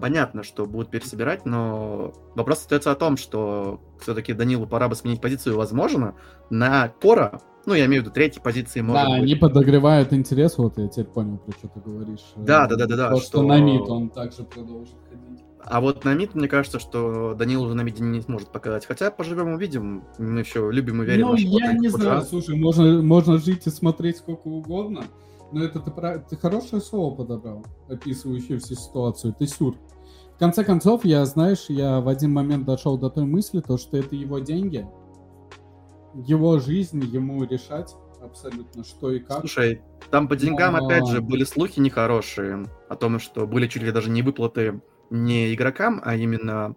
Понятно, 0.01 0.43
что 0.43 0.65
будут 0.65 0.89
пересобирать, 0.89 1.45
но 1.45 2.13
вопрос 2.35 2.59
остается 2.59 2.91
о 2.91 2.95
том, 2.95 3.17
что 3.17 3.81
все-таки 4.01 4.33
Данилу 4.33 4.65
пора 4.65 4.89
бы 4.89 4.95
сменить 4.95 5.21
позицию, 5.21 5.57
возможно, 5.57 6.15
на 6.49 6.87
Кора 6.87 7.39
ну, 7.65 7.73
я 7.73 7.85
имею 7.85 8.01
в 8.01 8.05
виду 8.05 8.13
третьей 8.13 8.41
позиции, 8.41 8.81
может 8.81 9.03
Да, 9.03 9.09
быть. 9.09 9.23
они 9.23 9.35
подогревают 9.35 10.13
интерес, 10.13 10.57
вот 10.57 10.77
я 10.77 10.87
теперь 10.87 11.05
понял, 11.05 11.37
про 11.37 11.51
что 11.53 11.67
ты 11.69 11.79
говоришь. 11.79 12.33
Да, 12.35 12.67
да, 12.67 12.75
да, 12.75 12.87
да. 12.87 12.95
да 12.95 13.09
То, 13.11 13.17
что, 13.17 13.27
что 13.27 13.43
на 13.43 13.59
МИД 13.59 13.81
он 13.89 14.09
также 14.09 14.43
продолжит 14.43 14.95
ходить. 15.09 15.43
А 15.65 15.79
вот 15.79 16.03
на 16.03 16.13
МИД, 16.13 16.35
мне 16.35 16.47
кажется, 16.47 16.77
что 16.77 17.35
Данил 17.35 17.63
уже 17.63 17.73
на 17.73 17.81
МИДе 17.81 18.03
не 18.03 18.21
сможет 18.21 18.49
показать. 18.49 18.85
Хотя 18.85 19.11
поживем 19.11 19.53
увидим. 19.53 20.03
Мы 20.17 20.41
еще 20.41 20.69
любим 20.69 21.01
и 21.03 21.05
верим. 21.05 21.27
Ну, 21.27 21.35
я 21.35 21.71
не 21.73 21.87
знаю, 21.87 22.09
раз. 22.09 22.29
слушай, 22.29 22.57
можно, 22.57 23.01
можно 23.01 23.37
жить 23.37 23.65
и 23.65 23.69
смотреть 23.69 24.17
сколько 24.17 24.47
угодно. 24.47 25.05
Но 25.53 25.63
это 25.63 25.79
ты, 25.79 25.91
ты 26.29 26.35
хорошее 26.35 26.81
слово 26.81 27.15
подобрал, 27.15 27.65
описывающее 27.87 28.57
всю 28.57 28.75
ситуацию. 28.75 29.33
Ты 29.37 29.47
сюр. 29.47 29.77
В 30.35 30.39
конце 30.39 30.63
концов, 30.63 31.05
я, 31.05 31.25
знаешь, 31.25 31.65
я 31.69 32.01
в 32.01 32.09
один 32.09 32.33
момент 32.33 32.65
дошел 32.65 32.97
до 32.97 33.09
той 33.09 33.23
мысли, 33.23 33.61
то, 33.61 33.77
что 33.77 33.97
это 33.97 34.15
его 34.15 34.39
деньги, 34.39 34.85
его 36.13 36.59
жизнь, 36.59 37.03
ему 37.03 37.43
решать 37.43 37.95
абсолютно 38.21 38.83
что 38.83 39.11
и 39.11 39.19
как. 39.19 39.39
Слушай, 39.39 39.81
там 40.09 40.27
по 40.27 40.35
деньгам, 40.35 40.75
Но... 40.75 40.85
опять 40.85 41.07
же, 41.07 41.21
были 41.21 41.43
слухи 41.43 41.79
нехорошие 41.79 42.65
о 42.89 42.95
том, 42.95 43.19
что 43.19 43.45
были 43.45 43.67
чуть 43.67 43.83
ли 43.83 43.91
даже 43.91 44.09
не 44.09 44.21
выплаты 44.21 44.81
не 45.09 45.53
игрокам, 45.53 46.01
а 46.03 46.15
именно, 46.15 46.75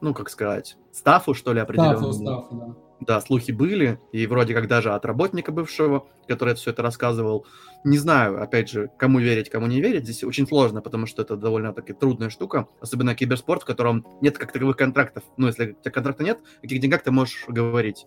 ну, 0.00 0.14
как 0.14 0.30
сказать, 0.30 0.76
стафу, 0.92 1.34
что 1.34 1.52
ли, 1.52 1.60
определенно. 1.60 2.12
Стафу, 2.12 2.12
стафу, 2.12 2.56
да. 2.56 2.88
Да, 3.00 3.20
слухи 3.20 3.52
были, 3.52 4.00
и 4.10 4.26
вроде 4.26 4.54
как 4.54 4.66
даже 4.66 4.92
от 4.92 5.04
работника 5.04 5.52
бывшего, 5.52 6.08
который 6.26 6.56
все 6.56 6.72
это 6.72 6.82
рассказывал. 6.82 7.46
Не 7.84 7.96
знаю, 7.96 8.42
опять 8.42 8.68
же, 8.68 8.90
кому 8.98 9.20
верить, 9.20 9.50
кому 9.50 9.68
не 9.68 9.80
верить. 9.80 10.02
Здесь 10.02 10.24
очень 10.24 10.48
сложно, 10.48 10.82
потому 10.82 11.06
что 11.06 11.22
это 11.22 11.36
довольно-таки 11.36 11.92
трудная 11.92 12.28
штука, 12.28 12.66
особенно 12.80 13.14
киберспорт, 13.14 13.62
в 13.62 13.66
котором 13.66 14.04
нет 14.20 14.36
как 14.36 14.50
таковых 14.50 14.76
контрактов. 14.76 15.22
Ну, 15.36 15.46
если 15.46 15.72
у 15.72 15.74
тебя 15.74 15.92
контракта 15.92 16.24
нет, 16.24 16.40
о 16.58 16.62
каких 16.62 16.80
деньгах 16.80 17.02
ты 17.02 17.12
можешь 17.12 17.44
говорить? 17.46 18.04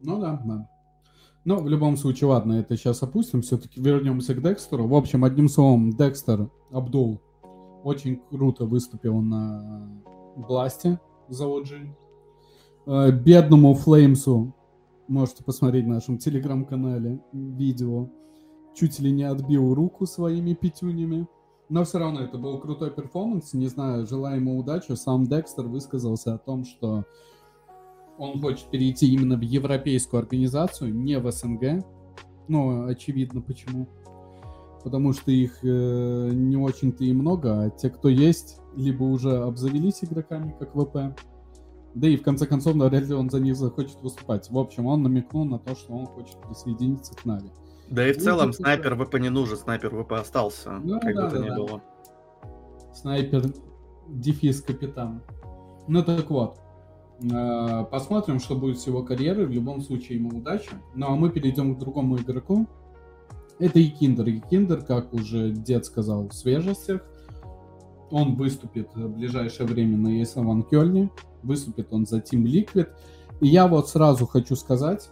Ну 0.00 0.20
да, 0.20 0.42
да. 0.44 0.68
Но 1.44 1.58
в 1.58 1.68
любом 1.68 1.96
случае, 1.96 2.28
ладно, 2.28 2.54
это 2.54 2.76
сейчас 2.76 3.02
опустим. 3.02 3.42
Все-таки 3.42 3.80
вернемся 3.80 4.34
к 4.34 4.42
Degster 4.42 4.78
у. 4.78 4.88
В 4.88 4.94
общем, 4.94 5.24
одним 5.24 5.48
словом, 5.48 5.90
Degster 5.92 6.50
Абдул 6.72 7.20
очень 7.84 8.20
круто 8.30 8.64
выступил 8.64 9.20
на 9.20 9.88
Blast 10.36 10.88
е 10.88 10.98
за 11.28 11.44
OG. 11.44 11.94
Э, 12.86 13.10
бедному 13.12 13.74
flameZ 13.74 14.43
у 14.43 14.54
можете 15.08 15.44
посмотреть 15.44 15.84
в 15.84 15.88
нашем 15.88 16.18
телеграм-канале 16.18 17.20
видео, 17.32 18.08
чуть 18.74 18.98
ли 18.98 19.12
не 19.12 19.22
отбил 19.22 19.72
руку 19.72 20.04
своими 20.06 20.54
пятюнями. 20.54 21.28
Но 21.68 21.84
все 21.84 21.98
равно 21.98 22.22
это 22.22 22.38
был 22.38 22.58
крутой 22.58 22.90
перформанс. 22.90 23.52
Не 23.52 23.68
знаю, 23.68 24.06
желаю 24.06 24.40
ему 24.40 24.58
удачи. 24.58 24.92
Сам 24.92 25.26
Degster 25.26 25.66
высказался 25.66 26.34
о 26.34 26.38
том, 26.38 26.64
что 26.64 27.04
он 28.18 28.40
хочет 28.40 28.70
перейти 28.70 29.12
именно 29.12 29.36
в 29.36 29.42
европейскую 29.42 30.20
организацию, 30.20 30.94
не 30.94 31.18
в 31.18 31.30
СНГ. 31.30 31.84
Ну, 32.48 32.86
очевидно, 32.86 33.40
почему. 33.40 33.88
Потому 34.84 35.12
что 35.12 35.30
их 35.32 35.58
э, 35.62 36.30
не 36.32 36.56
очень-то 36.56 37.04
и 37.04 37.12
много, 37.12 37.64
а 37.64 37.70
те, 37.70 37.90
кто 37.90 38.08
есть, 38.08 38.60
либо 38.76 39.02
уже 39.02 39.36
обзавелись 39.38 40.04
игроками, 40.04 40.54
как 40.58 40.74
ВП, 40.74 41.18
да 41.96 42.08
и 42.08 42.16
в 42.16 42.22
конце 42.22 42.46
концов, 42.46 42.74
вряд 42.76 43.08
ли 43.08 43.14
он 43.14 43.30
за 43.30 43.40
них 43.40 43.56
захочет 43.56 44.00
выступать. 44.02 44.50
В 44.50 44.58
общем, 44.58 44.86
он 44.86 45.02
намекнул 45.02 45.46
на 45.46 45.58
то, 45.58 45.74
что 45.74 45.94
он 45.94 46.04
хочет 46.06 46.36
присоединиться 46.46 47.14
к 47.14 47.24
Нави. 47.24 47.50
Да 47.88 48.06
и 48.06 48.12
в 48.12 48.18
целом 48.18 48.52
снайпер 48.52 48.96
ВП 48.96 49.14
не 49.18 49.30
нужен, 49.30 49.56
снайпер 49.56 50.02
ВП 50.02 50.12
остался, 50.12 50.72
ну, 50.72 51.00
как 51.00 51.14
да, 51.14 51.24
бы 51.24 51.30
то 51.30 51.38
да, 51.38 51.44
ни 51.44 51.48
да. 51.48 51.56
было. 51.56 51.82
Снайпер 52.92 53.44
дефис 54.08 54.60
капитан. 54.60 55.22
Ну 55.88 56.04
так 56.04 56.28
вот, 56.28 56.58
посмотрим, 57.90 58.40
что 58.40 58.56
будет 58.56 58.80
с 58.80 58.86
его 58.86 59.02
карьерой. 59.02 59.46
В 59.46 59.50
любом 59.50 59.80
случае 59.80 60.18
ему 60.18 60.38
удачи. 60.38 60.70
Ну 60.94 61.06
а 61.06 61.16
мы 61.16 61.30
перейдем 61.30 61.74
к 61.74 61.78
другому 61.78 62.16
игроку. 62.18 62.66
Это 63.58 63.78
YEKINDAR. 63.78 64.28
YEKINDAR, 64.28 64.82
как 64.82 65.12
уже 65.14 65.50
дед 65.50 65.86
сказал, 65.86 66.28
в 66.28 66.34
свежестях. 66.34 67.02
Он 68.10 68.36
выступит 68.36 68.94
в 68.94 69.08
ближайшее 69.08 69.66
время 69.66 69.96
на 69.96 70.20
ESL 70.20 70.44
One 70.44 70.62
Кёльне. 70.62 71.10
Выступит 71.42 71.92
он 71.92 72.06
за 72.06 72.18
Team 72.18 72.44
Liquid. 72.44 72.88
И 73.40 73.48
я 73.48 73.66
вот 73.66 73.88
сразу 73.88 74.26
хочу 74.26 74.56
сказать, 74.56 75.10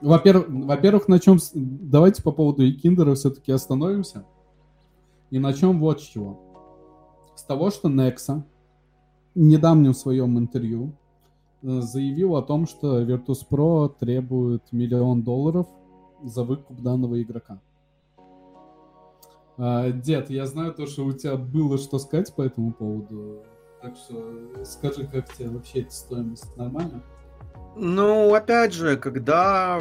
во-первых, 0.00 0.48
во-первых, 0.48 1.08
на 1.08 1.18
чем... 1.18 1.38
Давайте 1.54 2.22
по 2.22 2.30
поводу 2.30 2.68
YEKINDAR 2.68 3.09
а 3.09 3.14
все-таки 3.14 3.52
остановимся. 3.52 4.24
И 5.30 5.38
на 5.38 5.52
чем 5.52 5.80
вот 5.80 6.00
с 6.00 6.04
чего. 6.04 6.40
С 7.34 7.42
того, 7.42 7.70
что 7.70 7.88
Nexa 7.88 8.42
в 9.34 9.40
недавнем 9.40 9.94
своем 9.94 10.38
интервью 10.38 10.88
э, 10.88 11.07
заявил 11.62 12.36
о 12.36 12.42
том, 12.42 12.66
что 12.66 13.02
Virtus.pro 13.02 13.92
требует 13.98 14.62
миллион 14.72 15.22
долларов 15.22 15.66
за 16.22 16.44
выкуп 16.44 16.80
данного 16.80 17.20
игрока. 17.22 17.60
А, 19.56 19.90
дед, 19.90 20.30
я 20.30 20.46
знаю 20.46 20.72
то, 20.72 20.86
что 20.86 21.04
у 21.04 21.12
тебя 21.12 21.36
было 21.36 21.78
что 21.78 21.98
сказать 21.98 22.34
по 22.34 22.42
этому 22.42 22.72
поводу. 22.72 23.42
Так 23.82 23.96
что 23.96 24.64
скажи, 24.64 25.06
как 25.06 25.32
тебе 25.34 25.50
вообще 25.50 25.80
эта 25.80 25.92
стоимость 25.92 26.56
нормально? 26.56 27.02
Ну, 27.76 28.34
опять 28.34 28.72
же, 28.72 28.96
когда 28.96 29.80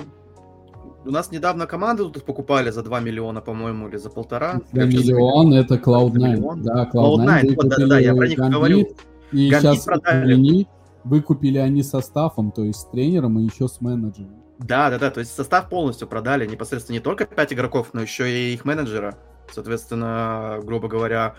у 1.06 1.12
нас 1.12 1.32
недавно 1.32 1.68
команду 1.68 2.10
тут 2.10 2.24
покупали 2.24 2.70
за 2.70 2.84
2 2.84 3.00
миллиона, 3.00 3.42
по-моему, 3.42 3.88
или 3.88 3.98
за 3.98 4.10
полтора. 4.10 4.62
За 4.72 4.86
миллион 4.86 5.54
это 5.54 5.76
Cloud9. 5.76 6.62
Да, 6.64 6.90
Cloud9. 6.94 7.56
Вот, 7.56 7.68
да, 7.68 7.88
да, 7.88 8.00
я 8.00 8.16
про 8.16 8.28
них 8.28 8.38
говорю. 8.38 8.88
И 9.32 9.50
Гандит 9.50 9.74
сейчас 9.74 9.86
продали. 9.86 10.34
Они 10.34 10.68
выкупили 11.04 11.58
они 11.58 11.84
составом, 11.84 12.52
то 12.52 12.64
есть 12.64 12.80
с 12.80 12.90
тренером 12.90 13.40
и 13.40 13.44
еще 13.44 13.68
с 13.68 13.82
менеджером. 13.82 14.44
Да, 14.60 14.90
да, 14.90 14.98
да, 14.98 15.12
то 15.12 15.20
есть 15.20 15.36
состав 15.36 15.70
полностью 15.70 16.08
продали 16.08 16.46
непосредственно 16.48 16.96
не 16.96 17.00
только 17.00 17.26
5 17.26 17.54
игроков, 17.54 17.90
но 17.94 18.02
еще 18.02 18.30
и 18.30 18.54
их 18.54 18.66
менеджера. 18.66 19.18
Соответственно, 19.52 20.60
грубо 20.64 20.88
говоря, 20.88 21.36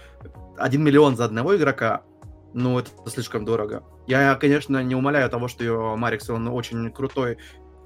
1 0.56 0.82
миллион 0.82 1.16
за 1.16 1.24
одного 1.24 1.56
игрока, 1.56 2.02
ну, 2.54 2.78
это 2.78 2.90
слишком 3.06 3.44
дорого. 3.44 3.82
Я, 4.06 4.34
конечно, 4.36 4.82
не 4.82 4.94
умоляю 4.94 5.28
того, 5.28 5.48
что 5.48 5.96
Марикс, 5.96 6.30
он 6.30 6.48
очень 6.48 6.90
крутой 6.90 7.38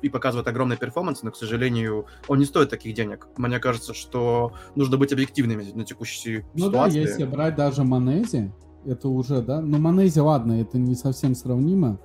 и 0.03 0.09
показывает 0.09 0.47
огромный 0.49 0.77
перформанс, 0.77 1.23
но, 1.23 1.31
к 1.31 1.37
сожалению, 1.37 2.07
он 2.29 2.39
не 2.39 2.45
стоит 2.45 2.71
таких 2.71 2.95
денег. 2.95 3.29
Мне 3.37 3.59
кажется, 3.59 3.95
что 3.95 4.53
нужно 4.75 4.97
быть 4.97 5.13
объективными 5.13 5.65
на 5.73 5.85
текущей 5.85 6.45
ну 6.55 6.67
ситуации. 6.67 6.99
Ну 6.99 7.05
да, 7.05 7.11
если 7.11 7.25
брать 7.25 7.55
даже 7.57 7.85
m0NESY, 7.85 8.53
это 8.87 9.09
уже, 9.09 9.43
да, 9.43 9.61
ну 9.61 9.79
m0NESY, 9.79 10.21
ладно, 10.21 10.61
это 10.61 10.79
не 10.79 10.95
совсем 10.95 11.35
сравнимо. 11.35 11.99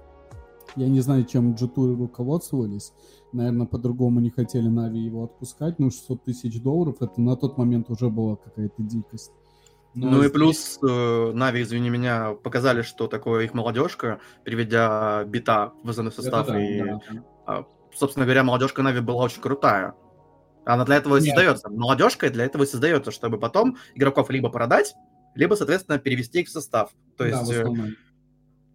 Я 0.76 0.88
не 0.88 1.00
знаю, 1.00 1.26
чем 1.26 1.54
G2 1.54 1.98
руководствовались. 1.98 2.94
Наверное, 3.34 3.66
по-другому 3.66 4.20
не 4.20 4.30
хотели 4.30 4.68
NAVI 4.68 5.00
его 5.00 5.24
отпускать. 5.24 5.80
Ну, 5.80 5.90
600 5.90 6.24
тысяч 6.24 6.62
долларов, 6.62 6.98
это 7.02 7.20
на 7.20 7.36
тот 7.36 7.58
момент 7.58 7.90
уже 7.90 8.10
была 8.10 8.36
какая-то 8.36 8.84
дикость. 8.84 9.32
Но 9.96 10.12
ну 10.12 10.18
здесь... 10.20 10.30
и 10.30 10.34
плюс 10.34 10.80
э, 10.88 11.32
NAVI, 11.34 11.64
извини 11.64 11.90
меня, 11.90 12.34
показали, 12.34 12.84
что 12.84 13.08
такое 13.08 13.46
их 13.46 13.54
молодежка, 13.54 14.20
приведя 14.44 15.24
b1t 15.24 15.61
а 15.61 15.74
в 15.84 15.90
основной 15.90 16.14
состав. 16.14 16.48
да, 16.48 16.64
и, 16.64 16.84
да. 16.84 17.00
А, 17.48 17.66
собственно 17.96 18.26
говоря, 18.26 18.44
молодежка 18.44 18.84
Нави 18.84 19.00
была 19.00 19.24
очень 19.24 19.42
крутая. 19.42 19.96
Она 20.66 20.86
для 20.86 20.98
этого 20.98 21.18
и 21.18 21.22
создается. 21.22 21.70
Молодежка 21.70 22.30
для 22.30 22.46
этого 22.46 22.64
и 22.64 22.68
создается, 22.68 23.10
чтобы 23.10 23.40
потом 23.40 23.78
игроков 23.96 24.30
либо 24.30 24.50
продать, 24.50 24.96
либо, 25.38 25.56
соответственно, 25.56 26.00
перевести 26.00 26.42
их 26.42 26.48
в 26.48 26.52
состав. 26.52 26.92
То 27.16 27.26
есть, 27.26 27.50
да, 27.50 27.66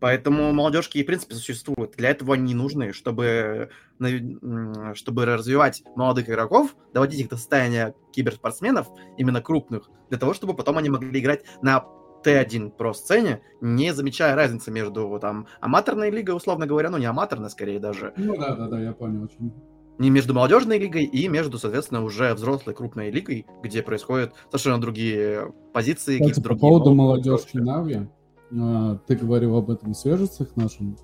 поэтому 0.01 0.53
молодежки 0.53 0.99
и, 0.99 1.03
в 1.03 1.07
принципе, 1.07 1.35
существуют. 1.35 1.97
Для 1.97 2.11
этого 2.11 2.35
они 2.35 2.55
нужны, 2.55 2.93
чтобы, 2.93 3.71
чтобы 4.95 5.27
развивать 5.27 5.83
молодых 5.95 6.29
игроков, 6.29 6.75
доводить 6.93 7.21
их 7.21 7.29
до 7.29 7.37
состояния 7.37 7.95
киберспортсменов, 8.13 8.89
именно 9.19 9.41
крупных, 9.41 9.91
для 10.09 10.19
того, 10.19 10.35
чтобы 10.35 10.55
потом 10.55 10.79
они 10.79 10.91
могли 10.91 11.21
играть 11.21 11.45
на 11.63 11.85
Т1 12.25 12.71
про 12.71 12.95
сцене, 12.95 13.43
не 13.61 13.93
замечая 13.93 14.35
разницы 14.35 14.71
между 14.71 15.19
там 15.21 15.47
аматорной 15.61 16.11
лигой, 16.11 16.37
условно 16.37 16.67
говоря, 16.67 16.91
ну 16.91 16.99
не 16.99 17.07
аматорной 17.07 17.51
скорее 17.51 17.81
даже. 17.81 18.13
Ну 18.17 18.37
да, 18.37 18.55
да, 18.55 18.69
да, 18.69 18.81
я 18.81 18.93
понял 18.93 19.25
очень. 19.25 19.53
Не 20.03 20.11
между 20.11 20.35
молодежной 20.35 20.81
лигой 20.81 21.05
и 21.05 21.29
между, 21.29 21.59
соответственно, 21.59 22.03
уже 22.03 22.35
взрослой 22.35 22.75
крупной 22.75 23.13
лигой, 23.13 23.47
где 23.63 23.83
происходят 23.83 24.35
совершенно 24.51 24.81
другие 24.81 25.53
позиции. 25.73 26.19
Кстати, 26.19 26.45
по 26.45 26.57
поводу 26.57 26.93
молодежки 26.93 27.59
Нави, 27.59 28.09
а, 28.51 28.99
ты 29.07 29.15
говорил 29.15 29.55
об 29.55 29.71
этом 29.71 29.93
в 29.93 29.97
свежестях 29.97 30.57
нашим 30.57 30.97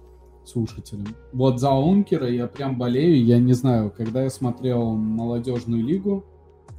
слушателям. 0.44 1.06
Вот 1.32 1.60
за 1.60 1.70
Ункера 1.70 2.28
я 2.28 2.48
прям 2.48 2.76
болею, 2.76 3.24
я 3.24 3.38
не 3.38 3.52
знаю, 3.52 3.94
когда 3.96 4.24
я 4.24 4.30
смотрел 4.30 4.96
молодежную 4.96 5.84
лигу 5.84 6.24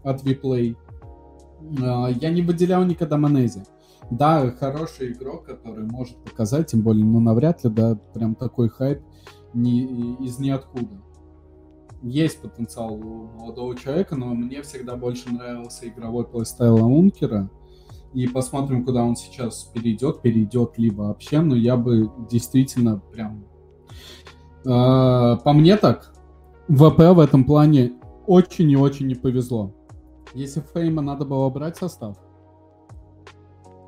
от 0.04 0.22
Виплей, 0.26 0.76
а, 1.82 2.10
я 2.10 2.32
не 2.32 2.42
выделял 2.42 2.84
никогда 2.84 3.16
Манези. 3.16 3.64
Да, 4.12 4.52
хороший 4.60 5.14
игрок, 5.14 5.46
который 5.46 5.86
может 5.86 6.18
показать, 6.26 6.68
тем 6.68 6.82
более, 6.82 7.06
ну, 7.06 7.22
навряд 7.22 7.64
ли, 7.64 7.70
да, 7.70 7.96
прям 8.14 8.36
такой 8.36 8.68
хайп 8.68 9.00
не, 9.54 10.16
из 10.20 10.38
ниоткуда. 10.38 11.02
Есть 12.02 12.42
потенциал 12.42 12.94
у 12.94 13.28
молодого 13.38 13.76
человека, 13.76 14.16
но 14.16 14.28
мне 14.34 14.62
всегда 14.62 14.96
больше 14.96 15.32
нравился 15.32 15.88
игровой 15.88 16.26
плейстайл 16.26 16.78
Аункера. 16.78 17.50
И 18.14 18.28
посмотрим, 18.28 18.86
куда 18.86 19.04
он 19.04 19.16
сейчас 19.16 19.70
перейдет, 19.74 20.22
перейдет 20.22 20.78
ли 20.78 20.90
вообще. 20.90 21.42
Но 21.42 21.56
я 21.56 21.76
бы 21.76 22.10
действительно 22.30 23.00
прям... 23.12 23.46
Э, 24.66 25.38
по 25.44 25.54
мне 25.54 25.78
так, 25.78 26.14
ВП 26.68 27.00
в 27.14 27.20
этом 27.20 27.44
плане 27.44 27.94
очень 28.28 28.72
и 28.72 28.78
очень 28.78 29.08
не 29.08 29.16
повезло. 29.16 29.74
Если 30.34 30.62
Фейма 30.74 31.02
надо 31.02 31.26
было 31.26 31.50
брать 31.50 31.78
состав, 31.78 32.18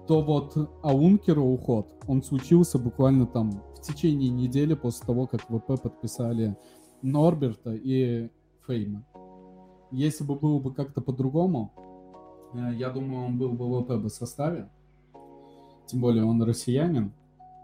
то 0.07 0.21
вот 0.21 0.57
Аункера 0.81 1.39
уход, 1.39 1.87
он 2.07 2.23
случился 2.23 2.77
буквально 2.77 3.25
там 3.25 3.51
в 3.75 3.81
течение 3.81 4.29
недели 4.29 4.73
после 4.73 5.05
того, 5.05 5.27
как 5.27 5.41
ВП 5.43 5.81
подписали 5.81 6.57
Норберта 7.01 7.73
и 7.73 8.29
Фейма. 8.67 9.05
Если 9.91 10.23
бы 10.23 10.35
было 10.35 10.59
бы 10.59 10.73
как-то 10.73 11.01
по-другому, 11.01 11.73
э, 12.53 12.75
я 12.75 12.89
думаю, 12.89 13.25
он 13.25 13.37
был 13.37 13.49
бы 13.49 13.65
в 13.65 14.01
бы 14.01 14.09
составе. 14.09 14.69
Тем 15.87 16.01
более 16.01 16.23
он 16.23 16.41
россиянин. 16.43 17.11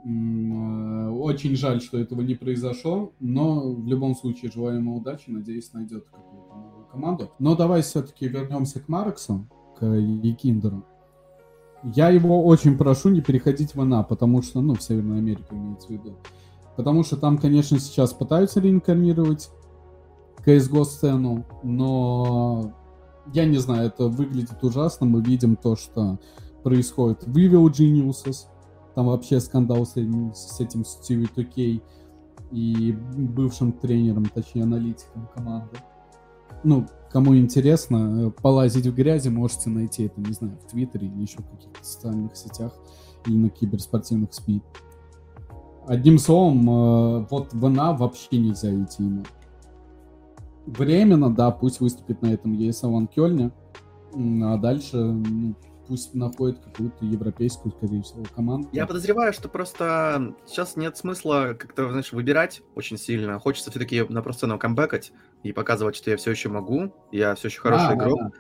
Э, 0.04 1.10
очень 1.10 1.56
жаль, 1.56 1.82
что 1.82 1.98
этого 1.98 2.22
не 2.22 2.36
произошло, 2.36 3.12
но 3.20 3.74
в 3.74 3.88
любом 3.88 4.16
случае 4.16 4.52
желаю 4.52 4.78
ему 4.80 4.98
удачи, 4.98 5.30
надеюсь, 5.30 5.74
найдет 5.74 6.06
какую-то 6.06 6.56
новую 6.56 6.86
команду. 6.92 7.32
Но 7.40 7.56
давай 7.56 7.82
все-таки 7.82 8.28
вернемся 8.28 8.80
к 8.80 8.88
Марксу, 8.88 9.48
к 9.78 9.86
Якиндеру. 9.86 10.84
Я 11.84 12.10
его 12.10 12.46
очень 12.46 12.78
прошу 12.78 13.10
не 13.10 13.22
переходить 13.22 13.76
в 13.76 13.82
АНА, 13.82 14.04
потому 14.04 14.42
что, 14.42 14.62
ну, 14.62 14.76
в 14.76 14.82
Северную 14.82 15.20
Америку 15.20 15.56
имеется 15.56 15.88
в 15.88 15.92
виду. 15.92 16.18
Потому 16.78 17.04
что 17.04 17.18
там, 17.18 17.38
конечно, 17.38 17.80
сейчас 17.80 18.14
пытаются 18.14 18.62
реинкарнировать 18.62 19.50
CSGO 20.46 20.86
сцену, 20.86 21.46
но 21.64 22.74
я 23.34 23.46
не 23.46 23.58
знаю, 23.58 23.88
это 23.88 24.08
выглядит 24.08 24.64
ужасно. 24.64 25.06
Мы 25.06 25.22
видим 25.22 25.58
то, 25.58 25.76
что 25.76 26.20
происходит 26.64 27.26
в 27.26 27.36
Evil 27.36 27.66
Geniuses. 27.66 28.46
Там 28.96 29.08
вообще 29.08 29.40
скандал 29.42 29.86
с, 29.86 29.96
с 29.96 30.60
этим 30.60 30.86
Стиви 30.86 31.28
Тукей 31.28 31.84
и 32.52 32.98
бывшим 33.18 33.74
тренером, 33.74 34.28
точнее 34.28 34.64
аналитиком 34.64 35.28
команды. 35.36 35.78
Ну, 36.64 36.88
Кому 37.10 37.36
интересно, 37.38 38.28
э, 38.28 38.32
полазить 38.42 38.86
в 38.86 38.94
грязи, 38.94 39.30
можете 39.30 39.70
найти 39.70 40.04
это, 40.04 40.20
не 40.20 40.34
знаю, 40.34 40.58
в 40.62 40.70
Твиттере 40.70 41.08
или 41.08 41.22
еще 41.22 41.38
в 41.40 41.50
каких-то 41.50 41.84
социальных 41.84 42.36
сетях 42.36 42.74
или 43.26 43.38
на 43.38 43.50
киберспортивных 43.50 44.34
СМИ. 44.34 44.62
Одним 45.88 46.20
словом, 46.20 46.70
э, 46.70 47.28
вот 47.30 47.54
в 47.54 47.60
ВНА 47.60 47.94
вообще 47.94 48.38
нельзя 48.38 48.70
идти 48.70 49.04
ему. 49.04 49.24
временно, 50.66 51.34
да, 51.34 51.50
пусть 51.50 51.80
выступит 51.80 52.22
на 52.22 52.34
этом 52.34 52.54
ESL 52.54 53.08
Кёльне, 53.08 53.52
а 54.14 54.58
дальше 54.58 54.98
ну, 54.98 55.56
пусть 55.88 56.14
находит 56.14 56.60
какую-то 56.60 57.06
европейскую, 57.06 57.72
скорее 57.72 58.02
всего, 58.02 58.24
команду. 58.36 58.68
Я 58.74 58.86
подозреваю, 58.86 59.32
что 59.32 59.48
просто 59.48 60.36
сейчас 60.46 60.76
нет 60.76 60.98
смысла 60.98 61.56
как-то, 61.58 61.90
знаешь, 61.90 62.12
выбирать 62.12 62.62
очень 62.76 62.98
сильно. 62.98 63.40
Хочется 63.40 63.72
все-таки 63.72 64.04
на 64.10 64.22
профессионал 64.22 64.60
камбэкать 64.60 65.14
и 65.44 65.54
показывать, 65.54 65.96
что 65.96 66.12
я 66.12 66.18
все 66.18 66.32
еще 66.32 66.50
могу, 66.50 66.94
я 67.12 67.36
все 67.36 67.48
еще 67.48 67.62
хороший 67.62 67.92
а, 67.92 67.96
игрок. 67.96 68.20
Да, 68.20 68.26
да. 68.26 68.32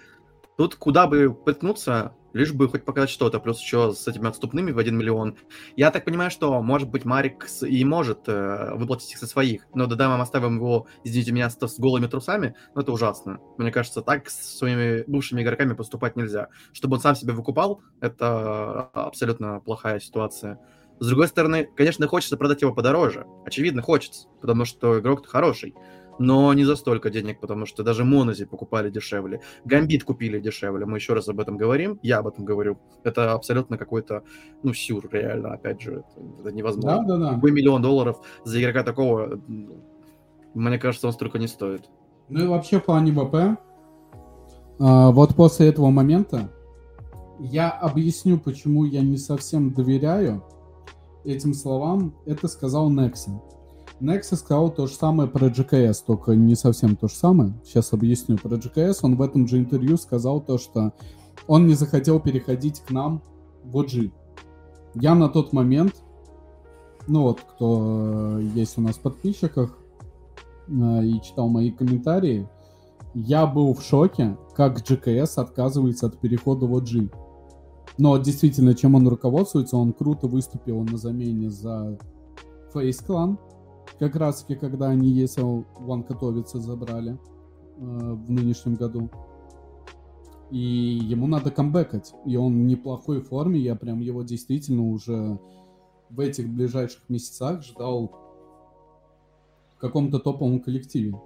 Тут 0.58 0.76
куда 0.76 1.08
бы 1.08 1.34
приткнуться, 1.34 2.14
лишь 2.38 2.54
бы 2.54 2.70
хоть 2.70 2.86
показать 2.86 3.10
что-то, 3.10 3.40
плюс 3.40 3.60
еще 3.60 3.94
с 3.94 4.08
этими 4.08 4.28
отступными 4.28 4.72
в 4.72 4.78
1 4.80 4.98
миллион. 4.98 5.36
Я 5.76 5.92
так 5.92 6.06
понимаю, 6.06 6.32
что, 6.32 6.62
может 6.62 6.90
быть, 6.90 7.06
Марик 7.06 7.48
и 7.62 7.84
может 7.84 8.28
э, 8.28 8.74
выплатить 8.76 9.12
их 9.12 9.18
со 9.18 9.28
своих, 9.28 9.66
но 9.74 9.88
да, 9.88 10.16
мы 10.16 10.22
оставим 10.22 10.58
его, 10.58 10.88
извините 11.04 11.32
меня, 11.32 11.50
с, 11.50 11.58
с 11.60 11.80
голыми 11.80 12.08
трусами, 12.08 12.56
но 12.76 12.82
это 12.82 12.92
ужасно. 12.92 13.40
Мне 13.58 13.72
кажется, 13.72 14.02
так 14.02 14.30
с 14.30 14.58
своими 14.58 15.04
бывшими 15.08 15.42
игроками 15.42 15.74
поступать 15.74 16.16
нельзя. 16.16 16.50
Чтобы 16.72 16.96
он 16.96 17.02
сам 17.02 17.16
себя 17.16 17.34
выкупал, 17.34 17.82
это 18.00 18.90
абсолютно 18.94 19.60
плохая 19.60 20.00
ситуация. 20.00 20.60
С 21.00 21.08
другой 21.08 21.28
стороны, 21.28 21.70
конечно, 21.76 22.08
хочется 22.08 22.38
продать 22.38 22.62
его 22.62 22.74
подороже. 22.74 23.26
Очевидно, 23.46 23.82
хочется, 23.82 24.28
потому 24.42 24.66
что 24.66 25.00
игрок-то 25.00 25.30
хороший 25.30 25.76
но 26.20 26.54
не 26.54 26.64
за 26.64 26.76
столько 26.76 27.10
денег, 27.10 27.40
потому 27.40 27.66
что 27.66 27.84
даже 27.84 28.04
Монози 28.04 28.46
покупали 28.46 28.90
дешевле. 28.90 29.42
Гамбит 29.66 30.04
купили 30.04 30.40
дешевле, 30.40 30.86
мы 30.86 30.98
еще 30.98 31.14
раз 31.14 31.28
об 31.30 31.40
этом 31.40 31.58
говорим, 31.58 32.00
я 32.02 32.20
об 32.20 32.28
этом 32.28 32.46
говорю. 32.46 32.78
Это 33.04 33.34
абсолютно 33.34 33.78
какой-то, 33.78 34.24
ну, 34.64 34.74
сюр, 34.74 35.08
реально, 35.12 35.54
опять 35.54 35.82
же, 35.82 35.92
это, 35.92 36.26
это 36.40 36.52
невозможно. 36.52 37.04
Да, 37.04 37.18
да, 37.18 37.32
да. 37.32 37.38
Вы 37.38 37.52
миллион 37.52 37.82
долларов 37.82 38.18
за 38.44 38.62
игрока 38.62 38.84
такого, 38.84 39.40
мне 40.54 40.80
кажется, 40.80 41.08
он 41.08 41.14
столько 41.14 41.40
не 41.40 41.48
стоит. 41.48 41.90
Ну 42.30 42.44
и 42.44 42.48
вообще 42.48 42.80
в 42.80 42.86
плане 42.86 43.12
ВП, 43.12 43.60
а, 44.80 45.12
вот 45.12 45.36
после 45.36 45.68
этого 45.68 45.90
момента 45.90 46.50
я 47.40 47.70
объясню, 47.70 48.40
почему 48.40 48.86
я 48.86 49.02
не 49.02 49.18
совсем 49.18 49.74
доверяю 49.74 50.44
этим 51.24 51.54
словам. 51.54 52.16
Это 52.26 52.48
сказал 52.48 52.90
Некси. 52.90 53.32
Nexus 54.00 54.38
сказал 54.38 54.70
то 54.70 54.86
же 54.86 54.94
самое 54.94 55.28
про 55.28 55.48
GKS, 55.48 56.04
только 56.06 56.36
не 56.36 56.56
совсем 56.56 56.96
то 56.96 57.08
же 57.08 57.16
самое. 57.16 57.54
Сейчас 57.64 57.94
объясню 57.94 58.38
про 58.38 58.56
GKS. 58.56 59.00
Он 59.02 59.16
в 59.16 59.22
этом 59.22 59.48
же 59.48 59.58
интервью 59.58 59.98
сказал 59.98 60.40
то, 60.40 60.58
что 60.58 60.94
он 61.48 61.66
не 61.66 61.74
захотел 61.74 62.20
переходить 62.20 62.82
к 62.82 62.92
нам 62.92 63.24
в 63.64 63.78
OG. 63.78 64.12
Я 64.96 65.16
на 65.16 65.30
тот 65.30 65.52
момент, 65.52 65.96
ну 67.08 67.24
вот, 67.24 67.42
кто 67.42 68.40
есть 68.40 68.78
у 68.78 68.82
нас 68.82 68.96
в 68.96 69.02
подписчиках 69.02 69.78
э, 70.68 71.04
и 71.04 71.22
читал 71.22 71.50
мои 71.50 71.72
комментарии, 71.72 72.48
я 73.14 73.48
был 73.48 73.74
в 73.74 73.82
шоке, 73.82 74.38
как 74.56 74.80
GKS 74.80 75.42
отказывается 75.42 76.08
от 76.08 76.20
перехода 76.20 76.68
в 76.68 76.76
OG. 76.76 77.12
Но 77.98 78.18
действительно, 78.18 78.76
чем 78.76 78.94
он 78.94 79.08
руководствуется, 79.08 79.76
он 79.78 79.92
круто 79.94 80.28
выступил 80.28 80.84
на 80.84 80.98
замене 80.98 81.50
за 81.50 81.98
Face 82.74 83.04
Clan, 83.08 83.38
как 84.00 84.16
раз 84.16 84.42
таки, 84.42 84.56
когда 84.56 84.90
они 84.90 85.14
ESL 85.22 85.66
One 85.80 86.04
Катовицы 86.04 86.60
забрали 86.60 87.14
э, 87.14 87.18
в 87.78 88.30
нынешнем 88.32 88.76
году. 88.76 89.10
И 90.52 90.58
ему 90.60 91.28
надо 91.28 91.52
камбэкать. 91.52 92.14
И 92.26 92.38
он 92.38 92.54
в 92.54 92.64
неплохой 92.64 93.22
форме. 93.22 93.60
Я 93.60 93.76
прям 93.76 94.00
его 94.00 94.24
действительно 94.24 94.84
уже 94.84 95.40
в 96.10 96.20
этих 96.20 96.50
ближайших 96.50 97.10
месяцах 97.10 97.64
ждал 97.64 98.12
в 99.76 99.80
каком-то 99.80 100.20
топовом 100.20 100.62
коллективе. 100.62 101.20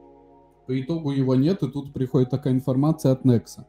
По 0.67 0.79
итогу 0.79 1.11
его 1.11 1.35
нет, 1.35 1.63
и 1.63 1.67
тут 1.69 1.93
приходит 1.93 2.29
такая 2.29 2.53
информация 2.53 3.11
от 3.11 3.25
Некса. 3.25 3.67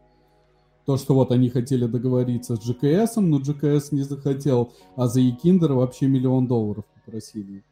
То, 0.87 0.97
что 0.97 1.15
вот 1.15 1.31
они 1.31 1.49
хотели 1.49 1.87
договориться 1.87 2.57
с 2.57 2.69
GKS, 2.69 3.21
но 3.21 3.39
GKS 3.39 3.89
не 3.93 4.03
захотел, 4.03 4.73
а 4.97 5.07
за 5.07 5.21
Екиндер 5.21 5.75
вообще 5.75 6.07
миллион 6.07 6.47
долларов 6.47 6.85
попросили. 6.95 7.65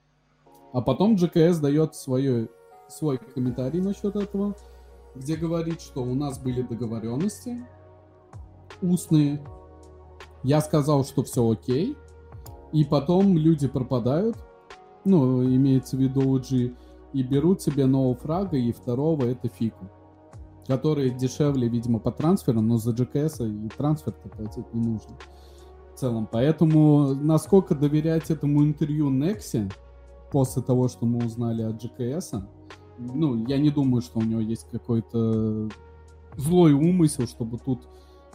А 0.72 0.80
потом 0.80 1.16
GKS 1.16 1.60
дает 1.60 1.94
свое, 1.94 2.48
свой 2.88 3.18
комментарий 3.18 3.80
насчет 3.80 4.16
этого, 4.16 4.54
где 5.14 5.36
говорит, 5.36 5.80
что 5.80 6.02
у 6.02 6.14
нас 6.14 6.38
были 6.38 6.62
договоренности 6.62 7.66
устные. 8.82 9.44
Я 10.42 10.60
сказал, 10.60 11.04
что 11.04 11.22
все 11.22 11.48
окей. 11.48 11.96
И 12.72 12.84
потом 12.84 13.36
люди 13.36 13.66
пропадают, 13.66 14.36
ну, 15.04 15.44
имеется 15.44 15.96
в 15.96 16.00
виду 16.00 16.38
OG, 16.38 16.76
и 17.12 17.22
берут 17.22 17.60
себе 17.60 17.86
нового 17.86 18.14
фрага, 18.14 18.56
и 18.56 18.72
второго 18.72 19.24
это 19.24 19.48
фику. 19.48 19.90
Которые 20.66 21.10
дешевле, 21.10 21.68
видимо, 21.68 21.98
по 21.98 22.12
трансферам, 22.12 22.68
но 22.68 22.76
за 22.76 22.92
GKS 22.92 23.66
и 23.66 23.68
трансфер-то 23.70 24.28
платить 24.28 24.72
не 24.72 24.86
нужно. 24.86 25.16
В 25.92 25.98
целом, 25.98 26.28
поэтому 26.30 27.14
насколько 27.14 27.74
доверять 27.74 28.30
этому 28.30 28.62
интервью 28.62 29.10
Нексе, 29.10 29.68
после 30.30 30.62
того, 30.62 30.88
что 30.88 31.06
мы 31.06 31.24
узнали 31.24 31.62
от 31.62 31.82
GKS, 31.82 32.42
ну, 32.98 33.46
я 33.46 33.58
не 33.58 33.70
думаю, 33.70 34.02
что 34.02 34.18
у 34.18 34.22
него 34.22 34.40
есть 34.40 34.66
какой-то 34.70 35.68
злой 36.36 36.72
умысел, 36.72 37.26
чтобы 37.26 37.58
тут 37.58 37.88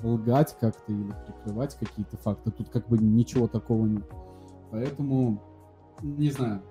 лгать 0.04 0.58
как-то 0.60 0.92
или 0.92 1.14
прикрывать 1.26 1.76
какие-то 1.76 2.18
факты. 2.18 2.52
Тут 2.52 2.70
как 2.70 2.88
бы 2.90 2.98
ничего 2.98 3.48
такого 3.48 3.86
нет. 3.86 4.04
Поэтому, 4.72 5.42
не 6.02 6.32
знаю, 6.32 6.62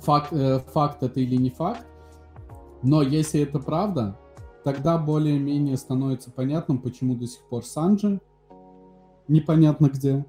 факт, 0.00 0.32
э, 0.32 0.60
факт 0.72 1.02
это 1.02 1.20
или 1.20 1.36
не 1.36 1.50
факт, 1.50 1.86
но 2.82 3.02
если 3.02 3.40
это 3.40 3.58
правда, 3.60 4.18
тогда 4.64 4.98
более-менее 4.98 5.76
становится 5.76 6.30
понятным, 6.30 6.78
почему 6.78 7.14
до 7.14 7.26
сих 7.26 7.42
пор 7.48 7.64
Санджи 7.64 8.20
непонятно 9.28 9.86
где, 9.86 10.26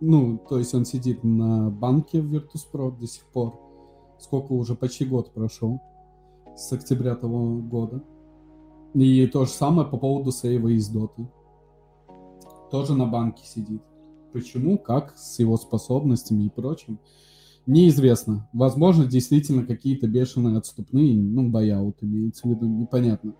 ну, 0.00 0.38
то 0.48 0.58
есть 0.58 0.74
он 0.74 0.84
сидит 0.86 1.22
на 1.22 1.70
банке 1.70 2.22
в 2.22 2.34
Virtus.pro 2.34 2.98
до 2.98 3.06
сих 3.06 3.24
пор. 3.26 3.60
Сколько 4.18 4.52
уже, 4.52 4.74
почти 4.74 5.04
год 5.04 5.32
прошел. 5.32 5.80
С 6.56 6.72
октября 6.72 7.14
того 7.14 7.56
года. 7.56 8.02
И 8.94 9.26
то 9.26 9.44
же 9.44 9.50
самое 9.50 9.86
по 9.88 9.98
поводу 9.98 10.32
сейва 10.32 10.68
из 10.68 10.88
доты. 10.88 11.28
Тоже 12.70 12.94
на 12.94 13.06
банке 13.06 13.44
сидит. 13.44 13.82
Почему, 14.32 14.78
как, 14.78 15.16
с 15.16 15.38
его 15.38 15.56
способностями 15.56 16.44
и 16.44 16.50
прочим, 16.50 16.98
неизвестно. 17.66 18.48
Возможно, 18.52 19.06
действительно 19.06 19.66
какие-то 19.66 20.06
бешеные 20.06 20.56
отступные, 20.58 21.20
ну, 21.20 21.50
бояут 21.50 21.96
имеется 22.00 22.46
в 22.46 22.50
виду, 22.50 22.66
непонятно. 22.66 23.34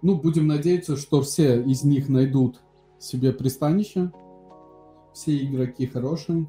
Ну, 0.00 0.20
будем 0.20 0.46
надеяться, 0.46 0.96
что 0.96 1.22
все 1.22 1.60
из 1.62 1.84
них 1.84 2.08
найдут 2.08 2.60
себе 2.98 3.32
пристанище, 3.32 4.12
все 5.18 5.36
игроки 5.44 5.84
хорошие, 5.86 6.46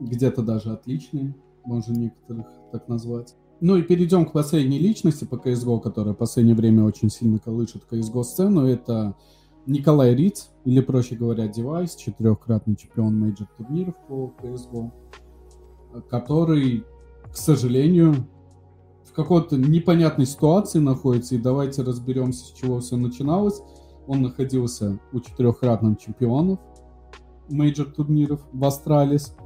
где-то 0.00 0.42
даже 0.42 0.72
отличные, 0.72 1.36
можно 1.64 1.92
некоторых 1.92 2.48
так 2.72 2.88
назвать. 2.88 3.36
Ну 3.60 3.76
и 3.76 3.82
перейдем 3.82 4.26
к 4.26 4.32
последней 4.32 4.80
личности 4.80 5.24
по 5.24 5.36
CSGO, 5.36 5.80
которая 5.80 6.14
в 6.14 6.18
последнее 6.18 6.56
время 6.56 6.84
очень 6.84 7.08
сильно 7.08 7.38
колышет 7.38 7.84
CSGO 7.88 8.24
сцену. 8.24 8.66
Это 8.66 9.14
Николай 9.66 10.16
Риц, 10.16 10.50
или 10.64 10.80
проще 10.80 11.14
говоря, 11.14 11.46
Девайс, 11.46 11.94
четырехкратный 11.94 12.74
чемпион 12.74 13.20
мейджор 13.20 13.46
турниров 13.56 13.94
по 14.08 14.34
CSGO, 14.42 14.90
который, 16.10 16.84
к 17.30 17.36
сожалению, 17.36 18.26
в 19.04 19.12
какой-то 19.12 19.56
непонятной 19.56 20.26
ситуации 20.26 20.80
находится. 20.80 21.36
И 21.36 21.38
давайте 21.38 21.82
разберемся, 21.82 22.46
с 22.46 22.50
чего 22.50 22.80
все 22.80 22.96
начиналось. 22.96 23.62
Он 24.08 24.22
находился 24.22 24.98
у 25.12 25.20
четырехкратных 25.20 25.98
чемпионов, 25.98 26.58
мейджор 27.48 27.86
турниров 27.86 28.40
в 28.52 28.64
Astralis. 28.64 29.36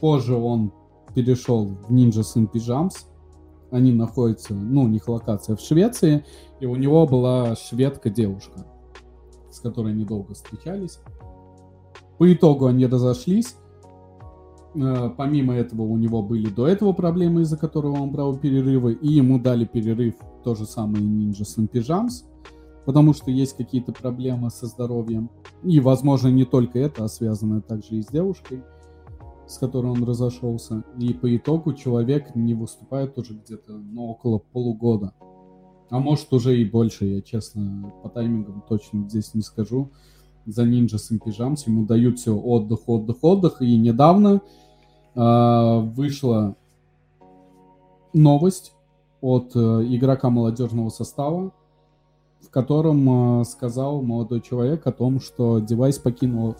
Позже 0.00 0.34
он 0.36 0.72
перешел 1.14 1.66
в 1.66 1.92
Ninjas 1.92 2.36
in 2.36 2.50
Pyjamas. 2.50 3.06
Они 3.70 3.92
находятся, 3.92 4.54
ну, 4.54 4.82
у 4.82 4.88
них 4.88 5.08
локация 5.08 5.56
в 5.56 5.60
Швеции, 5.60 6.24
и 6.60 6.66
у 6.66 6.76
него 6.76 7.06
была 7.06 7.54
шведка-девушка, 7.54 8.66
с 9.50 9.60
которой 9.60 9.92
они 9.92 10.04
долго 10.04 10.34
встречались. 10.34 11.00
По 12.16 12.32
итогу 12.32 12.66
они 12.66 12.86
разошлись. 12.86 13.56
Э, 14.74 15.10
помимо 15.16 15.54
этого 15.54 15.82
у 15.82 15.96
него 15.96 16.22
были 16.22 16.48
до 16.48 16.66
этого 16.66 16.92
проблемы, 16.92 17.42
из-за 17.42 17.58
которого 17.58 18.00
он 18.00 18.10
брал 18.10 18.38
перерывы, 18.38 18.94
и 18.94 19.08
ему 19.08 19.38
дали 19.38 19.64
перерыв 19.66 20.14
то 20.44 20.54
же 20.54 20.64
самое 20.64 21.04
Ninjas 21.04 21.58
in 21.58 21.68
Pyjams 21.70 22.24
потому 22.88 23.12
что 23.12 23.30
есть 23.30 23.54
какие-то 23.54 23.92
проблемы 23.92 24.48
со 24.48 24.64
здоровьем. 24.64 25.28
И, 25.62 25.78
возможно, 25.78 26.28
не 26.28 26.46
только 26.46 26.78
это, 26.78 27.04
а 27.04 27.08
связано 27.08 27.60
также 27.60 27.96
и 27.96 28.02
с 28.02 28.06
девушкой, 28.06 28.62
с 29.46 29.58
которой 29.58 29.88
он 29.88 30.02
разошелся. 30.04 30.82
И 30.98 31.12
по 31.12 31.36
итогу 31.36 31.74
человек 31.74 32.34
не 32.34 32.54
выступает 32.54 33.18
уже 33.18 33.34
где-то 33.34 33.72
ну, 33.72 34.06
около 34.06 34.38
полугода. 34.38 35.12
А 35.90 35.98
может 35.98 36.32
уже 36.32 36.58
и 36.58 36.64
больше, 36.64 37.04
я 37.04 37.20
честно 37.20 37.92
по 38.02 38.08
таймингам 38.08 38.64
точно 38.66 39.06
здесь 39.06 39.34
не 39.34 39.42
скажу. 39.42 39.90
За 40.46 40.64
Ninjas 40.64 40.96
in 40.96 41.12
Pyjamas 41.12 41.64
ему 41.66 41.84
дают 41.84 42.18
все 42.18 42.34
отдых, 42.34 42.88
отдых, 42.88 43.18
отдых. 43.20 43.60
И 43.60 43.76
недавно 43.76 44.40
э, 45.14 45.80
вышла 45.94 46.56
новость 48.14 48.72
от 49.20 49.54
э, 49.54 49.58
игрока 49.58 50.30
молодежного 50.30 50.88
состава, 50.88 51.52
в 52.40 52.50
котором 52.50 53.40
э, 53.40 53.44
сказал 53.44 54.02
молодой 54.02 54.40
человек 54.40 54.86
о 54.86 54.92
том, 54.92 55.20
что 55.20 55.58
девайс 55.58 55.98
покинул 55.98 56.56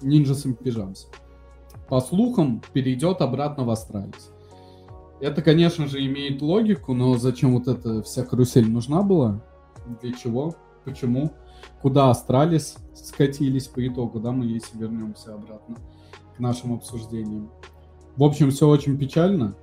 Ninjas 0.00 0.46
in 0.46 0.56
Pyjamas. 0.58 1.06
По 1.88 2.00
слухам, 2.00 2.62
перейдет 2.72 3.20
обратно 3.20 3.64
в 3.64 3.70
Astralis. 3.70 4.32
Это, 5.20 5.40
конечно 5.40 5.86
же, 5.86 6.04
имеет 6.04 6.42
логику, 6.42 6.92
но 6.92 7.16
зачем 7.16 7.54
вот 7.54 7.68
эта 7.68 8.02
вся 8.02 8.24
карусель 8.24 8.70
нужна 8.70 9.02
была? 9.02 9.42
Для 10.02 10.12
чего? 10.12 10.54
Почему? 10.84 11.30
Куда 11.80 12.10
Astralis 12.10 12.76
скатились 12.94 13.68
по 13.68 13.86
итогу, 13.86 14.20
да, 14.20 14.32
мы 14.32 14.44
если 14.46 14.76
вернемся 14.76 15.34
обратно 15.34 15.76
к 16.36 16.38
нашим 16.38 16.74
обсуждениям. 16.74 17.50
В 18.16 18.24
общем, 18.24 18.50
все 18.50 18.68
очень 18.68 18.98
печально. 18.98 19.54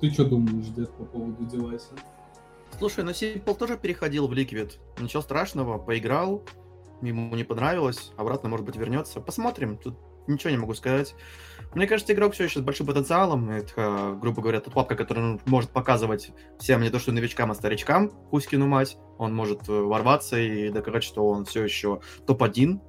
Ты 0.00 0.10
что 0.10 0.24
думаешь, 0.24 0.66
Дед, 0.68 0.90
по 0.90 1.04
поводу 1.04 1.44
девайса? 1.44 1.92
Слушай, 2.78 3.04
ну 3.04 3.10
Simple 3.10 3.56
тоже 3.56 3.76
переходил 3.76 4.26
в 4.26 4.32
Liquid. 4.32 4.72
Ничего 4.98 5.22
страшного, 5.22 5.78
поиграл, 5.78 6.44
ему 7.02 7.34
не 7.34 7.44
понравилось, 7.44 8.12
обратно, 8.16 8.48
может 8.48 8.66
быть, 8.66 8.76
вернется. 8.76 9.20
Посмотрим, 9.20 9.76
тут 9.76 9.98
ничего 10.26 10.50
не 10.50 10.56
могу 10.56 10.74
сказать. 10.74 11.14
Мне 11.74 11.86
кажется, 11.86 12.12
игрок 12.12 12.34
все 12.34 12.44
еще 12.44 12.60
с 12.60 12.62
большим 12.62 12.86
потенциалом. 12.86 13.50
Это, 13.50 14.16
грубо 14.20 14.42
говоря, 14.42 14.60
тот 14.60 14.74
папка, 14.74 14.96
который 14.96 15.40
может 15.46 15.70
показывать 15.70 16.32
всем 16.58 16.80
не 16.80 16.90
то 16.90 16.98
что 16.98 17.12
новичкам, 17.12 17.50
а 17.50 17.54
старичкам, 17.54 18.10
Кузькину 18.30 18.66
мать. 18.66 18.96
Он 19.18 19.34
может 19.34 19.68
э, 19.68 19.72
ворваться 19.72 20.38
и 20.38 20.70
доказать, 20.70 21.04
что 21.04 21.26
он 21.26 21.44
все 21.44 21.62
еще 21.62 22.00
топ-1. 22.26 22.80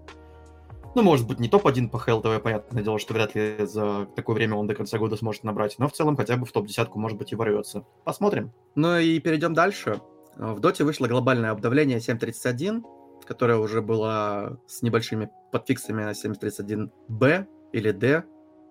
Ну, 0.93 1.03
может 1.03 1.25
быть, 1.25 1.39
не 1.39 1.47
топ-1 1.47 1.89
по 1.89 1.97
ХЛТВ, 1.99 2.43
понятное 2.43 2.83
дело, 2.83 2.99
что 2.99 3.13
вряд 3.13 3.33
ли 3.33 3.55
за 3.59 4.07
такое 4.15 4.35
время 4.35 4.55
он 4.55 4.67
до 4.67 4.75
конца 4.75 4.97
года 4.97 5.15
сможет 5.15 5.43
набрать, 5.43 5.75
но 5.79 5.87
в 5.87 5.93
целом 5.93 6.17
хотя 6.17 6.35
бы 6.35 6.45
в 6.45 6.51
топ-десятку, 6.51 6.99
может 6.99 7.17
быть, 7.17 7.31
и 7.31 7.35
ворвется. 7.35 7.85
Посмотрим. 8.03 8.51
Ну 8.75 8.97
и 8.97 9.19
перейдем 9.19 9.53
дальше. 9.53 10.01
В 10.35 10.59
Доте 10.59 10.83
вышло 10.83 11.07
глобальное 11.07 11.51
обновление 11.51 11.99
7.31, 11.99 12.83
которое 13.25 13.57
уже 13.57 13.81
было 13.81 14.59
с 14.67 14.81
небольшими 14.81 15.29
подфиксами 15.51 16.03
на 16.03 16.11
7.31b 16.11 17.45
или 17.71 17.91
D, 17.91 18.25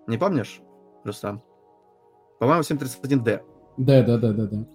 не 0.07 0.17
помнишь, 0.17 0.61
Рустам? 1.03 1.43
По-моему, 2.39 2.61
731D. 2.61 3.41
Да, 3.77 4.03
да, 4.03 4.17
да, 4.17 4.33
да, 4.33 4.45
да. 4.45 4.67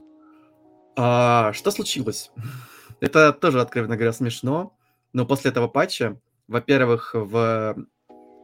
А, 0.96 1.52
что 1.52 1.70
случилось? 1.70 2.30
Это 3.00 3.32
тоже, 3.32 3.60
откровенно 3.60 3.96
говоря, 3.96 4.12
смешно. 4.12 4.72
Но 5.12 5.26
после 5.26 5.50
этого 5.50 5.68
патча, 5.68 6.20
во-первых, 6.48 7.10
в 7.14 7.76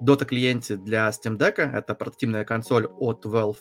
Dota 0.02 0.24
клиенте 0.24 0.76
для 0.76 1.08
Steam 1.10 1.38
Deck, 1.38 1.60
это 1.60 1.94
портативная 1.94 2.44
консоль 2.44 2.86
от 2.86 3.24
Valve, 3.24 3.58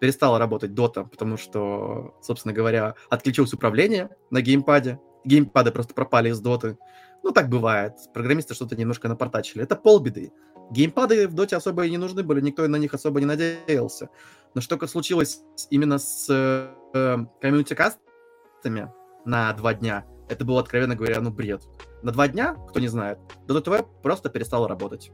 перестала 0.00 0.38
работать 0.38 0.72
Dota, 0.72 1.08
потому 1.08 1.36
что, 1.36 2.16
собственно 2.22 2.54
говоря, 2.54 2.94
отключилось 3.10 3.52
управление 3.52 4.10
на 4.30 4.40
геймпаде. 4.40 4.98
Геймпады 5.24 5.70
просто 5.70 5.94
пропали 5.94 6.30
из 6.30 6.42
Dota. 6.42 6.76
Ну, 7.22 7.30
так 7.30 7.48
бывает. 7.48 7.92
Программисты 8.12 8.54
что-то 8.54 8.74
немножко 8.74 9.08
напортачили. 9.08 9.62
Это 9.62 9.76
полбеды. 9.76 10.32
Геймпады 10.72 11.28
в 11.28 11.34
доте 11.34 11.56
особо 11.56 11.86
и 11.86 11.90
не 11.90 11.98
нужны 11.98 12.22
были, 12.22 12.40
никто 12.40 12.66
на 12.66 12.76
них 12.76 12.94
особо 12.94 13.20
не 13.20 13.26
надеялся. 13.26 14.08
Но 14.54 14.60
что 14.60 14.84
случилось 14.86 15.42
именно 15.70 15.98
с 15.98 16.26
э, 16.28 17.18
комьюнити-кастами 17.40 18.92
на 19.24 19.52
два 19.52 19.74
дня, 19.74 20.04
это 20.32 20.44
было, 20.44 20.60
откровенно 20.60 20.96
говоря, 20.96 21.20
ну, 21.20 21.30
бред. 21.30 21.62
На 22.02 22.12
два 22.12 22.28
дня, 22.28 22.54
кто 22.68 22.80
не 22.80 22.88
знает, 22.88 23.18
DotaTV 23.46 23.86
просто 24.02 24.28
перестало 24.28 24.68
работать. 24.68 25.12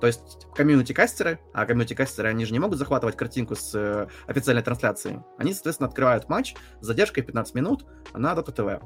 То 0.00 0.06
есть 0.06 0.46
комьюнити-кастеры, 0.54 1.40
а 1.52 1.66
комьюнити-кастеры, 1.66 2.28
они 2.28 2.44
же 2.44 2.52
не 2.52 2.58
могут 2.58 2.78
захватывать 2.78 3.16
картинку 3.16 3.56
с 3.56 3.74
э, 3.74 4.06
официальной 4.26 4.62
трансляции. 4.62 5.24
Они, 5.38 5.52
соответственно, 5.52 5.88
открывают 5.88 6.28
матч 6.28 6.54
с 6.80 6.86
задержкой 6.86 7.24
15 7.24 7.54
минут 7.54 7.84
на 8.14 8.32
DotaTV. 8.32 8.80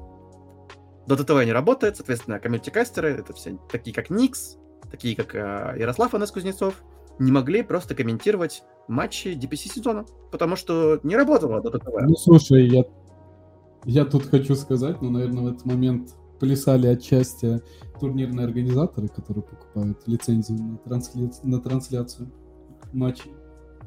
DotaTV 1.07 1.44
не 1.44 1.53
работает, 1.53 1.97
соответственно, 1.97 2.39
комьюнити-кастеры, 2.39 3.11
это 3.11 3.35
все 3.35 3.59
такие 3.70 3.94
как 3.94 4.09
Никс, 4.09 4.57
такие 4.90 5.15
как 5.15 5.35
э, 5.35 5.74
Ярослав 5.78 6.15
Анес 6.15 6.31
Кузнецов, 6.31 6.82
не 7.19 7.31
могли 7.31 7.62
просто 7.62 7.94
комментировать 7.94 8.62
матчи 8.89 9.28
DPC 9.28 9.74
сезона, 9.74 10.07
потому 10.31 10.57
что 10.57 10.99
не 11.03 11.16
работало 11.16 11.59
этого. 11.59 12.01
Ну, 12.01 12.16
слушай, 12.16 12.66
я, 12.66 12.85
я 13.85 14.05
тут 14.05 14.27
хочу 14.27 14.55
сказать, 14.55 15.01
ну, 15.03 15.11
наверное, 15.11 15.43
в 15.43 15.47
этот 15.49 15.65
момент 15.65 16.15
плясали 16.41 16.89
отчасти 16.89 17.63
турнирные 18.01 18.45
организаторы, 18.45 19.09
которые 19.09 19.43
покупают 19.45 20.07
лицензию 20.07 20.59
на, 20.59 20.79
трансля... 20.79 21.31
на 21.43 21.61
трансляцию 21.61 22.33
матчей. 22.93 23.33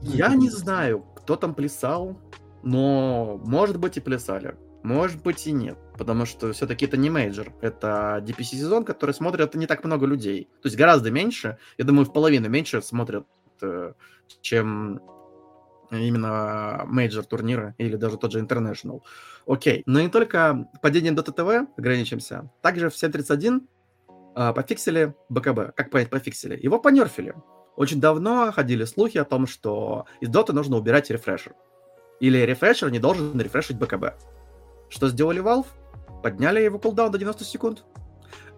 Я 0.02 0.34
не 0.36 0.50
знаю, 0.50 1.06
кто 1.16 1.36
там 1.36 1.54
плясал, 1.54 2.18
но, 2.64 3.42
может 3.46 3.78
быть, 3.78 3.98
и 3.98 4.02
плясали. 4.02 4.56
Может 4.84 5.24
быть 5.24 5.48
и 5.48 5.52
нет, 5.52 5.78
потому 5.98 6.26
что 6.26 6.54
все-таки 6.54 6.86
это 6.86 6.96
не 6.96 7.10
мейджор, 7.10 7.52
это 7.62 8.24
DPC-сезон, 8.24 8.86
который 8.86 9.16
смотрят 9.16 9.56
не 9.56 9.66
так 9.66 9.84
много 9.84 10.06
людей. 10.06 10.48
То 10.62 10.68
есть 10.68 10.78
гораздо 10.78 11.10
меньше, 11.10 11.58
я 11.80 11.86
думаю, 11.86 12.06
в 12.06 12.14
половину 12.14 12.50
меньше 12.50 12.84
смотрят, 12.84 13.26
э, 13.64 13.94
чем 14.42 15.02
именно 15.92 16.84
мейджор 16.86 17.26
турнира 17.26 17.76
или 17.78 17.96
даже 17.96 18.18
тот 18.18 18.32
же 18.32 18.40
International. 18.40 19.02
Окей, 19.46 19.84
но 19.86 20.02
не 20.02 20.10
только 20.10 20.68
падением 20.82 21.16
Dota 21.16 21.36
TV 21.36 21.68
ограничимся, 21.78 22.50
также 22.62 22.90
в 22.90 22.94
7.31 22.94 23.62
э, 24.36 24.54
пофиксили 24.54 25.16
BKB. 25.30 25.74
Как 25.76 25.90
понять 25.90 26.10
пофиксили? 26.10 26.60
Его 26.62 26.80
понерфили. 26.80 27.36
Очень 27.76 28.00
давно 28.00 28.52
ходили 28.52 28.86
слухи 28.86 29.18
о 29.18 29.26
том, 29.26 29.48
что 29.48 30.06
из 30.22 30.30
Dota 30.30 30.54
нужно 30.54 30.78
убирать 30.78 31.10
рефрешер. 31.10 31.54
Или 32.20 32.38
рефрешер 32.40 32.90
не 32.90 33.00
должен 33.00 33.40
рефрешить 33.40 33.78
БКБ. 33.78 34.16
Что 34.90 35.10
сделали 35.10 35.42
Valve? 35.42 35.68
Подняли 36.24 36.62
его 36.62 36.80
кулдаун 36.80 37.12
до 37.12 37.18
90 37.18 37.44
секунд. 37.44 37.86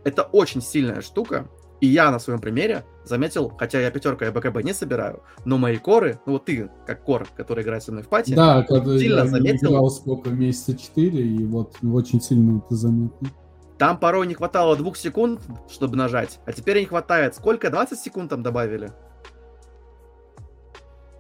Это 0.04 0.24
очень 0.24 0.62
сильная 0.62 1.02
штука, 1.02 1.50
и 1.80 1.88
я 1.88 2.12
на 2.12 2.20
своем 2.20 2.40
примере 2.40 2.86
заметил, 3.04 3.54
хотя 3.58 3.80
я 3.80 3.92
пятерка 3.92 4.28
и 4.28 4.32
БКБ 4.32 4.64
не 4.64 4.74
собираю, 4.74 5.24
но 5.46 5.58
мои 5.58 5.78
коры, 5.78 6.20
ну 6.26 6.34
вот 6.34 6.46
ты, 6.46 6.70
как 6.86 7.04
кор, 7.04 7.28
который 7.36 7.64
играет 7.64 7.84
со 7.84 7.92
мной 7.92 8.04
в 8.04 8.10
пати, 8.10 8.34
да, 8.34 8.64
когда 8.64 8.98
сильно 8.98 9.20
я 9.20 9.28
заметил. 9.28 9.70
играл 9.70 9.90
сколько, 9.90 10.30
месяца 10.30 10.78
4, 10.78 11.22
и 11.22 11.46
вот 11.46 11.76
очень 11.84 12.22
сильно 12.22 12.58
это 12.58 12.76
заметно. 12.76 13.30
Там 13.78 14.00
порой 14.00 14.26
не 14.26 14.34
хватало 14.34 14.76
двух 14.76 14.98
секунд, 14.98 15.40
чтобы 15.70 15.98
нажать, 15.98 16.40
а 16.46 16.52
теперь 16.52 16.80
не 16.80 16.86
хватает. 16.86 17.36
Сколько? 17.36 17.70
20 17.70 18.00
секунд 18.00 18.32
там 18.32 18.42
добавили? 18.42 18.92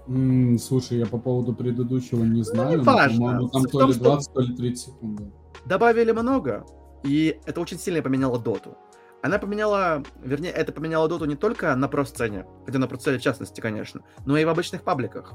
М, 0.08 0.58
слушай, 0.58 0.98
я 0.98 1.06
по 1.06 1.20
поводу 1.20 1.54
предыдущего 1.54 2.24
не 2.24 2.40
ну, 2.40 2.44
знаю, 2.44 2.72
ну, 2.72 2.78
не 2.78 2.84
важно. 2.84 3.18
по-моему, 3.18 3.50
там 3.50 3.66
то 3.66 3.88
ли 3.88 3.94
20, 3.94 4.34
то 4.34 4.42
ли 4.42 4.56
30 4.56 4.86
секунд. 4.86 5.22
Добавили 5.66 6.12
много, 6.14 6.66
и 7.04 7.40
это 7.46 7.62
очень 7.62 7.78
сильно 7.78 8.02
поменяло 8.02 8.40
доту. 8.40 8.76
Она 9.24 9.40
поменяла, 9.40 10.04
вернее, 10.24 10.52
это 10.52 10.72
поменяло 10.72 11.08
доту 11.10 11.26
не 11.26 11.36
только 11.36 11.76
на 11.76 11.88
про-сцене, 11.88 12.46
хотя 12.66 12.78
на 12.80 12.88
про-сцене 12.88 13.18
в 13.18 13.22
частности, 13.22 13.62
конечно, 13.62 14.02
но 14.26 14.38
и 14.38 14.46
в 14.46 14.50
обычных 14.50 14.84
пабликах. 14.84 15.34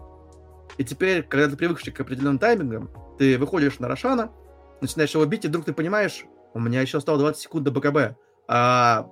И 0.79 0.85
теперь, 0.85 1.23
когда 1.23 1.49
ты 1.49 1.57
привыкший 1.57 1.93
к 1.93 2.01
определенным 2.01 2.39
таймингам, 2.39 2.91
ты 3.19 3.39
выходишь 3.39 3.79
на 3.79 3.89
Рошана, 3.89 4.33
начинаешь 4.81 5.15
его 5.15 5.25
бить, 5.27 5.45
и 5.45 5.49
вдруг 5.49 5.65
ты 5.65 5.73
понимаешь, 5.73 6.25
у 6.55 6.61
меня 6.61 6.81
еще 6.81 6.99
осталось 6.99 7.21
20 7.21 7.43
секунд 7.43 7.65
до 7.65 7.71
БКБ. 7.73 8.17
А, 8.49 9.07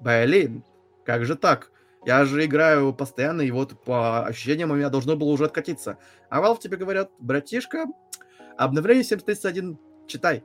блин, 0.00 0.64
как 1.04 1.24
же 1.24 1.36
так? 1.36 1.70
Я 2.04 2.24
же 2.24 2.44
играю 2.44 2.92
постоянно, 2.92 3.42
и 3.42 3.50
вот 3.50 3.82
по 3.82 4.26
ощущениям 4.26 4.70
у 4.70 4.74
меня 4.74 4.90
должно 4.90 5.16
было 5.16 5.28
уже 5.28 5.44
откатиться. 5.44 5.98
А 6.30 6.40
Valve 6.40 6.60
тебе 6.60 6.76
говорят, 6.76 7.10
братишка, 7.18 7.86
обновление 8.56 9.04
731 9.04 9.78
читай. 10.06 10.44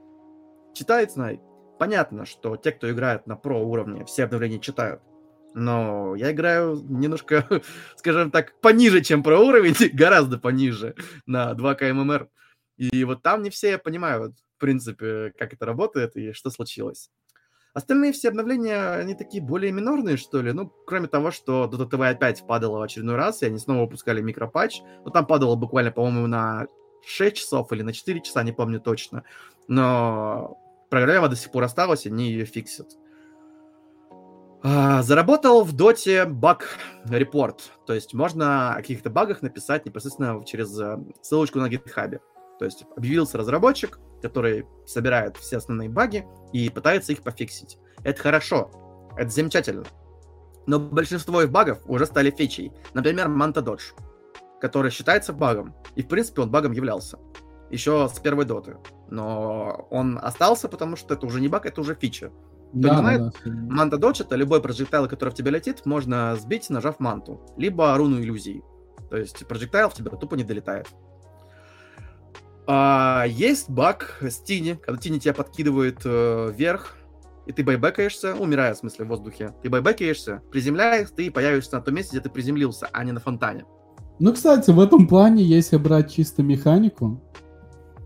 Читай, 0.74 1.08
знай. 1.08 1.42
Понятно, 1.82 2.28
что 2.28 2.58
те, 2.58 2.72
кто 2.74 2.92
играет 2.92 3.26
на 3.26 3.36
про 3.36 3.60
уровне, 3.60 4.06
все 4.06 4.26
обновления 4.26 4.60
читают. 4.60 5.02
Но 5.56 6.14
я 6.14 6.32
играю 6.32 6.76
немножко, 6.76 7.44
скажем 7.96 8.30
так, 8.30 8.54
пониже, 8.62 9.02
чем 9.02 9.24
про 9.24 9.40
уровень, 9.40 9.74
гораздо 9.94 10.38
пониже, 10.38 10.94
на 11.26 11.56
2 11.56 11.74
КММР. 11.74 12.30
И 12.78 13.04
вот 13.04 13.24
там 13.24 13.42
не 13.42 13.50
все 13.50 13.80
понимают, 13.80 14.36
в 14.58 14.60
принципе, 14.60 15.34
как 15.36 15.54
это 15.54 15.66
работает 15.66 16.16
и 16.18 16.34
что 16.34 16.52
случилось. 16.52 17.10
Остальные 17.74 18.12
все 18.12 18.30
обновления, 18.30 18.94
они 18.94 19.16
такие 19.16 19.42
более 19.42 19.72
минорные, 19.72 20.18
что 20.18 20.40
ли. 20.40 20.52
Ну, 20.52 20.72
кроме 20.86 21.08
того, 21.08 21.32
что 21.32 21.64
Dota 21.64 21.90
TV 21.90 22.10
опять 22.10 22.46
падала 22.46 22.78
в 22.78 22.84
очередной 22.84 23.16
раз, 23.16 23.42
и 23.42 23.48
они 23.48 23.58
снова 23.58 23.86
выпускали 23.86 24.22
микропатч. 24.22 24.82
Ну, 25.04 25.10
там 25.10 25.26
падало 25.26 25.56
буквально, 25.56 25.92
по-моему, 25.92 26.28
на 26.28 26.68
6 27.08 27.38
часов 27.38 27.72
или 27.72 27.82
на 27.82 27.92
4 27.92 28.22
часа, 28.22 28.44
не 28.44 28.52
помню 28.52 28.80
точно. 28.80 29.24
Но 29.68 30.60
проблема 30.92 31.30
до 31.30 31.36
сих 31.36 31.52
пор 31.52 31.64
осталась, 31.64 32.06
они 32.06 32.30
ее 32.30 32.46
фиксят. 32.46 32.98
А, 34.62 35.02
заработал 35.02 35.64
в 35.64 35.74
доте 35.74 36.26
баг 36.26 36.78
репорт. 37.06 37.72
То 37.88 37.94
есть 37.94 38.14
можно 38.14 38.74
о 38.74 38.76
каких-то 38.76 39.10
багах 39.10 39.42
написать 39.42 39.86
непосредственно 39.86 40.44
через 40.46 40.80
э, 40.80 41.00
ссылочку 41.22 41.60
на 41.60 41.68
GitHub. 41.68 42.20
То 42.60 42.66
есть 42.66 42.86
объявился 42.96 43.40
разработчик, 43.40 44.00
который 44.22 44.68
собирает 44.86 45.38
все 45.38 45.58
основные 45.58 45.90
баги 45.90 46.28
и 46.54 46.70
пытается 46.70 47.14
их 47.14 47.24
пофиксить. 47.24 47.80
Это 48.04 48.22
хорошо, 48.22 48.70
это 49.18 49.32
замечательно. 49.32 49.84
Но 50.68 50.78
большинство 50.78 51.42
их 51.42 51.50
багов 51.50 51.80
уже 51.88 52.06
стали 52.06 52.30
фичей. 52.30 52.72
Например, 52.94 53.30
Manta 53.30 53.64
Dodge, 53.64 53.94
который 54.60 54.92
считается 54.92 55.34
багом. 55.34 55.74
И, 55.96 56.04
в 56.04 56.08
принципе, 56.08 56.44
он 56.44 56.52
багом 56.52 56.74
являлся. 56.74 57.18
Еще 57.72 58.10
с 58.14 58.20
первой 58.20 58.46
доты. 58.46 58.78
Но 59.10 59.88
он 59.90 60.20
остался, 60.22 60.68
потому 60.68 60.96
что 60.96 61.14
это 61.14 61.26
уже 61.26 61.42
не 61.42 61.48
баг, 61.48 61.66
это 61.66 61.82
уже 61.82 61.96
фича. 61.96 62.32
Кто 62.72 62.80
да, 62.80 62.90
не 62.90 62.98
знает, 62.98 63.22
да, 63.22 63.32
да. 63.46 63.52
манта 63.52 63.98
додж 63.98 64.22
это 64.22 64.36
любой 64.36 64.62
проджектайл, 64.62 65.08
который 65.08 65.30
в 65.32 65.34
тебя 65.34 65.52
летит, 65.52 65.86
можно 65.86 66.36
сбить, 66.38 66.70
нажав 66.70 67.00
манту, 67.00 67.42
либо 67.58 67.96
руну 67.98 68.22
иллюзий. 68.22 68.64
То 69.10 69.18
есть 69.18 69.46
проджектайл 69.46 69.90
в 69.90 69.94
тебя 69.94 70.12
тупо 70.12 70.36
не 70.36 70.44
долетает. 70.44 70.88
А, 72.68 73.26
есть 73.28 73.70
баг 73.70 74.18
с 74.22 74.40
тини, 74.40 74.80
когда 74.82 75.02
тини 75.02 75.20
тебя 75.20 75.34
подкидывает 75.34 76.00
э, 76.06 76.54
вверх, 76.56 76.96
и 77.46 77.52
ты 77.52 77.64
байбекаешься, 77.64 78.36
умирая, 78.36 78.74
в 78.74 78.78
смысле, 78.78 79.06
в 79.06 79.08
воздухе. 79.10 79.54
Ты 79.64 79.70
байбекаешься, 79.70 80.42
приземляешься, 80.52 81.14
ты 81.14 81.32
появишься 81.32 81.76
на 81.76 81.82
том 81.82 81.96
месте, 81.96 82.12
где 82.16 82.22
ты 82.22 82.30
приземлился, 82.30 82.88
а 82.94 83.04
не 83.04 83.12
на 83.12 83.20
фонтане. 83.20 83.66
Ну, 84.20 84.32
кстати, 84.34 84.70
в 84.72 84.80
этом 84.80 85.08
плане, 85.08 85.44
если 85.44 85.78
брать 85.78 86.14
чисто 86.14 86.44
механику, 86.44 87.22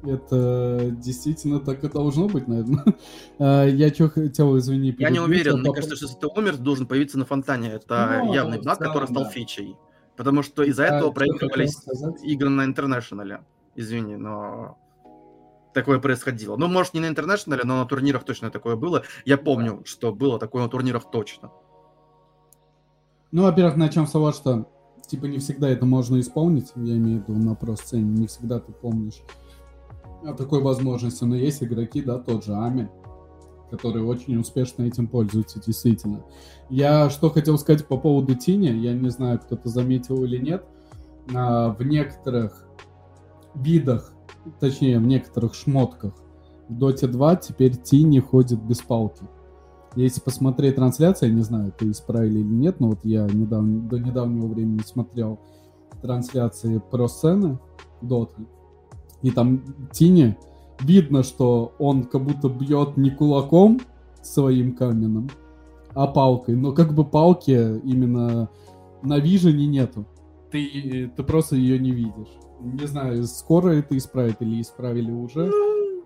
это 0.07 0.91
действительно 0.91 1.59
так 1.59 1.83
и 1.83 1.89
должно 1.89 2.27
быть, 2.27 2.47
наверное. 2.47 2.85
А, 3.37 3.65
я 3.65 3.93
что 3.93 4.09
хотел, 4.09 4.57
извини, 4.57 4.95
Я 4.97 5.09
не 5.09 5.19
уверен, 5.19 5.59
мне 5.59 5.73
кажется, 5.73 5.95
что 5.95 6.05
если 6.05 6.19
ты 6.19 6.27
умер, 6.27 6.55
ты 6.55 6.61
должен 6.61 6.87
появиться 6.87 7.17
на 7.17 7.25
фонтане. 7.25 7.69
Это 7.69 8.21
ну, 8.23 8.33
явный 8.33 8.61
баг, 8.61 8.79
который 8.79 9.07
стал 9.07 9.25
фичей. 9.25 9.75
Потому 10.15 10.43
что 10.43 10.63
из-за 10.63 10.85
этого 10.85 11.11
проигрывались 11.11 11.75
игры 12.23 12.49
на 12.49 12.63
International 12.63 13.31
е. 13.31 13.41
Извини, 13.75 14.15
но 14.15 14.77
такое 15.73 15.99
происходило. 15.99 16.55
Ну, 16.55 16.67
может, 16.67 16.93
не 16.93 17.01
на 17.01 17.07
International 17.07 17.56
е, 17.56 17.63
но 17.65 17.77
на 17.77 17.85
турнирах 17.85 18.23
точно 18.23 18.49
такое 18.49 18.77
было. 18.77 19.03
Я 19.25 19.37
помню, 19.37 19.81
что 19.85 20.13
было 20.13 20.39
такое 20.39 20.63
на 20.63 20.69
турнирах 20.69 21.11
точно. 21.11 21.51
Ну, 23.31 23.43
во-первых, 23.43 23.75
начнем 23.75 24.07
с 24.07 24.11
того, 24.11 24.31
что 24.31 24.71
типа 25.07 25.25
не 25.25 25.39
всегда 25.39 25.69
это 25.69 25.85
можно 25.85 26.19
исполнить, 26.19 26.71
я 26.75 26.95
имею 26.95 27.19
в 27.19 27.29
виду 27.29 27.37
на 27.37 27.55
про-сцене, 27.55 28.03
не 28.03 28.27
всегда 28.27 28.59
ты 28.59 28.71
помнишь 28.71 29.21
такой 30.33 30.61
возможности, 30.61 31.23
но 31.23 31.35
есть 31.35 31.63
игроки, 31.63 32.01
да, 32.01 32.17
тот 32.19 32.45
же 32.45 32.53
Ами, 32.53 32.89
которые 33.69 34.05
очень 34.05 34.37
успешно 34.37 34.83
этим 34.83 35.07
пользуются, 35.07 35.61
действительно. 35.61 36.23
Я 36.69 37.09
что 37.09 37.29
хотел 37.29 37.57
сказать 37.57 37.87
по 37.87 37.97
поводу 37.97 38.35
Тини, 38.35 38.69
я 38.69 38.93
не 38.93 39.09
знаю, 39.09 39.39
кто-то 39.39 39.69
заметил 39.69 40.23
или 40.23 40.37
нет, 40.37 40.65
а, 41.33 41.69
в 41.73 41.83
некоторых 41.83 42.65
видах, 43.55 44.13
точнее, 44.59 44.99
в 44.99 45.05
некоторых 45.07 45.53
шмотках 45.55 46.13
в 46.69 46.77
Dota 46.77 47.07
2 47.07 47.35
теперь 47.37 47.75
Тини 47.75 48.19
ходит 48.19 48.61
без 48.61 48.81
палки. 48.81 49.23
Если 49.95 50.19
посмотреть 50.19 50.75
трансляцию, 50.75 51.29
я 51.29 51.35
не 51.35 51.41
знаю, 51.41 51.69
это 51.69 51.89
исправили 51.89 52.39
или 52.39 52.53
нет, 52.53 52.79
но 52.79 52.89
вот 52.89 52.99
я 53.03 53.25
недавно, 53.27 53.81
до 53.87 53.97
недавнего 53.97 54.47
времени 54.47 54.81
смотрел 54.85 55.39
трансляции 56.01 56.81
про 56.91 57.07
сцены 57.07 57.59
Доты, 58.01 58.45
и 59.25 59.31
там 59.31 59.63
Тини 59.91 60.37
видно, 60.79 61.23
что 61.23 61.73
он 61.79 62.03
как 62.03 62.23
будто 62.23 62.47
бьет 62.47 62.95
не 62.95 63.09
кулаком 63.09 63.81
своим 64.21 64.75
каменным, 64.75 65.31
а 65.95 66.05
палкой. 66.05 66.55
Но 66.55 66.73
как 66.73 66.93
бы 66.93 67.03
палки 67.03 67.79
именно 67.83 68.49
на 69.01 69.17
вижене 69.17 69.65
нету. 69.65 70.05
Ты, 70.51 71.11
ты 71.15 71.23
просто 71.23 71.55
ее 71.55 71.79
не 71.79 71.89
видишь. 71.89 72.37
Не 72.61 72.85
знаю, 72.85 73.23
скоро 73.23 73.71
это 73.71 73.97
исправят 73.97 74.41
или 74.41 74.61
исправили 74.61 75.11
уже. 75.11 75.51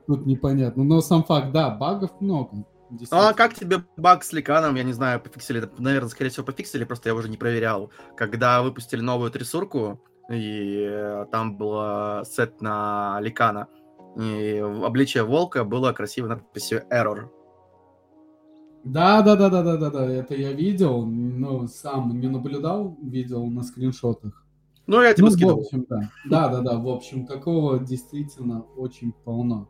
Тут 0.08 0.26
непонятно. 0.26 0.86
Но 0.86 1.02
сам 1.02 1.26
факт, 1.26 1.52
да, 1.52 1.72
багов 1.72 2.12
много. 2.22 2.66
А 3.12 3.34
как 3.34 3.54
тебе 3.54 3.84
баг 3.98 4.24
с 4.24 4.32
ликаном? 4.32 4.76
Я 4.76 4.84
не 4.84 4.94
знаю, 4.94 5.20
пофиксили. 5.20 5.70
Наверное, 5.78 6.10
скорее 6.10 6.30
всего, 6.30 6.46
пофиксили, 6.46 6.86
просто 6.86 7.10
я 7.10 7.16
уже 7.16 7.28
не 7.28 7.38
проверял. 7.38 7.92
Когда 8.16 8.64
выпустили 8.64 9.02
новую 9.02 9.30
трясурку, 9.30 10.00
и 10.30 10.88
э, 10.90 11.26
там 11.32 11.58
был 11.58 12.24
сет 12.26 12.62
на 12.62 13.20
ликана, 13.22 13.68
и 14.18 14.62
в 14.62 14.86
обличие 14.86 15.24
волка 15.24 15.64
было 15.64 15.92
красивой 15.92 16.30
надписью 16.30 16.84
Error. 16.92 17.30
Да, 18.84 19.22
да, 19.22 19.36
да, 19.36 19.50
да, 19.50 19.62
да, 19.62 19.78
да, 19.78 19.90
да, 19.90 20.06
это 20.06 20.36
я 20.36 20.54
видел, 20.54 21.06
но 21.06 21.68
сам 21.68 22.20
не 22.20 22.28
наблюдал, 22.28 22.98
видел 23.02 23.46
на 23.48 23.64
скриншотах. 23.64 24.46
Ну, 24.88 25.02
я 25.02 25.14
тебе 25.14 25.28
ну, 25.28 25.32
скинул. 25.32 25.58
В 25.58 25.60
общем, 25.66 25.86
да. 25.88 26.10
Да, 26.30 26.48
да, 26.48 26.62
да, 26.62 26.80
в 26.80 26.88
общем, 26.88 27.28
такого 27.28 27.78
действительно 27.80 28.62
очень 28.76 29.14
полно. 29.24 29.68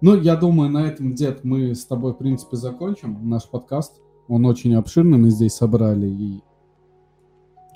Ну, 0.00 0.16
я 0.16 0.36
думаю, 0.36 0.70
на 0.70 0.86
этом, 0.86 1.14
дед, 1.14 1.44
мы 1.44 1.74
с 1.74 1.86
тобой, 1.86 2.14
в 2.14 2.16
принципе, 2.16 2.56
закончим 2.56 3.28
наш 3.28 3.48
подкаст. 3.48 4.02
Он 4.26 4.44
очень 4.46 4.74
обширный, 4.74 5.18
мы 5.18 5.30
здесь 5.30 5.54
собрали 5.54 6.06
и 6.08 6.42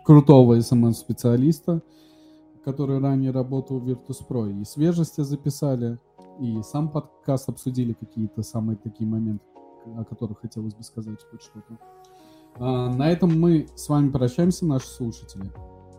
крутого 0.08 0.56
SMM-специалиста, 0.56 1.82
который 2.64 2.98
ранее 2.98 3.30
работал 3.30 3.78
в 3.78 3.86
Virtus.pro, 3.86 4.58
и 4.58 4.64
свежести 4.64 5.20
записали, 5.20 5.98
и 6.40 6.62
сам 6.62 6.88
подкаст 6.88 7.50
обсудили 7.50 7.92
какие-то 7.92 8.42
самые 8.42 8.78
такие 8.78 9.06
моменты, 9.06 9.44
о 9.98 10.06
которых 10.06 10.40
хотелось 10.40 10.72
бы 10.72 10.82
сказать 10.82 11.18
хоть 11.30 11.42
что-то. 11.42 11.78
А, 12.54 12.90
на 12.90 13.10
этом 13.10 13.38
мы 13.38 13.68
с 13.74 13.86
вами 13.90 14.08
прощаемся, 14.08 14.64
наши 14.64 14.86
слушатели. 14.86 15.52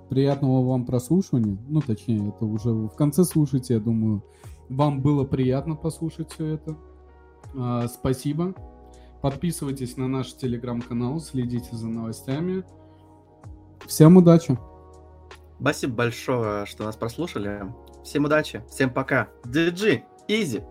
Приятного 0.10 0.68
вам 0.68 0.88
прослушивания. 0.88 1.60
Ну, 1.68 1.80
точнее, 1.80 2.30
это 2.30 2.45
уже 2.45 2.72
в 2.72 2.95
конце 2.95 3.23
слушайте, 3.23 3.76
я 3.76 3.80
думаю, 3.80 4.23
вам 4.69 5.03
было 5.03 5.23
приятно 5.23 5.76
послушать 5.76 6.31
все 6.31 6.48
это. 6.56 6.76
А, 7.56 7.88
спасибо. 7.88 8.56
Подписывайтесь 9.22 9.98
на 9.98 10.07
наш 10.07 10.34
телеграм-канал, 10.34 11.19
следите 11.19 11.76
за 11.76 11.90
новостями. 11.90 12.64
Всем 13.88 14.18
удачи! 14.18 14.57
Спасибо 15.60 15.93
большое, 15.93 16.65
что 16.65 16.84
нас 16.84 16.95
прослушали. 16.95 17.64
Всем 18.03 18.26
удачи, 18.26 18.64
всем 18.69 18.89
пока. 18.91 19.27
GG, 19.45 20.03
easy. 20.27 20.64